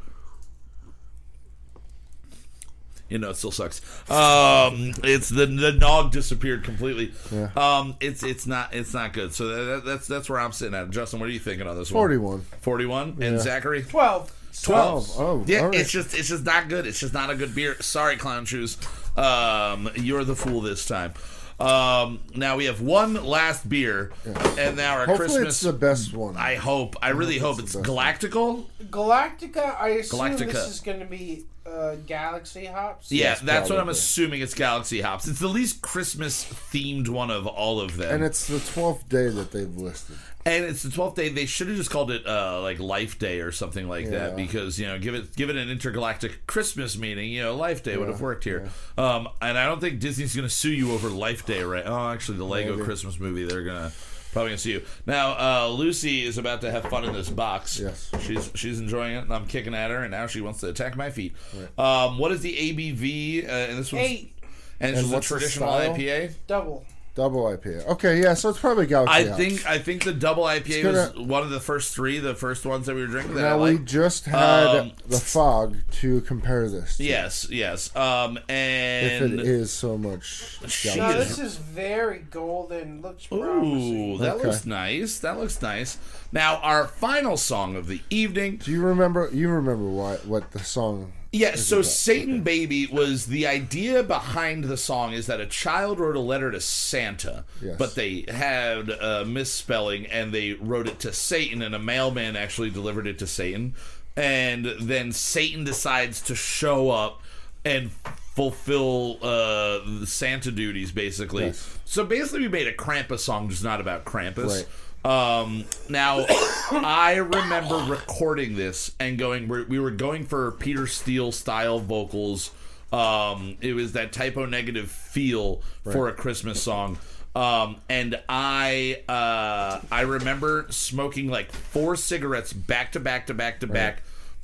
You 3.10 3.18
know, 3.18 3.30
it 3.30 3.36
still 3.36 3.50
sucks. 3.50 3.80
Um, 4.10 4.92
it's 5.04 5.28
the 5.28 5.44
the 5.46 5.72
nog 5.72 6.12
disappeared 6.12 6.64
completely. 6.64 7.12
Yeah. 7.30 7.50
Um, 7.56 7.96
it's 8.00 8.22
it's 8.22 8.46
not 8.46 8.72
it's 8.72 8.94
not 8.94 9.12
good. 9.12 9.34
So 9.34 9.48
that, 9.48 9.64
that- 9.64 9.84
that's 9.84 10.06
that's 10.06 10.30
where 10.30 10.40
I'm 10.40 10.52
sitting 10.52 10.74
at. 10.74 10.88
Justin, 10.90 11.20
what 11.20 11.28
are 11.28 11.32
you 11.32 11.38
thinking 11.40 11.66
on 11.66 11.76
this 11.76 11.90
one? 11.90 12.00
Forty-one. 12.00 12.40
41 12.62 13.08
and 13.08 13.20
Yeah. 13.20 13.38
Zachary 13.38 13.82
12. 13.82 14.32
12 14.62 15.10
Oh, 15.20 15.44
yeah 15.46 15.60
all 15.60 15.66
right. 15.68 15.78
it's 15.80 15.92
just 15.92 16.12
it's 16.12 16.28
just 16.28 16.44
not 16.44 16.68
good 16.68 16.84
it's 16.84 16.98
just 16.98 17.14
not 17.14 17.30
a 17.30 17.36
good 17.36 17.54
beer 17.54 17.80
sorry 17.80 18.16
clown 18.16 18.44
shoes 18.44 18.76
um 19.16 19.88
you're 19.94 20.24
the 20.24 20.34
fool 20.34 20.60
this 20.60 20.84
time 20.86 21.12
um 21.60 22.20
now 22.34 22.56
we 22.56 22.64
have 22.64 22.80
one 22.80 23.14
last 23.24 23.68
beer 23.68 24.12
and 24.58 24.76
now 24.76 24.94
our 24.94 25.06
Hopefully, 25.06 25.28
christmas 25.28 25.48
it's 25.48 25.60
the 25.60 25.72
best 25.72 26.14
one. 26.14 26.36
i 26.36 26.54
hope 26.54 26.96
i 27.02 27.10
really 27.10 27.38
hope 27.38 27.58
it's 27.58 27.74
it's 27.74 27.86
galactical 27.86 28.64
Galactica, 28.90 29.78
I 29.80 29.88
assume 29.90 30.20
Galactica. 30.20 30.52
this 30.52 30.68
is 30.68 30.80
going 30.80 31.00
to 31.00 31.06
be 31.06 31.44
uh, 31.66 31.94
Galaxy 32.06 32.64
Hops. 32.64 33.12
yeah 33.12 33.34
that's 33.42 33.68
what 33.68 33.78
i'm 33.78 33.84
probably. 33.84 33.92
assuming 33.92 34.40
it's 34.40 34.54
galaxy 34.54 35.02
hops 35.02 35.28
it's 35.28 35.38
the 35.38 35.48
least 35.48 35.82
christmas 35.82 36.44
themed 36.44 37.08
one 37.08 37.30
of 37.30 37.46
all 37.46 37.78
of 37.80 37.96
them 37.96 38.14
and 38.14 38.24
it's 38.24 38.46
the 38.48 38.58
twelfth 38.60 39.08
day 39.08 39.28
that 39.28 39.52
they've 39.52 39.76
listed. 39.76 40.16
And 40.46 40.64
it's 40.64 40.82
the 40.82 40.90
twelfth 40.90 41.16
day. 41.16 41.28
They 41.28 41.44
should 41.44 41.68
have 41.68 41.76
just 41.76 41.90
called 41.90 42.10
it 42.10 42.26
uh, 42.26 42.62
like 42.62 42.78
Life 42.80 43.18
Day 43.18 43.40
or 43.40 43.52
something 43.52 43.86
like 43.88 44.08
that 44.10 44.36
because 44.36 44.78
you 44.78 44.86
know 44.86 44.98
give 44.98 45.14
it 45.14 45.36
give 45.36 45.50
it 45.50 45.56
an 45.56 45.68
intergalactic 45.68 46.46
Christmas 46.46 46.96
meaning. 46.96 47.30
You 47.30 47.42
know, 47.42 47.56
Life 47.56 47.82
Day 47.82 47.96
would 47.98 48.08
have 48.08 48.22
worked 48.22 48.44
here. 48.44 48.70
Um, 48.96 49.28
and 49.42 49.58
I 49.58 49.66
don't 49.66 49.80
think 49.80 50.00
Disney's 50.00 50.34
going 50.34 50.48
to 50.48 50.54
sue 50.54 50.70
you 50.72 50.92
over 50.92 51.08
Life 51.10 51.44
Day, 51.44 51.62
right? 51.62 51.84
Oh, 51.86 52.08
actually, 52.08 52.38
the 52.38 52.44
Lego 52.44 52.72
Maybe. 52.72 52.84
Christmas 52.84 53.20
movie 53.20 53.44
they're 53.44 53.64
gonna 53.64 53.92
probably 54.32 54.50
gonna 54.52 54.58
sue 54.58 54.70
you. 54.70 54.82
Now 55.04 55.32
uh, 55.38 55.68
Lucy 55.68 56.24
is 56.24 56.38
about 56.38 56.62
to 56.62 56.70
have 56.70 56.84
fun 56.86 57.04
in 57.04 57.12
this 57.12 57.28
box. 57.28 57.78
Yes. 57.78 58.10
she's 58.22 58.50
she's 58.54 58.80
enjoying 58.80 59.16
it, 59.16 59.24
and 59.24 59.34
I'm 59.34 59.46
kicking 59.46 59.74
at 59.74 59.90
her, 59.90 60.02
and 60.02 60.10
now 60.10 60.26
she 60.26 60.40
wants 60.40 60.60
to 60.60 60.68
attack 60.70 60.96
my 60.96 61.10
feet. 61.10 61.34
Um, 61.76 62.16
what 62.16 62.32
is 62.32 62.40
the 62.40 62.54
ABV? 62.56 63.44
Uh, 63.46 63.50
and 63.50 63.78
this 63.78 63.92
one's 63.92 64.06
Eight. 64.06 64.32
and 64.80 64.92
it's 64.92 65.00
And 65.02 65.10
just 65.10 65.26
a 65.26 65.28
traditional 65.28 65.68
style? 65.68 65.94
IPA. 65.94 66.32
Double. 66.46 66.84
Double 67.16 67.42
IPA. 67.44 67.86
Okay, 67.88 68.22
yeah, 68.22 68.34
so 68.34 68.50
it's 68.50 68.58
probably 68.60 68.86
Galaxy. 68.86 69.12
I 69.12 69.24
Hops. 69.26 69.36
think 69.36 69.66
I 69.66 69.78
think 69.78 70.04
the 70.04 70.12
double 70.12 70.44
IPA 70.44 70.82
gonna- 70.84 71.12
was 71.16 71.26
one 71.28 71.42
of 71.42 71.50
the 71.50 71.58
first 71.58 71.92
three, 71.92 72.18
the 72.20 72.36
first 72.36 72.64
ones 72.64 72.86
that 72.86 72.94
we 72.94 73.00
were 73.00 73.08
drinking. 73.08 73.34
That 73.34 73.46
I 73.46 73.48
Now 73.56 73.62
we 73.64 73.70
liked. 73.72 73.84
just 73.86 74.26
had 74.26 74.66
Um, 74.76 74.92
the 75.08 75.18
fog 75.18 75.76
to 76.00 76.20
compare 76.22 76.68
this. 76.70 76.98
To, 76.98 77.04
Yes, 77.04 77.48
yes. 77.50 77.94
Um, 77.96 78.36
If 78.36 78.44
and 78.48 79.34
it 79.34 79.40
is 79.40 79.72
so 79.72 79.98
much. 79.98 80.56
She 80.68 80.88
No, 80.90 80.94
Galaxy. 80.94 81.18
this 81.28 81.38
is 81.40 81.56
very 81.56 82.20
golden. 82.30 83.02
Looks 83.02 83.26
ooh, 83.32 84.16
that 84.18 84.36
Okay. 84.36 84.46
looks 84.46 84.64
nice. 84.64 85.18
That 85.18 85.36
looks 85.38 85.60
nice. 85.60 85.98
Now 86.30 86.56
our 86.62 86.86
final 86.86 87.36
song 87.36 87.74
of 87.74 87.88
the 87.88 88.00
evening. 88.08 88.60
Do 88.64 88.70
you 88.70 88.82
remember? 88.82 89.28
You 89.32 89.48
remember 89.48 89.88
what 89.88 90.26
what 90.26 90.52
the 90.52 90.60
song? 90.60 91.12
Yeah, 91.32 91.54
so 91.54 91.80
Satan 91.82 92.42
Baby 92.42 92.86
was 92.86 93.26
the 93.26 93.46
idea 93.46 94.02
behind 94.02 94.64
the 94.64 94.76
song 94.76 95.12
is 95.12 95.26
that 95.26 95.40
a 95.40 95.46
child 95.46 96.00
wrote 96.00 96.16
a 96.16 96.20
letter 96.20 96.50
to 96.50 96.60
Santa, 96.60 97.44
Yes. 97.62 97.76
but 97.78 97.94
they 97.94 98.24
had 98.26 98.90
a 98.90 99.24
misspelling 99.24 100.06
and 100.06 100.32
they 100.32 100.54
wrote 100.54 100.88
it 100.88 100.98
to 101.00 101.12
Satan, 101.12 101.62
and 101.62 101.72
a 101.74 101.78
mailman 101.78 102.34
actually 102.34 102.70
delivered 102.70 103.06
it 103.06 103.18
to 103.20 103.28
Satan. 103.28 103.74
And 104.16 104.66
then 104.80 105.12
Satan 105.12 105.62
decides 105.62 106.20
to 106.22 106.34
show 106.34 106.90
up 106.90 107.22
and 107.64 107.92
fulfill 108.34 109.18
uh, 109.22 109.80
the 110.00 110.06
Santa 110.06 110.50
duties, 110.50 110.90
basically. 110.90 111.44
Yes. 111.46 111.78
So 111.84 112.04
basically, 112.04 112.40
we 112.40 112.48
made 112.48 112.66
a 112.66 112.72
Krampus 112.74 113.20
song, 113.20 113.48
just 113.50 113.62
not 113.62 113.80
about 113.80 114.04
Krampus. 114.04 114.48
Right. 114.48 114.66
Um, 115.04 115.64
now, 115.88 116.26
I 116.70 117.16
remember 117.16 117.76
recording 117.90 118.56
this 118.56 118.94
and 119.00 119.18
going. 119.18 119.48
we 119.48 119.64
we 119.64 119.78
were 119.78 119.90
going 119.90 120.26
for 120.26 120.52
Peter 120.52 120.86
Steele 120.86 121.32
style 121.32 121.78
vocals. 121.78 122.50
Um, 122.92 123.56
it 123.60 123.74
was 123.74 123.92
that 123.92 124.12
Type 124.12 124.36
O 124.36 124.44
Negative 124.44 124.90
feel 124.90 125.62
for 125.84 126.08
a 126.08 126.12
Christmas 126.12 126.62
song. 126.62 126.98
Um, 127.34 127.76
and 127.88 128.20
I 128.28 129.02
uh, 129.08 129.80
I 129.90 130.02
remember 130.02 130.66
smoking 130.70 131.28
like 131.28 131.52
four 131.52 131.96
cigarettes 131.96 132.52
back 132.52 132.92
to 132.92 133.00
back 133.00 133.28
to 133.28 133.34
back 133.34 133.60
to 133.60 133.66
back, 133.66 134.02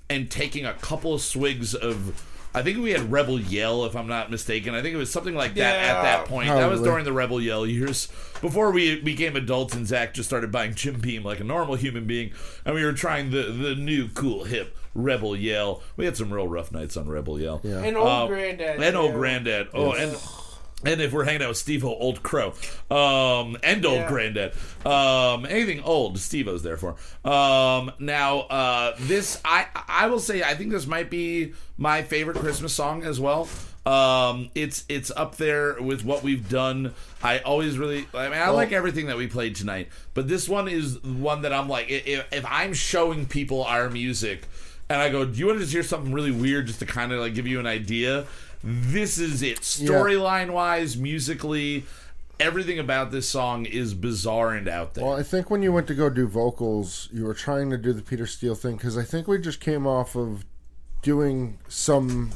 and 0.09 0.31
taking 0.31 0.65
a 0.65 0.75
couple 0.75 1.15
of 1.15 1.20
swigs 1.20 1.75
of. 1.75 2.25
I 2.57 2.62
think 2.62 2.78
we 2.78 2.91
had 2.91 3.12
Rebel 3.12 3.39
Yell, 3.39 3.85
if 3.85 3.94
I'm 3.94 4.07
not 4.09 4.31
mistaken. 4.31 4.75
I 4.75 4.81
think 4.81 4.94
it 4.94 4.99
was 4.99 5.10
something 5.10 5.35
like 5.35 5.55
that 5.55 5.76
at 5.76 6.02
that 6.02 6.25
point. 6.26 6.49
That 6.49 6.70
was 6.70 6.81
during 6.81 7.05
the 7.05 7.12
Rebel 7.12 7.41
Yell 7.41 7.67
years 7.67 8.09
before 8.41 8.70
we 8.73 8.99
became 9.01 9.36
adults 9.36 9.75
and 9.75 9.86
Zach 9.86 10.15
just 10.15 10.28
started 10.28 10.51
buying 10.51 10.75
Jim 10.75 10.99
Beam 10.99 11.23
like 11.23 11.39
a 11.41 11.44
normal 11.44 11.75
human 11.75 12.07
being, 12.07 12.33
and 12.65 12.75
we 12.75 12.83
were 12.85 12.93
trying 12.94 13.31
the 13.31 13.43
the 13.44 13.75
new 13.75 14.09
cool 14.09 14.44
hip 14.44 14.75
Rebel 14.94 15.36
Yell. 15.36 15.83
We 15.99 16.07
had 16.07 16.17
some 16.17 16.33
real 16.33 16.49
rough 16.49 16.73
nights 16.73 16.97
on 16.97 17.09
Rebel 17.09 17.39
Yell. 17.39 17.60
Yeah. 17.62 17.81
And 17.83 17.97
old 17.97 18.09
Uh, 18.09 18.26
granddad. 18.26 18.83
and 18.83 18.97
old 18.97 19.12
too. 19.12 19.18
granddad. 19.18 19.68
Oh, 19.75 19.93
and 19.93 20.17
and 20.85 21.01
if 21.01 21.13
we're 21.13 21.25
hanging 21.25 21.43
out 21.43 21.49
with 21.49 21.57
Steve 21.57 21.85
old 21.85 22.23
crow, 22.23 22.53
um, 22.91 23.57
and 23.63 23.85
old 23.87 23.97
Yeah. 24.01 24.09
granddad, 24.09 24.53
um, 24.85 25.47
anything 25.47 25.83
old, 25.83 26.19
Steve 26.19 26.49
O's 26.49 26.63
there 26.63 26.77
for. 26.77 26.97
Um, 27.25 27.93
now, 27.99 28.41
uh, 28.41 28.95
this 29.01 29.41
I 29.45 29.67
I 29.89 30.07
will 30.09 30.21
say 30.21 30.43
I 30.43 30.55
think 30.55 30.71
this 30.71 30.87
might 30.87 31.11
be 31.11 31.55
my 31.79 32.03
favorite 32.03 32.37
Christmas 32.37 32.73
song 32.73 33.05
as 33.05 33.19
well. 33.19 33.49
Um, 33.87 34.51
it's 34.57 34.85
it's 34.89 35.13
up 35.17 35.37
there 35.37 35.77
with 35.81 36.05
what 36.05 36.23
we've 36.25 36.49
done. 36.49 36.93
I 37.23 37.39
always 37.39 37.79
really, 37.79 38.07
I 38.13 38.29
mean, 38.29 38.39
I 38.39 38.49
like 38.51 38.73
everything 38.73 39.07
that 39.07 39.17
we 39.17 39.29
played 39.29 39.55
tonight, 39.55 39.89
but 40.13 40.27
this 40.29 40.49
one 40.49 40.67
is 40.69 41.01
one 41.05 41.43
that 41.43 41.53
I'm 41.53 41.69
like, 41.69 41.89
if, 41.89 42.27
if 42.33 42.45
I'm 42.49 42.75
showing 42.75 43.27
people 43.27 43.63
our 43.63 43.89
music 43.89 44.43
and 44.89 45.01
I 45.01 45.09
go, 45.09 45.25
"Do 45.25 45.39
you 45.39 45.47
want 45.47 45.59
to 45.59 45.65
just 45.65 45.73
hear 45.73 45.85
something 45.85 46.13
really 46.13 46.33
weird, 46.33 46.67
just 46.67 46.81
to 46.81 46.87
kind 46.87 47.13
of 47.13 47.21
like 47.21 47.35
give 47.35 47.47
you 47.47 47.61
an 47.61 47.67
idea?" 47.67 48.27
This 48.69 49.17
is 49.17 49.43
it, 49.43 49.61
storyline 49.61 50.51
wise, 50.51 50.97
musically. 50.97 51.85
Everything 52.41 52.81
about 52.81 53.12
this 53.12 53.28
song 53.28 53.65
is 53.65 53.95
bizarre 53.95 54.53
and 54.55 54.69
out 54.69 54.95
there. 54.95 55.05
Well, 55.05 55.15
I 55.15 55.23
think 55.23 55.51
when 55.51 55.62
you 55.62 55.73
went 55.73 55.86
to 55.86 55.95
go 55.95 56.11
do 56.11 56.27
vocals, 56.27 57.09
you 57.12 57.25
were 57.25 57.33
trying 57.33 57.70
to 57.70 57.78
do 57.78 57.93
the 57.93 58.03
Peter 58.03 58.27
Steele 58.27 58.57
thing 58.57 58.75
because 58.77 58.99
I 58.99 59.05
think 59.05 59.28
we 59.28 59.39
just 59.39 59.61
came 59.61 59.86
off 59.86 60.17
of 60.17 60.45
doing 61.01 61.59
some 61.69 62.33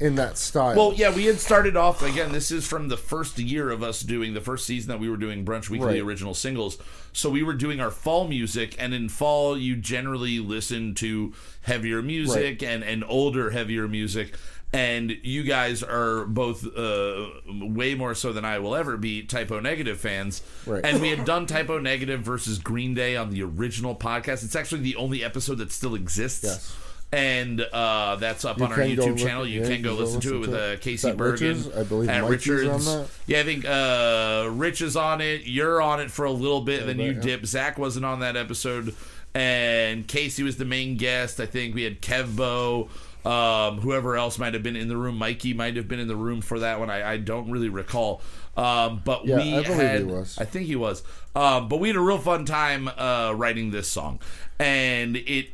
in 0.00 0.14
that 0.16 0.38
style. 0.38 0.76
Well, 0.76 0.92
yeah, 0.94 1.12
we 1.12 1.24
had 1.24 1.40
started 1.40 1.76
off 1.76 2.02
again. 2.02 2.30
This 2.30 2.52
is 2.52 2.66
from 2.66 2.88
the 2.88 2.96
first 2.96 3.38
year 3.38 3.70
of 3.70 3.82
us 3.82 4.02
doing 4.02 4.34
the 4.34 4.40
first 4.40 4.66
season 4.66 4.90
that 4.90 5.00
we 5.00 5.08
were 5.08 5.16
doing 5.16 5.44
Brunch 5.44 5.68
Weekly 5.70 5.86
Right. 5.94 6.02
original 6.02 6.34
singles. 6.34 6.78
So 7.12 7.30
we 7.30 7.42
were 7.42 7.54
doing 7.54 7.80
our 7.80 7.90
fall 7.90 8.28
music, 8.28 8.76
and 8.78 8.94
in 8.94 9.08
fall 9.08 9.56
you 9.58 9.74
generally 9.74 10.38
listen 10.38 10.94
to 10.96 11.32
heavier 11.62 12.02
music 12.02 12.62
and 12.62 12.84
and 12.84 13.02
older 13.08 13.50
heavier 13.50 13.88
music. 13.88 14.34
And 14.70 15.16
you 15.22 15.44
guys 15.44 15.82
are 15.82 16.26
both 16.26 16.66
uh, 16.76 17.28
way 17.46 17.94
more 17.94 18.14
so 18.14 18.34
than 18.34 18.44
I 18.44 18.58
will 18.58 18.76
ever 18.76 18.98
be 18.98 19.22
Type 19.22 19.50
O 19.50 19.60
Negative 19.60 19.98
fans. 19.98 20.42
Right. 20.66 20.84
And 20.84 21.00
we 21.00 21.08
had 21.08 21.24
done 21.24 21.46
Type 21.46 21.70
O 21.70 21.78
Negative 21.78 22.20
versus 22.20 22.58
Green 22.58 22.92
Day 22.92 23.16
on 23.16 23.30
the 23.30 23.42
original 23.42 23.96
podcast. 23.96 24.44
It's 24.44 24.54
actually 24.54 24.82
the 24.82 24.96
only 24.96 25.24
episode 25.24 25.56
that 25.58 25.72
still 25.72 25.94
exists. 25.94 26.44
Yes. 26.44 26.76
And 27.10 27.62
uh, 27.62 28.16
that's 28.16 28.44
up 28.44 28.58
You 28.58 28.66
on 28.66 28.72
our 28.72 28.78
YouTube 28.78 29.06
look- 29.06 29.16
channel. 29.16 29.46
You 29.46 29.62
yeah, 29.62 29.68
can 29.68 29.80
go 29.80 29.96
go 29.96 30.02
listen 30.02 30.20
to 30.20 30.36
it 30.36 30.38
with 30.40 30.54
uh. 30.54 30.76
Casey 30.76 31.12
Bergen. 31.12 31.64
I 31.74 31.82
believe 31.84 32.10
on 32.10 32.28
Richards. 32.30 32.84
that. 32.84 33.08
Yeah, 33.26 33.40
I 33.40 33.44
think 33.44 33.64
uh, 33.64 34.50
Rich 34.52 34.82
is 34.82 34.94
on 34.94 35.22
it. 35.22 35.46
You're 35.46 35.80
on 35.80 36.00
it 36.00 36.10
for 36.10 36.26
a 36.26 36.30
little 36.30 36.60
bit, 36.60 36.84
then 36.84 36.98
you 36.98 37.12
yeah. 37.12 37.20
dip. 37.20 37.46
Zach 37.46 37.78
wasn't 37.78 38.04
on 38.04 38.20
that 38.20 38.36
episode, 38.36 38.94
and 39.34 40.06
Casey 40.06 40.42
was 40.42 40.58
the 40.58 40.66
main 40.66 40.98
guest. 40.98 41.40
I 41.40 41.46
think 41.46 41.74
we 41.74 41.84
had 41.84 42.02
Kevbo. 42.02 42.90
Um, 43.28 43.80
whoever 43.80 44.16
else 44.16 44.38
might 44.38 44.54
have 44.54 44.62
been 44.62 44.76
in 44.76 44.88
the 44.88 44.96
room, 44.96 45.18
Mikey 45.18 45.52
might 45.52 45.76
have 45.76 45.86
been 45.86 45.98
in 45.98 46.08
the 46.08 46.16
room 46.16 46.40
for 46.40 46.60
that 46.60 46.80
one. 46.80 46.88
I, 46.88 47.12
I 47.12 47.16
don't 47.18 47.50
really 47.50 47.68
recall. 47.68 48.22
Um, 48.56 49.02
but 49.04 49.26
Yeah, 49.26 49.36
we 49.36 49.54
I 49.54 49.62
had, 49.62 50.06
was. 50.06 50.38
I 50.38 50.44
think 50.46 50.66
he 50.66 50.76
was. 50.76 51.02
Um, 51.36 51.68
but 51.68 51.78
we 51.78 51.88
had 51.88 51.96
a 51.96 52.00
real 52.00 52.18
fun 52.18 52.46
time 52.46 52.88
uh, 52.88 53.32
writing 53.36 53.70
this 53.70 53.86
song, 53.88 54.18
and 54.58 55.16
it 55.16 55.50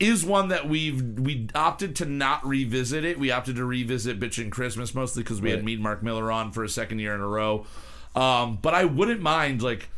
is 0.00 0.24
one 0.26 0.48
that 0.48 0.68
we've 0.68 1.00
we 1.20 1.48
opted 1.54 1.94
to 1.96 2.04
not 2.04 2.44
revisit 2.46 3.04
it. 3.04 3.18
We 3.18 3.30
opted 3.30 3.56
to 3.56 3.64
revisit 3.64 4.18
Bitchin' 4.18 4.50
Christmas 4.50 4.94
mostly 4.94 5.22
because 5.22 5.40
we 5.40 5.50
had 5.50 5.60
Right. 5.60 5.64
Mead 5.64 5.80
Mark 5.80 6.02
Miller 6.02 6.30
on 6.32 6.50
for 6.52 6.64
a 6.64 6.68
second 6.68 6.98
year 6.98 7.14
in 7.14 7.20
a 7.20 7.26
row. 7.28 7.66
Um, 8.14 8.58
but 8.60 8.74
I 8.74 8.84
wouldn't 8.84 9.20
mind 9.22 9.62
like 9.62 9.88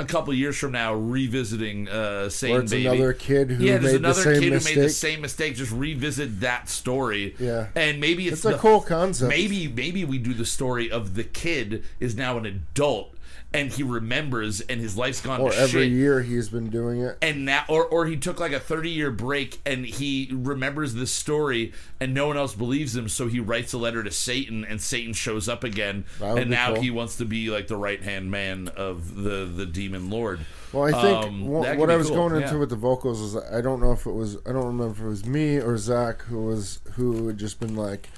a 0.00 0.04
couple 0.06 0.34
years 0.34 0.56
from 0.56 0.72
now 0.72 0.94
revisiting 0.94 1.88
uh 1.88 2.28
Satan 2.28 2.54
Where 2.54 2.62
it's 2.62 2.72
Baby. 2.72 2.86
another 2.86 3.12
kid 3.12 3.50
who 3.50 3.64
yeah, 3.64 3.78
there's 3.78 3.92
the 3.92 3.98
another 3.98 4.22
same 4.22 4.40
kid 4.40 4.52
who 4.52 4.64
made 4.64 4.84
the 4.84 4.88
same 4.90 5.20
mistake. 5.20 5.54
Just 5.56 5.72
revisit 5.72 6.40
that 6.40 6.68
story. 6.68 7.34
Yeah. 7.38 7.68
and 7.74 8.00
maybe 8.00 8.28
it's, 8.28 8.44
It's 8.44 8.56
a 8.56 8.58
cool 8.58 8.80
concept. 8.80 9.28
Maybe 9.28 9.68
maybe 9.68 10.04
we 10.04 10.18
do 10.18 10.34
the 10.34 10.46
story 10.46 10.90
of 10.90 11.14
the 11.14 11.24
kid 11.24 11.84
is 12.00 12.16
now 12.16 12.38
an 12.38 12.46
adult 12.46 13.14
and 13.52 13.72
he 13.72 13.82
remembers 13.82 14.60
and 14.60 14.80
his 14.80 14.96
life's 14.96 15.20
gone 15.20 15.40
or 15.40 15.50
to 15.50 15.56
every 15.58 15.82
shit 15.84 15.92
year 15.92 16.22
he's 16.22 16.48
been 16.48 16.70
doing 16.70 17.00
it. 17.00 17.18
and 17.20 17.44
now 17.44 17.64
or, 17.68 17.84
or 17.84 18.06
he 18.06 18.16
took 18.16 18.38
like 18.38 18.52
a 18.52 18.60
30 18.60 18.90
year 18.90 19.10
break 19.10 19.60
and 19.66 19.84
he 19.84 20.28
remembers 20.32 20.94
this 20.94 21.10
story 21.10 21.72
and 21.98 22.14
no 22.14 22.28
one 22.28 22.36
else 22.36 22.54
believes 22.54 22.94
him 22.94 23.08
so 23.08 23.26
he 23.26 23.40
writes 23.40 23.72
a 23.72 23.78
letter 23.78 24.02
to 24.04 24.10
satan 24.10 24.64
and 24.64 24.80
satan 24.80 25.12
shows 25.12 25.48
up 25.48 25.64
again 25.64 26.04
and 26.20 26.48
now 26.48 26.74
cool. 26.74 26.82
he 26.82 26.90
wants 26.90 27.16
to 27.16 27.24
be 27.24 27.50
like 27.50 27.66
the 27.66 27.76
right 27.76 28.02
hand 28.04 28.30
man 28.30 28.68
of 28.76 29.16
the 29.16 29.44
the 29.46 29.66
demon 29.66 30.10
lord 30.10 30.38
Well, 30.72 30.84
I 30.84 31.02
think 31.02 31.24
Um, 31.26 31.48
wha- 31.48 31.74
what 31.74 31.90
I 31.90 31.96
was 31.96 32.06
cool, 32.06 32.16
going 32.28 32.36
into 32.42 32.54
yeah. 32.54 32.60
with 32.60 32.70
the 32.70 32.76
vocals 32.76 33.20
is 33.20 33.36
I 33.36 33.60
don't 33.60 33.80
know 33.80 33.90
if 33.92 34.06
it 34.06 34.12
was 34.12 34.36
I 34.46 34.52
don't 34.52 34.66
remember 34.66 34.92
if 34.92 35.00
it 35.00 35.06
was 35.08 35.24
me 35.26 35.56
or 35.56 35.76
Zach 35.76 36.22
who 36.22 36.44
was 36.44 36.78
who 36.92 37.26
had 37.26 37.38
just 37.38 37.58
been 37.58 37.74
like 37.74 38.08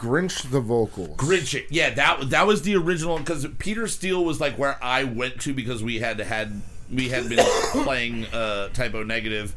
Grinch 0.00 0.50
the 0.50 0.60
vocals. 0.60 1.16
Grinch 1.16 1.54
it. 1.54 1.66
Yeah, 1.70 1.90
that 1.90 2.30
that 2.30 2.46
was 2.46 2.62
the 2.62 2.74
original 2.76 3.18
because 3.18 3.46
Peter 3.58 3.86
Steele 3.86 4.24
was 4.24 4.40
like 4.40 4.56
where 4.56 4.82
I 4.82 5.04
went 5.04 5.40
to 5.42 5.52
because 5.52 5.82
we 5.82 5.98
had 5.98 6.18
had 6.20 6.62
we 6.90 7.10
had 7.10 7.28
been 7.28 7.38
playing 7.84 8.24
uh, 8.26 8.68
Type 8.70 8.94
O 8.94 9.02
Negative 9.02 9.54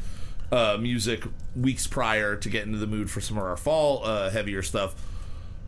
uh, 0.51 0.77
music 0.79 1.23
weeks 1.55 1.87
prior 1.87 2.35
to 2.35 2.49
get 2.49 2.65
into 2.65 2.77
the 2.77 2.87
mood 2.87 3.09
for 3.09 3.21
some 3.21 3.37
of 3.37 3.43
our 3.43 3.55
fall 3.57 4.03
uh, 4.03 4.29
heavier 4.29 4.61
stuff. 4.61 4.95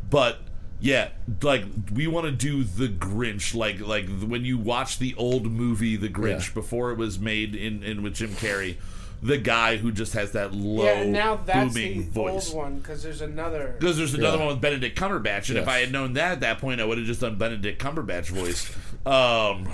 But 0.09 0.39
yeah, 0.81 1.09
like 1.41 1.63
we 1.93 2.05
want 2.07 2.25
to 2.25 2.31
do 2.33 2.63
the 2.65 2.87
Grinch, 2.89 3.55
like 3.55 3.79
like 3.79 4.09
when 4.21 4.43
you 4.43 4.57
watch 4.57 4.99
the 4.99 5.15
old 5.15 5.49
movie 5.49 5.95
The 5.95 6.09
Grinch 6.09 6.49
Yeah. 6.49 6.53
before 6.53 6.91
it 6.91 6.97
was 6.97 7.17
made 7.17 7.55
in 7.55 7.81
in 7.81 8.03
with 8.03 8.15
Jim 8.15 8.31
Carrey, 8.31 8.75
the 9.25 9.37
guy 9.37 9.77
who 9.77 9.91
just 9.91 10.13
has 10.13 10.33
that 10.33 10.53
low 10.53 10.83
yeah, 10.85 10.91
and 11.01 11.11
now 11.13 11.35
that's 11.45 11.73
booming 11.73 11.97
the 11.99 12.03
voice. 12.09 12.49
old 12.49 12.57
one 12.63 12.77
because 12.79 13.01
there's 13.03 13.21
another. 13.21 13.75
Because 13.79 13.97
there's 13.97 14.13
another 14.13 14.37
Yeah. 14.37 14.45
one 14.45 14.53
with 14.53 14.61
Benedict 14.61 14.97
Cumberbatch, 14.99 15.49
and 15.49 15.57
if 15.57 15.67
I 15.67 15.79
had 15.79 15.91
known 15.91 16.13
that 16.13 16.33
at 16.33 16.39
that 16.41 16.59
point, 16.59 16.79
I 16.81 16.85
would 16.85 16.97
have 16.97 17.07
just 17.07 17.21
done 17.21 17.37
Benedict 17.37 17.81
Cumberbatch 17.81 18.27
voice, 18.27 18.69
um, 19.05 19.65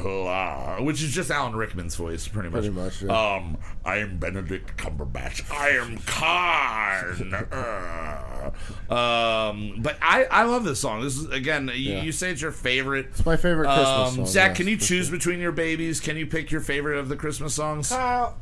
which 0.86 1.02
is 1.04 1.12
just 1.14 1.32
Alan 1.32 1.56
Rickman's 1.56 1.96
voice, 1.96 2.28
pretty 2.28 2.50
much. 2.50 2.62
Pretty 2.62 2.70
much, 2.76 3.02
yeah. 3.02 3.36
Um, 3.36 3.58
I 3.84 3.98
am 3.98 4.18
Benedict 4.20 4.78
Cumberbatch. 4.78 5.52
I 5.52 5.70
am 5.72 5.98
Khan. 6.06 7.46
Uh, 8.92 8.94
um, 8.94 9.76
but 9.82 9.98
I 10.02 10.26
I 10.26 10.44
love 10.44 10.64
this 10.64 10.80
song. 10.80 11.02
This 11.02 11.18
is 11.18 11.30
again, 11.30 11.68
you, 11.74 11.94
Yeah. 11.94 12.02
you 12.04 12.12
say 12.12 12.32
it's 12.32 12.42
your 12.42 12.52
favorite. 12.52 13.08
It's 13.12 13.26
my 13.26 13.38
favorite 13.38 13.66
Christmas 13.68 13.88
Um, 13.88 14.16
song. 14.16 14.26
Zach, 14.26 14.50
yes, 14.50 14.58
can 14.58 14.68
you 14.68 14.78
choose 14.78 15.08
sure. 15.08 15.16
between 15.18 15.40
your 15.40 15.52
babies? 15.52 16.00
Can 16.00 16.18
you 16.18 16.26
pick 16.26 16.52
your 16.52 16.62
favorite 16.62 16.98
of 16.98 17.08
the 17.10 17.16
Christmas 17.16 17.54
songs? 17.54 17.90
Kyle, 17.90 18.36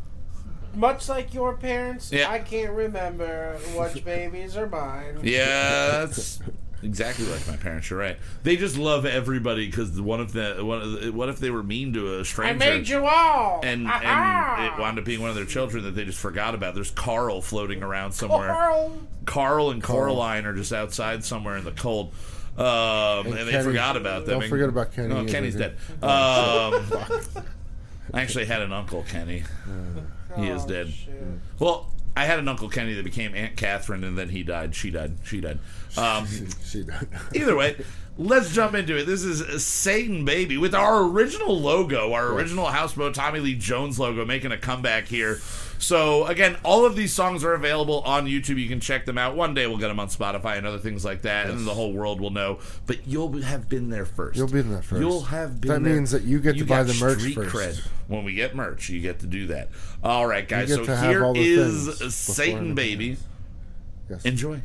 much 0.79 1.09
like 1.09 1.33
your 1.33 1.55
parents, 1.57 2.11
Yeah. 2.11 2.29
I 2.29 2.39
can't 2.39 2.71
remember 2.71 3.57
which 3.75 4.03
babies 4.05 4.55
are 4.57 4.67
mine. 4.67 5.19
Yeah, 5.23 6.05
that's 6.05 6.39
exactly 6.81 7.25
like 7.25 7.45
my 7.47 7.57
parents. 7.57 7.89
You're 7.89 7.99
right. 7.99 8.17
They 8.43 8.55
just 8.55 8.77
love 8.77 9.05
everybody 9.05 9.65
because 9.67 9.99
one 9.99 10.21
of 10.21 10.31
the 10.33 10.63
one 10.63 10.81
of 10.81 10.91
the, 11.01 11.11
what 11.11 11.29
if 11.29 11.39
they 11.39 11.49
were 11.49 11.63
mean 11.63 11.93
to 11.93 12.19
a 12.19 12.25
stranger 12.25 12.63
I 12.63 12.77
made 12.77 12.87
you 12.87 13.05
all. 13.05 13.59
and 13.63 13.87
Aha! 13.87 14.55
and 14.59 14.65
it 14.73 14.79
wound 14.81 14.97
up 14.97 15.05
being 15.05 15.19
one 15.21 15.29
of 15.29 15.35
their 15.35 15.45
children 15.45 15.83
that 15.83 15.91
they 15.95 16.05
just 16.05 16.19
forgot 16.19 16.55
about. 16.55 16.75
There's 16.75 16.91
Carl 16.91 17.41
floating 17.41 17.83
around 17.83 18.13
somewhere. 18.13 18.47
Carl. 18.47 18.97
Carl 19.25 19.71
and 19.71 19.83
Carl. 19.83 20.21
Are 20.21 20.53
just 20.53 20.71
outside 20.73 21.23
somewhere 21.25 21.57
in 21.57 21.65
the 21.65 21.71
cold. 21.71 22.13
Um, 22.57 23.27
and, 23.27 23.33
they 23.47 23.51
Kenny- 23.51 23.63
forgot 23.63 23.95
about 23.95 24.25
them. 24.25 24.33
don't 24.35 24.41
And- 24.43 24.49
forget 24.49 24.67
about 24.69 24.91
Kenny 24.91 25.07
No, 25.07 25.23
Kenny's 25.25 25.55
dead. 25.55 25.77
Um, 26.01 26.03
I 28.13 28.21
actually 28.21 28.45
had 28.45 28.61
an 28.61 28.73
uncle 28.73 29.03
Kenny. 29.07 29.43
He 30.37 30.47
is 30.47 30.63
Oh, 30.63 30.67
dead. 30.67 30.89
shit. 30.89 31.13
Well, 31.59 31.91
I 32.15 32.25
had 32.25 32.39
an 32.39 32.47
uncle 32.47 32.69
Kenny 32.69 32.93
that 32.95 33.03
became 33.03 33.33
Aunt 33.35 33.55
Catherine, 33.57 34.03
and 34.03 34.17
then 34.17 34.29
he 34.29 34.43
died. 34.43 34.75
She 34.75 34.91
died. 34.91 35.17
She 35.23 35.39
died. 35.41 35.59
Um, 35.97 36.27
She 36.63 36.83
did. 36.83 36.93
either 37.33 37.55
way, 37.55 37.75
let's 38.19 38.53
jump 38.53 38.75
into 38.75 38.97
it. 38.97 39.05
This 39.05 39.23
is 39.23 39.65
Satan 39.65 40.25
Baby 40.25 40.57
with 40.57 40.75
our 40.75 41.03
original 41.03 41.57
logo, 41.57 42.11
our 42.11 42.33
original 42.33 42.65
houseboat 42.65 43.15
Tommy 43.15 43.39
Lee 43.39 43.55
Jones 43.55 43.97
logo, 43.97 44.25
making 44.25 44.51
a 44.51 44.57
comeback 44.57 45.07
here. 45.07 45.39
So 45.79 46.25
again, 46.25 46.57
all 46.63 46.85
of 46.85 46.97
these 46.97 47.13
songs 47.13 47.45
are 47.45 47.53
available 47.53 48.01
on 48.01 48.25
YouTube. 48.27 48.61
You 48.61 48.67
can 48.67 48.81
check 48.81 49.05
them 49.05 49.17
out. 49.17 49.37
One 49.37 49.53
day 49.53 49.65
we'll 49.65 49.77
get 49.77 49.87
them 49.87 50.01
on 50.01 50.09
Spotify 50.09 50.57
and 50.57 50.67
other 50.67 50.77
things 50.77 51.05
like 51.05 51.21
that, 51.21 51.49
and 51.49 51.65
the 51.65 51.73
whole 51.73 51.93
world 51.93 52.19
will 52.19 52.31
know. 52.31 52.59
But 52.85 53.07
you'll 53.07 53.41
have 53.41 53.69
been 53.69 53.89
there 53.89 54.05
first. 54.05 54.37
You'll 54.37 54.49
be 54.49 54.59
in 54.59 54.69
there 54.69 54.81
first. 54.81 54.99
You'll 54.99 55.21
have 55.21 55.61
been. 55.61 55.71
That 55.71 55.83
there. 55.83 55.93
means 55.95 56.11
that 56.11 56.23
you 56.23 56.39
get 56.39 56.57
to 56.57 56.65
buy 56.65 56.83
the 56.83 56.93
merch 56.95 57.33
first. 57.33 57.55
Cred. 57.55 57.87
When 58.07 58.25
we 58.25 58.33
get 58.33 58.53
merch, 58.53 58.89
you 58.89 58.99
get 58.99 59.19
to 59.19 59.27
do 59.27 59.47
that. 59.47 59.69
All 60.03 60.27
right, 60.27 60.45
guys. 60.45 60.73
So 60.73 60.83
to 60.83 60.95
have 60.95 61.21
all 61.23 61.33
the 61.33 61.39
is 61.39 62.13
Satan 62.13 62.75
Baby. 62.75 63.15
Yes. 64.09 64.25
Enjoy. 64.25 64.61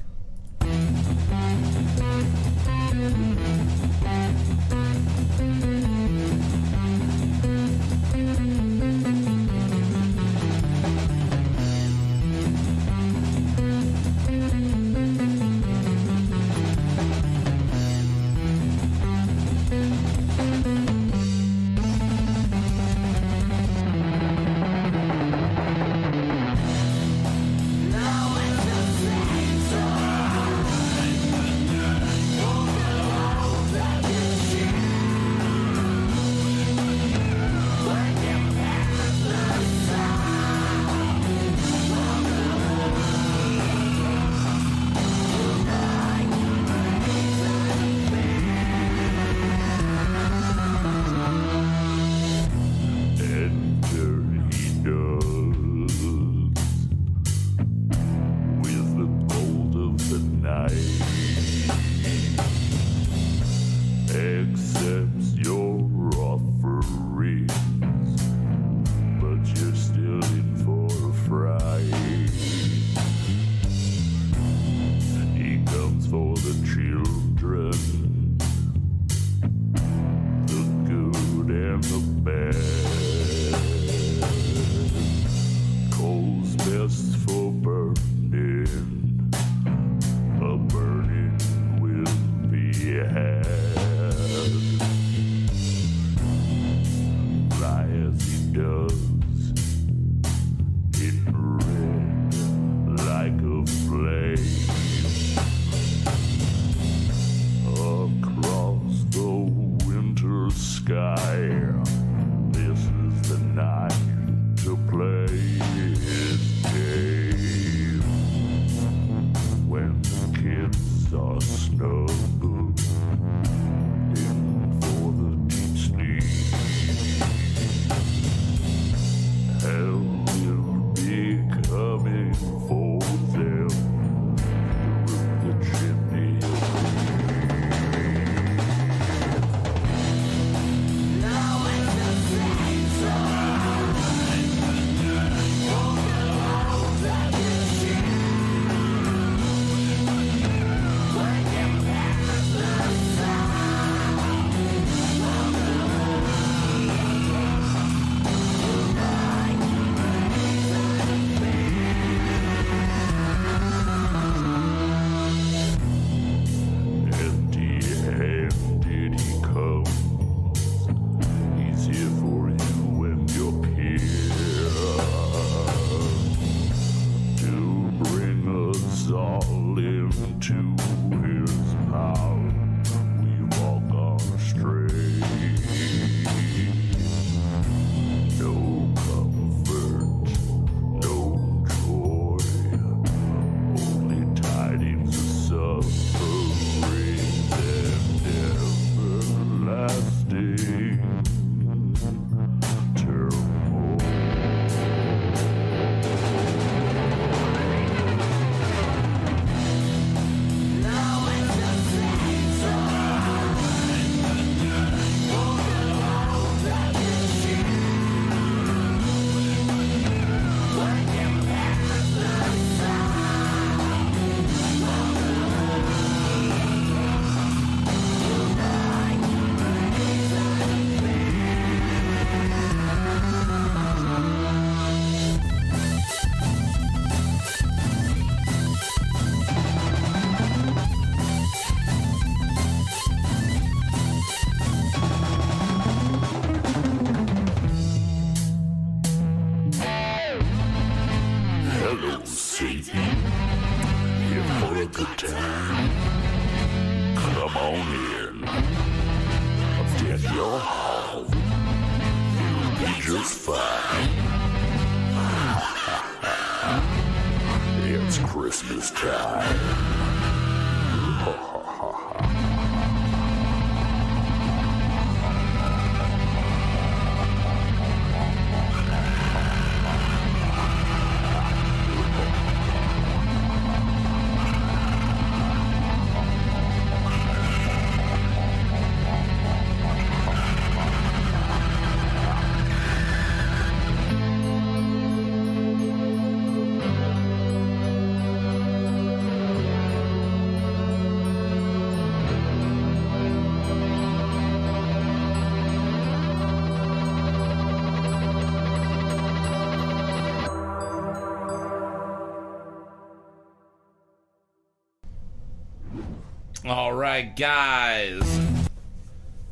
All 316.64 316.92
right, 316.94 317.34
guys. 317.36 318.22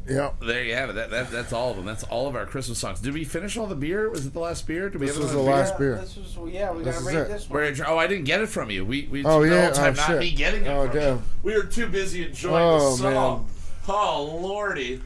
Yeah. 0.09 0.33
There 0.41 0.65
you 0.65 0.75
have 0.75 0.91
it. 0.91 0.95
That, 0.95 1.11
that 1.11 1.31
that's 1.31 1.53
all 1.53 1.71
of 1.71 1.77
them. 1.77 1.85
That's 1.87 2.03
all 2.05 2.27
of 2.27 2.35
our 2.35 2.45
Christmas 2.47 2.79
songs. 2.79 3.01
Did 3.01 3.15
we 3.15 3.25
finish 3.25 3.57
all 3.57 3.67
the 3.67 3.75
beer? 3.77 4.11
Was 4.11 4.27
it 4.27 4.33
the 4.33 4.41
last 4.41 4.67
beer? 4.67 4.89
Did 4.91 5.01
we 5.01 5.07
This 5.07 5.17
have 5.17 5.23
was 5.25 5.33
the 5.33 5.39
beer? 5.39 5.51
last 5.53 5.79
beer. 5.79 5.97
This 5.97 6.17
was 6.17 6.53
yeah. 6.53 6.73
We 6.73 6.83
gotta 6.83 6.97
is 6.97 7.05
rate 7.05 7.15
it. 7.17 7.29
this 7.29 7.49
one. 7.49 7.61
Where, 7.63 7.75
oh, 7.87 7.99
I 7.99 8.07
didn't 8.09 8.25
get 8.25 8.41
it 8.41 8.49
from 8.49 8.71
you. 8.71 8.85
We 8.85 9.07
we 9.11 9.25
Oh, 9.25 9.41
took 9.41 9.49
the 9.51 9.55
yeah. 9.55 9.63
whole 9.67 9.73
time 9.73 9.93
Oh, 9.93 9.97
not 9.97 10.07
shit. 10.09 10.19
me 10.19 10.31
getting 10.33 10.65
it. 10.65 10.69
Oh, 10.69 10.87
from 10.89 10.97
damn. 10.99 11.17
You. 11.19 11.23
We 11.45 11.55
were 11.57 11.65
too 11.65 11.87
busy 11.87 12.25
enjoying 12.25 12.55
Oh, 12.63 12.97
the 12.97 12.97
song. 13.13 13.49
Oh 13.89 14.39
lordy. 14.43 15.01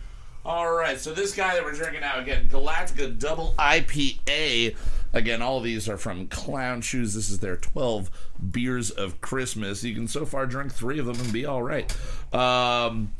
All 0.44 0.72
right, 0.72 0.98
so 0.98 1.12
this 1.12 1.34
guy 1.34 1.54
that 1.54 1.64
we're 1.64 1.72
drinking 1.72 2.02
now 2.02 2.20
again, 2.20 2.48
Galactica 2.48 3.18
Double 3.18 3.52
IPA. 3.58 4.76
Again, 5.16 5.40
all 5.40 5.56
of 5.56 5.64
these 5.64 5.88
are 5.88 5.96
from 5.96 6.26
Clown 6.28 6.82
Shoes. 6.82 7.14
This 7.14 7.30
is 7.30 7.38
their 7.38 7.56
12 7.56 8.10
beers 8.50 8.90
of 8.90 9.22
Christmas. 9.22 9.82
You 9.82 9.94
can 9.94 10.08
so 10.08 10.26
far 10.26 10.44
drink 10.46 10.74
three 10.74 10.98
of 10.98 11.06
them 11.06 11.18
and 11.18 11.32
be 11.32 11.46
all 11.46 11.62
right. 11.62 11.90
Um, 12.34 13.14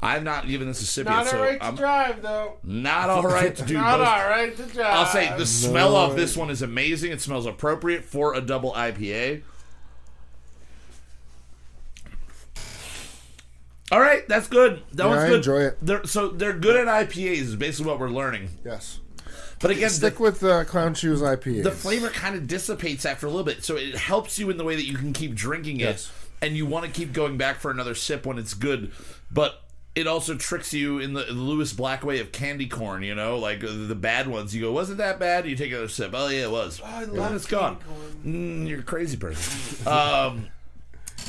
I'm 0.00 0.22
not 0.22 0.46
giving 0.46 0.68
this 0.68 0.80
a 0.82 0.86
sip 0.86 1.06
Not 1.06 1.24
yet, 1.24 1.30
so 1.32 1.38
alright 1.38 1.58
I'm 1.60 1.74
drive 1.74 2.22
though. 2.22 2.58
not 2.62 3.10
all 3.10 3.24
right 3.24 3.54
to 3.56 3.64
do 3.64 3.74
Not 3.78 3.98
both. 3.98 4.06
alright 4.08 4.56
to 4.56 4.62
drive. 4.66 4.86
I'll 4.94 5.06
say 5.06 5.36
the 5.36 5.44
smell 5.46 5.96
of 5.96 6.10
No. 6.10 6.16
this 6.16 6.36
one 6.36 6.48
is 6.48 6.62
amazing. 6.62 7.10
It 7.10 7.20
smells 7.20 7.46
appropriate 7.46 8.04
for 8.04 8.34
a 8.34 8.40
double 8.40 8.72
IPA. 8.74 9.42
All 13.90 14.00
right, 14.00 14.26
that's 14.28 14.46
good. 14.48 14.82
That 14.92 15.04
Yeah, 15.04 15.08
one's 15.10 15.22
I 15.22 15.28
good. 15.28 15.36
enjoy 15.38 15.60
it. 15.62 15.78
They're, 15.82 16.04
so 16.06 16.28
they're 16.28 16.52
good 16.54 16.76
at 16.76 16.86
IPAs. 16.86 17.40
Is 17.42 17.56
basically 17.56 17.90
what 17.90 17.98
we're 18.00 18.08
learning. 18.10 18.48
Yes. 18.64 19.00
But 19.62 19.70
again, 19.70 19.90
Stick 19.90 20.16
the, 20.16 20.22
with 20.22 20.42
uh, 20.44 20.64
Clown 20.64 20.94
Shoes 20.94 21.22
IPA. 21.22 21.62
the 21.62 21.70
flavor 21.70 22.08
kind 22.10 22.34
of 22.34 22.46
dissipates 22.48 23.06
after 23.06 23.26
a 23.26 23.30
little 23.30 23.44
bit, 23.44 23.62
so 23.64 23.76
it 23.76 23.94
helps 23.94 24.38
you 24.38 24.50
in 24.50 24.56
the 24.56 24.64
way 24.64 24.74
that 24.76 24.84
you 24.86 24.96
can 24.96 25.12
keep 25.12 25.34
drinking 25.34 25.76
it, 25.76 25.84
Yes. 25.84 26.12
and 26.40 26.56
you 26.56 26.66
want 26.66 26.84
to 26.84 26.90
keep 26.90 27.12
going 27.12 27.36
back 27.38 27.60
for 27.60 27.70
another 27.70 27.94
sip 27.94 28.26
when 28.26 28.38
it's 28.38 28.54
good. 28.54 28.90
But 29.30 29.60
it 29.94 30.06
also 30.06 30.34
tricks 30.34 30.72
you 30.74 30.98
in 30.98 31.12
the, 31.12 31.22
the 31.24 31.32
Lewis 31.32 31.72
Black 31.72 32.02
way 32.02 32.18
of 32.18 32.32
candy 32.32 32.66
corn. 32.66 33.02
You 33.04 33.14
know, 33.14 33.38
like 33.38 33.60
the 33.60 33.94
bad 33.94 34.26
ones. 34.26 34.54
You 34.54 34.62
go, 34.62 34.72
wasn't 34.72 34.98
that 34.98 35.20
bad? 35.20 35.46
You 35.46 35.54
take 35.54 35.70
another 35.70 35.88
sip. 35.88 36.10
Oh 36.14 36.28
yeah, 36.28 36.44
it 36.44 36.50
was. 36.50 36.80
I 36.84 37.04
love 37.04 37.14
then 37.14 37.34
it's 37.36 37.46
gone. 37.46 37.76
candy 38.24 38.64
Mm, 38.64 38.68
you're 38.68 38.80
a 38.80 38.82
crazy 38.82 39.16
person. 39.16 39.86
um, 39.86 40.48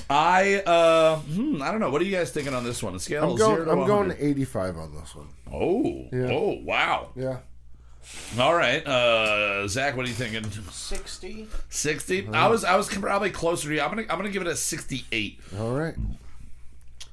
I 0.09 0.55
uh, 0.65 1.17
hmm, 1.17 1.61
I 1.61 1.71
don't 1.71 1.79
know. 1.81 1.89
What 1.91 2.01
are 2.01 2.05
you 2.05 2.15
guys 2.15 2.31
thinking 2.31 2.53
on 2.53 2.63
this 2.63 2.81
one? 2.81 2.95
A 2.95 2.99
scale 2.99 3.23
I'm 3.25 3.29
of 3.31 3.37
going. 3.37 3.55
zero 3.57 3.65
to 3.65 3.71
I'm 3.71 3.77
100? 3.79 4.15
going 4.17 4.29
85 4.31 4.77
on 4.77 4.95
this 4.95 5.15
one. 5.15 5.27
Oh, 5.51 6.07
Yeah. 6.11 6.31
oh, 6.31 6.59
wow. 6.63 7.09
Yeah. 7.15 7.37
All 8.39 8.53
right, 8.55 8.85
uh, 8.85 9.67
Zach, 9.67 9.95
what 9.95 10.05
are 10.05 10.09
you 10.09 10.15
thinking? 10.15 10.43
60. 10.51 11.47
60 11.69 12.27
I 12.29 12.47
was 12.47 12.63
I 12.63 12.75
was 12.75 12.89
probably 12.89 13.29
closer 13.29 13.69
to 13.69 13.75
you. 13.75 13.81
I'm 13.81 13.89
gonna 13.89 14.03
I'm 14.03 14.17
gonna 14.17 14.29
give 14.29 14.41
it 14.41 14.47
a 14.47 14.55
68. 14.55 15.39
All 15.59 15.73
right. 15.73 15.95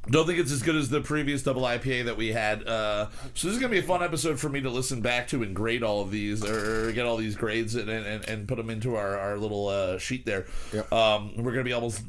Don't 0.08 0.26
think 0.26 0.38
it's 0.38 0.50
as 0.50 0.62
good 0.62 0.76
as 0.76 0.88
the 0.88 1.02
previous 1.02 1.42
double 1.42 1.62
IPA 1.62 2.06
that 2.06 2.16
we 2.16 2.28
had. 2.28 2.66
Uh, 2.66 3.08
so 3.34 3.46
this 3.46 3.54
is 3.54 3.58
gonna 3.58 3.70
be 3.70 3.78
a 3.78 3.82
fun 3.82 4.02
episode 4.02 4.40
for 4.40 4.48
me 4.48 4.60
to 4.62 4.70
listen 4.70 5.02
back 5.02 5.28
to 5.28 5.42
and 5.42 5.54
grade 5.54 5.82
all 5.82 6.00
of 6.00 6.10
these 6.10 6.44
or 6.44 6.90
get 6.92 7.04
all 7.04 7.16
these 7.16 7.36
grades 7.36 7.74
and 7.74 7.88
and, 7.90 8.26
and 8.28 8.48
put 8.48 8.56
them 8.56 8.70
into 8.70 8.96
our 8.96 9.18
our 9.18 9.36
little 9.36 9.68
uh, 9.68 9.98
sheet 9.98 10.24
there. 10.24 10.46
Yep. 10.72 10.92
Um, 10.92 11.34
we're 11.36 11.52
gonna 11.52 11.64
be 11.64 11.74
almost 11.74 12.02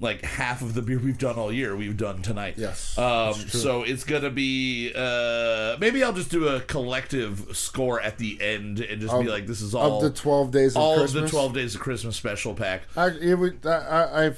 like 0.00 0.22
half 0.24 0.60
of 0.60 0.74
the 0.74 0.82
beer 0.82 0.98
we've 0.98 1.18
done 1.18 1.36
all 1.36 1.52
year 1.52 1.74
we've 1.76 1.96
done 1.96 2.20
tonight. 2.20 2.54
Yes, 2.56 2.98
Um, 2.98 3.32
so 3.34 3.82
it's 3.84 4.04
gonna 4.04 4.28
be 4.30 4.92
uh, 4.94 5.76
maybe 5.78 6.02
I'll 6.02 6.12
just 6.12 6.30
do 6.30 6.48
a 6.48 6.60
collective 6.60 7.56
score 7.56 8.00
at 8.00 8.18
the 8.18 8.40
end 8.42 8.80
and 8.80 9.00
just 9.00 9.18
be 9.20 9.28
like 9.28 9.46
this 9.46 9.60
is 9.60 9.74
all 9.74 9.98
of 9.98 10.02
the 10.02 10.10
12 10.20 10.50
days 10.50 10.74
of 10.76 10.82
all 10.82 10.96
Christmas. 10.98 11.14
of 11.14 11.22
the 11.22 11.28
12 11.30 11.54
days 11.54 11.74
of 11.76 11.80
Christmas 11.80 12.16
special 12.16 12.54
pack. 12.54 12.82
I, 12.96 13.08
it 13.08 13.34
would, 13.38 13.64
I, 13.64 13.70
I, 13.70 14.26
I 14.26 14.30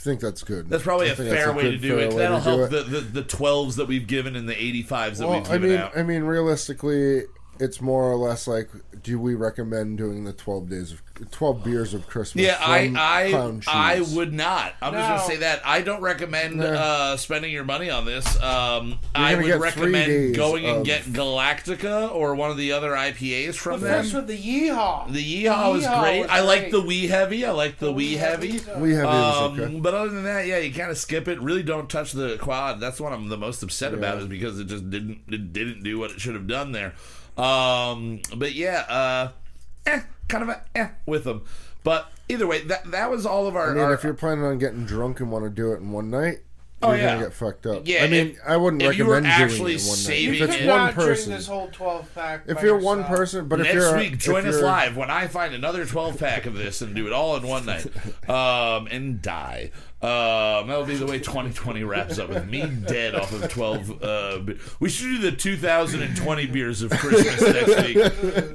think 0.00 0.20
that's 0.20 0.42
good. 0.42 0.68
That's 0.68 0.82
probably 0.82 1.08
I 1.08 1.12
a 1.12 1.16
fair 1.16 1.52
way 1.52 1.70
to 1.70 1.78
do 1.78 1.98
it. 1.98 2.10
That'll 2.14 2.40
help 2.40 2.60
it. 2.62 2.70
the, 2.70 2.82
the 2.82 3.00
the 3.00 3.22
12s 3.22 3.76
that 3.76 3.86
we've 3.88 4.06
given 4.06 4.34
and 4.36 4.48
the 4.48 4.54
85s 4.54 5.18
that 5.18 5.28
Well, 5.28 5.38
we've 5.40 5.48
I 5.50 5.52
given 5.54 5.70
mean, 5.70 5.78
out. 5.78 5.96
I 5.96 6.02
mean, 6.02 6.24
realistically, 6.24 7.22
it's 7.60 7.80
more 7.80 8.04
or 8.10 8.16
less 8.16 8.46
like, 8.46 8.68
do 9.02 9.18
we 9.20 9.34
recommend 9.34 9.98
doing 9.98 10.24
the 10.24 10.32
12 10.32 10.68
days 10.68 10.92
of 10.92 11.02
12 11.30 11.64
beers 11.64 11.94
of 11.94 12.06
Christmas? 12.06 12.44
yeah, 12.44 12.58
I 12.60 12.86
from 12.88 12.96
I 12.98 13.30
Clown 13.30 13.62
I 13.66 14.00
would 14.14 14.32
not. 14.32 14.74
I'm 14.82 14.92
just 14.92 15.08
gonna 15.08 15.22
say 15.22 15.36
that 15.38 15.62
I 15.64 15.80
don't 15.80 16.00
recommend 16.00 16.56
Nah. 16.56 16.64
uh, 16.66 17.16
spending 17.16 17.52
your 17.52 17.64
money 17.64 17.88
on 17.90 18.04
this. 18.04 18.26
Um, 18.42 18.98
I 19.14 19.34
would 19.34 19.46
recommend 19.60 20.34
going 20.34 20.64
and 20.66 20.78
of- 20.78 20.84
get 20.84 21.02
Galactica 21.04 22.12
or 22.12 22.34
one 22.34 22.50
of 22.50 22.56
the 22.56 22.72
other 22.72 22.90
IPAs 22.92 23.54
from 23.54 23.80
But 23.80 23.86
them. 23.86 24.02
first 24.02 24.14
with 24.14 24.26
the 24.26 24.36
Yeehaw. 24.38 25.12
The 25.12 25.44
Yeehaw 25.44 25.78
is 25.78 25.84
Yeehaw 25.84 26.00
great. 26.02 26.20
was 26.22 26.30
I 26.30 26.40
like 26.40 26.60
great. 26.62 26.72
the 26.72 26.80
Wee 26.82 27.06
Heavy. 27.06 27.44
I 27.44 27.50
like 27.52 27.78
the, 27.78 27.92
Wee 27.92 28.08
Wee 28.10 28.16
Heavy. 28.16 28.58
Heavy. 28.58 28.80
We 28.80 28.94
have 28.94 29.04
it 29.04 29.08
Um, 29.08 29.60
okay. 29.60 29.78
But 29.80 29.94
other 29.94 30.10
than 30.10 30.24
that, 30.24 30.46
yeah, 30.46 30.58
you 30.58 30.72
kind 30.72 30.90
of 30.90 30.98
skip 30.98 31.28
it. 31.28 31.40
Really, 31.40 31.62
don't 31.62 31.88
touch 31.88 32.12
the 32.12 32.36
quad. 32.38 32.80
That's 32.80 33.00
what 33.00 33.12
I'm 33.12 33.28
the 33.28 33.36
most 33.38 33.62
upset 33.62 33.94
about, 33.94 34.18
is 34.18 34.26
because 34.26 34.58
it 34.58 34.66
just 34.66 34.90
didn't 34.90 35.20
it 35.28 35.52
didn't 35.52 35.82
do 35.82 35.98
what 35.98 36.10
it 36.10 36.20
should 36.20 36.34
have 36.34 36.46
done 36.46 36.72
there. 36.72 36.94
Um, 37.36 38.20
but 38.36 38.54
yeah, 38.54 38.84
uh, 38.88 39.32
eh, 39.86 40.00
kind 40.28 40.42
of 40.42 40.48
a 40.48 40.62
eh 40.74 40.88
with 41.04 41.24
them. 41.24 41.44
But 41.84 42.10
either 42.28 42.46
way, 42.46 42.62
that 42.62 42.90
that 42.90 43.10
was 43.10 43.26
all 43.26 43.46
of 43.46 43.56
our. 43.56 43.70
I 43.70 43.74
mean, 43.74 43.84
our 43.84 43.94
if 43.94 44.02
you're 44.02 44.14
planning 44.14 44.44
on 44.44 44.58
getting 44.58 44.86
drunk 44.86 45.20
and 45.20 45.30
want 45.30 45.44
to 45.44 45.50
do 45.50 45.72
it 45.72 45.76
in 45.76 45.92
one 45.92 46.10
night, 46.10 46.38
Oh, 46.82 46.90
you're 46.90 46.98
yeah. 46.98 47.14
gonna 47.14 47.24
get 47.26 47.32
fucked 47.32 47.64
up. 47.66 47.82
Yeah, 47.86 48.04
I 48.04 48.08
mean, 48.08 48.26
if- 48.28 48.38
I 48.46 48.56
wouldn't 48.58 48.82
if 48.82 48.98
you 48.98 49.06
were 49.06 49.14
recommend 49.14 49.38
doing 49.38 49.50
actually 49.50 49.72
it 49.76 49.80
one 49.86 49.96
saving 49.96 50.40
night. 50.40 50.50
If 50.50 50.56
it's 50.60 50.66
one 50.68 50.92
person, 50.92 51.32
this 51.32 51.46
whole 51.46 51.68
12 51.68 52.14
pack. 52.14 52.42
if 52.48 52.62
you're 52.62 52.76
one 52.78 53.04
person, 53.04 53.48
but 53.48 53.60
if 53.60 53.72
you're 53.72 53.96
Next 53.96 54.10
week, 54.10 54.18
join 54.18 54.46
us 54.46 54.60
live 54.60 54.94
when 54.94 55.10
I 55.10 55.26
find 55.26 55.54
another 55.54 55.86
12 55.86 56.18
pack 56.18 56.44
of 56.44 56.54
this 56.54 56.82
and 56.82 56.94
do 56.94 57.06
it 57.06 57.14
all 57.14 57.34
in 57.36 57.44
one 57.46 57.64
night 57.64 57.86
um, 58.28 58.86
and 58.90 59.22
die. 59.22 59.70
Um, 60.02 60.68
that'll 60.68 60.84
be 60.84 60.96
the 60.96 61.06
way 61.06 61.18
2020 61.18 61.82
wraps 61.82 62.18
up 62.18 62.28
with 62.28 62.46
me 62.46 62.66
dead 62.86 63.14
off 63.14 63.32
of 63.32 63.48
12. 63.50 64.02
Uh, 64.02 64.40
we 64.78 64.90
should 64.90 65.06
do 65.06 65.18
the 65.18 65.32
2020 65.32 66.46
beers 66.46 66.82
of 66.82 66.90
Christmas 66.90 67.40
next 67.40 67.82
week, 67.86 67.96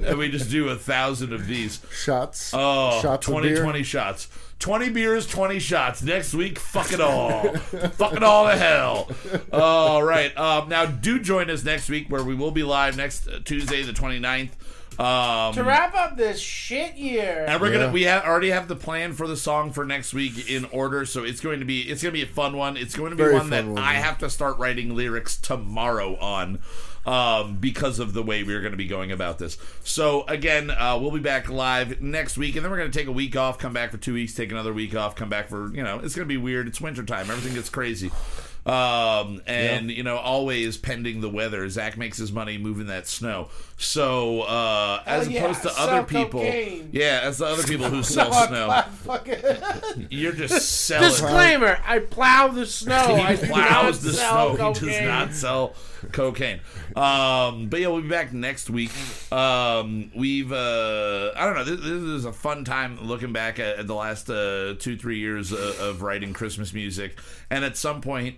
and 0.06 0.16
we 0.16 0.30
just 0.30 0.48
do 0.48 0.68
a 0.68 0.76
thousand 0.76 1.32
of 1.32 1.48
these. 1.48 1.80
Shots. 1.92 2.52
Oh, 2.54 3.00
shots 3.02 3.26
of 3.26 3.32
20, 3.32 3.48
beer. 3.48 3.62
20 3.64 3.82
shots. 3.82 4.28
20 4.58 4.90
beers, 4.90 5.26
20 5.26 5.58
shots. 5.58 6.02
Next 6.02 6.34
week, 6.34 6.58
fuck 6.58 6.92
it 6.92 7.00
all. 7.00 7.52
fuck 7.54 8.12
it 8.14 8.22
all 8.22 8.46
to 8.48 8.56
hell. 8.56 9.08
All 9.52 10.02
right. 10.02 10.36
Um, 10.38 10.68
now, 10.68 10.86
do 10.86 11.18
join 11.18 11.50
us 11.50 11.64
next 11.64 11.88
week 11.88 12.08
where 12.08 12.22
we 12.22 12.34
will 12.34 12.52
be 12.52 12.62
live 12.62 12.96
next 12.96 13.26
uh, 13.26 13.40
Tuesday, 13.44 13.82
the 13.82 13.92
29th. 13.92 14.50
Um, 15.00 15.54
To 15.54 15.64
wrap 15.64 15.94
up 15.94 16.16
this 16.18 16.38
shit 16.38 16.96
year. 16.96 17.46
and 17.48 17.60
we're 17.62 17.72
gonna 17.72 17.90
we 17.90 18.02
have 18.02 18.24
already 18.24 18.50
have 18.50 18.68
the 18.68 18.76
plan 18.76 19.14
for 19.14 19.26
the 19.26 19.38
song 19.38 19.72
for 19.72 19.86
next 19.86 20.12
week 20.12 20.50
in 20.50 20.66
order, 20.66 21.06
so 21.06 21.24
it's 21.24 21.40
going 21.40 21.60
to 21.60 21.64
be 21.64 21.80
it's 21.80 22.02
gonna 22.02 22.12
be 22.12 22.22
a 22.22 22.26
fun 22.26 22.58
one. 22.58 22.76
It's 22.76 22.94
going 22.94 23.08
to 23.10 23.16
be 23.16 23.22
Very 23.22 23.34
one 23.34 23.48
that 23.50 23.64
one, 23.64 23.78
I 23.78 23.94
yeah. 23.94 24.00
have 24.02 24.18
to 24.18 24.28
start 24.28 24.58
writing 24.58 24.94
lyrics 24.94 25.38
tomorrow 25.38 26.16
on, 26.18 26.58
um, 27.06 27.56
because 27.56 27.98
of 27.98 28.12
the 28.12 28.22
way 28.22 28.42
we're 28.42 28.60
going 28.60 28.72
to 28.72 28.76
be 28.76 28.86
going 28.86 29.12
about 29.12 29.38
this. 29.38 29.58
So 29.84 30.24
again, 30.24 30.70
uh, 30.70 30.98
we'll 31.00 31.10
be 31.10 31.20
back 31.20 31.48
live 31.48 32.00
next 32.00 32.36
week, 32.36 32.56
and 32.56 32.64
then 32.64 32.70
we're 32.70 32.78
going 32.78 32.90
to 32.90 32.98
take 32.98 33.08
a 33.08 33.12
week 33.12 33.36
off, 33.36 33.58
come 33.58 33.72
back 33.72 33.90
for 33.90 33.98
two 33.98 34.14
weeks, 34.14 34.34
take 34.34 34.50
another 34.50 34.72
week 34.72 34.94
off, 34.94 35.16
come 35.16 35.28
back 35.28 35.48
for 35.48 35.74
you 35.74 35.82
know 35.82 35.98
it's 35.98 36.14
going 36.14 36.26
to 36.26 36.32
be 36.32 36.36
weird. 36.36 36.68
It's 36.68 36.80
winter 36.80 37.02
time, 37.02 37.30
everything 37.30 37.54
gets 37.54 37.68
crazy. 37.68 38.10
Um, 38.64 39.42
and 39.46 39.90
you 39.90 40.04
know, 40.04 40.18
always 40.18 40.76
pending 40.76 41.20
the 41.20 41.28
weather. 41.28 41.68
Zach 41.68 41.96
makes 41.96 42.16
his 42.16 42.30
money 42.30 42.58
moving 42.58 42.86
that 42.86 43.08
snow. 43.08 43.48
So, 43.76 44.42
uh, 44.42 45.02
as 45.04 45.28
yeah, 45.28 45.42
opposed 45.42 45.62
to 45.62 45.70
sell 45.70 45.88
other 45.88 46.02
people, 46.06 46.40
cocaine. 46.42 46.90
yeah, 46.92 47.22
as 47.24 47.38
the 47.38 47.46
other 47.46 47.64
people 47.64 47.86
who 47.88 48.02
sell 48.04 48.30
No, 48.30 48.46
snow, 48.46 48.82
fucking- 49.04 50.06
you're 50.10 50.32
just 50.32 50.86
selling. 50.86 51.08
Disclaimer: 51.10 51.78
I 51.84 51.98
plow 51.98 52.48
the 52.48 52.64
snow. 52.66 52.94
I 53.16 53.34
he 53.34 53.40
do 53.46 53.52
plows 53.52 54.00
the 54.00 54.12
sell 54.12 54.54
snow. 54.54 54.72
He 54.74 54.86
does 54.86 55.00
not 55.00 55.32
sell 55.32 55.74
cocaine. 56.12 56.60
Um, 56.94 57.68
but 57.68 57.80
yeah, 57.80 57.88
we'll 57.88 58.02
be 58.02 58.08
back 58.08 58.32
next 58.32 58.70
week. 58.70 58.92
Um, 59.32 60.12
we've 60.14 60.52
uh, 60.52 61.32
I 61.34 61.46
don't 61.46 61.56
know. 61.56 61.64
This, 61.64 61.80
this 61.80 61.90
is 61.90 62.24
a 62.26 62.32
fun 62.32 62.64
time 62.64 63.00
looking 63.02 63.32
back 63.32 63.58
at, 63.58 63.78
at 63.80 63.86
the 63.88 63.94
last 63.96 64.30
uh, 64.30 64.74
two 64.78 64.96
three 64.96 65.18
years 65.18 65.52
uh, 65.52 65.74
of 65.80 66.02
writing 66.02 66.32
Christmas 66.32 66.72
music, 66.72 67.18
and 67.50 67.64
at 67.64 67.76
some 67.76 68.00
point. 68.00 68.36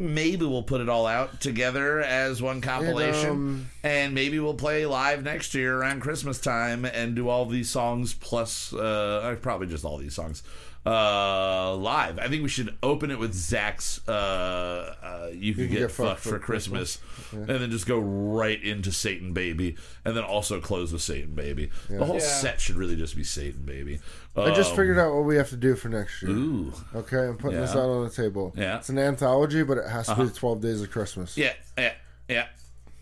Maybe 0.00 0.46
we'll 0.46 0.62
put 0.62 0.80
it 0.80 0.88
all 0.88 1.06
out 1.08 1.40
together 1.40 2.00
as 2.00 2.40
one 2.40 2.60
compilation, 2.60 3.30
um, 3.30 3.70
and 3.82 4.14
maybe 4.14 4.38
we'll 4.38 4.54
play 4.54 4.86
live 4.86 5.24
next 5.24 5.54
year 5.54 5.76
around 5.76 6.00
Christmas 6.00 6.40
time 6.40 6.84
and 6.84 7.16
do 7.16 7.28
all 7.28 7.46
these 7.46 7.68
songs 7.68 8.14
plus 8.14 8.72
uh, 8.72 9.34
probably 9.42 9.66
just 9.66 9.84
all 9.84 9.98
these 9.98 10.14
songs 10.14 10.44
uh, 10.88 11.74
live. 11.76 12.18
I 12.18 12.28
think 12.28 12.42
we 12.42 12.48
should 12.48 12.76
open 12.82 13.10
it 13.10 13.18
with 13.18 13.34
Zach's 13.34 14.00
uh, 14.08 14.94
uh, 15.02 15.30
"You 15.34 15.54
Could 15.54 15.70
Get, 15.70 15.90
Fucked, 15.90 16.20
for 16.20 16.38
Christmas,", 16.38 16.98
and 17.32 17.46
then 17.46 17.70
just 17.70 17.86
go 17.86 17.98
right 17.98 18.62
into 18.62 18.90
Satan 18.92 19.32
Baby, 19.32 19.76
and 20.04 20.16
then 20.16 20.24
also 20.24 20.60
close 20.60 20.92
with 20.92 21.02
Satan 21.02 21.34
Baby. 21.34 21.70
The 21.90 22.04
whole 22.04 22.16
Yeah. 22.16 22.20
set 22.20 22.60
should 22.60 22.76
really 22.76 22.96
just 22.96 23.16
be 23.16 23.24
Satan 23.24 23.62
Baby. 23.62 24.00
I 24.36 24.54
just 24.54 24.70
Um, 24.70 24.76
figured 24.76 24.98
out 24.98 25.14
what 25.14 25.24
we 25.24 25.36
have 25.36 25.50
to 25.50 25.56
do 25.56 25.74
for 25.74 25.88
next 25.88 26.22
year. 26.22 26.30
Ooh, 26.30 26.72
Okay, 26.94 27.26
I'm 27.26 27.36
putting 27.36 27.60
this 27.60 27.72
out 27.72 27.88
on 27.88 28.04
the 28.04 28.10
table. 28.10 28.54
Yeah. 28.56 28.68
Uh-huh. 28.68 28.76
It's 28.78 28.88
an 28.88 28.98
anthology, 28.98 29.62
but 29.64 29.78
it 29.78 29.88
has 29.88 30.06
to 30.06 30.14
be 30.14 30.28
12 30.30 30.60
Days 30.60 30.80
of 30.80 30.90
Christmas. 30.90 31.36
yeah, 31.36 31.54
yeah, 31.76 31.92
yeah. 32.28 32.46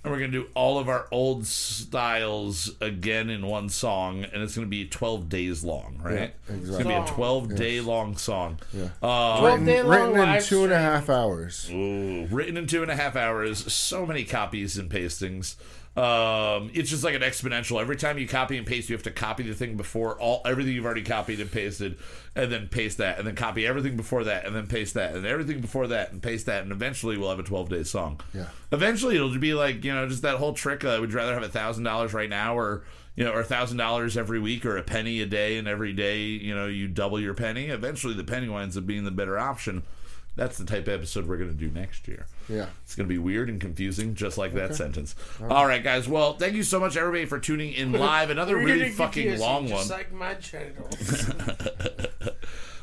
And 0.07 0.15
we're 0.15 0.21
gonna 0.21 0.31
do 0.31 0.47
all 0.55 0.79
of 0.79 0.89
our 0.89 1.09
old 1.11 1.49
styles 1.49 2.71
again 2.81 3.29
in 3.29 3.45
one 3.45 3.69
song, 3.69 4.23
and 4.23 4.41
it's 4.41 4.55
gonna 4.55 4.69
be 4.69 4.87
12 4.87 5.29
days 5.29 5.65
long, 5.65 5.99
right? 6.01 6.33
Yeah, 6.49 6.55
It's 6.55 6.71
gonna 6.71 6.85
be 6.85 6.91
a 6.93 7.01
exactly. 7.01 7.15
12 7.17 7.55
day 7.57 7.81
long 7.81 8.17
song. 8.17 8.61
Yeah. 8.73 8.91
Uh, 9.03 9.41
12 9.41 9.65
day 9.67 9.83
long 9.83 9.91
Written 9.91 10.11
in 10.11 10.17
live 10.29 10.45
two 10.47 10.63
and 10.63 10.73
a 10.73 10.77
stream. 10.77 10.93
half 10.93 11.11
hours. 11.11 11.69
Ooh, 11.73 12.27
written 12.31 12.57
in 12.57 12.69
two 12.69 12.83
and 12.83 12.91
a 12.93 12.95
half 12.95 13.17
hours. 13.17 13.73
So 13.73 14.07
many 14.07 14.23
copies 14.23 14.79
and 14.79 14.89
pastings. 14.89 15.57
Um, 15.97 16.71
it's 16.75 16.91
just 16.91 17.05
like 17.05 17.15
an 17.15 17.23
exponential. 17.23 17.81
Every 17.81 17.97
time 17.97 18.19
you 18.19 18.29
copy 18.29 18.59
and 18.59 18.67
paste, 18.67 18.91
you 18.91 18.95
have 18.95 19.05
to 19.05 19.11
copy 19.11 19.45
the 19.45 19.55
thing 19.55 19.79
before 19.79 20.21
all 20.21 20.43
everything 20.45 20.75
you've 20.75 20.85
already 20.85 21.03
copied 21.03 21.41
and 21.41 21.51
pasted, 21.51 21.97
and 22.35 22.53
then 22.53 22.69
paste 22.69 22.99
that, 22.99 23.19
and 23.19 23.27
then 23.27 23.35
copy 23.35 23.67
everything 23.67 23.97
before 23.97 24.25
that, 24.25 24.45
and 24.45 24.55
then 24.55 24.67
paste 24.67 24.93
that, 24.95 25.15
and 25.15 25.25
everything 25.25 25.61
before 25.61 25.87
that, 25.87 26.13
and 26.13 26.23
paste 26.23 26.47
that, 26.47 26.63
and 26.63 26.71
eventually 26.71 27.17
we'll 27.17 27.31
have 27.31 27.39
a 27.39 27.43
twelve 27.43 27.71
day 27.71 27.83
song. 27.83 28.21
Yeah. 28.35 28.49
Eventually, 28.73 29.17
it'll 29.17 29.39
be 29.39 29.55
like 29.55 29.85
you 29.85 29.95
know 29.95 30.07
just 30.07 30.21
that 30.21 30.37
whole 30.37 30.53
trick. 30.53 30.85
Uh, 30.85 30.99
would 31.01 31.15
rather 31.15 31.33
have 31.33 31.43
a 31.43 31.49
thousand 31.49 31.85
dollars 31.85 32.13
right 32.13 32.29
now, 32.29 32.59
or 32.59 32.85
you 33.15 33.25
know, 33.25 33.33
or 33.33 33.41
a 33.41 33.45
thousand 33.45 33.79
dollars 33.79 34.19
every 34.19 34.39
week, 34.39 34.67
or 34.67 34.77
a 34.77 34.83
penny 34.83 35.23
a 35.23 35.27
day, 35.27 35.57
and 35.57 35.67
every 35.67 35.95
day 35.95 36.25
you 36.25 36.55
know 36.55 36.67
you 36.67 36.89
double 36.89 37.19
your 37.19 37.33
penny. 37.33 37.69
Eventually, 37.69 38.13
the 38.13 38.25
penny 38.25 38.51
winds 38.51 38.77
up 38.77 38.87
being 38.87 39.05
the 39.05 39.11
better 39.11 39.39
option. 39.39 39.83
That's 40.37 40.59
the 40.59 40.67
type 40.67 40.87
of 40.87 40.95
episode 40.95 41.27
we're 41.27 41.39
going 41.39 41.51
to 41.51 41.57
do 41.57 41.71
next 41.71 42.07
year. 42.07 42.27
Yeah. 42.49 42.67
It's 42.85 42.95
going 42.95 43.09
to 43.09 43.13
be 43.13 43.19
weird 43.19 43.49
and 43.49 43.59
confusing, 43.59 44.15
just 44.15 44.37
like 44.37 44.53
that 44.55 44.75
sentence. 44.75 45.17
All 45.49 45.67
right, 45.67 45.83
guys. 45.83 46.07
Well, 46.07 46.35
thank 46.35 46.55
you 46.55 46.63
so 46.63 46.79
much, 46.79 46.97
everybody, 46.97 47.25
for 47.25 47.39
tuning 47.39 47.73
in 47.73 47.93
live. 47.93 48.29
Another 48.37 48.57
really 48.57 48.91
fucking 48.91 49.39
long 49.39 49.65
one. 49.65 49.79
just 49.79 49.91
like 49.91 50.13
my 50.13 50.35
genitals. 50.35 51.31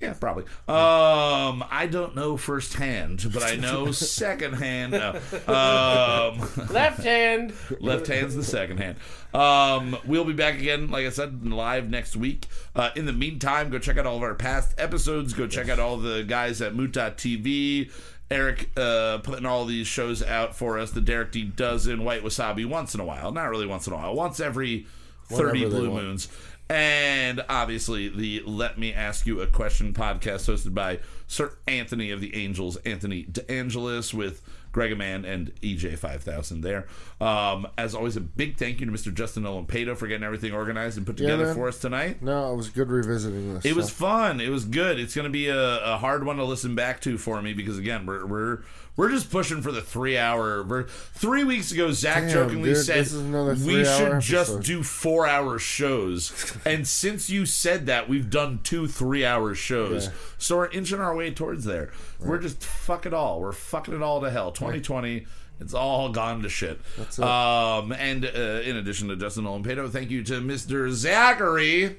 Yeah, 0.00 0.14
probably. 0.14 0.44
Um, 0.66 1.62
I 1.70 1.86
don't 1.90 2.14
know 2.16 2.36
firsthand, 2.38 3.28
but 3.32 3.42
I 3.42 3.56
know 3.56 3.90
secondhand. 3.92 4.92
No. 4.92 5.10
Um, 5.46 6.48
Left 6.70 7.02
hand. 7.02 7.52
left 7.80 8.06
hand's 8.06 8.34
the 8.34 8.42
second 8.44 8.78
hand. 8.78 8.96
Um, 9.34 9.98
we'll 10.06 10.24
be 10.24 10.32
back 10.32 10.54
again, 10.54 10.90
like 10.90 11.04
I 11.06 11.10
said, 11.10 11.46
live 11.46 11.90
next 11.90 12.16
week. 12.16 12.46
Uh, 12.74 12.90
in 12.96 13.04
the 13.04 13.12
meantime, 13.12 13.68
go 13.68 13.78
check 13.78 13.98
out 13.98 14.06
all 14.06 14.16
of 14.16 14.22
our 14.22 14.34
past 14.34 14.74
episodes. 14.78 15.34
Go 15.34 15.46
check 15.46 15.68
out 15.68 15.78
all 15.78 15.98
the 15.98 16.22
guys 16.22 16.62
at 16.62 16.74
Muta 16.74 17.12
TV. 17.16 17.90
Eric 18.30 18.70
uh, 18.76 19.18
putting 19.18 19.44
all 19.44 19.64
these 19.66 19.86
shows 19.86 20.22
out 20.22 20.54
for 20.54 20.78
us. 20.78 20.92
The 20.92 21.00
Derek 21.00 21.32
D 21.32 21.44
Dozen, 21.44 22.04
White 22.04 22.22
Wasabi, 22.22 22.64
once 22.64 22.94
in 22.94 23.00
a 23.00 23.04
while. 23.04 23.32
Not 23.32 23.50
really 23.50 23.66
once 23.66 23.86
in 23.86 23.92
a 23.92 23.96
while. 23.96 24.14
Once 24.14 24.40
every 24.40 24.86
30 25.26 25.42
Whenever 25.44 25.52
they 25.58 25.78
blue 25.78 25.90
want. 25.90 26.28
And 26.70 27.44
obviously, 27.48 28.08
the 28.08 28.44
Let 28.46 28.78
Me 28.78 28.94
Ask 28.94 29.26
You 29.26 29.40
a 29.40 29.48
Question 29.48 29.92
podcast 29.92 30.48
hosted 30.48 30.72
by 30.72 31.00
Sir 31.26 31.52
Anthony 31.66 32.12
of 32.12 32.20
the 32.20 32.36
Angels, 32.36 32.76
Anthony 32.86 33.24
DeAngelis, 33.24 34.14
with 34.14 34.40
Greg 34.70 34.92
Aman 34.92 35.24
and 35.24 35.52
EJ5000 35.62 36.62
there. 36.62 36.86
Um, 37.20 37.66
as 37.76 37.96
always, 37.96 38.16
a 38.16 38.20
big 38.20 38.56
thank 38.56 38.78
you 38.78 38.86
to 38.86 38.92
Mr. 38.92 39.12
Justin 39.12 39.42
Olampado 39.42 39.96
for 39.96 40.06
getting 40.06 40.22
everything 40.22 40.52
organized 40.52 40.96
and 40.96 41.04
put 41.04 41.16
together 41.16 41.46
man. 41.46 41.54
for 41.56 41.66
us 41.66 41.80
tonight. 41.80 42.22
No, 42.22 42.52
it 42.52 42.56
was 42.56 42.68
good 42.68 42.88
revisiting 42.88 43.54
this. 43.54 43.64
It 43.64 43.74
was 43.74 43.90
fun. 43.90 44.40
It 44.40 44.50
was 44.50 44.64
good. 44.64 45.00
It's 45.00 45.16
going 45.16 45.24
to 45.24 45.30
be 45.30 45.48
a, 45.48 45.94
a 45.94 45.96
hard 45.96 46.24
one 46.24 46.36
to 46.36 46.44
listen 46.44 46.76
back 46.76 47.00
to 47.00 47.18
for 47.18 47.42
me 47.42 47.52
because 47.52 47.78
again, 47.78 48.06
we're 48.06 48.24
we're 48.24 48.62
we're 49.00 49.08
just 49.08 49.30
pushing 49.30 49.62
for 49.62 49.72
the 49.72 49.80
three 49.80 50.18
hour. 50.18 50.62
We're, 50.62 50.82
three 50.84 51.42
weeks 51.42 51.72
ago, 51.72 51.90
Zach 51.90 52.24
Damn, 52.24 52.30
jokingly 52.30 52.74
dude, 52.74 52.84
said 52.84 52.98
this 52.98 53.12
is 53.14 53.22
another 53.22 53.52
we 53.52 53.82
should 53.82 53.96
three-hour 53.96 54.20
just 54.20 54.60
do 54.60 54.82
four 54.82 55.26
hour 55.26 55.58
shows, 55.58 56.54
and 56.66 56.86
since 56.86 57.30
you 57.30 57.46
said 57.46 57.86
that, 57.86 58.10
we've 58.10 58.28
done 58.28 58.60
two 58.62 58.86
three 58.86 59.24
hour 59.24 59.54
shows. 59.54 60.06
Yeah. 60.06 60.12
So 60.36 60.58
we're 60.58 60.70
inching 60.70 61.00
our 61.00 61.16
way 61.16 61.30
towards 61.30 61.64
there. 61.64 61.92
We're 62.20 62.40
just 62.40 62.62
fuck 62.62 63.06
it 63.06 63.14
all. 63.14 63.40
We're 63.40 63.52
fucking 63.52 63.94
it 63.94 64.02
all 64.02 64.20
to 64.20 64.30
hell. 64.30 64.52
2020. 64.52 65.26
It's 65.60 65.74
all 65.74 66.10
gone 66.10 66.42
to 66.42 66.48
shit. 66.50 66.78
That's 66.98 67.18
it. 67.18 67.24
Um, 67.24 67.92
and 67.92 68.26
uh, 68.26 68.28
in 68.64 68.76
addition 68.76 69.08
to 69.08 69.16
Justin 69.16 69.44
Olampado, 69.44 69.90
thank 69.90 70.10
you 70.10 70.22
to 70.24 70.40
Mr. 70.40 70.90
Zachary. 70.90 71.98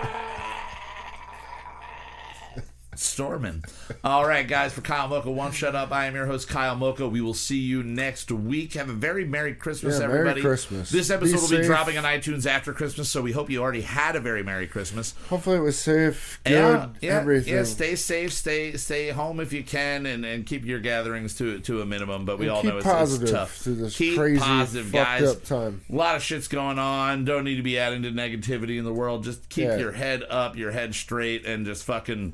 Stormin. 3.01 3.63
All 4.03 4.25
right, 4.25 4.47
guys, 4.47 4.73
for 4.73 4.81
Kyle 4.81 5.07
Mocha, 5.07 5.29
Won't 5.31 5.53
Shut 5.53 5.75
Up, 5.75 5.91
I 5.91 6.05
am 6.05 6.15
your 6.15 6.27
host, 6.27 6.47
Kyle 6.47 6.75
Mocha. 6.75 7.07
We 7.07 7.19
will 7.21 7.33
see 7.33 7.57
you 7.57 7.83
next 7.83 8.31
week. 8.31 8.73
Have 8.73 8.89
a 8.89 8.93
very 8.93 9.25
Merry 9.25 9.53
Christmas, 9.55 9.95
Yeah, 9.99 10.07
Merry 10.07 10.19
everybody. 10.19 10.41
Christmas. 10.41 10.89
This 10.89 11.09
episode 11.09 11.35
Be 11.49 11.55
will 11.55 11.61
be 11.61 11.67
dropping 11.67 11.97
on 11.97 12.03
iTunes 12.03 12.45
after 12.45 12.73
Christmas, 12.73 13.09
so 13.09 13.21
we 13.21 13.31
hope 13.31 13.49
you 13.49 13.61
already 13.61 13.81
had 13.81 14.15
a 14.15 14.19
very 14.19 14.43
Merry 14.43 14.67
Christmas. 14.67 15.13
Hopefully, 15.29 15.57
it 15.57 15.61
was 15.61 15.77
safe, 15.77 16.39
good, 16.43 16.53
Yeah, 16.53 16.89
yeah, 17.01 17.17
everything. 17.19 17.53
yeah. 17.55 17.63
Stay 17.63 17.95
safe, 17.95 18.31
stay 18.33 18.77
stay 18.77 19.09
home 19.09 19.39
if 19.39 19.51
you 19.51 19.63
can, 19.63 20.05
and, 20.05 20.23
and 20.25 20.45
keep 20.45 20.63
your 20.65 20.79
gatherings 20.79 21.35
to 21.37 21.59
to 21.61 21.81
a 21.81 21.85
minimum. 21.85 22.25
But 22.25 22.37
we 22.39 22.45
And 22.47 22.55
all 22.55 22.63
know 22.63 22.77
it's, 22.77 22.85
it's 23.21 23.31
tough. 23.31 23.55
through 23.57 23.75
this 23.75 23.97
keep 23.97 24.17
crazy, 24.17 24.39
positive, 24.39 24.91
guys. 24.91 25.23
up 25.23 25.43
time. 25.43 25.81
A 25.91 25.95
lot 25.95 26.15
of 26.15 26.21
shit's 26.23 26.47
going 26.47 26.77
on. 26.79 27.25
Don't 27.25 27.43
need 27.43 27.55
to 27.55 27.63
be 27.63 27.77
adding 27.79 28.03
to 28.03 28.11
negativity 28.11 28.77
in 28.77 28.85
the 28.85 28.93
world. 28.93 29.23
Just 29.23 29.49
keep 29.49 29.65
Yeah. 29.65 29.77
your 29.77 29.91
head 29.93 30.23
up, 30.29 30.55
your 30.55 30.71
head 30.71 30.93
straight, 30.95 31.45
and 31.45 31.65
just 31.65 31.83
fucking 31.83 32.33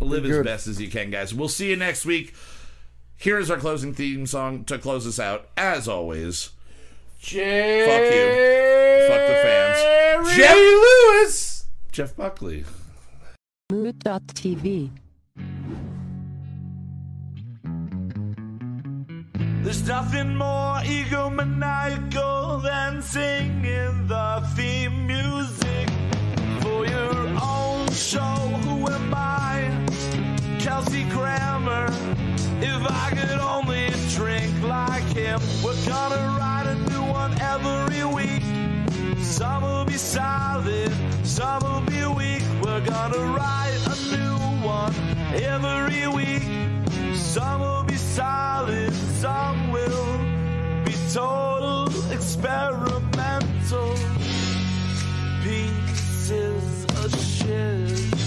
live 0.00 0.24
as 0.24 0.44
best 0.44 0.66
as 0.66 0.80
you 0.80 0.88
can, 0.88 1.10
guys. 1.10 1.34
We'll 1.34 1.48
see 1.48 1.70
you 1.70 1.76
next 1.76 2.04
week. 2.04 2.34
Here's 3.16 3.50
our 3.50 3.58
closing 3.58 3.92
theme 3.92 4.26
song 4.26 4.64
to 4.64 4.78
close 4.78 5.06
us 5.06 5.18
out. 5.18 5.48
As 5.56 5.86
always, 5.86 6.50
Jerry 7.18 7.86
Fuck 7.86 8.14
you. 8.14 9.08
Fuck 9.08 9.28
the 9.28 9.34
fans. 9.42 10.36
Jeff- 10.36 10.56
Lewis. 10.56 11.64
Jeff 11.92 12.16
Buckley. 12.16 12.64
Mood.tv. 13.70 14.90
There's 19.62 19.86
nothing 19.86 20.36
more 20.36 20.76
egomaniacal 20.78 22.62
than 22.62 23.02
singing 23.02 24.06
the 24.08 24.42
theme 24.56 25.06
music 25.06 25.88
for 26.62 26.86
your 26.86 27.28
own 27.42 27.88
show 27.92 28.59
by. 29.10 29.70
Kelsey 30.58 31.04
Grammer, 31.04 31.86
if 32.60 32.82
I 32.90 33.10
could 33.14 33.38
only 33.38 33.88
drink 34.10 34.52
like 34.62 35.04
him. 35.14 35.40
We're 35.64 35.74
gonna 35.86 36.36
write 36.38 36.66
a 36.66 36.74
new 36.90 37.04
one 37.04 37.32
every 37.40 38.04
week. 38.04 38.42
Some 39.22 39.62
will 39.62 39.84
be 39.84 39.96
solid, 39.96 40.92
some 41.24 41.62
will 41.62 41.80
be 41.82 42.04
weak. 42.14 42.42
We're 42.62 42.84
gonna 42.84 43.24
write 43.36 43.78
a 43.86 43.96
new 44.14 44.36
one 44.66 44.94
every 45.34 46.06
week. 46.08 46.42
Some 47.16 47.60
will 47.60 47.84
be 47.84 47.96
solid, 47.96 48.92
some 49.22 49.72
will 49.72 50.18
be 50.84 50.94
total 51.12 51.88
experimental 52.12 53.94
pieces 55.42 56.84
of 57.02 57.10
shit. 57.18 58.19